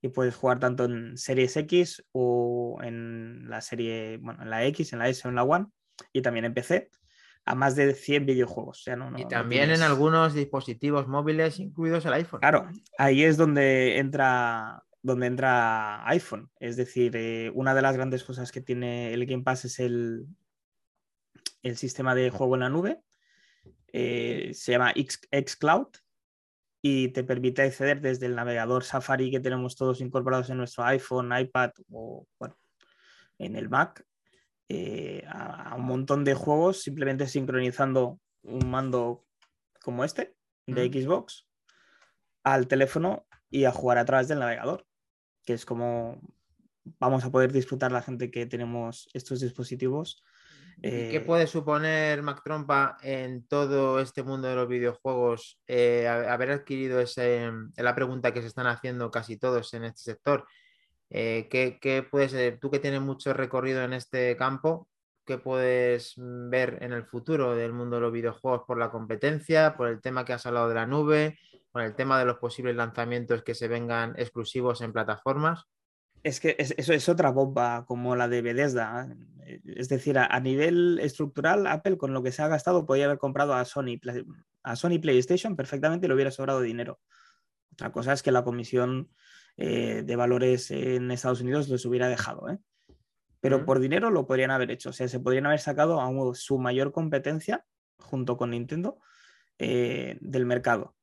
y 0.02 0.10
puedes 0.10 0.36
jugar 0.36 0.60
tanto 0.60 0.86
en 0.86 1.18
Series 1.18 1.56
X 1.58 2.06
o 2.12 2.80
en 2.82 3.50
la 3.50 3.62
serie, 3.62 4.18
bueno, 4.18 4.44
en 4.44 4.50
la 4.50 4.66
X, 4.66 4.94
en 4.94 5.00
la 5.00 5.10
S 5.10 5.28
o 5.28 5.30
en 5.30 5.36
la 5.36 5.44
One 5.44 5.68
y 6.14 6.22
también 6.22 6.46
en 6.46 6.54
PC 6.54 6.90
a 7.46 7.56
más 7.56 7.76
de 7.76 7.94
100 7.94 8.26
videojuegos. 8.26 8.86
y 9.18 9.26
también 9.28 9.72
en 9.72 9.82
algunos 9.82 10.34
dispositivos 10.34 11.08
móviles, 11.08 11.60
incluidos 11.60 12.06
el 12.06 12.14
iPhone. 12.14 12.42
Claro, 12.42 12.70
ahí 12.98 13.24
es 13.24 13.38
donde 13.38 13.98
entra 13.98 14.84
donde 15.02 15.28
entra 15.28 16.08
iPhone. 16.08 16.52
Es 16.60 16.76
decir, 16.76 17.16
eh, 17.16 17.52
una 17.54 17.74
de 17.74 17.82
las 17.82 17.96
grandes 17.96 18.24
cosas 18.24 18.52
que 18.52 18.62
tiene 18.62 19.14
el 19.14 19.26
Game 19.26 19.44
Pass 19.44 19.66
es 19.66 19.80
el, 19.80 20.28
el 21.64 21.78
sistema 21.78 22.16
de 22.16 22.30
juego 22.30 22.56
en 22.56 22.62
la 22.62 22.70
nube. 22.70 23.02
Eh, 23.94 24.52
se 24.54 24.72
llama 24.74 24.92
X, 24.96 25.22
Xcloud 25.32 25.88
y 26.82 27.10
te 27.10 27.24
permite 27.24 27.64
acceder 27.64 28.02
desde 28.02 28.28
el 28.28 28.36
navegador 28.36 28.84
Safari 28.84 29.32
que 29.32 29.40
tenemos 29.40 29.76
todos 29.76 30.02
incorporados 30.02 30.50
en 30.50 30.58
nuestro 30.58 30.84
iPhone, 30.86 31.38
iPad 31.38 31.72
o 31.92 32.26
bueno, 32.40 32.58
en 33.38 33.56
el 33.56 33.70
Mac 33.70 34.06
eh, 34.70 35.24
a, 35.28 35.76
un 35.76 35.86
montón 35.86 36.24
de 36.24 36.36
juegos 36.36 36.82
simplemente 36.82 37.28
sincronizando 37.28 38.20
un 38.44 38.70
mando 38.70 39.26
como 39.84 40.04
este 40.04 40.36
de 40.68 40.88
Xbox 40.88 41.48
al 42.44 42.68
teléfono 42.68 43.26
y 43.50 43.66
a 43.66 43.72
jugar 43.72 43.98
a 43.98 44.06
través 44.06 44.28
del 44.28 44.40
navegador 44.40 44.86
que 45.44 45.54
es 45.54 45.66
como 45.66 46.22
vamos 47.00 47.24
a 47.24 47.32
poder 47.32 47.52
disfrutar 47.52 47.92
la 47.92 48.02
gente 48.02 48.32
que 48.32 48.46
tenemos 48.46 49.10
estos 49.14 49.40
dispositivos. 49.42 50.24
¿Qué 50.82 51.18
eh, 51.18 51.20
puede 51.22 51.46
suponer 51.46 52.22
Mac 52.22 52.42
Trompa 52.44 52.98
en 53.02 53.46
todo 53.48 54.00
este 54.00 54.24
mundo 54.24 54.48
de 54.48 54.56
los 54.56 54.68
videojuegos 54.68 55.60
eh, 55.68 56.08
haber 56.08 56.52
adquirido 56.52 57.02
ese, 57.02 57.52
la 57.76 57.96
pregunta 57.96 58.34
que 58.34 58.42
se 58.42 58.48
están 58.48 58.68
haciendo 58.68 59.12
casi 59.12 59.38
todos 59.38 59.74
en 59.74 59.84
este 59.84 60.02
sector? 60.02 60.48
Eh, 61.10 61.48
¿qué, 61.50 61.80
¿qué, 61.82 62.04
puede 62.04 62.30
ser? 62.30 62.60
Tú 62.60 62.72
que 62.72 62.80
tienes 62.80 63.02
mucho 63.02 63.34
recorrido 63.34 63.82
en 63.84 63.92
este 63.94 64.38
campo, 64.38 64.88
¿qué 65.26 65.38
puedes 65.38 66.14
ver 66.18 66.78
en 66.82 66.94
el 66.94 67.06
futuro 67.06 67.56
del 67.56 67.74
mundo 67.74 67.98
de 67.98 68.04
los 68.04 68.14
videojuegos 68.14 68.62
por 68.66 68.78
la 68.78 68.90
competencia, 68.90 69.76
por 69.76 69.90
el 69.90 70.02
tema 70.02 70.24
que 70.24 70.34
has 70.34 70.46
hablado 70.46 70.70
de 70.70 70.76
la 70.76 70.86
nube, 70.86 71.38
con 71.72 71.82
el 71.82 71.94
tema 71.94 72.18
de 72.20 72.26
los 72.26 72.38
posibles 72.38 72.76
lanzamientos 72.76 73.44
que 73.44 73.54
se 73.54 73.68
vengan 73.68 74.14
exclusivos 74.18 74.80
en 74.82 74.94
plataformas? 74.94 75.66
Es 76.24 76.40
que 76.40 76.56
eso 76.58 76.94
es 76.94 77.10
otra 77.10 77.32
bomba 77.32 77.86
como 77.86 78.16
la 78.16 78.28
de 78.28 78.42
Bethesda. 78.42 79.08
¿eh? 79.46 79.62
Es 79.66 79.90
decir, 79.90 80.18
a, 80.18 80.40
nivel 80.40 81.00
estructural, 81.00 81.66
Apple 81.68 81.98
con 81.98 82.14
lo 82.14 82.22
que 82.22 82.32
se 82.32 82.42
ha 82.42 82.48
gastado 82.48 82.86
podría 82.86 83.06
haber 83.06 83.18
comprado 83.18 83.54
a 83.54 83.66
Sony, 83.66 84.00
a 84.64 84.76
Sony 84.76 85.00
PlayStation 85.02 85.56
perfectamente 85.56 86.06
y 86.06 86.10
le 86.10 86.16
hubiera 86.16 86.32
sobrado 86.32 86.62
dinero. 86.62 87.00
Otra 87.74 87.92
cosa 87.92 88.14
es 88.14 88.22
que 88.22 88.32
la 88.32 88.44
comisión 88.44 89.10
eh, 89.58 90.04
de 90.06 90.16
valores 90.16 90.72
en 90.72 91.10
Estados 91.12 91.42
Unidos 91.42 91.70
les 91.70 91.86
hubiera 91.86 92.10
dejado. 92.10 92.50
¿eh? 92.50 92.60
Pero 93.40 93.66
por 93.66 93.80
dinero 93.80 94.10
lo 94.10 94.28
podrían 94.28 94.52
haber 94.52 94.72
hecho. 94.72 94.90
O 94.90 94.94
sea, 94.94 95.08
se 95.08 95.20
podrían 95.20 95.46
haber 95.46 95.60
sacado 95.60 96.02
a 96.02 96.36
su 96.36 96.60
mayor 96.60 96.92
competencia 96.92 97.66
junto 97.98 98.36
con 98.36 98.52
Nintendo 98.52 99.00
del 99.58 100.46
mercado. 100.46 100.96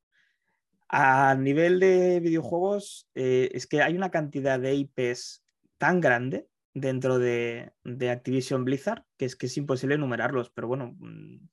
A 0.89 1.35
nivel 1.35 1.81
de 1.81 2.21
videojuegos, 2.21 3.09
eh, 3.15 3.51
es 3.53 3.67
que 3.67 3.83
hay 3.83 3.97
una 3.97 4.11
cantidad 4.11 4.59
de 4.61 4.75
IPs 4.75 5.43
tan 5.79 6.01
grande 6.01 6.49
dentro 6.75 7.19
de, 7.19 7.73
Activision 8.11 8.65
Blizzard 8.65 9.03
que 9.17 9.25
es 9.25 9.35
que 9.35 9.47
es 9.47 9.57
imposible 9.57 9.95
enumerarlos, 9.95 10.51
pero 10.51 10.69
bueno, 10.69 10.95
mm, 10.99 11.49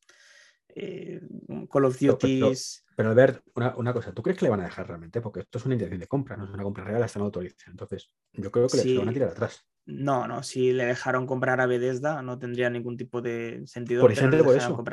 eh, 0.75 1.21
Call 1.71 1.85
of 1.85 1.99
Duty. 1.99 2.41
Pero, 2.95 3.09
a 3.09 3.13
ver, 3.13 3.43
una, 3.55 3.93
cosa, 3.93 4.13
¿tú 4.13 4.21
crees 4.21 4.37
que 4.37 4.45
le 4.45 4.51
van 4.51 4.61
a 4.61 4.65
dejar 4.65 4.87
realmente? 4.87 5.21
Porque 5.21 5.39
esto 5.41 5.57
es 5.57 5.65
una 5.65 5.75
intención 5.75 5.99
de 5.99 6.07
compra, 6.07 6.37
no 6.37 6.45
es 6.45 6.51
una 6.51 6.63
compra 6.63 6.83
real, 6.83 7.01
hasta 7.01 7.19
no 7.19 7.25
autoriza. 7.25 7.71
Entonces, 7.71 8.09
yo 8.33 8.51
creo 8.51 8.67
que 8.67 8.77
le 8.77 8.97
van 8.97 9.09
a 9.09 9.13
tirar 9.13 9.29
atrás. 9.29 9.65
No, 9.85 10.27
no, 10.27 10.43
si 10.43 10.71
le 10.71 10.85
dejaron 10.85 11.27
comprar 11.27 11.59
a 11.59 11.65
Bethesda 11.65 12.21
no 12.21 12.39
tendría 12.39 12.69
ningún 12.69 12.95
tipo 12.95 13.21
de 13.21 13.63
sentido. 13.65 14.05
Precisamente 14.05 14.43
por 14.43 14.55
eso. 14.55 14.83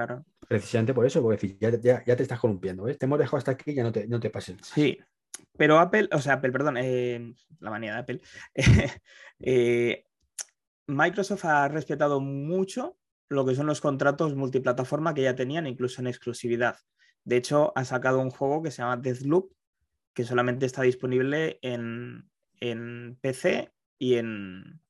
Precisamente 0.49 0.95
por 0.95 1.07
eso, 1.07 1.23
porque 1.23 1.57
ya, 1.61 1.71
ya, 1.81 2.17
te 2.17 2.23
estás 2.23 2.41
columpiando, 2.41 2.85
¿ves? 2.85 2.99
Te 2.99 3.07
hemos 3.07 3.19
dejado 3.19 3.37
hasta 3.37 3.53
aquí, 3.53 3.73
ya 3.73 3.85
no 3.85 3.93
te, 3.93 4.09
no 4.09 4.19
te 4.19 4.31
pases. 4.31 4.57
Sí, 4.63 4.99
pero 5.57 5.79
Apple, 5.79 6.09
o 6.13 6.19
sea, 6.19 6.35
Apple, 6.35 6.51
perdón, 6.51 6.77
eh, 6.77 7.35
la 7.61 7.71
manía 7.71 7.95
de 7.95 8.01
Apple. 8.01 8.21
Eh, 9.43 10.05
Microsoft 10.87 11.47
ha 11.47 11.67
respetado 11.69 12.21
mucho 12.21 12.99
lo 13.31 13.47
que 13.47 13.55
son 13.55 13.67
los 13.67 13.81
contratos 13.81 14.35
multiplataforma 14.35 15.15
que 15.15 15.23
ya 15.23 15.35
tenían, 15.35 15.67
incluso 15.67 16.03
en 16.03 16.09
exclusividad. 16.09 16.77
De 17.25 17.39
hecho, 17.39 17.73
ha 17.75 17.87
sacado 17.87 18.21
un 18.21 18.29
juego 18.29 18.63
que 18.63 18.71
se 18.71 18.83
llama 18.83 18.99
Deathloop, 18.99 19.51
que 20.13 20.25
solamente 20.25 20.67
está 20.67 20.83
disponible 20.83 21.59
en, 21.63 22.29
en 22.61 23.17
PC 23.23 23.73
y 24.01 24.15
en, 24.15 24.81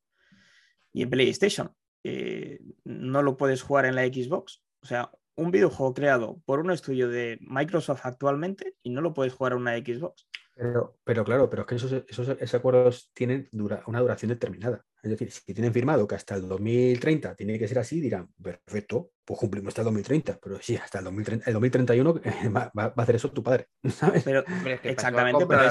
y 0.94 1.02
en 1.02 1.11
PlayStation. 1.11 1.74
Eh, 2.04 2.61
no 2.84 3.22
lo 3.22 3.36
puedes 3.36 3.61
jugar 3.61 3.84
en 3.84 3.96
la 3.96 4.06
Xbox. 4.06 4.62
O 4.82 4.86
sea, 4.86 5.11
un 5.34 5.50
videojuego 5.50 5.92
creado 5.92 6.40
por 6.46 6.61
un 6.61 6.70
estudio 6.70 7.08
de 7.08 7.38
Microsoft 7.42 8.06
actualmente 8.06 8.76
y 8.82 8.90
no 8.90 9.02
lo 9.02 9.12
puedes 9.12 9.34
jugar 9.34 9.52
en 9.52 9.58
una 9.58 9.76
Xbox. 9.76 10.26
Pero, 10.54 10.98
pero 11.04 11.24
claro, 11.24 11.50
pero 11.50 11.62
es 11.62 11.68
que 11.68 11.74
esos, 11.74 11.92
esos, 12.08 12.54
acuerdos 12.54 13.11
tienen 13.12 13.48
una 13.52 14.00
duración 14.00 14.28
determinada. 14.28 14.86
Es 15.03 15.11
decir, 15.11 15.30
si 15.30 15.55
tienen 15.55 15.72
firmado 15.72 16.07
que 16.07 16.14
hasta 16.14 16.34
el 16.34 16.46
2030 16.46 17.34
tiene 17.34 17.59
que 17.59 17.66
ser 17.66 17.78
así, 17.78 18.01
dirán, 18.01 18.28
perfecto, 18.42 19.12
pues 19.24 19.40
cumplimos 19.40 19.68
hasta 19.68 19.80
el 19.80 19.86
2030. 19.86 20.38
Pero 20.42 20.61
sí, 20.61 20.76
hasta 20.76 20.98
el, 20.98 21.05
2030, 21.05 21.46
el 21.46 21.55
2031 21.55 22.14
va, 22.57 22.72
va, 22.76 22.92
a 22.96 23.03
hacer 23.03 23.16
eso 23.16 23.30
tu 23.30 23.42
padre. 23.42 23.68
¿sabes? 23.88 24.24
Pero, 24.24 24.44
exactamente, 24.82 25.46
pero 25.46 25.70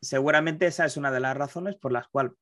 seguramente 0.00 0.66
esa 0.66 0.84
es 0.84 0.96
una 0.96 1.10
de 1.10 1.20
las 1.20 1.36
razones 1.36 1.76
por 1.76 1.92
las 1.92 2.08
cuales 2.08 2.32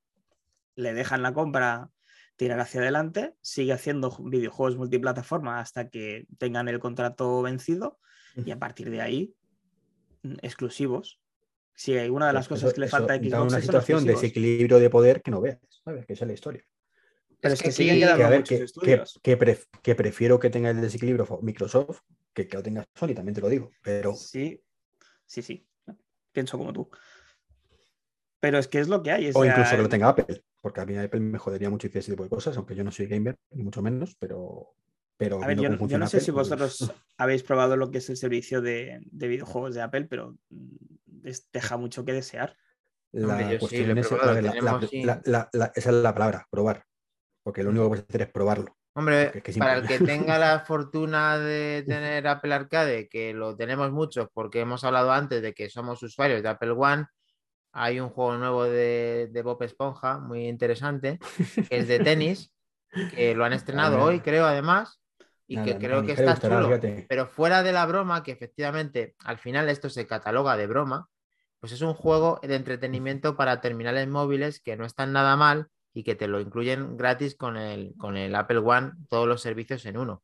le 0.75 0.95
dejan 0.95 1.23
la 1.23 1.33
compra 1.33 1.91
tirar 2.39 2.61
hacia 2.61 2.81
adelante, 2.81 3.35
sigue 3.43 3.73
haciendo 3.73 4.17
videojuegos 4.25 4.77
multiplataforma 4.77 5.59
hasta 5.59 5.89
que 5.91 6.27
tengan 6.39 6.69
el 6.69 6.79
contrato 6.79 7.43
vencido 7.43 7.99
y 8.37 8.53
a 8.53 8.59
partir 8.59 8.91
de 8.91 9.01
ahí 9.01 9.35
mm, 10.23 10.37
exclusivos. 10.43 11.21
Si 11.79 11.97
hay 11.97 12.09
una 12.09 12.27
de 12.27 12.33
las 12.33 12.49
cosas 12.49 12.75
que 12.75 12.81
le 12.81 12.89
falta 12.89 13.13
a 13.13 13.19
Xbox. 13.19 13.53
Una 13.53 13.61
situación 13.61 14.05
de 14.05 14.15
desequilibrio 14.15 14.81
de 14.81 14.91
poder 14.91 15.23
que 15.23 15.31
no 15.31 15.41
veas, 15.41 15.61
¿sabes? 15.85 16.05
Que 16.07 16.15
esa 16.15 16.25
es 16.25 16.27
la 16.27 16.35
historia. 16.35 16.65
Pero 17.41 17.55
es, 17.55 17.63
que, 17.63 17.71
siguen 17.71 18.01
quedando 18.01 18.43
que, 18.43 18.67
que, 19.81 19.95
prefiero 19.95 20.41
que 20.41 20.51
tenga 20.51 20.71
el 20.71 20.81
desequilibrio 20.81 21.39
Microsoft 21.41 22.01
que 22.35 22.49
que 22.49 22.57
lo 22.57 22.65
tenga 22.65 22.85
Sony, 22.97 23.15
también 23.15 23.33
te 23.33 23.41
lo 23.41 23.49
digo. 23.49 23.71
Pero... 23.81 24.13
Sí, 24.15 24.61
sí, 25.25 25.41
sí. 25.41 25.69
Pienso 26.33 26.59
como 26.59 26.73
tú. 26.73 26.91
Pero 28.41 28.59
es 28.59 28.67
que 28.67 28.81
es 28.81 28.89
lo 28.89 29.01
que 29.01 29.13
hay. 29.13 29.31
O, 29.33 29.45
incluso 29.45 29.77
que 29.77 29.83
lo 29.83 29.89
tenga 29.89 30.09
Apple, 30.09 30.43
porque 30.61 30.81
a 30.81 30.85
mí 30.85 30.97
Apple 30.97 31.21
me 31.21 31.39
jodería 31.39 31.71
mucho 31.71 31.87
ese 31.87 32.11
tipo 32.11 32.25
de 32.25 32.29
cosas, 32.29 32.57
aunque 32.57 32.75
yo 32.75 32.83
no 32.83 32.91
soy 32.91 33.07
gamer, 33.07 33.37
ni 33.53 33.63
mucho 33.63 33.83
menos, 33.83 34.17
pero. 34.19 34.75
Pero 35.19 35.43
a 35.43 35.47
ver, 35.49 35.59
yo, 35.59 35.69
no 35.99 36.07
sé 36.07 36.21
si 36.21 36.31
vosotros 36.31 36.77
pues, 36.79 36.93
habéis 37.19 37.43
probado 37.43 37.77
lo 37.77 37.91
que 37.91 37.99
es 37.99 38.09
el 38.09 38.17
servicio 38.17 38.63
de, 38.63 39.01
de 39.03 39.29
videojuegos 39.29 39.75
de 39.75 39.83
Apple, 39.83 40.07
pero 40.09 40.37
deja 41.53 41.77
mucho 41.77 42.05
que 42.05 42.13
desear. 42.13 42.57
La 43.11 43.59
cuestión 43.59 43.99
es, 43.99 44.07
esa 44.07 45.71
es 45.75 45.87
la 45.87 46.15
palabra, 46.15 46.47
probar. 46.51 46.85
Porque 47.43 47.65
lo 47.65 47.71
único 47.71 47.85
que 47.85 47.89
puedes 47.89 48.05
hacer 48.09 48.23
es 48.23 48.29
probarlo. 48.29 48.77
Hombre, 48.95 49.43
para 49.59 49.79
el 49.79 49.87
que 49.87 49.99
tenga 49.99 50.39
la 50.39 50.61
fortuna 50.67 51.39
de 51.39 51.85
tener 51.87 52.27
Apple 52.27 52.55
Arcade, 52.55 53.09
que 53.09 53.33
lo 53.33 53.57
tenemos 53.57 53.91
muchos 53.91 54.29
porque 54.33 54.61
hemos 54.61 54.85
hablado 54.85 55.13
antes 55.13 55.43
de 55.43 55.53
que 55.55 55.69
somos 55.69 56.03
usuarios 56.03 56.43
de 56.43 56.49
Apple 56.49 56.73
One, 56.73 57.07
hay 57.73 58.01
un 58.01 58.09
juego 58.09 58.37
nuevo 58.37 58.65
de, 58.65 59.29
de 59.31 59.43
Bob 59.43 59.63
Esponja, 59.63 60.19
muy 60.19 60.49
interesante, 60.49 61.19
que 61.69 61.79
es 61.79 61.89
de 61.89 62.01
tenis, 62.01 62.53
que 63.15 63.35
lo 63.35 63.45
han 63.45 63.53
estrenado 63.55 64.03
hoy, 64.03 64.21
creo, 64.21 64.47
además, 64.47 64.98
y 65.49 65.63
que 65.63 65.79
creo 65.79 66.05
que 66.05 66.13
está 66.13 66.39
chulo. 66.39 66.79
Pero 67.09 67.27
fuera 67.27 67.63
de 67.63 67.73
la 67.73 67.87
broma, 67.87 68.23
que 68.23 68.33
efectivamente 68.33 69.17
al 69.25 69.39
final 69.39 69.69
esto 69.71 69.89
se 69.89 70.07
cataloga 70.07 70.57
de 70.57 70.67
broma, 70.67 71.09
pues 71.59 71.73
es 71.73 71.81
un 71.81 71.95
juego 71.95 72.39
de 72.43 72.55
entretenimiento 72.55 73.35
para 73.35 73.61
terminales 73.61 74.07
móviles 74.07 74.61
que 74.61 74.77
no 74.77 74.85
están 74.85 75.13
nada 75.13 75.37
mal 75.37 75.69
y 75.95 76.05
que 76.05 76.15
te 76.15 76.29
lo 76.29 76.39
incluyen 76.39 76.97
gratis 76.99 77.35
con 77.35 77.57
el, 77.57 77.95
con 77.97 78.17
el 78.17 78.35
Apple 78.35 78.59
One, 78.59 78.93
todos 79.09 79.27
los 79.27 79.41
servicios 79.41 79.87
en 79.87 79.97
uno. 79.97 80.23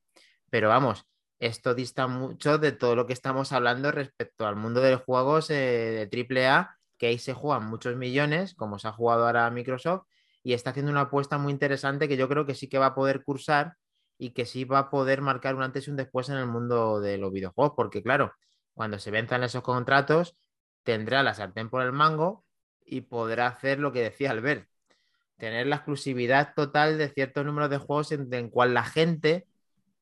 Pero 0.51 0.69
vamos, 0.69 1.07
esto 1.41 1.75
dista 1.75 2.07
mucho 2.07 2.59
de 2.59 2.73
todo 2.73 2.95
lo 2.95 3.07
que 3.07 3.15
estamos 3.15 3.51
hablando 3.53 3.91
respecto 3.91 4.47
al 4.47 4.57
mundo 4.57 4.81
de 4.83 4.93
los 4.93 5.03
juegos 5.03 5.51
eh, 5.51 6.09
de 6.09 6.47
AAA, 6.47 6.77
que 6.99 7.07
ahí 7.07 7.19
se 7.19 7.33
juegan 7.33 7.67
muchos 7.67 7.97
millones, 7.97 8.55
como 8.55 8.79
se 8.79 8.89
ha 8.89 8.93
jugado 8.93 9.27
ahora 9.27 9.51
Microsoft, 9.51 10.07
y 10.43 10.53
está 10.53 10.71
haciendo 10.71 10.93
una 10.93 11.03
apuesta 11.03 11.39
muy 11.39 11.51
interesante 11.51 12.09
que 12.09 12.19
yo 12.19 12.29
creo 12.29 12.45
que 12.45 12.55
sí 12.55 12.69
que 12.69 12.79
va 12.79 12.87
a 12.87 12.95
poder 12.95 13.25
cursar 13.25 13.75
y 14.19 14.31
que 14.31 14.47
sí 14.47 14.65
va 14.65 14.78
a 14.78 14.91
poder 14.91 15.20
marcar 15.20 15.55
un 15.55 15.62
antes 15.62 15.86
y 15.86 15.91
un 15.91 15.97
después 15.97 16.28
en 16.28 16.36
el 16.36 16.47
mundo 16.47 17.01
de 17.01 17.19
los 17.19 17.32
videojuegos, 17.32 17.74
porque 17.77 18.03
claro, 18.03 18.32
cuando 18.73 18.99
se 18.99 19.11
venzan 19.11 19.43
esos 19.45 19.62
contratos, 19.62 20.36
tendrá 20.82 21.23
la 21.23 21.35
sartén 21.35 21.70
por 21.70 21.82
el 21.82 21.93
mango 21.93 22.45
y 22.85 23.03
podrá 23.03 23.47
hacer 23.47 23.78
lo 23.78 23.93
que 23.93 24.03
decía 24.03 24.31
Albert, 24.31 24.69
tener 25.36 25.66
la 25.66 25.77
exclusividad 25.77 26.55
total 26.55 26.99
de 26.99 27.09
ciertos 27.09 27.45
números 27.45 27.70
de 27.70 27.78
juegos 27.78 28.12
en, 28.12 28.32
en 28.32 28.51
cual 28.51 28.74
la 28.74 28.85
gente 28.85 29.47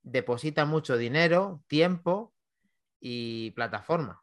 deposita 0.03 0.65
mucho 0.65 0.97
dinero, 0.97 1.63
tiempo 1.69 2.33
y 3.01 3.53
plataforma. 3.53 4.23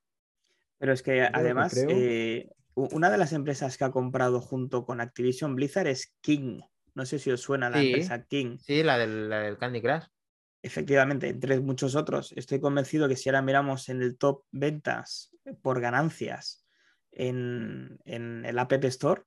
Pero 0.78 0.94
es 0.94 1.03
que 1.03 1.22
además, 1.22 1.76
eh, 1.76 2.49
una 2.74 3.10
de 3.10 3.18
las 3.18 3.34
empresas 3.34 3.78
que 3.78 3.84
ha 3.84 3.91
comprado 3.91 4.40
junto 4.40 4.86
con 4.86 5.02
Activision 5.02 5.56
Blizzard 5.56 5.88
es 5.88 6.16
King. 6.22 6.61
No 7.00 7.06
sé 7.06 7.18
si 7.18 7.32
os 7.32 7.40
suena 7.40 7.70
la 7.70 7.82
empresa 7.82 8.26
King. 8.26 8.58
Sí, 8.58 8.84
la 8.84 8.98
del, 8.98 9.58
Candy 9.58 9.82
Crush. 9.82 10.04
Efectivamente, 10.62 11.30
entre 11.30 11.58
muchos 11.62 11.96
otros. 11.96 12.34
Estoy 12.34 12.60
convencido 12.60 13.08
que 13.08 13.16
si 13.16 13.30
ahora 13.30 13.42
miramos 13.42 13.88
en 13.88 14.02
el 14.02 14.18
top 14.18 14.44
ventas 14.52 15.34
por 15.62 15.80
ganancias 15.80 16.66
en, 17.14 18.02
el 18.04 18.60
App 18.60 18.74
Store, 18.84 19.24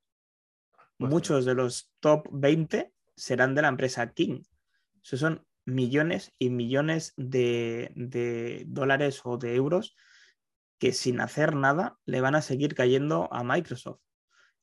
pues 0.98 1.10
muchos 1.10 1.46
de 1.46 1.54
los 1.54 1.90
top 2.00 2.28
20 2.30 2.92
serán 3.16 3.54
de 3.54 3.62
la 3.62 3.68
empresa 3.68 4.12
King. 4.12 4.42
Esos 5.02 5.20
son 5.20 5.42
millones 5.64 6.34
y 6.38 6.50
millones 6.50 7.14
de, 7.16 7.90
de 7.94 8.64
dólares 8.66 9.22
o 9.24 9.38
de 9.38 9.54
euros 9.54 9.96
que 10.78 10.92
sin 10.92 11.22
hacer 11.22 11.54
nada 11.54 11.96
le 12.04 12.20
van 12.20 12.34
a 12.34 12.42
seguir 12.42 12.74
cayendo 12.74 13.32
a 13.32 13.42
Microsoft 13.42 14.02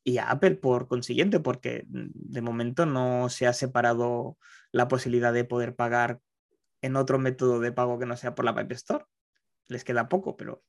y 0.04 0.18
a 0.18 0.30
Apple 0.30 0.56
por 0.56 0.88
consiguiente, 0.88 1.40
porque 1.40 1.84
de 1.88 2.42
momento 2.42 2.86
no 2.86 3.30
se 3.30 3.48
ha 3.48 3.54
separado 3.54 4.38
la 4.72 4.88
posibilidad 4.88 5.34
de 5.34 5.46
poder 5.46 5.76
pagar 5.76 6.20
en 6.82 6.96
otro 6.96 7.20
método 7.20 7.60
de 7.60 7.72
pago 7.72 8.00
que 8.00 8.06
no 8.06 8.16
sea 8.16 8.36
por 8.36 8.46
la 8.46 8.52
App 8.52 8.72
Store. 8.72 9.06
Les 9.68 9.84
queda 9.84 10.10
poco, 10.10 10.38
pero... 10.38 10.64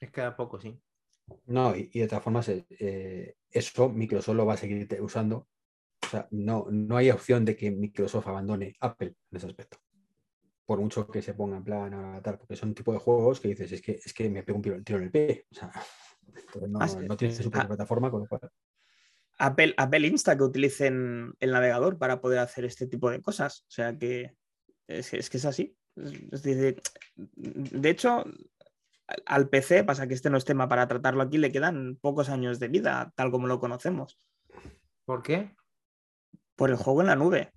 Les 0.00 0.10
queda 0.10 0.36
poco, 0.36 0.60
sí. 0.60 0.80
No, 1.46 1.74
y, 1.76 1.88
de 1.88 2.08
todas 2.08 2.24
formas, 2.24 2.48
eh, 2.48 2.66
eh, 2.78 3.36
eso 3.50 3.88
Microsoft 3.88 4.36
lo 4.36 4.46
va 4.46 4.54
a 4.54 4.56
seguir 4.56 4.88
usando. 5.00 5.48
O 6.02 6.06
sea, 6.06 6.26
no, 6.30 6.66
no 6.70 6.96
hay 6.96 7.10
opción 7.10 7.44
de 7.44 7.56
que 7.56 7.70
Microsoft 7.70 8.26
abandone 8.26 8.74
Apple 8.80 9.14
en 9.30 9.36
ese 9.36 9.46
aspecto. 9.46 9.78
Por 10.64 10.80
mucho 10.80 11.06
que 11.08 11.20
se 11.20 11.34
ponga 11.34 11.56
en 11.56 11.64
plan 11.64 11.94
a 11.94 12.22
tal, 12.22 12.38
porque 12.38 12.56
son 12.56 12.74
tipo 12.74 12.92
de 12.92 12.98
juegos 12.98 13.40
que 13.40 13.48
dices, 13.48 13.72
es 13.72 13.82
que, 13.82 13.92
es 13.92 14.14
que 14.14 14.30
me 14.30 14.42
pego 14.42 14.58
un 14.58 14.84
tiro 14.84 14.98
en 14.98 15.04
el 15.04 15.10
pie. 15.10 15.46
O 15.50 15.54
sea, 15.54 15.72
no, 16.68 16.78
ah, 16.80 16.88
no 17.06 17.16
tiene 17.16 17.34
su 17.34 17.42
propia 17.44 17.62
ah. 17.62 17.68
plataforma, 17.68 18.10
con 18.10 18.20
lo 18.20 18.26
cual. 18.26 18.50
Apple, 19.38 19.74
Apple 19.76 20.06
insta 20.06 20.36
que 20.36 20.42
utilicen 20.42 21.34
el 21.40 21.50
navegador 21.50 21.98
para 21.98 22.20
poder 22.20 22.40
hacer 22.40 22.64
este 22.64 22.86
tipo 22.86 23.10
de 23.10 23.22
cosas. 23.22 23.64
O 23.68 23.70
sea 23.70 23.96
que 23.96 24.36
es, 24.86 25.10
que 25.10 25.36
es 25.36 25.44
así. 25.44 25.76
de 25.96 27.90
hecho, 27.90 28.24
al 29.26 29.48
PC, 29.48 29.84
pasa 29.84 30.06
que 30.06 30.14
este 30.14 30.30
no 30.30 30.36
es 30.36 30.44
tema 30.44 30.68
para 30.68 30.86
tratarlo 30.88 31.22
aquí, 31.22 31.38
le 31.38 31.52
quedan 31.52 31.96
pocos 32.00 32.28
años 32.28 32.58
de 32.58 32.68
vida, 32.68 33.12
tal 33.16 33.30
como 33.30 33.46
lo 33.46 33.60
conocemos. 33.60 34.18
¿Por 35.04 35.22
qué? 35.22 35.54
Por 36.56 36.70
el 36.70 36.76
juego 36.76 37.00
en 37.00 37.08
la 37.08 37.16
nube. 37.16 37.52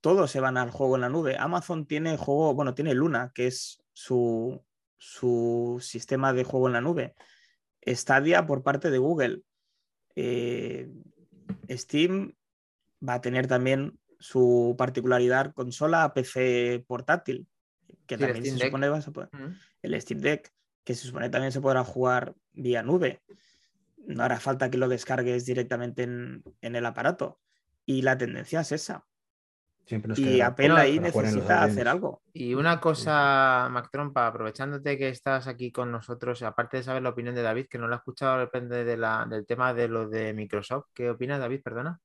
Todos 0.00 0.30
se 0.30 0.40
van 0.40 0.56
al 0.56 0.70
juego 0.70 0.96
en 0.96 1.02
la 1.02 1.08
nube. 1.08 1.36
Amazon 1.38 1.86
tiene 1.86 2.16
juego, 2.16 2.54
bueno, 2.54 2.74
tiene 2.74 2.94
Luna, 2.94 3.30
que 3.34 3.46
es 3.46 3.82
su, 3.92 4.60
su 4.98 5.78
sistema 5.80 6.32
de 6.32 6.44
juego 6.44 6.66
en 6.66 6.72
la 6.72 6.80
nube. 6.80 7.14
Stadia 7.86 8.46
por 8.46 8.62
parte 8.62 8.90
de 8.90 8.98
Google. 8.98 9.42
Eh, 10.14 10.90
Steam 11.70 12.34
va 13.06 13.14
a 13.14 13.20
tener 13.20 13.46
también 13.46 13.98
su 14.18 14.74
particularidad 14.78 15.52
consola 15.52 16.14
PC 16.14 16.84
portátil, 16.86 17.48
que 18.06 18.16
también 18.16 18.44
se 18.44 18.66
supone 18.66 18.88
va 18.88 18.98
a 18.98 19.02
poder, 19.02 19.30
el 19.82 20.00
Steam 20.00 20.20
Deck, 20.20 20.52
que 20.84 20.94
se 20.94 21.06
supone 21.06 21.28
también 21.28 21.52
se 21.52 21.60
podrá 21.60 21.84
jugar 21.84 22.34
vía 22.52 22.82
nube. 22.82 23.22
No 23.96 24.22
hará 24.22 24.40
falta 24.40 24.70
que 24.70 24.78
lo 24.78 24.88
descargues 24.88 25.44
directamente 25.44 26.02
en, 26.04 26.42
el 26.60 26.86
aparato. 26.86 27.40
Y 27.84 28.02
la 28.02 28.16
tendencia 28.16 28.60
es 28.60 28.72
esa. 28.72 29.06
Y 30.16 30.40
Apple 30.40 30.72
ahí 30.72 30.98
necesita 30.98 31.64
hacer 31.64 31.88
algo. 31.88 32.22
Y 32.32 32.54
una 32.54 32.80
cosa, 32.80 33.68
Mac 33.70 33.88
Trompa, 33.90 34.26
aprovechándote 34.26 34.96
que 34.96 35.08
estás 35.08 35.46
aquí 35.46 35.70
con 35.70 35.90
nosotros, 35.90 36.42
aparte 36.42 36.78
de 36.78 36.82
saber 36.82 37.02
la 37.02 37.10
opinión 37.10 37.34
de 37.34 37.42
David, 37.42 37.66
que 37.68 37.78
no 37.78 37.88
lo 37.88 37.94
ha 37.94 37.98
escuchado, 37.98 38.38
depende 38.38 38.84
de 38.84 38.96
del 38.96 39.46
tema 39.46 39.74
de 39.74 39.88
lo 39.88 40.08
de 40.08 40.32
Microsoft. 40.32 40.86
¿Qué 40.94 41.10
opinas, 41.10 41.40
David? 41.40 41.60
Perdona. 41.62 41.98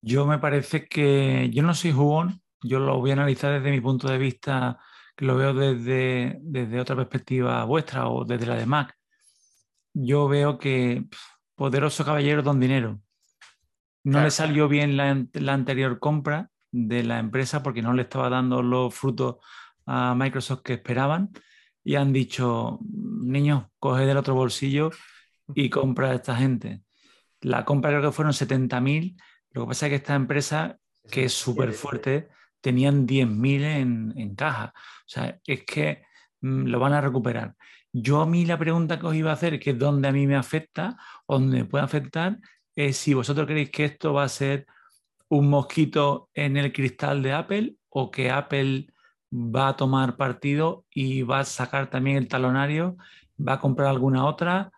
Yo 0.00 0.26
me 0.26 0.38
parece 0.38 0.86
que 0.86 1.50
yo 1.50 1.62
no 1.62 1.74
soy 1.74 1.92
jugón, 1.92 2.40
yo 2.62 2.78
lo 2.78 2.98
voy 2.98 3.10
a 3.10 3.14
analizar 3.14 3.52
desde 3.52 3.70
mi 3.70 3.80
punto 3.80 4.08
de 4.08 4.18
vista, 4.18 4.78
que 5.16 5.24
lo 5.24 5.36
veo 5.36 5.52
desde, 5.54 6.38
desde 6.40 6.80
otra 6.80 6.94
perspectiva 6.94 7.64
vuestra 7.64 8.08
o 8.08 8.24
desde 8.24 8.46
la 8.46 8.54
de 8.54 8.66
Mac. 8.66 8.94
Yo 9.92 10.28
veo 10.28 10.58
que 10.58 11.04
poderoso 11.56 12.04
caballero 12.04 12.42
don 12.42 12.60
dinero. 12.60 13.00
No 14.10 14.22
le 14.22 14.30
salió 14.30 14.68
bien 14.68 14.96
la, 14.96 15.24
la, 15.32 15.52
anterior 15.52 15.98
compra 15.98 16.50
de 16.70 17.02
la 17.04 17.18
empresa 17.18 17.62
porque 17.62 17.82
no 17.82 17.92
le 17.92 18.02
estaba 18.02 18.28
dando 18.28 18.62
los 18.62 18.94
frutos 18.94 19.36
a 19.86 20.14
Microsoft 20.14 20.62
que 20.62 20.74
esperaban 20.74 21.30
y 21.84 21.94
han 21.94 22.12
dicho, 22.12 22.78
niño, 22.82 23.70
coge 23.78 24.06
del 24.06 24.16
otro 24.16 24.34
bolsillo 24.34 24.90
y 25.54 25.70
compra 25.70 26.10
a 26.10 26.14
esta 26.14 26.36
gente. 26.36 26.82
La 27.40 27.64
compra 27.64 27.90
creo 27.90 28.02
que 28.02 28.12
fueron 28.12 28.32
70.000 28.32 29.16
lo 29.52 29.62
que 29.62 29.68
pasa 29.68 29.86
es 29.86 29.90
que 29.90 29.96
esta 29.96 30.14
empresa, 30.14 30.78
que 31.10 31.24
es 31.24 31.32
súper 31.32 31.72
fuerte, 31.72 32.28
tenían 32.60 33.06
10.000 33.06 33.62
en, 33.64 34.14
en 34.16 34.34
caja. 34.34 34.72
O 34.74 35.08
sea, 35.08 35.38
es 35.46 35.64
que 35.64 36.02
mm, 36.40 36.66
lo 36.66 36.78
van 36.78 36.92
a 36.92 37.00
recuperar. 37.00 37.56
Yo 37.92 38.20
a 38.20 38.26
mí 38.26 38.44
la 38.44 38.58
pregunta 38.58 38.98
que 38.98 39.06
os 39.06 39.14
iba 39.14 39.30
a 39.30 39.34
hacer, 39.34 39.58
que 39.58 39.70
es 39.70 39.78
dónde 39.78 40.08
a 40.08 40.12
mí 40.12 40.26
me 40.26 40.36
afecta, 40.36 40.96
o 41.26 41.38
dónde 41.38 41.58
me 41.58 41.64
puede 41.64 41.84
afectar, 41.84 42.38
si 42.92 43.14
vosotros 43.14 43.46
creéis 43.46 43.70
que 43.70 43.84
esto 43.84 44.12
va 44.12 44.24
a 44.24 44.28
ser 44.28 44.66
un 45.28 45.50
mosquito 45.50 46.30
en 46.34 46.56
el 46.56 46.72
cristal 46.72 47.22
de 47.22 47.32
Apple 47.32 47.74
o 47.88 48.10
que 48.10 48.30
Apple 48.30 48.86
va 49.32 49.68
a 49.68 49.76
tomar 49.76 50.16
partido 50.16 50.84
y 50.90 51.22
va 51.22 51.40
a 51.40 51.44
sacar 51.44 51.90
también 51.90 52.16
el 52.16 52.28
talonario, 52.28 52.96
va 53.36 53.54
a 53.54 53.60
comprar 53.60 53.88
alguna 53.88 54.24
otra 54.26 54.70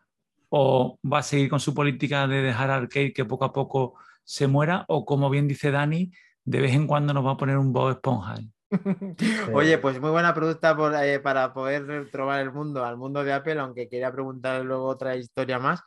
o 0.49 0.99
va 1.05 1.19
a 1.19 1.23
seguir 1.23 1.49
con 1.49 1.61
su 1.61 1.75
política 1.75 2.27
de 2.27 2.43
dejar 2.43 2.71
Arcade 2.71 3.13
que 3.13 3.25
poco 3.25 3.45
a 3.45 3.53
poco 3.53 3.99
se 4.25 4.47
muera 4.47 4.85
o 4.89 5.05
como 5.05 5.31
bien 5.31 5.47
dice 5.47 5.71
Dani, 5.71 6.11
de 6.45 6.61
vez 6.61 6.75
en 6.75 6.87
cuando 6.87 7.15
nos 7.15 7.25
va 7.25 7.33
a 7.33 7.37
poner 7.37 7.59
un 7.59 7.73
Bob 7.73 7.91
Esponja. 7.91 8.37
Oye, 9.53 9.79
pues 9.79 10.01
muy 10.01 10.11
buena 10.11 10.35
pregunta 10.35 10.77
eh, 11.05 11.21
para 11.21 11.53
poder 11.53 12.11
trobar 12.11 12.41
el 12.41 12.53
mundo, 12.53 12.85
al 12.85 12.97
mundo 12.97 13.23
de 13.25 13.33
Apple, 13.33 13.59
aunque 13.59 13.89
quería 13.89 14.13
preguntar 14.13 14.65
luego 14.65 14.87
otra 14.87 15.17
historia 15.17 15.59
más, 15.59 15.83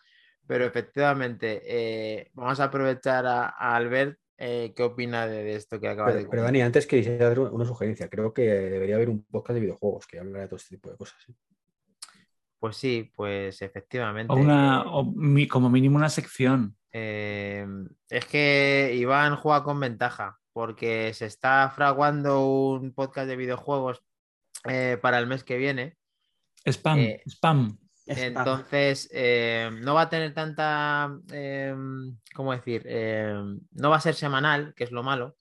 pero 0.47 0.65
efectivamente 0.65 1.61
eh, 1.65 2.31
vamos 2.33 2.59
a 2.59 2.65
aprovechar 2.65 3.25
a, 3.25 3.47
Albert 3.47 4.19
eh, 4.37 4.73
qué 4.75 4.83
opina 4.83 5.27
de, 5.27 5.55
esto 5.55 5.79
que 5.79 5.87
acaba 5.87 6.11
de 6.11 6.23
de 6.23 6.29
Pero 6.29 6.43
Dani, 6.43 6.61
antes 6.61 6.85
quería 6.85 7.15
hacer 7.15 7.39
una 7.39 7.65
sugerencia. 7.65 8.09
Creo 8.09 8.33
que 8.33 8.43
debería 8.43 8.95
haber 8.95 9.09
un 9.09 9.23
podcast 9.23 9.55
de 9.55 9.61
videojuegos 9.61 10.07
que 10.07 10.19
hablara 10.19 10.43
de 10.43 10.47
todo 10.47 10.57
este 10.57 10.75
tipo 10.75 10.89
de 10.89 10.97
cosas. 10.97 11.17
Pues 12.59 12.75
sí, 12.75 13.11
pues 13.15 13.61
efectivamente. 13.61 14.33
O, 14.33 14.35
una, 14.35 14.85
como 15.49 15.69
mínimo 15.69 15.97
una 15.97 16.09
sección. 16.09 16.75
Es 16.91 18.25
que 18.29 18.93
Iván 18.95 19.35
juega 19.35 19.63
con 19.63 19.79
ventaja 19.79 20.39
porque 20.53 21.13
se 21.13 21.25
está 21.25 21.69
fraguando 21.75 22.47
un 22.47 22.93
podcast 22.93 23.27
de 23.27 23.35
videojuegos 23.35 24.03
eh, 24.69 24.97
para 25.01 25.19
el 25.19 25.27
mes 25.27 25.43
que 25.43 25.57
viene. 25.57 25.97
Spam, 26.65 26.99
eh, 26.99 27.21
spam. 27.25 27.77
Entonces, 28.05 29.09
em, 29.13 29.81
no 29.81 29.93
va 29.93 30.01
a 30.01 30.09
tener 30.09 30.33
tanta, 30.33 31.09
em, 31.31 32.17
¿cómo 32.33 32.51
decir? 32.53 32.85
no 33.71 33.89
va 33.89 33.97
a 33.97 34.01
ser 34.01 34.15
semanal, 34.15 34.73
que 34.75 34.83
es 34.83 34.91
lo 34.91 35.03
malo, 35.03 35.35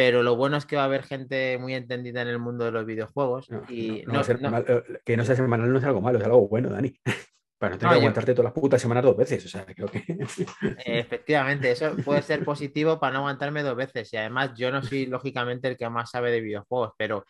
pero 0.00 0.22
lo 0.22 0.34
bueno 0.34 0.56
es 0.56 0.64
que 0.64 0.76
va 0.76 0.82
a 0.82 0.86
haber 0.86 1.02
gente 1.02 1.58
muy 1.58 1.74
entendida 1.74 2.22
en 2.22 2.28
el 2.28 2.38
mundo 2.38 2.64
de 2.64 2.70
los 2.70 2.86
videojuegos. 2.86 3.48
y 3.68 3.98
eh, 3.98 4.04
que 5.04 5.14
no 5.14 5.24
sea 5.26 5.36
semanal 5.36 5.70
no 5.70 5.78
es 5.78 5.84
algo 5.84 6.00
malo, 6.00 6.18
es 6.18 6.24
algo 6.24 6.48
bueno, 6.48 6.70
Dani. 6.70 6.98
Para 7.58 7.74
no 7.74 7.78
tener 7.78 7.92
que 7.92 7.98
aguantarte 7.98 8.32
todas 8.32 8.44
las 8.44 8.54
putas 8.54 8.80
semanas 8.80 9.04
dos 9.04 9.14
veces. 9.14 9.44
O 9.44 9.48
sea, 9.50 9.66
creo 9.66 9.88
que. 9.88 10.02
Efectivamente, 10.86 11.70
eso 11.70 11.94
puede 11.96 12.22
ser 12.22 12.42
positivo 12.42 12.98
para 12.98 13.12
no 13.12 13.18
aguantarme 13.18 13.62
dos 13.62 13.76
veces. 13.76 14.10
Y 14.14 14.16
además, 14.16 14.52
yo 14.56 14.70
no 14.70 14.82
soy 14.82 15.04
lógicamente 15.04 15.68
el 15.68 15.76
que 15.76 15.90
más 15.90 16.08
sabe 16.08 16.30
de 16.30 16.40
videojuegos, 16.40 16.94
pero 16.96 17.26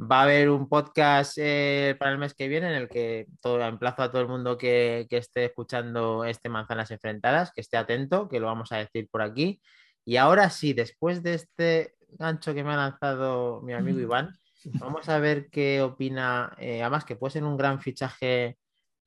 Va 0.00 0.20
a 0.20 0.22
haber 0.22 0.48
un 0.50 0.68
podcast 0.68 1.36
eh, 1.38 1.94
para 1.98 2.12
el 2.12 2.18
mes 2.18 2.34
que 2.34 2.48
viene 2.48 2.68
en 2.68 2.74
el 2.74 2.88
que 2.88 3.26
todo, 3.40 3.62
emplazo 3.62 4.02
a 4.02 4.10
todo 4.10 4.22
el 4.22 4.28
mundo 4.28 4.56
que, 4.56 5.06
que, 5.08 5.18
esté 5.18 5.44
escuchando 5.44 6.24
este 6.24 6.48
Manzanas 6.48 6.90
Enfrentadas, 6.90 7.52
que 7.52 7.60
esté 7.60 7.76
atento, 7.76 8.28
que 8.28 8.40
lo 8.40 8.46
vamos 8.46 8.72
a 8.72 8.78
decir 8.78 9.08
por 9.10 9.22
aquí. 9.22 9.60
Y 10.04 10.16
ahora 10.16 10.50
sí, 10.50 10.72
después 10.72 11.22
de 11.22 11.34
este 11.34 11.94
gancho 12.18 12.54
que 12.54 12.64
me 12.64 12.72
ha 12.72 12.76
lanzado 12.76 13.60
mi 13.62 13.74
amigo 13.74 14.00
Iván, 14.00 14.34
vamos 14.80 15.08
a 15.08 15.18
ver 15.18 15.48
qué 15.50 15.82
opina, 15.82 16.54
eh, 16.58 16.82
además 16.82 17.04
que 17.04 17.16
puede 17.16 17.32
ser 17.32 17.44
un 17.44 17.56
gran 17.56 17.80
fichaje 17.80 18.58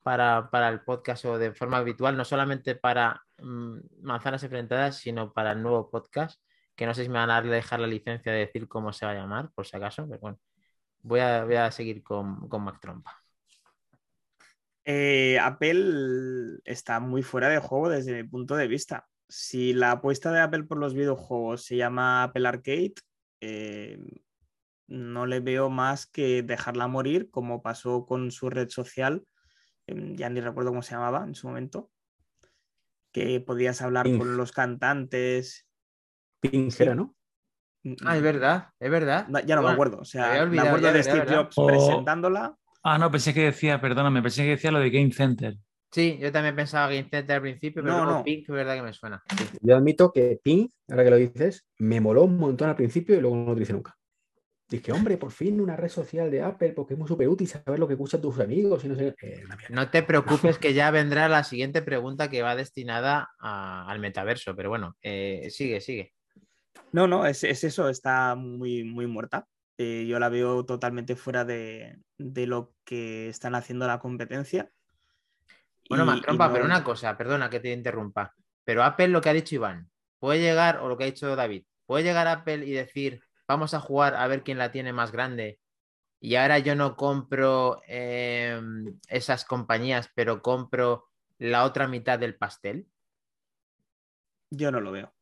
para, 0.02 0.48
para, 0.50 0.68
el 0.68 0.82
podcast 0.82 1.24
o 1.24 1.38
de 1.38 1.52
forma 1.52 1.78
habitual, 1.78 2.16
no 2.16 2.24
solamente 2.24 2.76
para 2.76 3.22
mmm, 3.38 3.78
Manzanas 4.02 4.42
Enfrentadas, 4.44 4.98
sino 4.98 5.32
para 5.32 5.52
el 5.52 5.62
nuevo 5.62 5.90
podcast, 5.90 6.40
que 6.76 6.86
no 6.86 6.94
sé 6.94 7.02
si 7.02 7.08
me 7.08 7.18
van 7.18 7.30
a 7.30 7.42
dejar 7.42 7.80
la 7.80 7.86
licencia 7.86 8.32
de 8.32 8.38
decir 8.38 8.68
cómo 8.68 8.92
se 8.92 9.06
va 9.06 9.12
a 9.12 9.16
llamar, 9.16 9.50
por 9.54 9.66
si 9.66 9.76
acaso, 9.76 10.06
pero 10.08 10.20
bueno 10.20 10.38
voy 11.06 11.20
a, 11.20 11.44
voy 11.44 11.54
a 11.54 11.70
seguir 11.70 12.02
con, 12.02 12.48
con 12.48 12.64
Mac 12.64 12.80
Trompa. 12.80 13.22
Eh, 14.84 15.38
Apple 15.40 16.60
está 16.64 17.00
muy 17.00 17.22
fuera 17.22 17.48
de 17.48 17.58
juego 17.58 17.88
desde 17.88 18.14
mi 18.14 18.28
punto 18.28 18.56
de 18.56 18.68
vista. 18.68 19.06
Si 19.28 19.72
la 19.72 19.92
apuesta 19.92 20.30
de 20.30 20.40
Apple 20.40 20.64
por 20.64 20.78
los 20.78 20.94
videojuegos 20.94 21.64
se 21.64 21.76
llama 21.76 22.24
Apple 22.24 22.46
Arcade, 22.46 22.94
eh, 23.40 23.98
no 24.88 25.26
le 25.26 25.40
veo 25.40 25.70
más 25.70 26.06
que 26.06 26.42
dejarla 26.42 26.86
morir, 26.86 27.30
como 27.30 27.62
pasó 27.62 28.06
con 28.06 28.30
su 28.30 28.50
red 28.50 28.68
social, 28.68 29.24
eh, 29.88 30.14
ya 30.14 30.28
ni 30.28 30.40
recuerdo 30.40 30.70
cómo 30.70 30.82
se 30.82 30.92
llamaba 30.92 31.24
en 31.24 31.34
su 31.34 31.48
momento, 31.48 31.90
que 33.12 33.40
podías 33.40 33.82
hablar 33.82 34.06
con 34.16 34.36
los 34.36 34.52
cantantes. 34.52 35.66
Era, 36.42 36.94
¿no? 36.94 37.15
Ah, 38.04 38.16
es 38.16 38.22
verdad, 38.22 38.68
es 38.80 38.90
verdad. 38.90 39.26
No, 39.28 39.38
ya 39.40 39.54
no 39.56 39.62
me 39.62 39.66
Bueno, 39.66 39.72
acuerdo. 39.74 39.98
O 40.00 40.04
sea, 40.04 40.32
me 40.32 40.40
olvidado 40.40 40.68
acuerdo 40.68 40.86
ya, 40.88 40.92
de 40.92 40.98
verdad, 40.98 41.10
Steve 41.10 41.18
verdad. 41.24 41.42
Jobs 41.44 41.54
O- 41.58 41.66
presentándola. 41.66 42.56
Ah, 42.82 42.98
no, 42.98 43.10
pensé 43.10 43.34
que 43.34 43.42
decía, 43.44 43.80
perdóname, 43.80 44.22
pensé 44.22 44.42
que 44.44 44.50
decía 44.50 44.70
lo 44.70 44.78
de 44.78 44.90
Game 44.90 45.12
Center. 45.12 45.56
Sí, 45.90 46.18
yo 46.20 46.30
también 46.32 46.54
pensaba 46.56 46.88
Game 46.88 47.08
Center 47.08 47.36
al 47.36 47.42
principio, 47.42 47.82
pero 47.82 47.96
No, 47.96 48.04
luego 48.04 48.18
no. 48.18 48.24
Pink 48.24 48.42
es 48.48 48.54
verdad 48.54 48.74
que 48.76 48.82
me 48.82 48.92
suena. 48.92 49.22
Yo 49.60 49.76
admito 49.76 50.12
que 50.12 50.38
Ping, 50.42 50.68
ahora 50.90 51.04
que 51.04 51.10
lo 51.10 51.16
dices, 51.16 51.66
me 51.78 52.00
moló 52.00 52.24
un 52.24 52.36
montón 52.38 52.68
al 52.68 52.76
principio 52.76 53.16
y 53.16 53.20
luego 53.20 53.36
no 53.36 53.44
lo 53.46 53.52
utilicé 53.52 53.72
nunca. 53.72 53.96
Dije, 54.68 54.90
hombre, 54.90 55.16
por 55.16 55.30
fin 55.30 55.60
una 55.60 55.76
red 55.76 55.88
social 55.88 56.28
de 56.28 56.42
Apple, 56.42 56.72
porque 56.72 56.94
es 56.94 56.98
muy 56.98 57.06
súper 57.06 57.28
útil 57.28 57.46
saber 57.46 57.78
lo 57.78 57.86
que 57.86 57.94
escuchan 57.94 58.20
tus 58.20 58.40
amigos 58.40 58.84
y 58.84 58.88
no 58.88 58.96
sé. 58.96 59.14
Eh. 59.22 59.44
No 59.70 59.88
te 59.90 60.02
preocupes 60.02 60.58
que 60.58 60.74
ya 60.74 60.90
vendrá 60.90 61.28
la 61.28 61.44
siguiente 61.44 61.82
pregunta 61.82 62.28
que 62.28 62.42
va 62.42 62.56
destinada 62.56 63.30
a- 63.38 63.88
al 63.88 64.00
metaverso, 64.00 64.56
pero 64.56 64.68
bueno, 64.68 64.96
eh, 65.02 65.46
sigue, 65.50 65.80
sigue. 65.80 66.14
No, 66.92 67.06
no, 67.06 67.26
es, 67.26 67.44
es 67.44 67.64
eso, 67.64 67.88
está 67.88 68.34
muy, 68.34 68.84
muy 68.84 69.06
muerta. 69.06 69.46
Eh, 69.78 70.06
yo 70.08 70.18
la 70.18 70.28
veo 70.28 70.64
totalmente 70.64 71.16
fuera 71.16 71.44
de, 71.44 71.98
de 72.18 72.46
lo 72.46 72.72
que 72.84 73.28
están 73.28 73.54
haciendo 73.54 73.86
la 73.86 73.98
competencia. 73.98 74.70
Bueno, 75.88 76.04
Y- 76.04 76.08
y 76.08 76.10
Macrompa, 76.10 76.46
no- 76.48 76.52
pero 76.52 76.64
una 76.64 76.84
cosa, 76.84 77.16
perdona 77.16 77.50
que 77.50 77.60
te 77.60 77.72
interrumpa. 77.72 78.34
Pero 78.64 78.82
Apple, 78.82 79.08
lo 79.08 79.20
que 79.20 79.28
ha 79.28 79.34
dicho 79.34 79.54
Iván, 79.54 79.90
puede 80.18 80.40
llegar, 80.40 80.78
o 80.78 80.88
lo 80.88 80.96
que 80.96 81.04
ha 81.04 81.06
dicho 81.06 81.36
David, 81.36 81.64
puede 81.86 82.04
llegar 82.04 82.26
Apple 82.26 82.66
y 82.66 82.72
decir, 82.72 83.20
vamos 83.46 83.74
a 83.74 83.80
jugar 83.80 84.14
a 84.14 84.26
ver 84.26 84.42
quién 84.42 84.58
la 84.58 84.72
tiene 84.72 84.92
más 84.92 85.12
grande. 85.12 85.60
Y 86.20 86.36
ahora 86.36 86.58
yo 86.58 86.74
no 86.74 86.96
compro 86.96 87.82
eh, 87.86 88.60
esas 89.08 89.44
compañías, 89.44 90.10
pero 90.14 90.40
compro 90.42 91.04
la 91.38 91.64
otra 91.64 91.86
mitad 91.86 92.18
del 92.18 92.36
pastel. 92.36 92.88
Yo 94.50 94.70
no 94.70 94.80
lo 94.80 94.92
veo. 94.92 95.12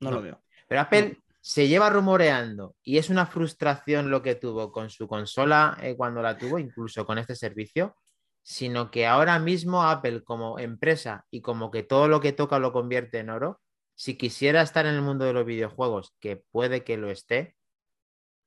No, 0.00 0.10
No. 0.10 0.16
lo 0.16 0.22
veo. 0.22 0.42
Pero 0.68 0.82
Apple 0.82 1.18
se 1.40 1.66
lleva 1.66 1.88
rumoreando 1.88 2.76
y 2.82 2.98
es 2.98 3.08
una 3.08 3.26
frustración 3.26 4.10
lo 4.10 4.22
que 4.22 4.34
tuvo 4.34 4.70
con 4.70 4.90
su 4.90 5.08
consola 5.08 5.78
eh, 5.82 5.96
cuando 5.96 6.20
la 6.20 6.36
tuvo, 6.36 6.58
incluso 6.58 7.06
con 7.06 7.18
este 7.18 7.34
servicio, 7.34 7.96
sino 8.42 8.90
que 8.90 9.06
ahora 9.06 9.38
mismo 9.38 9.82
Apple 9.82 10.22
como 10.22 10.58
empresa 10.58 11.26
y 11.30 11.40
como 11.40 11.70
que 11.70 11.82
todo 11.82 12.06
lo 12.06 12.20
que 12.20 12.32
toca 12.32 12.58
lo 12.58 12.72
convierte 12.72 13.18
en 13.18 13.30
oro, 13.30 13.60
si 13.94 14.16
quisiera 14.16 14.62
estar 14.62 14.86
en 14.86 14.94
el 14.94 15.02
mundo 15.02 15.24
de 15.24 15.32
los 15.32 15.46
videojuegos, 15.46 16.14
que 16.20 16.44
puede 16.50 16.84
que 16.84 16.96
lo 16.96 17.10
esté, 17.10 17.56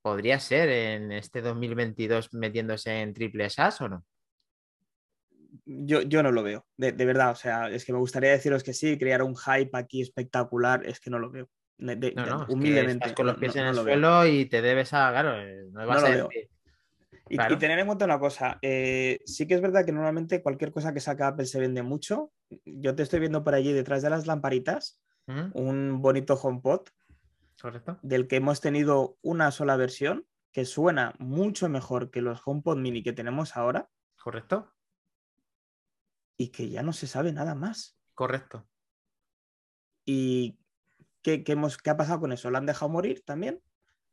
podría 0.02 0.40
ser 0.40 0.70
en 0.70 1.12
este 1.12 1.42
2022 1.42 2.34
metiéndose 2.34 3.02
en 3.02 3.14
triple 3.14 3.50
SAS 3.50 3.82
o 3.82 3.90
no. 3.90 4.06
Yo, 5.66 6.02
yo 6.02 6.24
no 6.24 6.32
lo 6.32 6.44
veo, 6.44 6.66
de, 6.78 6.92
de 6.92 7.06
verdad. 7.06 7.32
O 7.32 7.36
sea, 7.36 7.70
es 7.70 7.84
que 7.84 7.94
me 7.94 8.00
gustaría 8.00 8.32
deciros 8.32 8.64
que 8.64 8.74
sí, 8.74 8.98
crear 8.98 9.22
un 9.22 9.36
hype 9.36 9.78
aquí 9.78 10.02
espectacular, 10.02 10.86
es 10.86 11.00
que 11.00 11.10
no 11.10 11.20
lo 11.20 11.30
veo. 11.30 11.50
De- 11.82 11.96
de- 11.96 12.14
No, 12.14 12.26
no, 12.26 12.42
es 12.44 12.48
que 12.48 12.54
humildemente. 12.54 12.94
estás 12.94 13.14
con 13.14 13.26
los 13.26 13.38
pies 13.38 13.56
no- 13.56 13.62
en 13.64 13.68
el 13.70 13.76
suelo 13.76 14.26
y 14.28 14.46
te 14.46 14.62
debes 14.62 14.94
a, 14.94 15.10
claro, 15.12 15.36
eh, 15.42 15.66
no 15.72 15.86
vas 15.88 16.04
a 16.04 16.10
decir- 16.10 16.50
Y, 17.28 17.36
Claro. 17.38 17.56
y 17.56 17.58
tener 17.60 17.80
en 17.80 17.86
cuenta 17.88 18.06
una 18.06 18.20
cosa, 18.20 18.60
eh, 18.62 19.20
sí 19.26 19.48
que 19.48 19.54
es 19.56 19.62
verdad 19.62 19.86
que 19.86 19.92
normalmente 19.94 20.42
cualquier 20.44 20.72
cosa 20.72 20.94
que 20.94 21.00
saca 21.00 21.28
Apple 21.30 21.46
se 21.46 21.60
vende 21.62 21.82
mucho. 21.82 22.32
Yo 22.66 22.94
te 22.94 23.04
estoy 23.04 23.20
viendo 23.22 23.44
por 23.44 23.54
allí 23.56 23.72
detrás 23.74 24.02
de 24.02 24.10
las 24.10 24.28
lamparitas 24.28 25.02
un 25.54 26.02
bonito 26.02 26.34
HomePod 26.36 26.88
¿Correcto? 27.62 27.98
del 28.02 28.28
que 28.28 28.36
hemos 28.36 28.60
tenido 28.60 29.18
una 29.22 29.50
sola 29.52 29.78
versión 29.78 30.26
que 30.52 30.66
suena 30.66 31.14
mucho 31.20 31.70
mejor 31.70 32.12
que 32.12 32.22
los 32.22 32.42
HomePod 32.46 32.78
mini 32.78 33.02
que 33.02 33.14
tenemos 33.14 33.56
ahora 33.56 33.90
¿Correcto? 34.22 34.74
y 36.38 36.50
que 36.50 36.70
ya 36.70 36.84
no 36.84 36.92
se 36.92 37.08
sabe 37.08 37.32
nada 37.32 37.56
más. 37.56 37.98
Correcto. 38.14 38.68
¿Y 40.06 40.58
qué, 41.22 41.44
qué 41.44 41.54
hemos, 41.54 41.78
qué 41.78 41.90
ha 41.90 41.98
pasado 41.98 42.22
con 42.22 42.32
eso? 42.32 42.50
¿Lo 42.50 42.58
han 42.58 42.66
dejado 42.66 42.90
morir 42.90 43.24
también? 43.26 43.62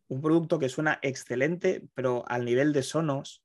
Un 0.08 0.20
producto 0.20 0.58
que 0.58 0.68
suena 0.68 0.98
excelente, 1.02 1.86
pero 1.94 2.24
al 2.28 2.44
nivel 2.44 2.72
de 2.72 2.82
Sonos, 2.82 3.42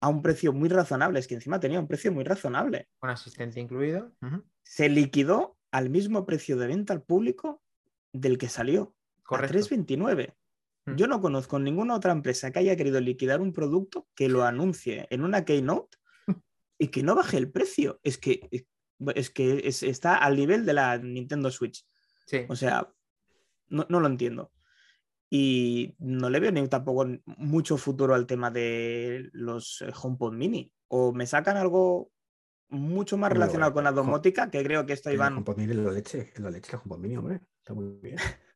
a 0.00 0.08
un 0.08 0.22
precio 0.22 0.52
muy 0.52 0.68
razonable. 0.68 1.20
Es 1.20 1.26
que 1.26 1.34
encima 1.34 1.60
tenía 1.60 1.80
un 1.80 1.88
precio 1.88 2.12
muy 2.12 2.24
razonable. 2.24 2.88
Un 3.02 3.10
asistente 3.10 3.60
incluido. 3.60 4.12
Se 4.62 4.88
liquidó 4.88 5.58
al 5.70 5.90
mismo 5.90 6.26
precio 6.26 6.56
de 6.56 6.66
venta 6.66 6.92
al 6.92 7.02
público 7.02 7.62
del 8.12 8.38
que 8.38 8.48
salió, 8.48 8.94
a 9.18 9.28
Correcto. 9.28 9.58
3,29. 9.58 10.34
Mm. 10.86 10.94
Yo 10.96 11.06
no 11.06 11.20
conozco 11.20 11.58
ninguna 11.58 11.94
otra 11.94 12.12
empresa 12.12 12.50
que 12.50 12.60
haya 12.60 12.76
querido 12.76 13.00
liquidar 13.00 13.40
un 13.40 13.52
producto 13.52 14.08
que 14.14 14.28
lo 14.28 14.44
anuncie 14.44 15.06
en 15.10 15.22
una 15.22 15.44
keynote 15.44 15.98
y 16.78 16.88
que 16.88 17.02
no 17.02 17.14
baje 17.14 17.36
el 17.36 17.50
precio. 17.50 18.00
Es 18.02 18.18
que, 18.18 18.48
es 18.50 18.64
que 19.34 19.62
es- 19.64 19.82
está 19.82 20.16
al 20.16 20.36
nivel 20.36 20.64
de 20.66 20.74
la 20.74 20.98
Nintendo 20.98 21.50
Switch. 21.50 21.84
Sí. 22.26 22.44
O 22.48 22.56
sea, 22.56 22.88
no, 23.68 23.86
no 23.88 24.00
lo 24.00 24.06
entiendo. 24.06 24.52
Y 25.28 25.94
no 25.98 26.28
le 26.28 26.40
veo 26.40 26.50
ni 26.52 26.66
tampoco 26.68 27.06
mucho 27.24 27.76
futuro 27.76 28.14
al 28.14 28.26
tema 28.26 28.50
de 28.50 29.28
los 29.32 29.80
eh, 29.82 29.92
HomePod 30.00 30.32
mini. 30.32 30.72
O 30.88 31.12
me 31.12 31.26
sacan 31.26 31.56
algo 31.56 32.10
mucho 32.68 33.16
más 33.16 33.32
relacionado 33.32 33.72
con 33.72 33.84
la 33.84 33.92
domótica, 33.92 34.50
que 34.50 34.62
creo 34.62 34.86
que 34.86 34.92
esto 34.92 35.08
El 35.08 35.16
Iván. 35.16 35.34
HomePod 35.34 35.56
mini 35.56 35.72
es 35.72 35.78
la 35.78 35.90
leche, 35.92 36.30
es 36.34 36.40
la 36.40 36.50
leche, 36.50 36.72
el 36.72 36.78
HomePod 36.78 36.98
mini, 36.98 37.16
hombre. 37.16 37.40
Está 37.58 37.74
muy 37.74 37.84
bien. 38.02 38.16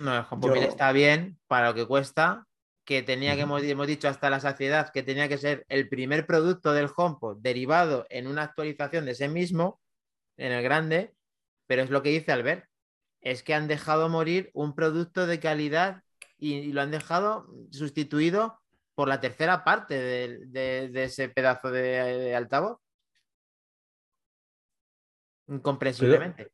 No, 0.00 0.16
el 0.16 0.24
HomePod 0.30 0.48
Yo- 0.50 0.54
Mini 0.54 0.66
está 0.66 0.92
bien 0.92 1.40
para 1.48 1.68
lo 1.70 1.74
que 1.74 1.84
cuesta, 1.84 2.46
que 2.88 3.02
tenía 3.02 3.36
que, 3.36 3.42
hemos, 3.42 3.62
hemos 3.64 3.86
dicho 3.86 4.08
hasta 4.08 4.30
la 4.30 4.40
saciedad, 4.40 4.90
que 4.90 5.02
tenía 5.02 5.28
que 5.28 5.36
ser 5.36 5.66
el 5.68 5.90
primer 5.90 6.26
producto 6.26 6.72
del 6.72 6.88
HomePod 6.96 7.36
derivado 7.42 8.06
en 8.08 8.26
una 8.26 8.44
actualización 8.44 9.04
de 9.04 9.10
ese 9.10 9.28
mismo, 9.28 9.78
en 10.38 10.52
el 10.52 10.62
grande, 10.62 11.12
pero 11.66 11.82
es 11.82 11.90
lo 11.90 12.02
que 12.02 12.08
dice 12.08 12.32
Albert, 12.32 12.64
es 13.20 13.42
que 13.42 13.52
han 13.52 13.68
dejado 13.68 14.08
morir 14.08 14.50
un 14.54 14.74
producto 14.74 15.26
de 15.26 15.38
calidad 15.38 16.02
y, 16.38 16.54
y 16.54 16.72
lo 16.72 16.80
han 16.80 16.90
dejado 16.90 17.46
sustituido 17.70 18.58
por 18.94 19.06
la 19.06 19.20
tercera 19.20 19.64
parte 19.64 19.92
de, 19.92 20.46
de- 20.46 20.88
de 20.88 21.04
ese 21.04 21.28
pedazo 21.28 21.70
de, 21.70 21.82
de 21.82 22.34
altavoz. 22.34 22.80
Incomprensiblemente. 25.46 26.52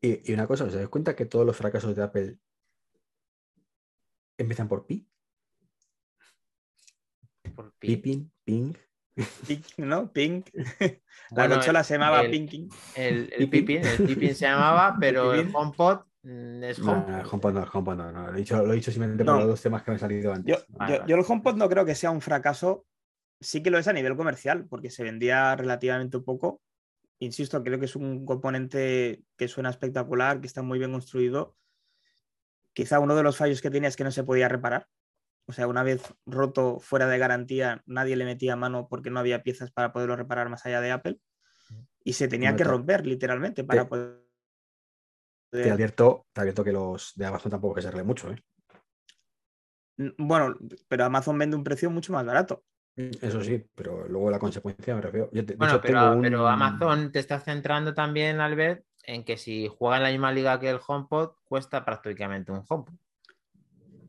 Y, 0.00 0.32
y 0.32 0.34
una 0.34 0.48
cosa, 0.48 0.64
¿os 0.64 0.74
dais 0.74 0.88
cuenta 0.88 1.14
que 1.14 1.26
todos 1.26 1.46
los 1.46 1.56
fracasos 1.56 1.94
de 1.94 2.02
Apple 2.02 2.38
empiezan 4.36 4.66
por 4.66 4.84
pi? 4.84 5.06
Por 7.54 7.72
pi- 7.78 7.96
Pipin, 7.96 8.32
ping. 8.44 8.72
Pink, 9.46 9.64
¿no? 9.78 10.10
Pink. 10.12 10.48
La 10.54 10.98
Bueno, 11.30 11.54
consola 11.56 11.80
el- 11.80 11.84
se 11.84 11.94
llamaba 11.94 12.22
el- 12.22 12.30
Pinking. 12.30 12.68
El, 12.96 13.32
el. 13.36 13.50
Pipín, 13.50 13.84
el 13.86 14.06
Pipín 14.06 14.34
se 14.34 14.46
llamaba, 14.46 14.96
pero 15.00 15.34
el. 15.34 15.50
HomePod 15.52 16.00
mm, 16.22 16.64
es 16.64 16.78
No, 16.78 16.92
Home. 16.92 17.04
no, 17.08 17.20
el 17.20 17.26
HomePod 17.26 17.52
no, 17.52 17.62
el 17.62 17.68
HomePod 17.72 17.96
no, 17.96 18.12
no, 18.12 18.26
Lo 18.30 18.34
he 18.34 18.38
dicho, 18.38 18.64
lo 18.64 18.72
he 18.72 18.76
dicho 18.76 18.90
simplemente 18.90 19.24
No. 19.24 19.32
por 19.32 19.40
los 19.40 19.48
dos 19.50 19.62
temas 19.62 19.82
que 19.82 19.90
me 19.90 19.94
han 19.96 20.00
salido 20.00 20.32
antes. 20.32 20.56
Yo, 20.56 20.64
Vale, 20.70 20.92
yo- 20.94 20.98
vale. 21.00 21.10
yo 21.10 21.16
el 21.16 21.24
HomePod 21.28 21.56
no 21.56 21.68
creo 21.68 21.84
que 21.84 21.94
sea 21.94 22.10
un 22.10 22.20
fracaso. 22.20 22.86
Sí 23.42 23.62
que 23.62 23.70
lo 23.70 23.78
es 23.78 23.88
a 23.88 23.92
nivel 23.92 24.16
comercial, 24.16 24.66
porque 24.68 24.90
se 24.90 25.02
vendía 25.02 25.54
relativamente 25.56 26.18
poco. 26.20 26.60
Insisto, 27.18 27.62
creo 27.62 27.78
que 27.78 27.84
es 27.86 27.96
un 27.96 28.24
componente 28.24 29.22
que 29.36 29.48
suena 29.48 29.68
espectacular, 29.70 30.40
que 30.40 30.46
está 30.46 30.62
muy 30.62 30.78
bien 30.78 30.92
construido. 30.92 31.56
Quizá 32.72 33.00
uno 33.00 33.14
de 33.16 33.22
los 33.22 33.36
fallos 33.36 33.60
que 33.60 33.70
tenía 33.70 33.88
es 33.88 33.96
que 33.96 34.04
no 34.04 34.10
se 34.10 34.24
podía 34.24 34.48
reparar. 34.48 34.86
O 35.46 35.52
sea, 35.52 35.66
una 35.66 35.82
vez 35.82 36.02
roto 36.26 36.78
fuera 36.78 37.06
de 37.06 37.18
garantía, 37.18 37.82
nadie 37.86 38.16
le 38.16 38.24
metía 38.24 38.56
mano 38.56 38.86
porque 38.88 39.10
no 39.10 39.18
había 39.20 39.42
piezas 39.42 39.70
para 39.70 39.92
poderlo 39.92 40.16
reparar 40.16 40.48
más 40.48 40.64
allá 40.66 40.80
de 40.80 40.92
Apple. 40.92 41.20
Y 42.04 42.12
se 42.14 42.28
tenía 42.28 42.56
que 42.56 42.64
romper 42.64 43.06
literalmente 43.06 43.64
para 43.64 43.82
te- 43.84 43.88
poder. 43.88 44.20
Te 45.50 45.70
advierto, 45.70 46.26
te 46.32 46.40
advierto 46.40 46.64
que 46.64 46.72
los 46.72 47.12
de 47.16 47.26
Amazon 47.26 47.50
tampoco 47.50 47.74
que 47.74 47.82
se 47.82 48.02
mucho, 48.04 48.30
¿eh? 48.30 48.36
Bueno, 50.16 50.56
pero 50.88 51.04
Amazon 51.04 51.36
vende 51.38 51.56
un 51.56 51.64
precio 51.64 51.90
mucho 51.90 52.12
más 52.12 52.24
barato. 52.24 52.64
Eso 52.96 53.42
sí, 53.42 53.64
pero 53.74 54.06
luego 54.08 54.30
la 54.30 54.38
consecuencia 54.38 54.94
me 54.94 55.00
refiero. 55.00 55.30
Yo 55.32 55.44
te- 55.44 55.52
de 55.52 55.58
Bueno, 55.58 55.74
hecho, 55.74 55.82
pero, 55.82 56.12
un- 56.12 56.22
pero 56.22 56.48
Amazon 56.48 57.12
te 57.12 57.18
está 57.18 57.40
centrando 57.40 57.94
también, 57.94 58.40
Albert, 58.40 58.84
en 59.04 59.24
que 59.24 59.36
si 59.36 59.68
juega 59.68 59.96
en 59.98 60.02
la 60.04 60.10
misma 60.10 60.32
liga 60.32 60.58
que 60.60 60.70
el 60.70 60.80
HomePod, 60.86 61.32
cuesta 61.44 61.84
prácticamente 61.84 62.52
un 62.52 62.64
HomePod. 62.66 62.94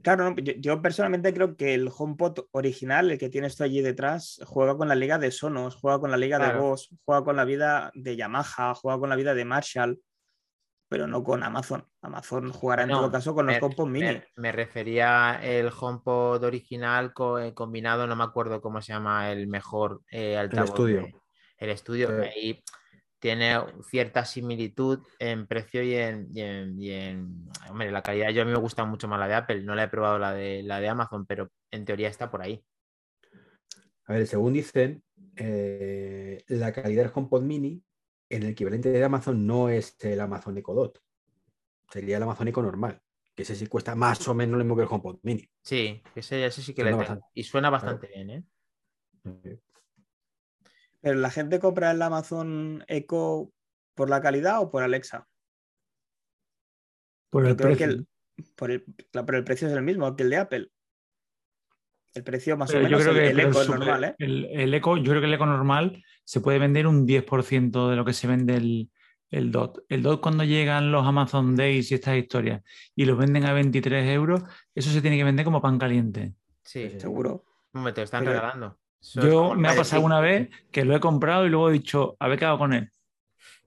Claro, 0.02 0.30
no, 0.30 0.36
yo, 0.38 0.54
yo 0.58 0.82
personalmente 0.82 1.34
creo 1.34 1.56
que 1.56 1.74
el 1.74 1.90
HomePod 1.96 2.40
original, 2.52 3.12
el 3.12 3.18
que 3.18 3.30
tienes 3.30 3.56
tú 3.56 3.64
allí 3.64 3.82
detrás, 3.82 4.40
juega 4.46 4.76
con 4.78 4.88
la 4.88 4.96
liga 4.96 5.18
de 5.18 5.32
Sonos, 5.32 5.76
juega 5.76 6.00
con 6.00 6.12
la 6.12 6.18
liga 6.18 6.38
de. 6.40 6.58
Boss, 6.60 6.90
juega 7.06 7.24
con 7.24 7.36
la 7.36 7.46
vida 7.46 7.92
de 7.94 8.16
Yamaha, 8.16 8.74
juega 8.76 9.00
con 9.00 9.10
la 9.10 9.16
vida 9.16 9.34
de 9.34 9.46
Marshall, 9.46 10.00
pero 10.90 11.08
no 11.08 11.24
con 11.24 11.44
Amazon. 11.44 11.86
Amazon 12.02 12.52
jugará 12.52 12.84
en 12.84 12.90
No, 12.90 13.00
todo 13.00 13.12
caso 13.12 13.34
con 13.34 13.46
los 13.46 13.56
me- 13.56 13.62
HomePod 13.66 13.88
mini. 13.88 14.06
Me, 14.08 14.26
me 14.36 14.52
refería 14.52 15.40
el 15.42 15.70
HomePod 15.78 16.44
original 16.44 17.14
co- 17.14 17.40
eh, 17.40 17.54
combinado, 17.54 18.08
no 18.08 18.16
me 18.16 18.24
acuerdo 18.24 18.60
cómo 18.62 18.82
se 18.82 18.94
llama 18.94 19.32
el 19.32 19.48
mejor 19.48 20.02
eh, 20.12 20.38
altavoz. 20.38 20.70
estudio. 20.72 21.02
de- 21.04 21.16
el 21.60 21.70
estudio. 21.70 22.08
Sí. 22.24 22.28
Ahí 22.28 22.64
tiene 23.22 23.56
cierta 23.90 24.26
similitud 24.26 25.00
en 25.20 25.46
precio 25.48 25.84
y 25.84 25.94
en, 25.96 26.28
y 26.34 26.42
en- 26.42 26.82
y 26.82 26.92
en- 26.92 27.46
Hombre, 27.70 27.92
la 27.92 28.02
calidad. 28.02 28.32
Yo 28.32 28.42
a 28.42 28.46
mí 28.46 28.52
me 28.52 28.58
gusta 28.58 28.84
mucho 28.84 29.08
más 29.08 29.20
la 29.20 29.28
de 29.28 29.36
Apple. 29.36 29.62
No 29.62 29.76
la 29.76 29.84
he 29.84 29.88
probado 29.88 30.18
la 30.20 30.34
de, 30.34 30.64
la 30.64 30.80
de 30.82 30.90
Amazon, 30.90 31.26
pero 31.26 31.50
en 31.70 31.86
teoría 31.86 32.10
está 32.10 32.30
por 32.32 32.42
ahí. 32.42 32.66
A 34.06 34.14
ver, 34.14 34.28
según 34.28 34.54
dicen, 34.54 35.04
eh, 35.38 36.44
la 36.48 36.74
calidad 36.74 37.04
del 37.04 37.12
HomePod 37.14 37.44
Mini 37.44 37.82
en 38.30 38.44
el 38.44 38.50
equivalente 38.50 38.92
de 38.92 39.04
Amazon 39.04 39.46
no 39.46 39.70
es 39.70 39.96
el 40.04 40.20
Amazon 40.20 40.58
Echo 40.58 40.74
Dot. 40.74 41.00
Sería 41.90 42.18
el 42.18 42.24
Amazon 42.24 42.48
Echo 42.48 42.62
normal, 42.62 43.02
que 43.36 43.44
ese 43.44 43.56
sí 43.56 43.68
cuesta 43.68 43.96
más 43.96 44.28
o 44.28 44.34
menos 44.34 44.58
lo 44.58 44.64
mismo 44.64 44.76
que 44.76 44.82
el 44.84 44.88
HomePod 44.90 45.20
Mini. 45.24 45.48
Sí, 45.62 46.02
ese, 46.16 46.46
ese 46.46 46.62
sí 46.62 46.74
que 46.74 46.84
le 46.84 46.90
Suena 46.92 47.04
tengo. 47.06 47.20
bastante. 47.20 47.26
Y 47.34 47.44
suena 47.44 47.70
bastante 47.70 48.08
bien, 48.08 48.30
¿eh? 48.32 48.44
Pero 51.02 51.20
la 51.20 51.30
gente 51.32 51.60
compra 51.60 51.92
el 51.92 52.02
Amazon 52.02 52.84
Echo 52.88 53.52
por 53.96 54.10
la 54.10 54.22
calidad 54.22 54.62
o 54.62 54.70
por 54.72 54.84
Alexa. 54.84 55.28
Por 57.30 57.44
el 57.46 57.50
Yo 57.52 57.58
creo 57.58 57.70
que 57.78 57.86
precio. 57.86 58.06
el, 58.38 58.48
por 58.56 58.72
el, 58.72 58.84
pero 59.12 59.38
el 59.38 59.44
precio 59.44 59.68
es 59.68 59.74
el 59.74 59.82
mismo 59.84 60.16
que 60.16 60.24
el 60.24 60.30
de 60.30 60.38
Apple. 60.38 60.72
El 62.14 62.24
precio 62.24 62.58
más 62.58 62.70
Pero 62.72 62.86
o 62.86 62.90
yo 62.90 62.98
menos 62.98 63.14
creo 63.14 63.24
el, 63.30 63.36
que 63.36 63.42
el 63.42 63.54
super- 63.54 63.80
normal, 63.80 64.04
¿eh? 64.04 64.16
el, 64.20 64.46
el 64.52 64.74
Eco, 64.74 64.98
yo 64.98 65.04
creo 65.12 65.22
que 65.22 65.28
el 65.28 65.34
Eco 65.34 65.46
normal 65.46 66.04
se 66.26 66.42
puede 66.42 66.60
vender 66.60 66.86
un 66.86 67.08
10% 67.08 67.90
de 67.90 67.96
lo 67.96 68.04
que 68.04 68.12
se 68.12 68.28
vende 68.28 68.58
el, 68.58 68.92
el 69.30 69.50
DOT. 69.52 69.86
El 69.88 70.04
DOT 70.04 70.22
cuando 70.22 70.44
llegan 70.44 70.92
los 70.92 71.08
Amazon 71.08 71.56
Days 71.56 71.90
y 71.90 71.96
estas 71.96 72.18
historias 72.18 72.64
y 72.96 73.06
los 73.06 73.18
venden 73.18 73.46
a 73.46 73.54
23 73.54 74.10
euros, 74.10 74.44
eso 74.76 74.92
se 74.92 75.02
tiene 75.02 75.16
que 75.18 75.24
vender 75.24 75.46
como 75.46 75.62
pan 75.62 75.80
caliente. 75.80 76.34
Sí. 76.64 76.90
Seguro. 77.00 77.46
Hombre, 77.74 77.94
te 77.94 78.02
lo 78.02 78.06
están 78.06 78.26
Pero- 78.26 78.34
regalando. 78.34 78.78
Eso 79.02 79.22
Yo 79.22 79.56
me 79.56 79.68
ha 79.70 79.76
pasado 79.76 80.04
una 80.04 80.20
vez 80.20 80.50
que 80.72 80.86
lo 80.86 80.96
he 80.96 81.00
comprado 81.00 81.46
y 81.46 81.50
luego 81.50 81.70
he 81.70 81.74
dicho, 81.74 82.16
a 82.20 82.28
ver 82.28 82.38
qué 82.40 82.46
hago 82.46 82.60
con 82.60 82.74
él. 82.74 82.90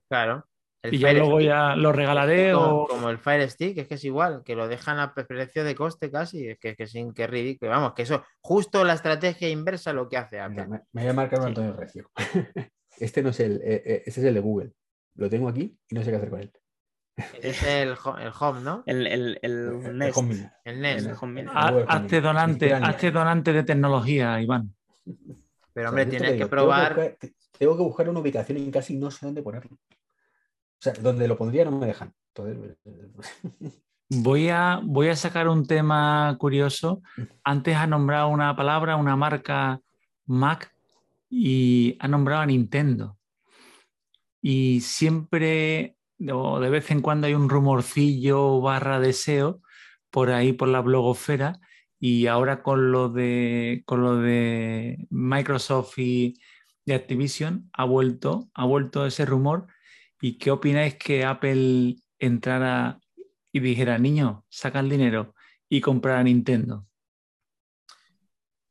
Claro. 0.08 0.46
El 0.82 0.94
Y 0.94 0.98
ya 0.98 1.12
luego 1.14 1.36
Stick. 1.38 1.46
ya 1.48 1.76
lo 1.76 1.92
regalaré 1.92 2.52
como, 2.52 2.82
o... 2.82 2.86
como 2.86 3.08
el 3.08 3.18
Fire 3.18 3.50
Stick, 3.50 3.78
es 3.78 3.88
que 3.88 3.94
es 3.94 4.04
igual, 4.04 4.42
que 4.44 4.54
lo 4.54 4.68
dejan 4.68 4.98
a 4.98 5.14
precio 5.14 5.64
de 5.64 5.74
coste 5.74 6.10
casi, 6.10 6.46
es 6.48 6.58
que 6.58 6.70
es 6.70 6.76
que, 6.76 6.86
sin, 6.86 7.14
que 7.14 7.26
ridículo. 7.26 7.70
Vamos, 7.70 7.94
que 7.94 8.02
eso, 8.02 8.22
justo 8.42 8.84
la 8.84 8.92
estrategia 8.92 9.48
inversa 9.48 9.92
lo 9.94 10.08
que 10.10 10.18
hace 10.18 10.38
Apple. 10.40 10.66
Mira, 10.66 10.68
me, 10.68 10.80
me 10.92 11.02
voy 11.02 11.10
a 11.10 11.14
marcar 11.14 11.38
un 11.40 11.44
Sí. 11.46 11.48
Antonio 11.48 11.72
Recio. 11.72 12.10
este 12.98 13.22
no 13.22 13.30
es 13.30 13.40
el, 13.40 13.56
eh, 13.64 13.82
eh, 13.86 14.02
este 14.06 14.20
es 14.20 14.26
el 14.26 14.34
de 14.34 14.40
Google. 14.40 14.72
Lo 15.16 15.30
tengo 15.30 15.48
aquí 15.48 15.74
y 15.88 15.94
no 15.94 16.02
sé 16.02 16.10
qué 16.10 16.16
hacer 16.16 16.28
con 16.30 16.40
él. 16.40 16.52
Es 17.40 17.62
el, 17.62 17.88
el 18.20 18.32
Home, 18.38 18.60
¿no? 18.60 18.82
El, 18.86 19.06
el, 19.06 19.38
el 19.40 19.52
El- 19.52 19.86
el 19.86 19.98
Nest. 19.98 20.18
El 20.64 20.80
Nest. 20.82 21.10
Home 21.22 21.46
Hazte 21.88 22.20
donante, 22.20 22.74
hazte 22.74 23.10
donante 23.10 23.52
de 23.52 23.62
tecnología, 23.62 24.38
Iván. 24.40 24.74
Pero 25.04 25.16
O 25.16 25.74
sea, 25.74 25.88
hombre, 25.88 26.04
te 26.06 26.10
tienes 26.10 26.36
que 26.36 26.46
probar. 26.46 26.94
Tengo 26.94 27.10
que, 27.18 27.26
buscar, 27.26 27.58
tengo 27.58 27.76
que 27.76 27.82
buscar 27.82 28.08
una 28.08 28.20
ubicación 28.20 28.58
y 28.58 28.70
casi 28.70 28.96
no 28.96 29.10
sé 29.10 29.26
dónde 29.26 29.42
ponerlo. 29.42 29.72
O 29.74 30.80
sea, 30.80 30.92
donde 30.94 31.28
lo 31.28 31.36
pondría 31.36 31.64
no 31.64 31.72
me 31.72 31.86
dejan. 31.86 32.14
Entonces, 32.34 32.76
pues, 33.14 33.84
Voy 34.10 34.50
a, 34.50 34.80
voy 34.82 35.08
a 35.08 35.16
sacar 35.16 35.48
un 35.48 35.66
tema 35.66 36.36
curioso. 36.38 37.02
Antes 37.44 37.76
ha 37.76 37.86
nombrado 37.86 38.28
una 38.28 38.54
palabra, 38.54 38.96
una 38.96 39.16
marca 39.16 39.80
Mac 40.26 40.72
y 41.30 41.96
ha 42.00 42.08
nombrado 42.08 42.42
a 42.42 42.46
Nintendo. 42.46 43.18
Y 44.42 44.80
siempre, 44.82 45.96
o 46.30 46.60
de 46.60 46.70
vez 46.70 46.90
en 46.90 47.00
cuando 47.00 47.26
hay 47.26 47.34
un 47.34 47.48
rumorcillo 47.48 48.60
barra 48.60 49.00
deseo 49.00 49.60
por 50.10 50.30
ahí 50.30 50.52
por 50.52 50.68
la 50.68 50.80
blogosfera. 50.80 51.58
Y 52.06 52.26
ahora 52.26 52.62
con 52.62 52.92
lo 52.92 53.08
de, 53.08 53.82
con 53.86 54.02
lo 54.02 54.18
de 54.18 55.06
Microsoft 55.08 55.98
y 55.98 56.38
de 56.84 56.96
Activision 56.96 57.70
ha 57.72 57.86
vuelto, 57.86 58.50
ha 58.52 58.66
vuelto 58.66 59.06
ese 59.06 59.24
rumor. 59.24 59.68
¿Y 60.20 60.36
qué 60.36 60.50
opináis 60.50 60.96
que 60.96 61.24
Apple 61.24 61.96
entrara 62.18 63.00
y 63.52 63.60
dijera, 63.60 63.96
niño, 63.96 64.44
saca 64.50 64.80
el 64.80 64.90
dinero 64.90 65.34
y 65.66 65.80
comprar 65.80 66.18
a 66.18 66.24
Nintendo? 66.24 66.86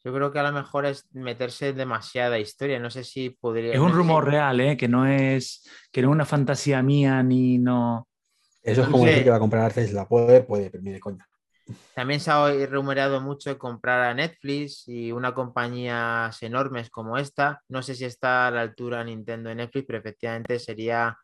Yo 0.03 0.13
creo 0.13 0.31
que 0.31 0.37
a 0.37 0.43
lo 0.43 0.51
mejor 0.51 0.85
es 0.85 1.07
meterse 1.11 1.69
en 1.69 1.77
demasiada 1.77 2.37
historia. 2.37 2.77
No 2.77 2.91
sé 2.91 3.03
si 3.03 3.31
podría. 3.31 3.73
Es 3.73 3.79
un 3.79 3.93
rumor 3.93 4.29
real, 4.29 4.59
¿eh? 4.61 4.77
que 4.77 4.87
no 4.87 5.07
es 5.07 5.67
que 5.91 6.03
no 6.03 6.09
es 6.09 6.11
una 6.11 6.25
fantasía 6.25 6.83
mía 6.83 7.23
ni 7.23 7.57
no. 7.57 8.07
eso 8.61 8.83
es 8.83 8.89
como 8.89 9.05
sé. 9.05 9.09
decir 9.09 9.23
que 9.23 9.31
va 9.31 9.37
a 9.37 9.39
comprar 9.39 9.73
Tesla. 9.73 10.07
Poder, 10.07 10.45
puede, 10.45 10.69
pero 10.69 10.83
ni 10.83 10.91
de 10.91 10.99
coña. 10.99 11.27
También 11.95 12.19
se 12.19 12.31
ha 12.31 12.51
rumoreado 12.67 13.21
mucho 13.21 13.57
comprar 13.57 14.01
a 14.01 14.13
Netflix 14.13 14.87
y 14.87 15.11
una 15.11 15.33
compañías 15.33 16.41
enormes 16.43 16.89
como 16.89 17.17
esta. 17.17 17.61
No 17.69 17.81
sé 17.83 17.95
si 17.95 18.05
está 18.05 18.47
a 18.47 18.51
la 18.51 18.61
altura 18.61 19.03
Nintendo 19.03 19.49
de 19.49 19.55
Netflix, 19.55 19.85
pero 19.87 19.99
efectivamente 19.99 20.59
sería 20.59 21.17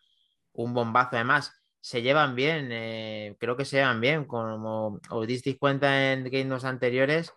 un 0.53 0.73
bombazo. 0.73 1.15
Además, 1.15 1.53
se 1.81 2.01
llevan 2.01 2.35
bien, 2.35 2.69
eh, 2.71 3.35
creo 3.39 3.55
que 3.57 3.65
se 3.65 3.77
llevan 3.77 4.01
bien. 4.01 4.25
Como 4.25 4.99
os 5.09 5.27
disteis 5.27 5.57
cuenta 5.57 6.11
en 6.13 6.25
Games 6.25 6.63
anteriores, 6.65 7.33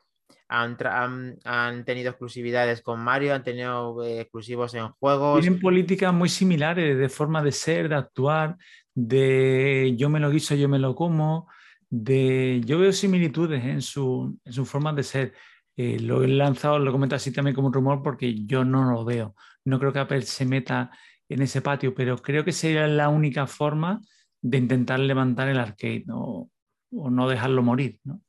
han, 0.48 0.76
han- 0.84 1.38
han 1.44 1.84
tenido 1.84 2.10
exclusividades 2.10 2.82
con 2.82 3.00
Mario, 3.00 3.34
han 3.34 3.42
tenido 3.44 4.04
eh, 4.04 4.20
exclusivos 4.20 4.74
en 4.74 4.88
juegos. 4.90 5.40
Tienen 5.40 5.60
políticas 5.60 6.12
muy 6.12 6.28
similares 6.28 6.98
de 6.98 7.08
forma 7.08 7.42
de 7.42 7.52
ser, 7.52 7.88
de 7.88 7.94
actuar, 7.94 8.56
de 8.94 9.94
yo 9.96 10.10
me 10.10 10.20
lo 10.20 10.30
guiso, 10.30 10.54
yo 10.54 10.68
me 10.68 10.78
lo 10.78 10.94
como, 10.94 11.48
de 11.92 12.62
yo 12.64 12.78
veo 12.78 12.90
similitudes 12.90 13.62
en 13.64 13.82
su, 13.82 14.38
en 14.44 14.52
su 14.52 14.64
forma 14.64 14.94
de 14.94 15.02
ser. 15.02 15.34
Eh, 15.76 15.98
lo 16.00 16.24
he 16.24 16.28
lanzado, 16.28 16.78
lo 16.78 16.90
comento 16.90 17.16
así 17.16 17.32
también 17.32 17.54
como 17.54 17.68
un 17.68 17.74
rumor 17.74 18.02
porque 18.02 18.46
yo 18.46 18.64
no 18.64 18.90
lo 18.90 19.04
veo. 19.04 19.34
No 19.64 19.78
creo 19.78 19.92
que 19.92 19.98
Apple 19.98 20.22
se 20.22 20.46
meta 20.46 20.90
en 21.28 21.42
ese 21.42 21.60
patio, 21.60 21.94
pero 21.94 22.16
creo 22.16 22.44
que 22.44 22.52
sería 22.52 22.86
la 22.86 23.10
única 23.10 23.46
forma 23.46 24.00
de 24.40 24.58
intentar 24.58 25.00
levantar 25.00 25.48
el 25.48 25.58
arcade 25.58 26.04
¿no? 26.06 26.50
o 26.92 27.10
no 27.10 27.28
dejarlo 27.28 27.62
morir. 27.62 28.00
¿no? 28.04 28.22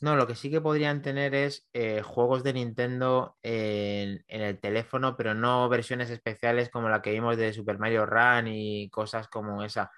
No, 0.00 0.16
lo 0.16 0.26
que 0.26 0.34
sí 0.34 0.50
que 0.50 0.62
podrían 0.62 1.02
tener 1.02 1.34
es 1.34 1.68
eh, 1.74 2.00
juegos 2.02 2.42
de 2.42 2.54
Nintendo 2.54 3.36
en, 3.42 4.24
en 4.28 4.40
el 4.40 4.58
teléfono, 4.58 5.14
pero 5.14 5.34
no 5.34 5.68
versiones 5.68 6.08
especiales 6.08 6.70
como 6.70 6.88
la 6.88 7.02
que 7.02 7.12
vimos 7.12 7.36
de 7.36 7.52
Super 7.52 7.78
Mario 7.78 8.06
Run 8.06 8.48
y 8.48 8.88
cosas 8.88 9.28
como 9.28 9.62
esa. 9.62 9.90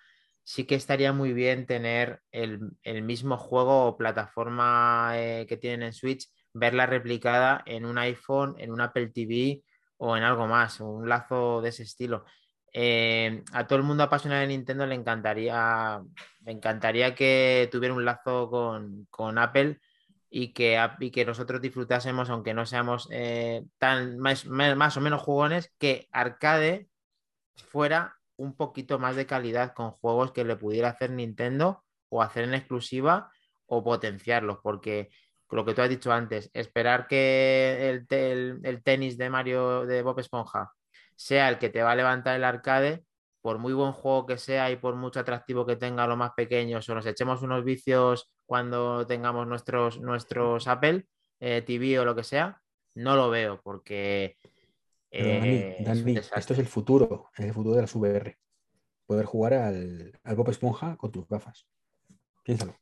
Sí 0.48 0.64
que 0.64 0.77
estaría 0.77 1.12
muy 1.12 1.32
bien 1.32 1.66
tener 1.66 2.23
el, 2.31 2.60
el 2.85 3.02
mismo 3.02 3.36
juego 3.36 3.86
o 3.86 3.97
plataforma 3.97 5.10
eh, 5.14 5.44
que 5.48 5.56
tienen 5.56 5.82
en 5.82 5.93
Switch, 5.93 6.28
verla 6.52 6.86
replicada 6.86 7.64
en 7.66 7.85
un 7.85 7.98
iPhone, 7.98 8.55
en 8.59 8.70
un 8.70 8.81
Apple 8.81 9.09
TV 9.09 9.64
o 9.97 10.16
en 10.16 10.23
algo 10.23 10.47
más, 10.47 10.78
un 10.78 11.09
lazo 11.09 11.60
de 11.62 11.70
ese 11.70 11.82
estilo. 11.82 12.27
Eh, 12.73 13.43
a 13.55 13.66
todo 13.66 13.81
el 13.81 13.85
mundo 13.85 14.05
apasionado 14.05 14.43
de 14.43 14.47
Nintendo 14.47 14.86
le 14.86 14.94
encantaría, 14.94 16.01
encantaría 16.44 17.16
que 17.16 17.68
tuviera 17.73 17.93
un 17.93 18.05
lazo 18.05 18.48
con, 18.48 19.09
con 19.10 19.39
Apple 19.39 19.81
y 20.31 20.52
que, 20.52 20.78
y 21.01 21.10
que 21.10 21.24
nosotros 21.24 21.60
disfrutásemos, 21.60 22.31
aunque 22.31 22.55
no 22.55 22.66
seamos 22.66 23.09
eh, 23.10 23.64
tan 23.78 24.16
más, 24.20 24.47
más 24.47 24.97
o 24.97 25.01
menos 25.01 25.23
jugones, 25.23 25.74
que 25.77 26.06
Arcade 26.12 26.86
fuera 27.56 28.15
un 28.36 28.56
poquito 28.56 28.98
más 28.98 29.16
de 29.16 29.26
calidad 29.26 29.74
con 29.74 29.92
juegos 29.92 30.32
que 30.32 30.44
le 30.44 30.56
pudiera 30.56 30.88
hacer 30.90 31.10
Nintendo 31.10 31.84
o 32.08 32.22
hacer 32.22 32.44
en 32.44 32.54
exclusiva 32.54 33.30
o 33.66 33.82
potenciarlos, 33.82 34.58
porque 34.62 35.10
lo 35.50 35.64
que 35.64 35.74
tú 35.74 35.82
has 35.82 35.88
dicho 35.88 36.12
antes, 36.12 36.50
esperar 36.54 37.06
que 37.08 37.88
el, 37.90 38.06
el- 38.64 38.82
tenis 38.82 39.16
de 39.18 39.30
Mario 39.30 39.86
de 39.86 40.02
Bob 40.02 40.18
Esponja 40.20 40.72
sea 41.14 41.48
el 41.48 41.58
que 41.58 41.70
te 41.70 41.82
va 41.82 41.92
a 41.92 41.96
levantar 41.96 42.36
el 42.36 42.44
arcade, 42.44 43.04
por 43.40 43.58
muy 43.58 43.72
buen 43.72 43.92
juego 43.92 44.26
que 44.26 44.38
sea 44.38 44.70
y 44.70 44.76
por 44.76 44.96
mucho 44.96 45.20
atractivo 45.20 45.64
que 45.66 45.76
tenga 45.76 46.06
los 46.06 46.16
más 46.16 46.32
pequeños 46.36 46.88
o 46.88 46.94
nos 46.94 47.06
echemos 47.06 47.42
unos 47.42 47.64
vicios 47.64 48.28
cuando 48.44 49.06
tengamos 49.06 49.46
nuestros, 49.46 50.00
nuestros 50.00 50.66
Apple 50.66 51.06
eh, 51.40 51.62
TV 51.62 52.00
o 52.00 52.04
lo 52.04 52.14
que 52.16 52.24
sea, 52.24 52.60
no 52.94 53.14
lo 53.16 53.30
veo 53.30 53.60
porque 53.62 54.36
eh, 55.18 55.76
Dani, 55.80 56.16
esto 56.16 56.52
es 56.52 56.59
el 56.59 56.66
futuro, 56.66 57.30
es 57.36 57.44
el 57.47 57.52
futuro 57.52 57.76
de 57.76 57.82
las 57.82 57.94
VR. 57.94 58.38
Poder 59.06 59.24
jugar 59.24 59.55
al, 59.55 60.18
al 60.24 60.36
Bob 60.36 60.51
Esponja 60.51 60.97
con 60.97 61.12
tus 61.12 61.28
gafas. 61.28 61.66
Piénsalo. 62.43 62.76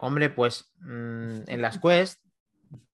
Hombre, 0.00 0.30
pues 0.30 0.72
mm, 0.80 1.42
en 1.46 1.62
las 1.62 1.78
Quest, 1.78 2.20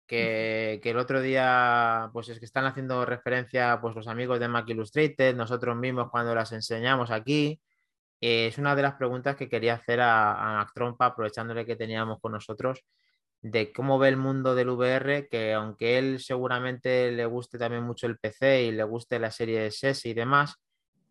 que, 0.07 0.81
que, 0.83 0.91
el 0.91 0.99
otro 0.99 1.21
día, 1.21 2.11
pues 2.13 2.29
es 2.29 2.39
que 2.39 2.45
están 2.45 2.67
haciendo 2.67 3.05
referencia, 3.05 3.81
pues 3.81 3.95
los 3.95 4.09
amigos 4.09 4.41
de 4.41 4.49
Mac 4.49 4.69
Illustrated, 4.69 5.37
nosotros 5.37 5.77
mismos 5.77 6.11
cuando 6.11 6.35
las 6.35 6.53
enseñamos 6.53 7.11
aquí, 7.11 7.61
eh, 8.21 8.49
es 8.49 8.59
una 8.59 8.77
de 8.77 8.83
las 8.83 8.95
preguntas 8.95 9.37
que 9.37 9.49
quería 9.49 9.75
hacer 9.75 10.01
a, 10.01 10.33
a 10.33 10.59
Mac 10.59 10.73
Trompa, 10.75 11.07
aprovechándole 11.07 11.65
que 11.65 11.77
teníamos 11.77 12.21
con 12.21 12.33
nosotros, 12.33 12.85
de 13.43 13.73
cómo 13.73 13.99
ve 13.99 14.09
el 14.09 14.17
mundo 14.17 14.55
del 14.55 14.71
VR, 14.71 15.29
que 15.29 15.55
aunque 15.55 15.99
él 15.99 16.21
seguramente 16.21 17.11
le 17.13 17.27
guste 17.27 17.59
también 17.59 17.85
mucho 17.85 18.07
el 18.07 18.19
PC 18.19 18.65
y 18.65 18.73
le 18.73 18.85
guste 18.85 19.19
la 19.19 19.31
serie 19.31 19.67
S 19.67 20.09
y 20.09 20.15
demás, 20.15 20.57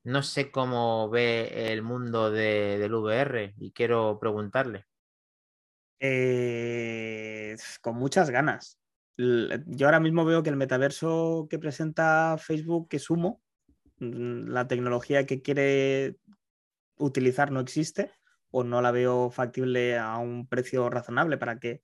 no 0.04 0.24
sé 0.24 0.52
cómo 0.52 1.10
ve 1.10 1.72
el 1.72 1.82
mundo 1.82 2.32
de, 2.32 2.78
del 2.80 2.94
VR 2.94 3.54
y 3.58 3.72
quiero 3.72 4.18
preguntarle. 4.20 4.86
Eh, 6.00 7.58
con 7.82 7.96
muchas 7.96 8.30
ganas. 8.30 8.80
Yo 9.18 9.88
ahora 9.88 10.00
mismo 10.00 10.24
veo 10.24 10.44
que 10.44 10.50
el 10.50 10.56
metaverso 10.56 11.48
que 11.50 11.60
presenta 11.60 12.38
Facebook 12.38 12.88
es 12.92 13.10
humo. 13.10 13.42
Mm, 13.98 14.48
la 14.50 14.68
tecnología 14.68 15.26
que 15.26 15.42
quiere 15.42 16.16
utilizar 16.98 17.52
no 17.52 17.60
existe 17.60 18.12
o 18.52 18.64
no 18.64 18.82
la 18.82 18.92
veo 18.92 19.30
factible 19.30 19.98
a 19.98 20.18
un 20.18 20.48
precio 20.48 20.90
razonable 20.90 21.38
para 21.38 21.60
que 21.60 21.82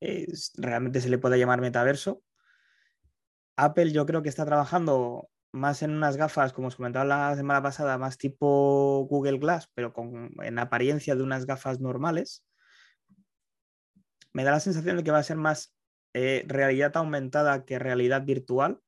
eh, 0.00 0.26
realmente 0.56 1.00
se 1.00 1.08
le 1.08 1.18
pueda 1.18 1.36
llamar 1.36 1.60
metaverso. 1.60 2.22
Apple 3.56 3.92
yo 3.92 4.04
creo 4.06 4.22
que 4.22 4.28
está 4.28 4.44
trabajando 4.44 5.30
más 5.52 5.82
en 5.82 5.90
unas 5.92 6.16
gafas, 6.16 6.52
como 6.52 6.68
os 6.68 6.76
comentaba 6.76 7.04
la 7.04 7.34
semana 7.34 7.62
pasada, 7.62 7.98
más 7.98 8.18
tipo 8.18 9.06
Google 9.08 9.38
Glass, 9.38 9.70
pero 9.74 9.92
con, 9.92 10.32
en 10.42 10.58
apariencia 10.58 11.16
de 11.16 11.22
unas 11.22 11.46
gafas 11.46 11.80
normales. 11.80 12.44
Me 14.32 14.44
da 14.44 14.50
la 14.50 14.60
sensación 14.60 14.98
de 14.98 15.04
que 15.04 15.10
va 15.10 15.18
a 15.18 15.22
ser 15.22 15.38
más 15.38 15.74
eh, 16.12 16.44
realidad 16.46 16.96
aumentada 16.96 17.64
que 17.64 17.78
realidad 17.78 18.24
virtual. 18.24 18.80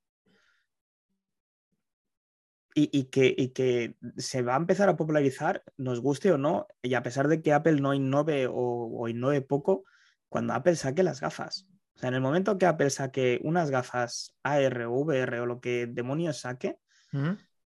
Y, 2.80 3.06
que, 3.06 3.52
que, 3.52 3.96
se 4.18 4.42
va 4.42 4.54
a 4.54 4.58
empezar 4.58 4.88
a 4.88 4.96
popularizar, 4.96 5.64
nos 5.76 6.00
guste 6.00 6.30
o 6.30 6.38
no, 6.38 6.68
y 6.80 6.94
a 6.94 7.02
pesar 7.02 7.26
de 7.26 7.42
que 7.42 7.52
Apple 7.52 7.80
no 7.80 7.92
innove 7.92 8.46
o, 8.46 8.54
o 8.54 9.08
innove 9.08 9.40
poco, 9.42 9.84
cuando 10.28 10.54
Apple 10.54 10.76
saque 10.76 11.02
las 11.02 11.20
gafas. 11.20 11.66
O 11.94 11.98
sea, 11.98 12.08
en 12.08 12.14
el 12.14 12.20
momento 12.20 12.58
que 12.58 12.66
Apple 12.66 12.90
saque 12.90 13.40
unas 13.42 13.70
gafas 13.70 14.36
AR 14.42 14.82
o 14.86 14.92
VR 14.92 15.40
o 15.40 15.46
lo 15.46 15.60
que 15.60 15.86
demonios 15.86 16.38
saque, 16.38 16.78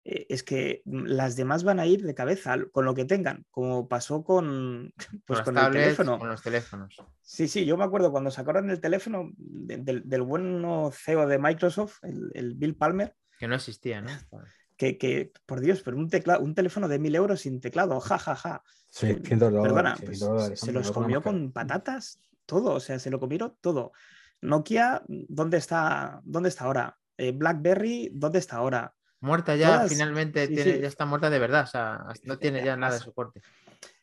eh, 0.06 0.26
es 0.30 0.44
que 0.44 0.82
las 0.86 1.36
demás 1.36 1.64
van 1.64 1.80
a 1.80 1.86
ir 1.86 2.04
de 2.04 2.16
cabeza 2.16 2.56
con 2.72 2.86
lo 2.86 2.94
que 2.94 3.06
tengan, 3.06 3.46
como 3.52 3.88
pasó 3.88 4.24
con, 4.24 4.94
pues, 5.26 5.42
con, 5.42 5.58
el 5.58 5.72
teléfono. 5.72 6.20
Con 6.20 6.30
los 6.30 6.42
teléfonos. 6.42 6.96
Sí, 7.22 7.48
sí, 7.48 7.66
yo 7.66 7.78
me 7.78 7.84
acuerdo 7.84 8.12
cuando 8.12 8.32
sacaron 8.32 8.70
el 8.70 8.80
teléfono 8.80 9.32
del, 9.36 10.08
del 10.08 10.22
buen 10.22 10.64
CEO 10.92 11.28
de 11.28 11.40
Microsoft, 11.40 12.00
el, 12.04 12.56
Bill 12.56 12.76
Palmer. 12.76 13.16
Que 13.38 13.48
no 13.48 13.56
existía, 13.56 14.02
¿no? 14.02 14.10
Que, 14.80 15.34
por 15.46 15.60
Dios, 15.60 15.82
pero 15.82 15.98
un, 15.98 16.08
teclado, 16.10 16.40
un 16.42 16.56
teléfono 16.56 16.88
de 16.88 17.00
mil 17.00 17.14
euros 17.14 17.42
sin 17.42 17.60
teclado, 17.60 18.00
ja, 18.00 18.18
ja, 18.18 18.34
ja. 18.34 18.64
Sí, 18.88 19.14
100 19.26 19.38
dólares. 19.38 19.68
Perdona, 19.68 19.98
pues, 20.06 20.58
se 20.58 20.72
los 20.72 20.90
comió 20.94 21.22
con 21.22 21.52
patatas, 21.52 22.22
todo, 22.50 22.74
o 22.74 22.80
sea, 22.80 22.98
se 23.00 23.12
lo 23.12 23.20
comieron 23.20 23.56
todo. 23.62 23.94
Nokia, 24.42 25.04
¿dónde 25.08 25.58
está, 25.58 26.20
dónde 26.24 26.50
está 26.50 26.66
ahora? 26.66 26.98
Eh, 27.18 27.32
BlackBerry, 27.32 28.10
¿dónde 28.14 28.40
está 28.40 28.58
ahora? 28.58 28.94
Muerta 29.22 29.56
ya, 29.56 29.86
finalmente 29.88 30.48
tiene, 30.48 30.80
ya 30.80 30.88
está 30.88 31.06
muerta 31.06 31.30
de 31.30 31.40
verdad, 31.40 31.64
o 31.64 31.68
sea, 31.68 32.06
no 32.24 32.40
tiene 32.40 32.64
ya 32.64 32.76
nada 32.78 32.94
de 32.94 33.02
soporte. 33.02 33.42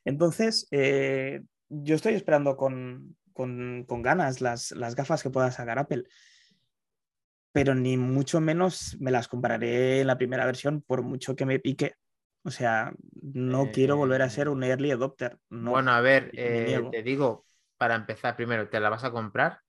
Entonces, 0.05 0.69
eh, 0.71 1.43
yo 1.69 1.95
estoy 1.95 2.15
esperando 2.15 2.57
con, 2.57 3.17
ganas 3.35 4.41
las, 4.41 4.73
gafas 4.95 5.23
que 5.23 5.31
pueda 5.31 5.51
sacar 5.51 5.79
Apple, 5.79 6.05
pero 7.53 7.75
ni 7.75 7.97
mucho 7.97 8.41
menos 8.41 8.97
me 9.01 9.11
las 9.11 9.29
compraré 9.29 10.01
en 10.01 10.07
la 10.07 10.19
primera 10.19 10.45
versión 10.47 10.83
por 10.83 11.03
mucho 11.03 11.35
que 11.35 11.47
me 11.47 11.59
pique. 11.59 11.95
O 12.45 12.51
sea, 12.51 12.93
no 13.23 13.73
quiero 13.73 13.97
volver 13.97 14.23
a 14.23 14.31
ser 14.31 14.49
un 14.49 14.63
early 14.63 14.93
adopter. 14.93 15.39
bueno, 15.49 15.91
a 15.91 16.01
ver, 16.01 16.31
eh, 16.35 16.81
te 16.93 17.03
digo, 17.03 17.45
para 17.79 17.95
empezar, 17.95 18.37
primero, 18.37 18.69
¿te 18.69 18.81
la 18.81 18.91
vas 18.91 19.05
a 19.05 19.11
comprar? 19.11 19.61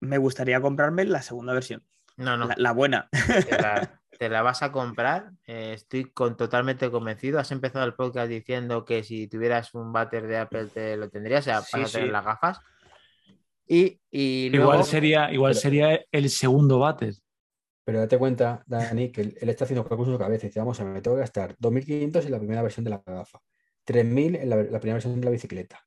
me 0.00 0.18
gustaría 0.18 0.60
comprarme 0.60 1.04
la 1.04 1.22
segunda 1.22 1.52
versión. 1.52 1.82
No, 2.16 2.36
no. 2.36 2.48
La, 2.56 2.72
buena. 2.72 3.08
Te 4.18 4.30
la, 4.30 4.40
vas 4.40 4.62
a 4.62 4.72
comprar. 4.72 5.32
Eh, 5.46 5.72
estoy 5.74 6.04
con, 6.04 6.36
totalmente 6.36 6.90
convencido. 6.90 7.38
Has 7.38 7.52
empezado 7.52 7.84
el 7.84 7.94
podcast 7.94 8.30
diciendo 8.30 8.86
que 8.86 9.02
si 9.02 9.28
tuvieras 9.28 9.74
un 9.74 9.92
váter 9.92 10.26
de 10.26 10.38
Apple 10.38 10.68
te 10.68 10.96
lo 10.96 11.10
tendrías, 11.10 11.46
o 11.46 11.50
sea, 11.50 11.62
para 11.70 11.86
tener 11.86 12.08
las 12.08 12.24
gafas. 12.24 12.60
Y, 13.68 14.00
igual, 14.10 14.84
sería, 14.84 15.30
igual 15.30 15.54
sería 15.54 16.00
el 16.10 16.30
segundo 16.30 16.78
váter. 16.78 17.14
Pero 17.84 17.98
date 17.98 18.16
cuenta, 18.16 18.62
Dani, 18.66 19.12
que 19.12 19.20
él, 19.20 19.36
está 19.40 19.64
haciendo 19.64 19.84
cálculos 19.84 20.08
en 20.08 20.14
su 20.14 20.18
cabeza 20.18 20.46
y 20.46 20.48
dice, 20.48 20.60
vamos 20.60 20.80
a 20.80 20.84
ver, 20.84 20.94
me 20.94 21.02
tengo 21.02 21.16
que 21.16 21.20
gastar 21.20 21.56
2.500 21.58 22.24
en 22.24 22.32
la 22.32 22.38
primera 22.38 22.62
versión 22.62 22.84
de 22.84 22.90
la 22.90 23.02
gafa, 23.04 23.40
3.000 23.84 24.40
en 24.40 24.48
la 24.48 24.80
primera 24.80 24.94
versión 24.94 25.20
de 25.20 25.24
la 25.24 25.30
bicicleta, 25.30 25.85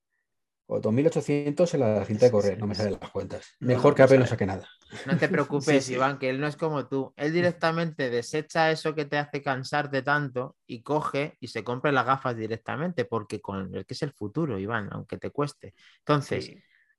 o 0.72 0.80
2.800 0.80 1.74
en 1.74 1.80
la 1.80 2.06
cinta 2.06 2.28
de 2.28 2.32
correr, 2.32 2.60
no 2.60 2.68
me 2.68 2.76
salen 2.76 2.96
las 3.02 3.10
cuentas. 3.10 3.56
Mejor 3.60 3.96
que 3.96 4.04
Apple 4.04 4.20
no 4.20 4.28
saque 4.28 4.46
nada. 4.46 4.70
No 5.08 5.18
te 5.18 5.28
preocupes, 5.28 5.90
Iván, 5.90 6.20
que 6.20 6.30
él 6.30 6.40
no 6.40 6.46
es 6.46 6.56
como 6.56 6.88
tú. 6.88 7.12
Él 7.18 7.34
directamente 7.34 8.12
desecha 8.12 8.70
eso 8.70 8.94
que 8.94 9.06
te 9.06 9.18
hace 9.18 9.42
cansarte 9.42 10.04
tanto 10.04 10.58
y 10.68 10.84
coge 10.84 11.36
y 11.40 11.48
se 11.48 11.64
compra 11.64 11.92
las 11.92 12.06
gafas 12.06 12.38
directamente, 12.38 13.06
porque 13.06 13.42
con 13.42 13.74
el 13.74 13.84
que 13.88 13.96
es 13.96 14.04
el 14.04 14.14
futuro, 14.14 14.60
Iván, 14.60 14.90
aunque 14.92 15.18
te 15.18 15.32
cueste. 15.32 15.74
Entonces, 16.06 16.52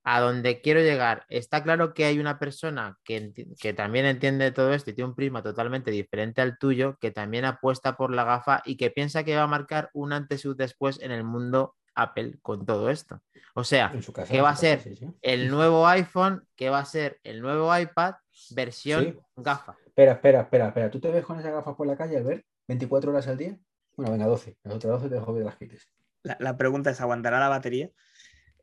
a 0.03 0.19
donde 0.19 0.61
quiero 0.61 0.81
llegar, 0.81 1.25
está 1.29 1.63
claro 1.63 1.95
que 1.95 2.07
hay 2.07 2.19
una 2.19 2.41
persona 2.41 2.99
que, 3.05 3.33
que 3.61 3.73
también 3.73 4.05
entiende 4.05 4.51
todo 4.51 4.75
esto 4.75 4.91
y 4.91 4.95
tiene 4.95 5.11
un 5.11 5.15
prisma 5.15 5.45
totalmente 5.45 5.93
diferente 5.93 6.41
al 6.41 6.59
tuyo, 6.59 6.97
que 7.01 7.13
también 7.13 7.45
apuesta 7.45 7.97
por 7.97 8.13
la 8.13 8.25
gafa 8.25 8.63
y 8.65 8.77
que 8.77 8.91
piensa 8.91 9.23
que 9.23 9.37
va 9.37 9.43
a 9.43 9.47
marcar 9.47 9.91
un 9.93 10.13
antes 10.13 10.45
y 10.45 10.49
un 10.49 10.57
después 10.57 11.01
en 11.01 11.13
el 11.13 11.23
mundo 11.23 11.77
Apple 11.95 12.39
con 12.43 12.65
todo 12.65 12.91
esto. 12.91 13.21
O 13.55 13.65
sea, 13.65 13.93
que 14.29 14.41
va 14.41 14.51
a 14.51 14.57
ser 14.57 14.83
el 15.23 15.51
nuevo 15.51 15.87
iPhone, 15.87 16.47
que 16.57 16.71
va 16.71 16.79
a 16.79 16.85
ser 16.85 17.21
el 17.25 17.41
nuevo 17.41 17.77
iPad, 17.77 18.15
versión 18.51 19.21
gafa. 19.37 19.77
Espera, 19.87 20.13
espera, 20.13 20.41
espera, 20.43 20.69
espera. 20.69 20.91
¿Tú 20.91 21.01
te 21.01 21.11
ves 21.11 21.25
con 21.25 21.39
esas 21.39 21.53
gafas 21.53 21.75
por 21.75 21.87
la 21.87 21.97
calle, 21.97 22.17
al 22.17 22.25
ver? 22.25 22.45
¿24 22.69 23.09
horas 23.09 23.27
al 23.29 23.37
día? 23.37 23.59
Bueno, 23.97 24.13
venga, 24.13 24.27
12. 24.27 24.57
Las 24.63 24.75
otras 24.75 24.93
12 24.93 25.09
te 25.09 25.15
dejo 25.17 25.33
ver 25.33 25.45
las 25.45 25.57
quites. 25.57 25.89
La, 26.23 26.57
pregunta 26.57 26.91
es, 26.91 27.01
¿aguantará 27.01 27.41
la 27.41 27.49
batería? 27.49 27.91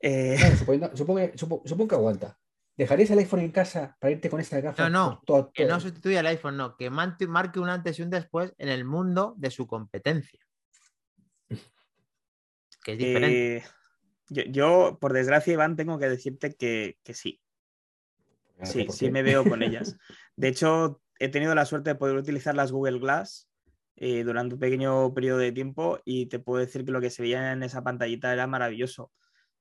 Eh... 0.01 0.37
supongo, 0.93 1.87
que 1.87 1.95
aguanta. 1.95 2.37
¿Dejarías 2.75 3.09
el 3.09 3.19
iPhone 3.19 3.39
en 3.39 3.51
casa 3.51 3.97
para 3.99 4.11
irte 4.11 4.29
con 4.29 4.39
esta 4.39 4.61
gafa? 4.61 4.87
No, 4.87 5.21
no, 5.27 5.51
que 5.51 5.65
no 5.65 5.79
sustituya 5.79 6.19
el 6.19 6.27
iPhone, 6.27 6.57
no, 6.57 6.77
que 6.77 6.91
marque 6.91 7.59
un 7.59 7.69
antes 7.69 7.97
y 7.97 8.03
un 8.03 8.11
después 8.11 8.53
en 8.59 8.69
el 8.69 8.85
mundo 8.85 9.33
de 9.37 9.49
su 9.49 9.65
competencia 9.65 10.46
que 12.87 12.93
es 12.93 12.99
diferente. 12.99 13.57
Eh, 13.57 13.63
yo, 14.49 14.97
por 15.01 15.11
desgracia, 15.11 15.51
Iván, 15.51 15.75
tengo 15.75 15.99
que 15.99 16.07
decirte 16.07 16.55
que, 16.55 16.97
sí. 17.13 17.41
Sí, 18.63 18.87
sí 18.89 19.11
me 19.11 19.23
veo 19.23 19.43
con 19.43 19.61
ellas. 19.61 19.97
De 20.37 20.47
hecho, 20.47 21.01
he 21.19 21.27
tenido 21.27 21.53
la 21.53 21.65
suerte 21.65 21.89
de 21.89 21.95
poder 21.95 22.15
utilizar 22.15 22.55
las 22.55 22.71
Google 22.71 22.99
Glass 22.99 23.49
eh, 23.97 24.23
durante 24.23 24.53
un 24.55 24.61
pequeño 24.61 25.13
periodo 25.13 25.39
de 25.39 25.51
tiempo 25.51 25.99
y 26.05 26.27
te 26.27 26.39
puedo 26.39 26.61
decir 26.61 26.85
que 26.85 26.93
lo 26.93 27.01
que 27.01 27.09
se 27.09 27.23
veía 27.23 27.51
en 27.51 27.61
esa 27.61 27.83
pantallita 27.83 28.31
era 28.31 28.47
maravilloso. 28.47 29.11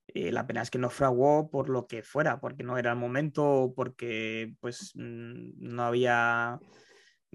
Eh, 0.06 0.30
la 0.30 0.46
pena 0.46 0.62
es 0.62 0.70
que 0.70 0.78
no 0.78 0.88
fraguó 0.88 1.50
por 1.50 1.68
lo 1.68 1.88
que 1.88 2.04
fuera, 2.04 2.38
porque 2.40 2.62
no 2.62 2.78
era 2.78 2.92
el 2.92 2.98
momento, 2.98 3.72
porque 3.74 4.54
pues 4.60 4.92
mm, 4.94 5.50
no 5.58 5.82
había 5.82 6.60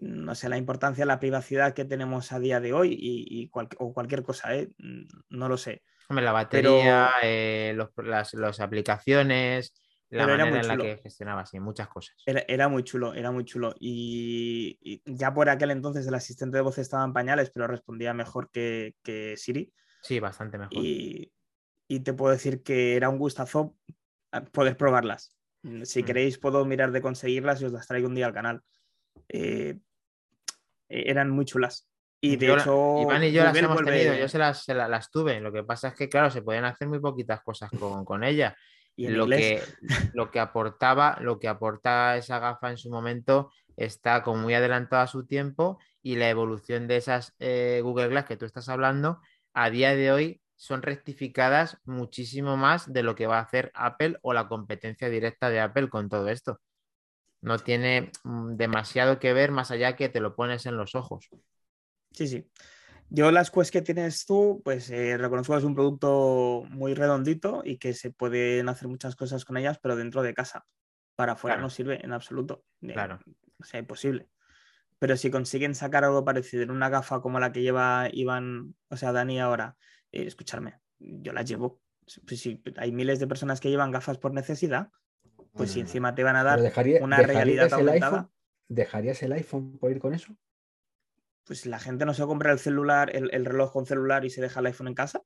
no 0.02 0.34
sé, 0.34 0.50
la 0.50 0.58
importancia 0.58 1.04
de 1.04 1.08
la 1.08 1.20
privacidad 1.20 1.74
que 1.74 1.86
tenemos 1.86 2.32
a 2.32 2.40
día 2.40 2.60
de 2.60 2.74
hoy 2.74 2.98
y, 3.00 3.50
o 3.78 3.94
cualquier 3.94 4.24
cosa, 4.24 4.56
¿eh? 4.56 4.70
No 5.30 5.48
lo 5.48 5.58
sé. 5.58 5.84
Hombre, 6.10 6.26
la 6.26 6.32
batería, 6.32 7.12
eh, 7.22 7.78
las, 8.04 8.60
aplicaciones, 8.60 9.74
la 10.10 10.26
manera 10.26 10.60
en 10.60 10.68
la 10.68 10.78
que 10.78 10.98
gestionaba, 10.98 11.46
sí, 11.46 11.60
muchas 11.60 11.88
cosas. 11.88 12.16
Era, 12.26 12.68
muy 12.68 12.84
chulo, 12.84 13.14
era 13.14 13.32
muy 13.32 13.46
chulo. 13.46 13.76
Y, 13.80 15.02
ya 15.06 15.34
por 15.34 15.50
aquel 15.50 15.72
entonces 15.72 16.06
el 16.08 16.16
asistente 16.16 16.58
de 16.58 16.64
voz 16.64 16.80
estaba 16.80 17.06
en 17.06 17.14
pañales, 17.14 17.52
pero 17.52 17.68
respondía 17.68 18.14
mejor 18.14 18.50
que, 18.50 18.96
Siri. 19.38 19.72
Sí, 20.02 20.20
bastante 20.20 20.58
mejor. 20.58 20.74
Y, 20.76 21.32
te 22.04 22.14
puedo 22.14 22.32
decir 22.32 22.64
que 22.64 22.96
era 22.96 23.10
un 23.10 23.20
gustazo 23.20 23.76
ah, 24.32 24.44
poder 24.46 24.78
probarlas. 24.78 25.38
Si 25.84 26.02
mm. 26.02 26.06
queréis, 26.06 26.40
puedo 26.40 26.66
mirar 26.66 26.92
de 26.92 27.02
conseguirlas 27.02 27.62
y 27.62 27.66
os 27.66 27.72
las 27.72 27.86
traigo 27.86 28.08
un 28.08 28.16
día 28.16 28.26
al 28.26 28.34
canal. 28.34 28.62
Eh, 29.30 29.78
eran 30.92 31.30
muy 31.30 31.46
chulas. 31.46 31.88
Y 32.24 32.36
de 32.36 32.54
hecho, 32.54 33.02
Iván 33.02 33.24
y 33.24 33.32
yo 33.32 33.44
las 33.44 33.58
hemos 33.58 33.84
tenido, 33.84 34.14
yo 34.14 34.28
se 34.28 34.38
las, 34.38 34.68
las, 34.68 35.10
tuve. 35.10 35.40
Lo 35.40 35.52
que 35.52 35.64
pasa 35.64 35.88
es 35.88 35.96
que, 35.96 36.08
claro, 36.08 36.30
se 36.30 36.44
podían 36.44 36.66
hacer 36.66 36.88
muy 36.88 37.00
poquitas 37.00 37.42
cosas 37.42 37.72
con, 37.72 38.06
con 38.06 38.24
ella. 38.24 38.56
Y 38.96 39.08
lo, 39.08 39.28
que, 39.28 39.64
lo 40.14 40.30
que 40.30 40.40
aportaba, 40.40 41.18
lo 41.22 41.40
que 41.40 41.48
aporta 41.48 42.18
esa 42.18 42.38
gafa 42.38 42.70
en 42.70 42.78
su 42.78 42.92
momento 42.92 43.52
está 43.76 44.22
como 44.22 44.44
muy 44.44 44.54
adelantada 44.54 45.04
a 45.04 45.08
su 45.08 45.26
tiempo 45.26 45.80
y 46.04 46.16
la 46.16 46.30
evolución 46.30 46.88
de 46.88 46.98
esas 46.98 47.34
eh, 47.40 47.80
Google 47.84 48.10
Glass 48.10 48.26
que 48.26 48.38
tú 48.38 48.46
estás 48.46 48.70
hablando 48.70 49.20
a 49.54 49.70
día 49.70 49.96
de 49.96 50.12
hoy 50.12 50.42
son 50.56 50.84
rectificadas 50.84 51.80
muchísimo 51.86 52.58
más 52.58 52.92
de 52.92 53.02
lo 53.02 53.16
que 53.16 53.28
va 53.28 53.40
a 53.40 53.44
hacer 53.44 53.72
Apple 53.74 54.18
o 54.22 54.34
la 54.34 54.48
competencia 54.48 55.10
directa 55.10 55.50
de 55.50 55.60
Apple 55.60 55.90
con 55.90 56.10
todo 56.10 56.28
esto. 56.28 56.60
No 57.42 57.58
tiene 57.60 58.12
mm, 58.24 58.56
demasiado 58.56 59.20
que 59.20 59.34
ver 59.34 59.52
más 59.52 59.72
allá 59.72 59.96
que 59.96 60.10
te 60.10 60.20
lo 60.20 60.36
pones 60.36 60.66
en 60.66 60.78
los 60.78 60.96
ojos. 60.96 61.30
Sí, 62.12 62.28
sí. 62.28 62.50
Yo 63.10 63.30
las 63.32 63.52
Quest 63.52 63.72
que 63.74 63.82
tienes 63.82 64.26
tú, 64.26 64.62
pues 64.64 64.90
eh, 64.90 65.18
reconozco 65.18 65.54
que 65.54 65.60
es 65.60 65.66
un 65.66 65.76
producto 65.76 66.64
muy 66.70 66.94
redondito 66.94 67.62
y 67.66 67.78
que 67.78 67.94
se 67.94 68.12
pueden 68.12 68.70
hacer 68.70 68.88
muchas 68.88 69.16
cosas 69.18 69.44
con 69.44 69.58
ellas, 69.58 69.80
pero 69.82 69.96
dentro 69.96 70.22
de 70.22 70.34
casa. 70.34 70.66
Para 71.16 71.34
afuera 71.34 71.56
Claro. 71.56 71.64
no 71.64 71.70
sirve 71.70 72.04
en 72.06 72.14
absoluto. 72.14 72.64
Eh, 72.82 72.94
Claro. 72.94 73.20
O 73.60 73.64
sea, 73.64 73.80
imposible. 73.82 74.30
Pero 74.98 75.18
si 75.18 75.30
consiguen 75.30 75.76
sacar 75.76 76.06
algo 76.06 76.24
parecido 76.24 76.64
en 76.64 76.72
una 76.72 76.88
gafa 76.90 77.22
como 77.22 77.40
la 77.40 77.52
que 77.52 77.62
lleva 77.62 78.08
Iván, 78.14 78.76
o 78.90 78.96
sea, 78.96 79.12
Dani 79.12 79.40
ahora, 79.40 79.76
eh, 80.12 80.24
escucharme, 80.26 80.80
yo 81.00 81.34
las 81.34 81.46
llevo. 81.50 81.82
Pues 82.26 82.40
si 82.40 82.62
hay 82.78 82.92
miles 82.92 83.20
de 83.20 83.28
personas 83.28 83.60
que 83.60 83.70
llevan 83.70 83.92
gafas 83.92 84.20
por 84.20 84.34
necesidad, 84.34 84.90
pues 85.54 85.70
No, 85.70 85.74
si 85.74 85.80
no, 85.80 85.84
no. 85.84 85.88
encima 85.90 86.16
te 86.16 86.24
van 86.24 86.36
a 86.36 86.44
dar 86.44 86.62
dejaría- 86.62 87.04
una 87.04 87.18
¿dejarías 87.18 87.36
realidad 87.38 87.66
el 87.68 87.74
aumentada, 87.74 88.18
iPhone? 88.18 88.32
¿Dejarías 88.68 89.24
el 89.24 89.32
iPhone 89.34 89.78
por 89.78 89.92
ir 89.92 90.00
con 90.00 90.14
eso? 90.14 90.36
pues 91.44 91.66
la 91.66 91.80
gente 91.80 92.06
no 92.06 92.14
se 92.14 92.24
compra 92.24 92.52
el 92.54 92.60
celular, 92.60 93.14
el, 93.14 93.30
el 93.34 93.44
reloj 93.46 93.74
con 93.74 93.86
celular 93.86 94.24
y 94.24 94.30
se 94.30 94.40
deja 94.42 94.60
el 94.62 94.68
iPhone 94.68 94.88
en 94.88 94.94
casa. 94.94 95.22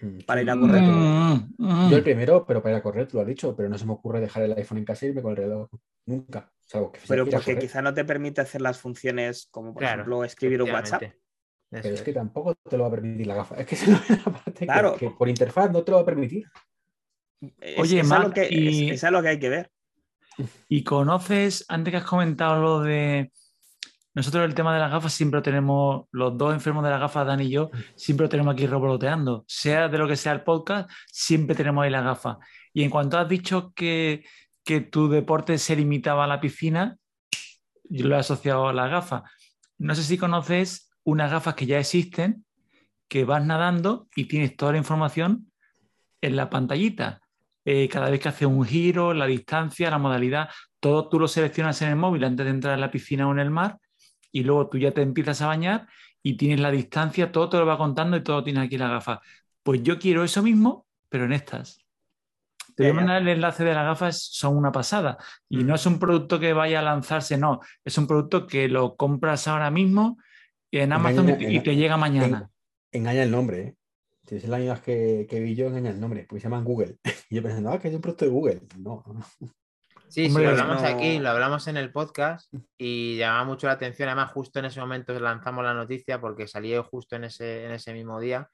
Mm, 0.00 0.18
Para 0.24 0.42
ir 0.42 0.50
a 0.50 0.56
correr. 0.56 0.82
Mm, 0.82 1.54
mm. 1.58 1.90
Yo 1.90 1.96
el 1.96 2.04
primero, 2.04 2.44
pero 2.46 2.62
para 2.62 2.76
ir 2.76 2.78
a 2.78 2.82
correr, 2.82 3.08
tú 3.08 3.16
lo 3.16 3.22
has 3.22 3.26
dicho, 3.26 3.56
pero 3.56 3.68
no 3.68 3.76
se 3.76 3.84
me 3.86 3.92
ocurre 3.94 4.20
dejar 4.20 4.44
el 4.44 4.52
iPhone 4.52 4.78
en 4.78 4.84
casa 4.84 5.06
y 5.06 5.08
irme 5.08 5.22
con 5.22 5.32
el 5.32 5.38
reloj. 5.38 5.68
Nunca. 6.06 6.52
Salvo 6.60 6.92
que 6.92 7.00
Pero 7.08 7.24
porque 7.24 7.38
correr. 7.54 7.58
quizá 7.58 7.82
no 7.82 7.92
te 7.92 8.04
permite 8.04 8.40
hacer 8.42 8.60
las 8.60 8.78
funciones 8.78 9.48
como, 9.50 9.72
por 9.72 9.80
Claro, 9.80 10.02
ejemplo, 10.02 10.24
escribir 10.24 10.62
un 10.62 10.70
WhatsApp. 10.70 11.02
Pero 11.70 11.94
es 11.94 12.02
que 12.02 12.12
tampoco 12.12 12.54
te 12.68 12.76
lo 12.76 12.84
va 12.84 12.88
a 12.88 12.92
permitir 12.92 13.26
la 13.26 13.34
gafa. 13.34 13.56
Es 13.56 13.66
que 13.66 13.74
es 13.76 13.88
la 14.26 14.32
parte 14.32 14.52
que- 14.52 14.66
Claro. 14.66 14.94
que, 14.96 15.10
por 15.10 15.28
interfaz 15.28 15.72
no 15.72 15.82
te 15.82 15.90
lo 15.90 15.96
va 15.96 16.02
a 16.02 16.06
permitir. 16.06 16.44
Oye, 17.78 18.00
es 18.00 18.06
Mac, 18.06 18.18
algo 18.20 18.32
que, 18.34 18.42
es- 18.42 18.50
y- 18.52 18.90
es 18.90 19.04
algo 19.04 19.22
que 19.22 19.28
hay 19.28 19.38
que 19.38 19.48
ver. 19.48 19.70
Y 20.68 20.84
conoces, 20.84 21.64
antes 21.68 21.90
que 21.90 21.98
has 21.98 22.04
comentado 22.04 22.60
lo 22.62 22.80
de. 22.80 23.32
Nosotros 24.12 24.44
el 24.44 24.54
tema 24.54 24.74
de 24.74 24.80
las 24.80 24.90
gafas 24.90 25.12
siempre 25.12 25.38
lo 25.38 25.42
tenemos, 25.42 26.06
los 26.10 26.36
dos 26.36 26.52
enfermos 26.52 26.82
de 26.82 26.90
las 26.90 26.98
gafas, 27.00 27.26
Dan 27.26 27.40
y 27.40 27.48
yo, 27.50 27.70
siempre 27.94 28.24
lo 28.24 28.28
tenemos 28.28 28.52
aquí 28.54 28.66
revoloteando. 28.66 29.44
Sea 29.46 29.88
de 29.88 29.98
lo 29.98 30.08
que 30.08 30.16
sea 30.16 30.32
el 30.32 30.42
podcast, 30.42 30.90
siempre 31.06 31.54
tenemos 31.54 31.84
ahí 31.84 31.90
las 31.90 32.04
gafas. 32.04 32.38
Y 32.72 32.82
en 32.82 32.90
cuanto 32.90 33.18
has 33.18 33.28
dicho 33.28 33.72
que, 33.74 34.24
que 34.64 34.80
tu 34.80 35.08
deporte 35.08 35.58
se 35.58 35.76
limitaba 35.76 36.24
a 36.24 36.26
la 36.26 36.40
piscina, 36.40 36.96
yo 37.84 38.08
lo 38.08 38.16
he 38.16 38.18
asociado 38.18 38.68
a 38.68 38.72
las 38.72 38.90
gafas. 38.90 39.22
No 39.78 39.94
sé 39.94 40.02
si 40.02 40.18
conoces 40.18 40.90
unas 41.04 41.30
gafas 41.30 41.54
que 41.54 41.66
ya 41.66 41.78
existen, 41.78 42.44
que 43.08 43.24
vas 43.24 43.44
nadando 43.44 44.08
y 44.16 44.24
tienes 44.26 44.56
toda 44.56 44.72
la 44.72 44.78
información 44.78 45.52
en 46.20 46.34
la 46.36 46.50
pantallita. 46.50 47.20
Eh, 47.64 47.88
cada 47.88 48.08
vez 48.10 48.20
que 48.20 48.28
haces 48.30 48.46
un 48.48 48.64
giro, 48.64 49.12
la 49.14 49.26
distancia, 49.26 49.90
la 49.90 49.98
modalidad, 49.98 50.48
todo 50.80 51.08
tú 51.08 51.18
lo 51.20 51.28
seleccionas 51.28 51.80
en 51.82 51.90
el 51.90 51.96
móvil 51.96 52.24
antes 52.24 52.44
de 52.46 52.50
entrar 52.50 52.74
en 52.74 52.80
la 52.80 52.90
piscina 52.90 53.28
o 53.28 53.32
en 53.32 53.38
el 53.38 53.50
mar 53.50 53.78
y 54.32 54.44
luego 54.44 54.68
tú 54.68 54.78
ya 54.78 54.92
te 54.92 55.02
empiezas 55.02 55.42
a 55.42 55.46
bañar 55.48 55.86
y 56.22 56.36
tienes 56.36 56.60
la 56.60 56.70
distancia, 56.70 57.30
todo 57.32 57.48
te 57.50 57.58
lo 57.58 57.66
va 57.66 57.76
contando 57.76 58.16
y 58.16 58.22
todo 58.22 58.42
tienes 58.42 58.64
aquí 58.64 58.78
la 58.78 58.88
gafa. 58.88 59.20
Pues 59.62 59.82
yo 59.82 59.98
quiero 59.98 60.24
eso 60.24 60.42
mismo, 60.42 60.86
pero 61.10 61.24
en 61.26 61.32
estas. 61.32 61.78
Te 62.76 62.84
voy 62.84 62.92
a 62.92 62.94
mandar 62.94 63.20
el 63.22 63.28
enlace 63.28 63.62
de 63.64 63.74
las 63.74 63.84
gafas, 63.84 64.22
son 64.22 64.56
una 64.56 64.72
pasada. 64.72 65.18
Y 65.50 65.58
Mm. 65.58 65.66
no 65.66 65.74
es 65.74 65.84
un 65.84 65.98
producto 65.98 66.40
que 66.40 66.52
vaya 66.54 66.78
a 66.78 66.82
lanzarse, 66.82 67.36
no. 67.36 67.60
Es 67.84 67.98
un 67.98 68.06
producto 68.06 68.46
que 68.46 68.68
lo 68.68 68.96
compras 68.96 69.46
ahora 69.48 69.70
mismo 69.70 70.16
en 70.70 70.92
Amazon 70.92 71.28
y, 71.28 71.32
te- 71.36 71.52
y 71.52 71.60
te 71.60 71.76
llega 71.76 71.96
mañana. 71.98 72.48
Engaña 72.92 73.22
el 73.24 73.30
nombre, 73.30 73.60
¿eh? 73.60 73.74
Si 74.30 74.36
es 74.36 74.48
la 74.48 74.58
misma 74.58 74.80
que, 74.80 75.26
que 75.28 75.40
vi 75.40 75.54
yo, 75.56 75.66
engaña 75.66 75.90
el 75.90 76.00
nombre, 76.00 76.24
porque 76.28 76.40
se 76.40 76.44
llaman 76.44 76.64
Google. 76.64 76.96
Y 77.30 77.36
yo 77.36 77.42
pensando, 77.42 77.70
ah, 77.70 77.78
que 77.78 77.88
es 77.88 77.94
un 77.94 78.00
producto 78.00 78.24
de 78.24 78.30
Google. 78.30 78.60
No, 78.78 79.02
no. 79.06 79.24
Sí, 80.08 80.24
sí, 80.24 80.26
Hombre, 80.26 80.44
lo 80.44 80.50
hablamos 80.50 80.82
no- 80.82 80.88
aquí, 80.88 81.18
lo 81.18 81.28
hablamos 81.30 81.68
en 81.68 81.76
el 81.76 81.92
podcast 81.92 82.52
y 82.76 83.16
llama 83.16 83.44
mucho 83.44 83.66
la 83.68 83.74
atención. 83.74 84.08
Además, 84.08 84.32
justo 84.32 84.58
en 84.58 84.64
ese 84.64 84.80
momento 84.80 85.18
lanzamos 85.18 85.64
la 85.64 85.74
noticia 85.74 86.20
porque 86.20 86.48
salió 86.48 86.82
justo 86.82 87.16
en 87.16 87.24
ese, 87.24 87.66
en 87.66 87.72
ese 87.72 87.92
mismo 87.92 88.18
día. 88.20 88.48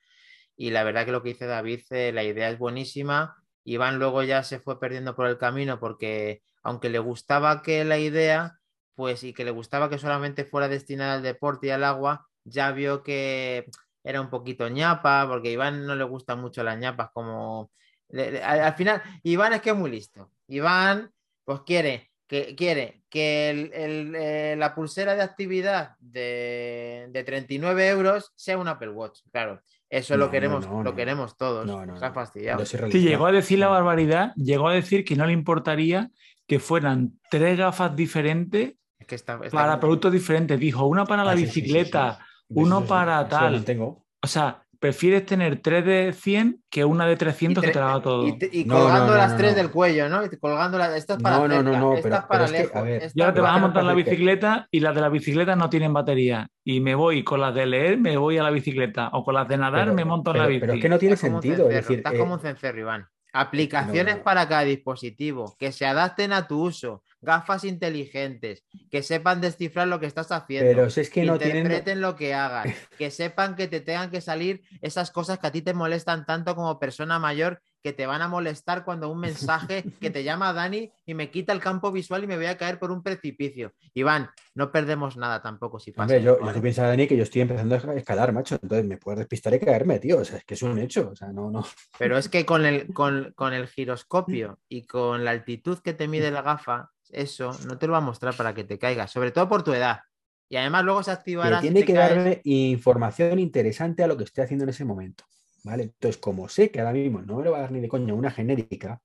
Y 0.57 0.71
la 0.71 0.85
verdad 0.85 1.05
que 1.07 1.13
lo 1.13 1.23
que 1.23 1.31
dice 1.31 1.47
David, 1.47 1.81
eh, 1.91 2.13
la 2.13 2.25
idea 2.25 2.51
es 2.51 2.59
buenísima. 2.59 3.37
Iván 3.65 3.99
luego 3.99 4.23
ya 4.23 4.43
se 4.43 4.59
fue 4.61 4.79
perdiendo 4.79 5.15
por 5.15 5.27
el 5.27 5.39
camino 5.39 5.79
porque 5.81 6.43
aunque 6.63 6.89
le 6.91 6.99
gustaba 6.99 7.63
que 7.63 7.85
la 7.85 7.99
idea, 7.99 8.59
pues 8.95 9.25
y 9.25 9.33
que 9.33 9.45
le 9.45 9.51
gustaba 9.51 9.89
que 9.89 9.99
solamente 9.99 10.45
fuera 10.45 10.69
destinada 10.69 11.15
al 11.15 11.23
deporte 11.23 11.67
y 11.69 11.71
al 11.71 11.85
agua, 11.85 12.27
ya 12.45 12.71
vio 12.73 13.03
que 13.03 13.67
era 14.09 14.21
un 14.21 14.31
poquito 14.31 14.69
ñapa, 14.69 15.27
porque 15.29 15.49
a 15.49 15.53
Iván 15.53 15.85
no 15.85 15.97
le 15.97 16.05
gustan 16.05 16.41
mucho 16.41 16.63
las 16.63 16.79
ñapas 16.79 17.11
como... 17.13 17.73
le- 18.11 18.31
le- 18.31 18.43
al, 18.43 18.61
al 18.61 18.75
final, 18.75 19.03
Iván 19.25 19.53
es 19.55 19.61
que 19.61 19.71
es 19.71 19.77
muy 19.77 19.91
listo. 19.91 20.31
Iván 20.47 21.11
pues 21.45 21.61
quiere 21.67 22.13
que, 22.29 22.55
quiere 22.55 23.03
que 23.11 23.51
el- 23.51 23.71
el, 23.75 24.15
eh, 24.15 24.55
la 24.57 24.75
pulsera 24.77 25.17
de 25.17 25.23
actividad 25.23 25.97
de, 25.99 27.07
de 27.11 27.25
39 27.25 27.89
euros 27.89 28.33
sea 28.37 28.59
un 28.59 28.69
Apple 28.69 28.91
Watch. 28.91 29.21
Claro, 29.33 29.61
eso 29.91 30.15
No, 30.17 30.27
lo 30.27 30.31
queremos, 30.31 30.67
no, 30.67 30.83
lo 30.85 30.91
no. 30.91 30.95
queremos 30.95 31.37
todos. 31.37 31.67
No, 31.67 31.85
no, 31.85 31.95
Está 31.95 32.13
fastidiado. 32.13 32.65
Sí, 32.65 33.01
llegó 33.01 33.27
a 33.27 33.33
decir 33.33 33.59
la 33.59 33.69
barbaridad, 33.69 34.33
llegó 34.37 34.69
a 34.69 34.73
decir 34.75 35.05
que 35.05 35.17
no 35.17 35.27
le 35.27 35.33
importaría 35.33 36.11
que 36.47 36.61
fueran 36.61 37.19
tres 37.29 37.59
gafas 37.59 37.97
diferentes 37.97 38.75
Es 39.01 39.07
que 39.09 39.17
está, 39.17 39.35
está 39.43 39.51
para 39.57 39.81
productos 39.81 40.13
diferentes. 40.13 40.59
Dijo, 40.61 40.87
una 40.87 41.05
para 41.05 41.25
la 41.25 41.33
Ah, 41.33 41.37
sí, 41.37 41.47
sí, 41.47 41.53
sí, 41.53 41.61
bicicleta, 41.63 42.19
sí. 42.19 42.25
Uno 42.49 42.79
Eso 42.79 42.87
para 42.89 43.21
eso 43.23 43.29
tal. 43.31 43.53
lo 43.55 43.63
tengo. 43.65 44.05
O 44.23 44.27
sea, 44.27 44.63
prefieres 44.79 45.25
tener 45.25 45.61
tres 45.63 45.85
de 45.87 46.13
100 46.13 46.63
que 46.71 46.85
una 46.85 47.07
de 47.07 47.17
300 47.17 47.65
que 47.65 47.71
te 47.71 47.79
la 47.79 47.93
haga 47.93 48.03
todo. 48.03 48.27
y, 48.29 48.39
te- 48.39 48.51
y 48.53 48.65
No, 48.65 48.77
colgando 48.81 49.07
no, 49.07 49.13
no, 49.13 49.17
las 49.17 49.33
no, 49.33 49.37
tres 49.39 49.53
no. 49.53 49.57
del 49.57 49.71
cuello, 49.71 50.09
¿no? 50.09 50.25
Y 50.25 50.29
colgando 50.37 50.77
las. 50.79 50.95
Esto 50.95 51.15
es 51.15 51.23
para 51.23 51.39
No, 51.39 51.49
no, 51.49 51.63
no, 51.63 51.95
esta 51.95 52.03
pero- 52.09 52.29
para 52.29 52.29
pero 52.29 52.45
es 52.45 52.51
que, 52.53 52.59
lejos. 52.59 52.77
a 52.77 52.83
ver, 52.83 53.03
esta 53.03 53.13
Y 53.19 53.23
ahora 53.23 53.35
te 53.35 53.41
vas 53.41 53.57
a 53.57 53.59
montar 53.59 53.85
la 53.85 53.95
bicicleta 53.95 54.69
y 54.71 54.81
las 54.81 54.95
de 54.95 55.01
la 55.01 55.09
bicicleta 55.09 55.57
no 55.57 55.71
tienen 55.71 55.93
batería. 55.93 56.49
Y 56.63 56.81
me 56.81 56.95
voy 56.95 57.25
con 57.25 57.41
las 57.41 57.55
de 57.55 57.67
leer, 57.67 57.99
me 57.99 58.17
voy 58.17 58.37
a 58.39 58.43
la 58.43 58.51
bicicleta. 58.51 59.09
O 59.15 59.25
con 59.25 59.35
las 59.35 59.49
de 59.49 59.57
nadar, 59.57 59.85
Pero- 59.85 59.95
me 59.95 60.05
monto 60.05 60.31
en 60.33 60.37
la 60.39 60.43
pero- 60.45 60.49
bici. 60.51 60.61
pero 60.61 60.73
es 60.75 60.81
que 60.83 60.89
no 60.89 60.99
tiene 60.99 61.17
sentido. 61.17 61.69
Es 61.71 61.75
decir, 61.77 61.99
estás 61.99 62.15
eh, 62.15 62.19
como 62.19 62.35
un 62.35 62.41
cencerro, 62.41 62.79
Iván. 62.81 63.07
Aplicaciones 63.33 64.19
no. 64.19 64.23
para 64.25 64.49
cada 64.49 64.63
dispositivo, 64.63 65.57
que 65.59 65.71
se 65.73 65.87
adapten 65.87 66.33
a 66.33 66.47
tu 66.47 66.63
uso, 66.63 67.03
gafas 67.21 67.65
inteligentes, 67.65 68.65
que 68.91 69.03
sepan 69.03 69.41
descifrar 69.41 69.89
lo 69.89 70.01
que 70.01 70.07
estás 70.07 70.33
haciendo, 70.33 70.71
pero 70.71 70.91
si 70.91 71.01
es 71.01 71.11
que 71.11 71.23
que 71.23 71.27
no 71.27 71.39
tienen. 71.39 71.59
interpreten 71.59 72.01
lo 72.01 72.17
que 72.17 72.35
hagas, 72.35 72.67
que 72.99 73.11
sepan 73.11 73.57
que 73.57 73.69
te 73.69 73.81
tengan 73.81 74.11
que 74.11 74.21
salir 74.21 74.63
esas 74.83 75.11
cosas 75.11 75.39
que 75.39 75.47
a 75.47 75.53
ti 75.53 75.63
te 75.63 75.75
molestan 75.75 76.27
tanto 76.27 76.55
como 76.55 76.79
persona 76.79 77.19
mayor, 77.19 77.61
que 77.87 77.93
te 77.93 78.07
van 78.07 78.21
a 78.21 78.27
molestar 78.27 78.85
cuando 78.85 79.09
un 79.09 79.21
mensaje 79.21 79.85
que 80.01 80.11
te 80.11 80.25
llama 80.25 80.53
Dani 80.53 80.91
y 81.05 81.15
me 81.15 81.31
quita 81.31 81.53
el 81.53 81.61
campo 81.61 81.93
visual 81.93 82.25
y 82.25 82.27
me 82.27 82.37
voy 82.37 82.47
a 82.47 82.57
caer 82.57 82.81
por 82.81 82.91
un 82.91 83.01
precipicio. 83.01 83.75
Iván, 83.95 84.29
no 84.55 84.73
perdemos 84.73 85.17
nada 85.17 85.41
tampoco 85.41 85.79
si 85.79 85.93
pasa. 85.93 86.03
Hombre, 86.03 86.21
yo, 86.21 86.53
yo 86.53 86.61
piensas, 86.61 86.89
Dani, 86.89 87.07
que 87.07 87.17
yo 87.17 87.23
estoy 87.23 87.43
empezando 87.43 87.77
a 87.77 87.95
escalar, 87.95 88.33
macho. 88.33 88.59
Entonces 88.61 88.87
me 88.87 88.97
puedo 88.97 89.19
despistar 89.19 89.55
y 89.55 89.61
caerme, 89.61 90.01
tío. 90.01 90.19
O 90.19 90.25
sea, 90.25 90.39
es 90.39 90.45
que 90.45 90.55
es 90.55 90.63
un 90.63 90.79
hecho. 90.81 91.11
O 91.13 91.15
sea, 91.15 91.29
no, 91.29 91.49
no. 91.49 91.65
Pero 91.97 92.19
es 92.19 92.29
que 92.29 92.45
con 92.45 92.67
el, 92.67 92.87
con, 92.93 93.33
con 93.37 93.53
el 93.53 93.69
giroscopio 93.69 94.59
y 94.69 94.85
con 94.87 95.25
la 95.25 95.31
altitud 95.31 95.79
que 95.79 95.93
te 95.93 96.09
mide 96.09 96.33
la 96.33 96.43
gafa, 96.43 96.91
eso 97.11 97.57
no 97.67 97.79
te 97.79 97.87
lo 97.87 97.93
va 97.93 97.99
a 97.99 98.03
mostrar 98.03 98.35
para 98.37 98.55
que 98.55 98.65
te 98.65 98.79
caigas, 98.79 99.11
sobre 99.11 99.31
todo 99.31 99.49
por 99.49 99.63
tu 99.63 99.73
edad. 99.73 100.01
Y 100.49 100.57
además 100.57 100.85
luego 100.85 101.03
se 101.03 101.11
activará. 101.11 101.61
tiene 101.61 101.85
que 101.85 101.95
caes. 101.95 102.17
darme 102.17 102.41
información 102.45 103.39
interesante 103.39 104.05
a 104.05 104.07
lo 104.07 104.17
que 104.17 104.25
estoy 104.25 104.45
haciendo 104.45 104.65
en 104.65 104.71
ese 104.71 104.85
momento. 104.85 105.25
¿Vale? 105.65 105.83
Entonces, 105.85 106.19
como 106.19 106.49
sé 106.49 106.71
que 106.71 106.79
ahora 106.79 106.93
mismo 106.93 107.21
no 107.23 107.39
me 107.39 107.45
lo 107.45 107.51
va 107.51 107.59
a 107.59 107.61
dar 107.63 107.73
ni 107.73 107.81
de 107.81 107.89
coña 107.89 108.15
una 108.15 108.31
genérica, 108.31 109.03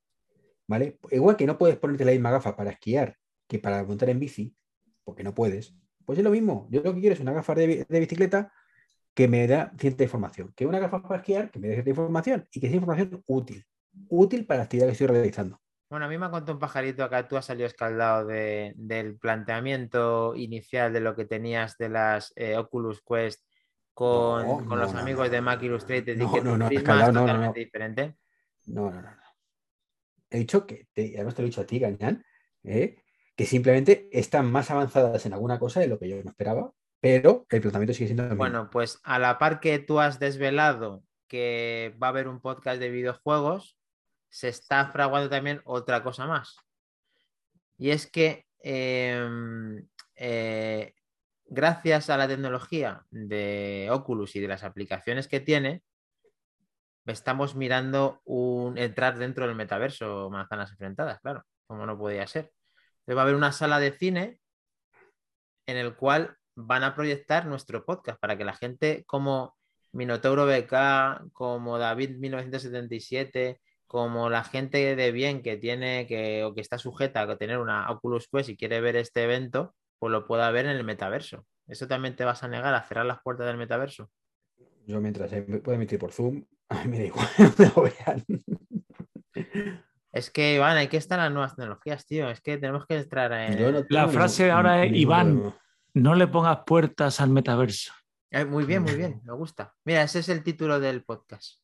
¿vale? 0.67 0.99
Igual 1.09 1.35
que 1.35 1.47
no 1.47 1.57
puedes 1.57 1.77
ponerte 1.77 2.05
la 2.05 2.11
misma 2.11 2.29
gafa 2.29 2.55
para 2.55 2.69
esquiar 2.69 3.17
que 3.47 3.57
para 3.57 3.83
montar 3.83 4.09
en 4.09 4.19
bici, 4.19 4.55
porque 5.03 5.23
no 5.23 5.33
puedes, 5.33 5.73
pues 6.05 6.19
es 6.19 6.23
lo 6.23 6.29
mismo. 6.29 6.67
Yo 6.69 6.83
lo 6.83 6.93
que 6.93 6.99
quiero 6.99 7.15
es 7.15 7.19
una 7.19 7.33
gafa 7.33 7.55
de, 7.55 7.85
de 7.89 7.99
bicicleta 7.99 8.53
que 9.13 9.27
me 9.27 9.47
da 9.47 9.73
cierta 9.77 10.03
información, 10.03 10.53
que 10.55 10.65
una 10.65 10.79
gafa 10.79 11.01
para 11.01 11.17
esquiar 11.17 11.49
que 11.51 11.59
me 11.59 11.67
dé 11.67 11.73
cierta 11.75 11.89
información 11.89 12.47
y 12.51 12.59
que 12.59 12.67
sea 12.67 12.75
información 12.75 13.23
útil, 13.25 13.65
útil 14.07 14.45
para 14.45 14.59
la 14.59 14.63
actividad 14.65 14.85
que 14.85 14.91
estoy 14.93 15.07
realizando. 15.07 15.60
Bueno, 15.91 16.05
a 16.05 16.09
mí 16.09 16.17
me 16.17 16.25
ha 16.25 16.31
contado 16.31 16.53
un 16.53 16.59
pajarito 16.59 17.03
acá, 17.03 17.27
tú 17.27 17.35
has 17.35 17.43
salido 17.45 17.67
escaldado 17.67 18.25
de- 18.25 18.71
del 18.77 19.17
planteamiento 19.17 20.33
inicial 20.37 20.93
de 20.93 21.01
lo 21.01 21.15
que 21.17 21.25
tenías 21.25 21.77
de 21.77 21.89
las 21.89 22.31
eh, 22.37 22.55
Oculus 22.55 23.03
Quest 23.03 23.43
con, 23.93 24.47
No, 24.47 24.55
con 24.59 24.69
no, 24.69 24.75
los 24.77 24.93
no, 24.93 24.99
amigos 25.01 25.29
de 25.29 25.41
Mac. 25.41 25.61
Illustrated 25.61 26.15
y 26.15 26.19
No, 26.19 26.31
que 26.33 26.41
no, 26.41 26.57
no, 26.57 26.67
prisma 26.67 26.79
escaldado 26.81 27.09
es 27.09 27.13
no, 27.13 27.19
no, 27.19 27.25
no. 27.27 27.27
totalmente 27.33 27.59
diferente. 27.59 28.15
No, 28.67 28.89
no, 28.89 29.01
no. 29.01 29.11
no. 29.11 29.21
He 30.29 30.37
dicho 30.39 30.65
que, 30.65 30.87
te, 30.93 31.11
además 31.17 31.35
te 31.35 31.41
lo 31.41 31.47
he 31.47 31.49
dicho 31.49 31.59
a 31.61 31.65
ti, 31.65 31.77
Gañán, 31.77 32.23
¿eh? 32.63 32.95
que 33.35 33.45
simplemente 33.45 34.07
están 34.13 34.49
más 34.49 34.71
avanzadas 34.71 35.25
en 35.25 35.33
alguna 35.33 35.59
cosa 35.59 35.81
de 35.81 35.87
lo 35.89 35.99
que 35.99 36.07
yo 36.07 36.23
no 36.23 36.29
esperaba, 36.29 36.71
pero 37.01 37.45
el 37.49 37.59
planteamiento 37.59 37.93
sigue 37.93 38.07
siendo 38.07 38.23
el 38.23 38.29
mismo. 38.29 38.37
Bueno, 38.43 38.69
pues 38.69 39.01
a 39.03 39.19
la 39.19 39.37
par 39.37 39.59
que 39.59 39.77
tú 39.79 39.99
has 39.99 40.19
desvelado 40.19 41.03
que 41.27 41.93
va 42.01 42.07
a 42.07 42.09
haber 42.11 42.29
un 42.29 42.39
podcast 42.39 42.79
de 42.79 42.89
videojuegos, 42.91 43.77
se 44.31 44.47
está 44.47 44.87
fraguando 44.87 45.29
también 45.29 45.61
otra 45.65 46.01
cosa 46.01 46.25
más. 46.25 46.55
Y 47.77 47.91
es 47.91 48.09
que 48.09 48.45
em, 48.59 49.85
eh, 50.15 50.93
gracias 51.45 52.09
a 52.09 52.17
la 52.17 52.27
tecnología 52.27 53.05
de 53.11 53.89
Oculus 53.91 54.35
y 54.35 54.39
de 54.39 54.47
las 54.47 54.63
aplicaciones 54.63 55.27
que 55.27 55.41
tiene, 55.41 55.83
estamos 57.05 57.55
mirando 57.55 58.21
un, 58.23 58.77
entrar 58.77 59.17
dentro 59.17 59.45
del 59.45 59.55
metaverso, 59.55 60.29
manzanas 60.29 60.71
enfrentadas, 60.71 61.19
claro, 61.19 61.43
como 61.67 61.85
no 61.85 61.97
podía 61.97 62.25
ser. 62.25 62.53
Entonces 62.99 63.17
va 63.17 63.21
a 63.21 63.23
haber 63.23 63.35
una 63.35 63.51
sala 63.51 63.79
de 63.79 63.91
cine 63.91 64.39
en 65.65 65.77
el 65.77 65.95
cual 65.95 66.37
van 66.55 66.83
a 66.83 66.95
proyectar 66.95 67.45
nuestro 67.47 67.83
podcast 67.85 68.19
para 68.19 68.37
que 68.37 68.45
la 68.45 68.53
gente 68.53 69.03
como 69.05 69.57
Minotauro 69.91 70.45
BK, 70.45 71.33
como 71.33 71.77
David 71.77 72.17
1977, 72.17 73.59
como 73.91 74.29
la 74.29 74.45
gente 74.45 74.95
de 74.95 75.11
bien 75.11 75.41
que 75.41 75.57
tiene 75.57 76.07
que, 76.07 76.45
o 76.45 76.55
que 76.55 76.61
está 76.61 76.77
sujeta 76.77 77.23
a 77.23 77.37
tener 77.37 77.57
una 77.57 77.91
Oculus 77.91 78.29
Quest 78.31 78.47
y 78.47 78.55
quiere 78.55 78.79
ver 78.79 78.95
este 78.95 79.25
evento, 79.25 79.75
pues 79.99 80.13
lo 80.13 80.25
pueda 80.25 80.49
ver 80.49 80.65
en 80.65 80.77
el 80.77 80.85
metaverso. 80.85 81.45
¿Eso 81.67 81.89
también 81.89 82.15
te 82.15 82.23
vas 82.23 82.41
a 82.41 82.47
negar 82.47 82.73
a 82.73 82.83
cerrar 82.83 83.05
las 83.05 83.21
puertas 83.21 83.47
del 83.47 83.57
metaverso? 83.57 84.09
Yo 84.87 85.01
mientras 85.01 85.29
puedo 85.61 85.73
emitir 85.73 85.99
por 85.99 86.13
Zoom, 86.13 86.45
a 86.69 86.85
mí 86.85 86.89
me 86.89 86.99
da 86.99 87.03
igual, 87.03 87.27
me 87.57 87.65
lo 87.65 87.81
vean. 87.83 88.25
Es 90.13 90.31
que, 90.31 90.55
Iván, 90.55 90.77
hay 90.77 90.87
que 90.87 90.95
estar 90.95 91.19
en 91.19 91.25
las 91.25 91.33
nuevas 91.33 91.55
tecnologías, 91.57 92.05
tío. 92.05 92.29
Es 92.29 92.39
que 92.39 92.57
tenemos 92.57 92.85
que 92.85 92.95
entrar 92.95 93.33
en... 93.33 93.85
la 93.89 94.07
frase 94.07 94.51
ahora 94.51 94.85
es, 94.85 94.93
Iván, 94.93 95.53
no 95.93 96.15
le 96.15 96.27
pongas 96.27 96.59
puertas 96.65 97.19
al 97.19 97.31
metaverso. 97.31 97.91
Eh, 98.29 98.45
muy 98.45 98.63
bien, 98.63 98.83
muy 98.83 98.95
bien, 98.95 99.19
me 99.25 99.33
gusta. 99.33 99.75
Mira, 99.83 100.03
ese 100.03 100.19
es 100.19 100.29
el 100.29 100.43
título 100.43 100.79
del 100.79 101.03
podcast. 101.03 101.59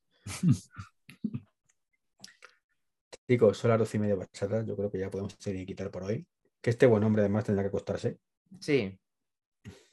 Chicos, 3.27 3.57
son 3.57 3.71
las 3.71 3.79
doce 3.79 3.97
y 3.97 3.99
media 3.99 4.15
bachatas. 4.15 4.65
Yo 4.65 4.77
creo 4.77 4.89
que 4.89 4.99
ya 4.99 5.11
podemos 5.11 5.35
seguir 5.37 5.61
y 5.61 5.65
quitar 5.65 5.91
por 5.91 6.03
hoy. 6.03 6.25
Que 6.61 6.69
este 6.69 6.85
buen 6.85 7.03
hombre 7.03 7.23
además 7.23 7.43
tendrá 7.43 7.63
que 7.63 7.67
acostarse. 7.67 8.19
Sí. 8.61 8.97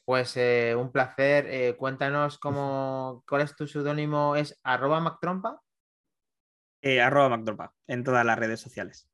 Pues 0.05 0.37
eh, 0.37 0.77
un 0.79 0.93
placer. 0.93 1.47
Eh, 1.49 1.75
cuéntanos 1.77 2.39
cómo, 2.39 3.25
cuál 3.29 3.43
es 3.43 3.57
tu 3.57 3.67
seudónimo. 3.67 4.37
¿Es 4.37 4.61
arroba 4.63 5.01
MacTrompa? 5.01 5.61
Eh, 6.81 7.01
arroba 7.01 7.31
MacTrompa 7.31 7.75
en 7.89 8.05
todas 8.05 8.25
las 8.25 8.39
redes 8.39 8.61
sociales. 8.61 9.11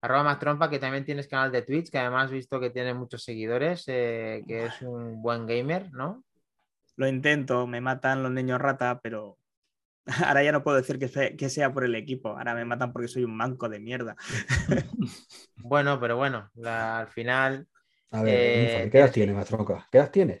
Arroba 0.00 0.24
MacTrompa, 0.24 0.68
que 0.68 0.80
también 0.80 1.04
tienes 1.04 1.28
canal 1.28 1.52
de 1.52 1.62
Twitch, 1.62 1.90
que 1.90 1.98
además 1.98 2.32
he 2.32 2.34
visto 2.34 2.58
que 2.58 2.70
tiene 2.70 2.94
muchos 2.94 3.22
seguidores, 3.22 3.84
que 3.84 4.42
es 4.46 4.82
un 4.82 5.22
buen 5.22 5.46
gamer, 5.46 5.92
¿no? 5.92 6.24
Lo 6.96 7.06
intento, 7.08 7.66
me 7.66 7.80
matan 7.80 8.22
los 8.22 8.32
niños 8.32 8.60
rata, 8.60 9.00
pero 9.02 9.38
ahora 10.26 10.42
ya 10.42 10.52
no 10.52 10.62
puedo 10.62 10.76
decir 10.76 10.98
que 10.98 11.48
sea, 11.48 11.72
por 11.72 11.84
el 11.84 11.94
equipo, 11.94 12.30
ahora 12.30 12.54
me 12.54 12.64
matan 12.64 12.92
porque 12.92 13.08
soy 13.08 13.24
un 13.24 13.36
manco 13.36 13.68
de 13.68 13.80
mierda. 13.80 14.16
bueno, 15.56 15.98
pero 16.00 16.16
bueno, 16.16 16.50
al 16.64 17.08
final 17.08 17.66
a 18.10 18.22
ver, 18.22 18.34
eh, 18.34 18.88
¿qué 18.90 18.98
edad 18.98 19.12
tiene, 19.12 19.32
Matronca? 19.32 19.86
¿Qué 19.90 19.98
edad 19.98 20.10
tienes? 20.10 20.40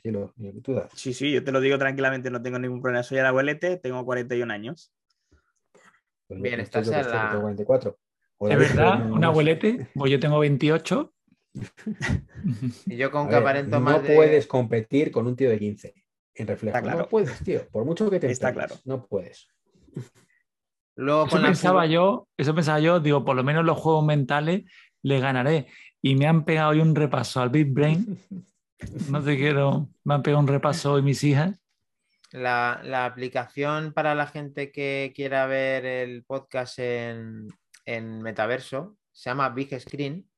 Sí, 0.94 1.12
sí, 1.12 1.32
yo 1.32 1.42
te 1.42 1.52
lo 1.52 1.60
digo 1.60 1.76
tranquilamente, 1.78 2.30
no 2.30 2.40
tengo 2.40 2.58
ningún 2.58 2.80
problema. 2.80 3.02
Soy 3.02 3.18
el 3.18 3.26
abuelete, 3.26 3.76
tengo 3.76 4.04
41 4.04 4.52
años. 4.52 4.92
Pues 6.28 6.40
Bien, 6.40 6.60
estás 6.60 6.88
en 6.88 7.10
la... 7.10 7.38
44. 7.40 7.98
¿Es 8.40 8.58
verdad? 8.58 9.10
¿Un 9.10 9.24
abuelete? 9.24 9.88
Pues 9.94 10.12
yo 10.12 10.20
tengo 10.20 10.38
28. 10.38 11.12
y 12.86 12.96
yo 12.96 13.10
con 13.10 13.28
que 13.28 13.34
aparento 13.34 13.80
más. 13.80 14.02
No 14.02 14.14
puedes 14.14 14.46
competir 14.46 15.10
con 15.10 15.26
un 15.26 15.34
tío 15.36 15.50
de 15.50 15.58
15 15.58 15.94
en 16.34 16.46
reflejo. 16.46 16.78
claro. 16.80 16.98
No 16.98 17.08
puedes, 17.08 17.42
tío. 17.42 17.66
Por 17.68 17.84
mucho 17.84 18.08
que 18.10 18.20
te 18.20 18.30
Está 18.30 18.52
claro. 18.52 18.76
No 18.84 19.06
puedes. 19.06 19.48
Luego, 20.96 21.26
eso, 21.26 21.42
pensaba 21.42 21.86
yo, 21.86 22.26
eso 22.38 22.54
pensaba 22.54 22.80
yo, 22.80 23.00
digo, 23.00 23.24
por 23.24 23.36
lo 23.36 23.44
menos 23.44 23.64
los 23.64 23.78
juegos 23.78 24.04
mentales 24.04 24.64
le 25.02 25.20
ganaré 25.20 25.66
y 26.00 26.16
me 26.16 26.26
han 26.26 26.44
pegado 26.44 26.70
hoy 26.70 26.80
un 26.80 26.94
repaso 26.94 27.40
al 27.40 27.50
Big 27.50 27.72
Brain. 27.72 28.18
No 29.08 29.22
te 29.22 29.38
quiero, 29.38 29.88
me 30.04 30.12
han 30.12 30.22
pegado 30.22 30.40
un 30.42 30.48
repaso 30.48 30.92
hoy 30.92 31.02
mis 31.02 31.24
hijas. 31.24 31.58
La, 32.30 33.06
aplicación 33.06 33.94
para 33.94 34.14
la 34.14 34.26
gente 34.26 34.70
que 34.70 35.14
quiera 35.16 35.46
ver 35.46 35.86
el 35.86 36.24
podcast 36.24 36.78
en, 36.78 37.48
metaverso 37.86 38.98
se 39.12 39.30
llama 39.30 39.48
Big 39.48 39.80
Screen 39.80 40.28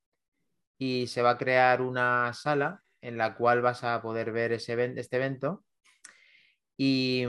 y 0.78 1.08
se 1.08 1.22
va 1.22 1.30
a 1.30 1.38
crear 1.38 1.82
una 1.82 2.32
sala 2.32 2.84
en 3.00 3.18
la 3.18 3.34
cual 3.34 3.60
vas 3.60 3.82
a 3.82 4.00
poder 4.00 4.30
ver 4.30 4.52
ese, 4.52 4.80
este 4.96 5.16
evento 5.16 5.64
y, 6.76 7.24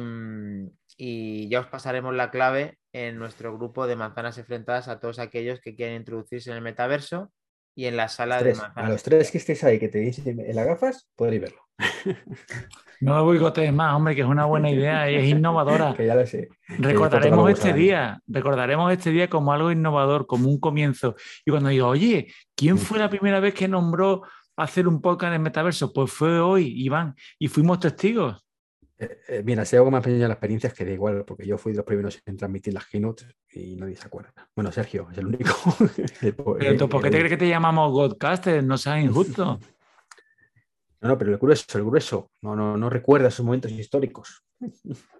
y, 1.01 1.47
ya 1.47 1.61
os 1.61 1.67
pasaremos 1.67 2.13
la 2.13 2.29
clave 2.29 2.77
en 2.93 3.17
nuestro 3.17 3.55
grupo 3.57 3.87
de 3.87 3.95
manzanas 3.95 4.37
enfrentadas 4.37 4.87
a 4.89 4.99
todos 4.99 5.19
aquellos 5.19 5.61
que 5.61 5.75
quieran 5.75 5.95
introducirse 5.95 6.51
en 6.51 6.57
el 6.57 6.61
metaverso 6.61 7.31
y 7.75 7.85
en 7.85 7.95
la 7.95 8.09
sala 8.09 8.43
de 8.43 8.55
manzanas. 8.55 8.85
A 8.85 8.89
los 8.89 9.03
tres 9.03 9.31
que 9.31 9.37
estéis 9.37 9.63
ahí, 9.63 9.79
que 9.79 9.87
tenéis 9.87 10.19
en 10.25 10.55
las 10.55 10.65
gafas, 10.65 11.09
podréis 11.15 11.41
verlo. 11.41 11.61
No 13.01 13.15
me 13.15 13.21
boicotees 13.21 13.71
más, 13.71 13.93
hombre, 13.93 14.13
que 14.13 14.21
es 14.21 14.27
una 14.27 14.43
buena 14.43 14.69
idea 14.69 15.09
y 15.09 15.15
es 15.23 15.29
innovadora. 15.29 15.93
que 15.93 16.05
ya 16.05 16.15
lo 16.15 16.27
sé. 16.27 16.49
Recordaremos 16.67 17.49
este 17.49 17.71
día, 17.71 18.19
recordaremos 18.27 18.91
este 18.91 19.11
día 19.11 19.29
como 19.29 19.53
algo 19.53 19.71
innovador, 19.71 20.27
como 20.27 20.49
un 20.49 20.59
comienzo. 20.59 21.15
Y 21.45 21.51
cuando 21.51 21.69
digo, 21.69 21.87
oye, 21.87 22.27
¿quién 22.55 22.77
fue 22.77 22.99
la 22.99 23.09
primera 23.09 23.39
vez 23.39 23.53
que 23.53 23.69
nombró 23.69 24.23
hacer 24.57 24.85
un 24.85 25.01
podcast 25.01 25.29
en 25.29 25.35
el 25.35 25.39
metaverso? 25.39 25.93
Pues 25.93 26.11
fue 26.11 26.41
hoy, 26.41 26.73
Iván, 26.75 27.15
y 27.37 27.47
fuimos 27.47 27.79
testigos. 27.79 28.45
Eh, 29.01 29.21
eh, 29.29 29.43
mira, 29.45 29.63
si 29.63 29.77
algo 29.77 29.89
me 29.89 29.97
ha 29.97 29.99
enseñado 29.99 30.27
la 30.27 30.33
experiencia 30.33 30.67
es 30.67 30.73
que 30.73 30.83
da 30.83 30.91
igual, 30.91 31.23
porque 31.25 31.47
yo 31.47 31.57
fui 31.57 31.71
de 31.71 31.77
los 31.77 31.85
primeros 31.85 32.21
en 32.25 32.35
transmitir 32.35 32.73
las 32.73 32.85
keynotes 32.85 33.29
y 33.49 33.77
nadie 33.77 33.95
se 33.95 34.05
acuerda. 34.05 34.33
Bueno, 34.53 34.73
Sergio 34.73 35.07
es 35.11 35.17
el 35.17 35.27
único. 35.27 35.53
pero 36.59 36.89
¿por 36.89 37.01
qué 37.01 37.09
te 37.09 37.17
crees 37.17 37.29
que 37.29 37.37
te 37.37 37.47
llamamos 37.47 37.91
Godcaster? 37.93 38.63
No 38.63 38.77
seas 38.77 39.03
injusto. 39.03 39.59
No, 41.01 41.07
no, 41.07 41.17
pero 41.17 41.31
el 41.31 41.37
grueso, 41.37 41.77
el 41.77 41.85
grueso, 41.85 42.29
no, 42.41 42.57
no, 42.57 42.75
no 42.75 42.89
recuerda 42.89 43.29
esos 43.29 43.45
momentos 43.45 43.71
históricos. 43.71 44.43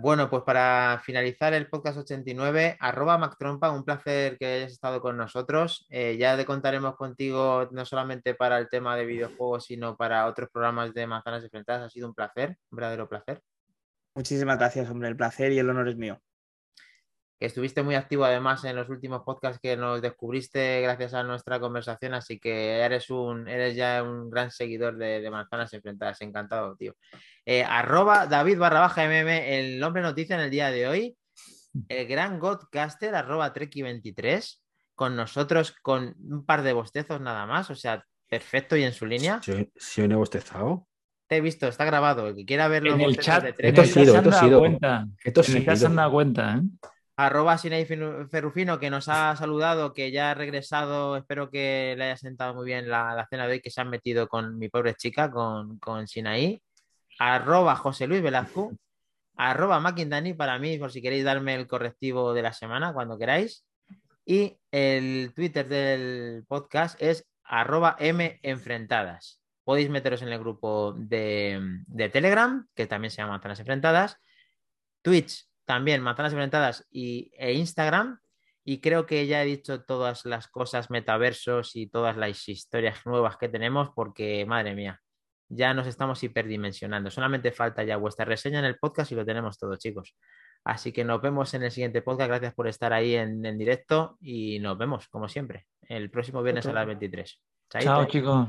Bueno, 0.00 0.30
pues 0.30 0.44
para 0.44 1.00
finalizar 1.04 1.54
el 1.54 1.68
podcast 1.68 1.98
89, 1.98 2.76
arroba 2.78 3.18
MacTrompa, 3.18 3.72
un 3.72 3.82
placer 3.82 4.38
que 4.38 4.46
hayas 4.46 4.70
estado 4.70 5.00
con 5.00 5.16
nosotros. 5.16 5.86
Eh, 5.90 6.16
ya 6.16 6.36
te 6.36 6.44
contaremos 6.44 6.94
contigo 6.94 7.68
no 7.72 7.84
solamente 7.84 8.34
para 8.34 8.58
el 8.58 8.68
tema 8.68 8.96
de 8.96 9.06
videojuegos, 9.06 9.64
sino 9.64 9.96
para 9.96 10.26
otros 10.26 10.50
programas 10.52 10.94
de 10.94 11.08
Manzanas 11.08 11.42
Enfrentadas. 11.42 11.86
Ha 11.86 11.90
sido 11.90 12.06
un 12.06 12.14
placer, 12.14 12.50
un 12.70 12.76
verdadero 12.76 13.08
placer. 13.08 13.42
Muchísimas 14.14 14.56
gracias, 14.56 14.88
hombre. 14.88 15.08
El 15.08 15.16
placer 15.16 15.50
y 15.50 15.58
el 15.58 15.68
honor 15.68 15.88
es 15.88 15.96
mío 15.96 16.20
que 17.38 17.46
estuviste 17.46 17.82
muy 17.82 17.94
activo 17.94 18.24
además 18.24 18.64
en 18.64 18.74
los 18.74 18.88
últimos 18.88 19.22
podcasts 19.22 19.60
que 19.62 19.76
nos 19.76 20.02
descubriste 20.02 20.80
gracias 20.80 21.14
a 21.14 21.22
nuestra 21.22 21.60
conversación, 21.60 22.14
así 22.14 22.40
que 22.40 22.80
eres 22.80 23.10
un, 23.10 23.46
eres 23.46 23.76
ya 23.76 24.02
un 24.02 24.28
gran 24.28 24.50
seguidor 24.50 24.96
de, 24.96 25.28
Manzanas 25.30 25.72
Enfrentadas, 25.72 26.20
encantado, 26.20 26.74
tío. 26.74 26.96
Eh, 27.44 27.62
arroba 27.62 28.26
David 28.26 28.58
barra 28.58 28.80
baja 28.80 29.04
MM, 29.04 29.56
el 29.56 29.78
nombre 29.78 30.02
noticia 30.02 30.34
en 30.34 30.42
el 30.42 30.50
día 30.50 30.70
de 30.72 30.88
hoy, 30.88 31.16
el 31.88 32.08
gran 32.08 32.40
Godcaster, 32.40 33.14
arroba 33.14 33.54
Treki23, 33.54 34.60
con 34.96 35.14
nosotros 35.14 35.76
con 35.80 36.16
un 36.18 36.44
par 36.44 36.62
de 36.62 36.72
bostezos 36.72 37.20
nada 37.20 37.46
más, 37.46 37.70
o 37.70 37.76
sea, 37.76 38.04
perfecto 38.28 38.76
y 38.76 38.82
en 38.82 38.92
su 38.92 39.06
línea. 39.06 39.40
Si, 39.42 40.00
hoy 40.00 40.08
no 40.08 40.14
he 40.14 40.18
bostezado. 40.18 40.88
Te 41.28 41.36
he 41.36 41.40
visto, 41.40 41.68
está 41.68 41.84
grabado. 41.84 42.28
El 42.28 42.34
que 42.34 42.46
quiera 42.46 42.66
verlo 42.68 42.94
en 42.94 43.02
el 43.02 43.18
chat, 43.18 43.44
de 43.44 43.68
esto 43.68 43.82
ha 43.82 43.84
sido, 43.84 44.16
esto 44.16 44.30
ha 44.30 44.40
sido. 44.40 44.64
Esto 45.22 45.42
se 45.42 45.86
han 45.86 45.94
dado 45.94 46.10
cuenta, 46.10 46.56
¿eh? 46.56 46.62
Arroba 47.18 47.58
Sinei 47.58 47.84
Ferrufino, 47.84 48.78
que 48.78 48.90
nos 48.90 49.08
ha 49.08 49.34
saludado, 49.34 49.92
que 49.92 50.12
ya 50.12 50.30
ha 50.30 50.34
regresado. 50.34 51.16
Espero 51.16 51.50
que 51.50 51.96
le 51.98 52.04
haya 52.04 52.16
sentado 52.16 52.54
muy 52.54 52.64
bien 52.64 52.88
la, 52.88 53.26
cena 53.28 53.48
de 53.48 53.54
hoy, 53.54 53.60
que 53.60 53.70
se 53.70 53.80
han 53.80 53.90
metido 53.90 54.28
con 54.28 54.56
mi 54.56 54.68
pobre 54.68 54.94
chica, 54.94 55.28
con, 55.28 55.80
con 55.80 56.06
Sinaí. 56.06 56.62
Arroba 57.18 57.74
José 57.74 58.06
Luis 58.06 58.22
Velazco. 58.22 58.70
Arroba 59.36 59.80
Makindani 59.80 60.32
para 60.34 60.60
mí, 60.60 60.78
por 60.78 60.92
si 60.92 61.02
queréis 61.02 61.24
darme 61.24 61.56
el 61.56 61.66
correctivo 61.66 62.32
de 62.34 62.42
la 62.42 62.52
semana, 62.52 62.92
cuando 62.92 63.18
queráis. 63.18 63.64
Y 64.24 64.56
el 64.70 65.32
Twitter 65.34 65.66
del 65.66 66.44
podcast 66.46 67.02
es 67.02 67.26
arroba 67.42 67.96
M 67.98 68.38
Enfrentadas. 68.44 69.42
Podéis 69.64 69.90
meteros 69.90 70.22
en 70.22 70.28
el 70.28 70.38
grupo 70.38 70.94
de, 70.96 71.58
de 71.88 72.08
Telegram, 72.10 72.64
que 72.76 72.86
también 72.86 73.10
se 73.10 73.22
llama 73.22 73.40
Tanas 73.40 73.58
Enfrentadas. 73.58 74.18
Twitch 75.02 75.48
también 75.68 76.00
Manzanas 76.00 76.32
Enfrentadas 76.32 76.86
y, 76.90 77.30
e 77.36 77.52
Instagram. 77.52 78.18
Y 78.64 78.80
creo 78.80 79.04
que 79.04 79.26
ya 79.26 79.42
he 79.42 79.46
dicho 79.46 79.82
todas 79.84 80.24
las 80.24 80.48
cosas 80.48 80.90
metaversos 80.90 81.76
y 81.76 81.86
todas 81.86 82.16
las 82.16 82.48
historias 82.48 83.04
nuevas 83.04 83.36
que 83.36 83.50
tenemos, 83.50 83.90
porque 83.94 84.44
madre 84.46 84.74
mía, 84.74 85.00
ya 85.48 85.74
nos 85.74 85.86
estamos 85.86 86.22
hiperdimensionando. 86.22 87.10
Solamente 87.10 87.52
falta 87.52 87.84
ya 87.84 87.98
vuestra 87.98 88.24
reseña 88.24 88.60
en 88.60 88.64
el 88.64 88.78
podcast 88.78 89.12
y 89.12 89.14
lo 89.14 89.26
tenemos 89.26 89.58
todo, 89.58 89.76
chicos. 89.76 90.16
Así 90.64 90.90
que 90.90 91.04
nos 91.04 91.20
vemos 91.20 91.52
en 91.52 91.62
el 91.62 91.70
siguiente 91.70 92.00
podcast. 92.00 92.28
Gracias 92.28 92.54
por 92.54 92.66
estar 92.66 92.94
ahí 92.94 93.14
en, 93.14 93.42
directo 93.58 94.16
y 94.20 94.58
nos 94.60 94.76
vemos, 94.76 95.06
como 95.08 95.28
siempre, 95.28 95.66
el 95.82 96.10
próximo 96.10 96.42
viernes 96.42 96.66
a 96.66 96.72
las 96.72 96.86
23. 96.86 97.42
Chao, 97.70 98.06
chicos. 98.06 98.48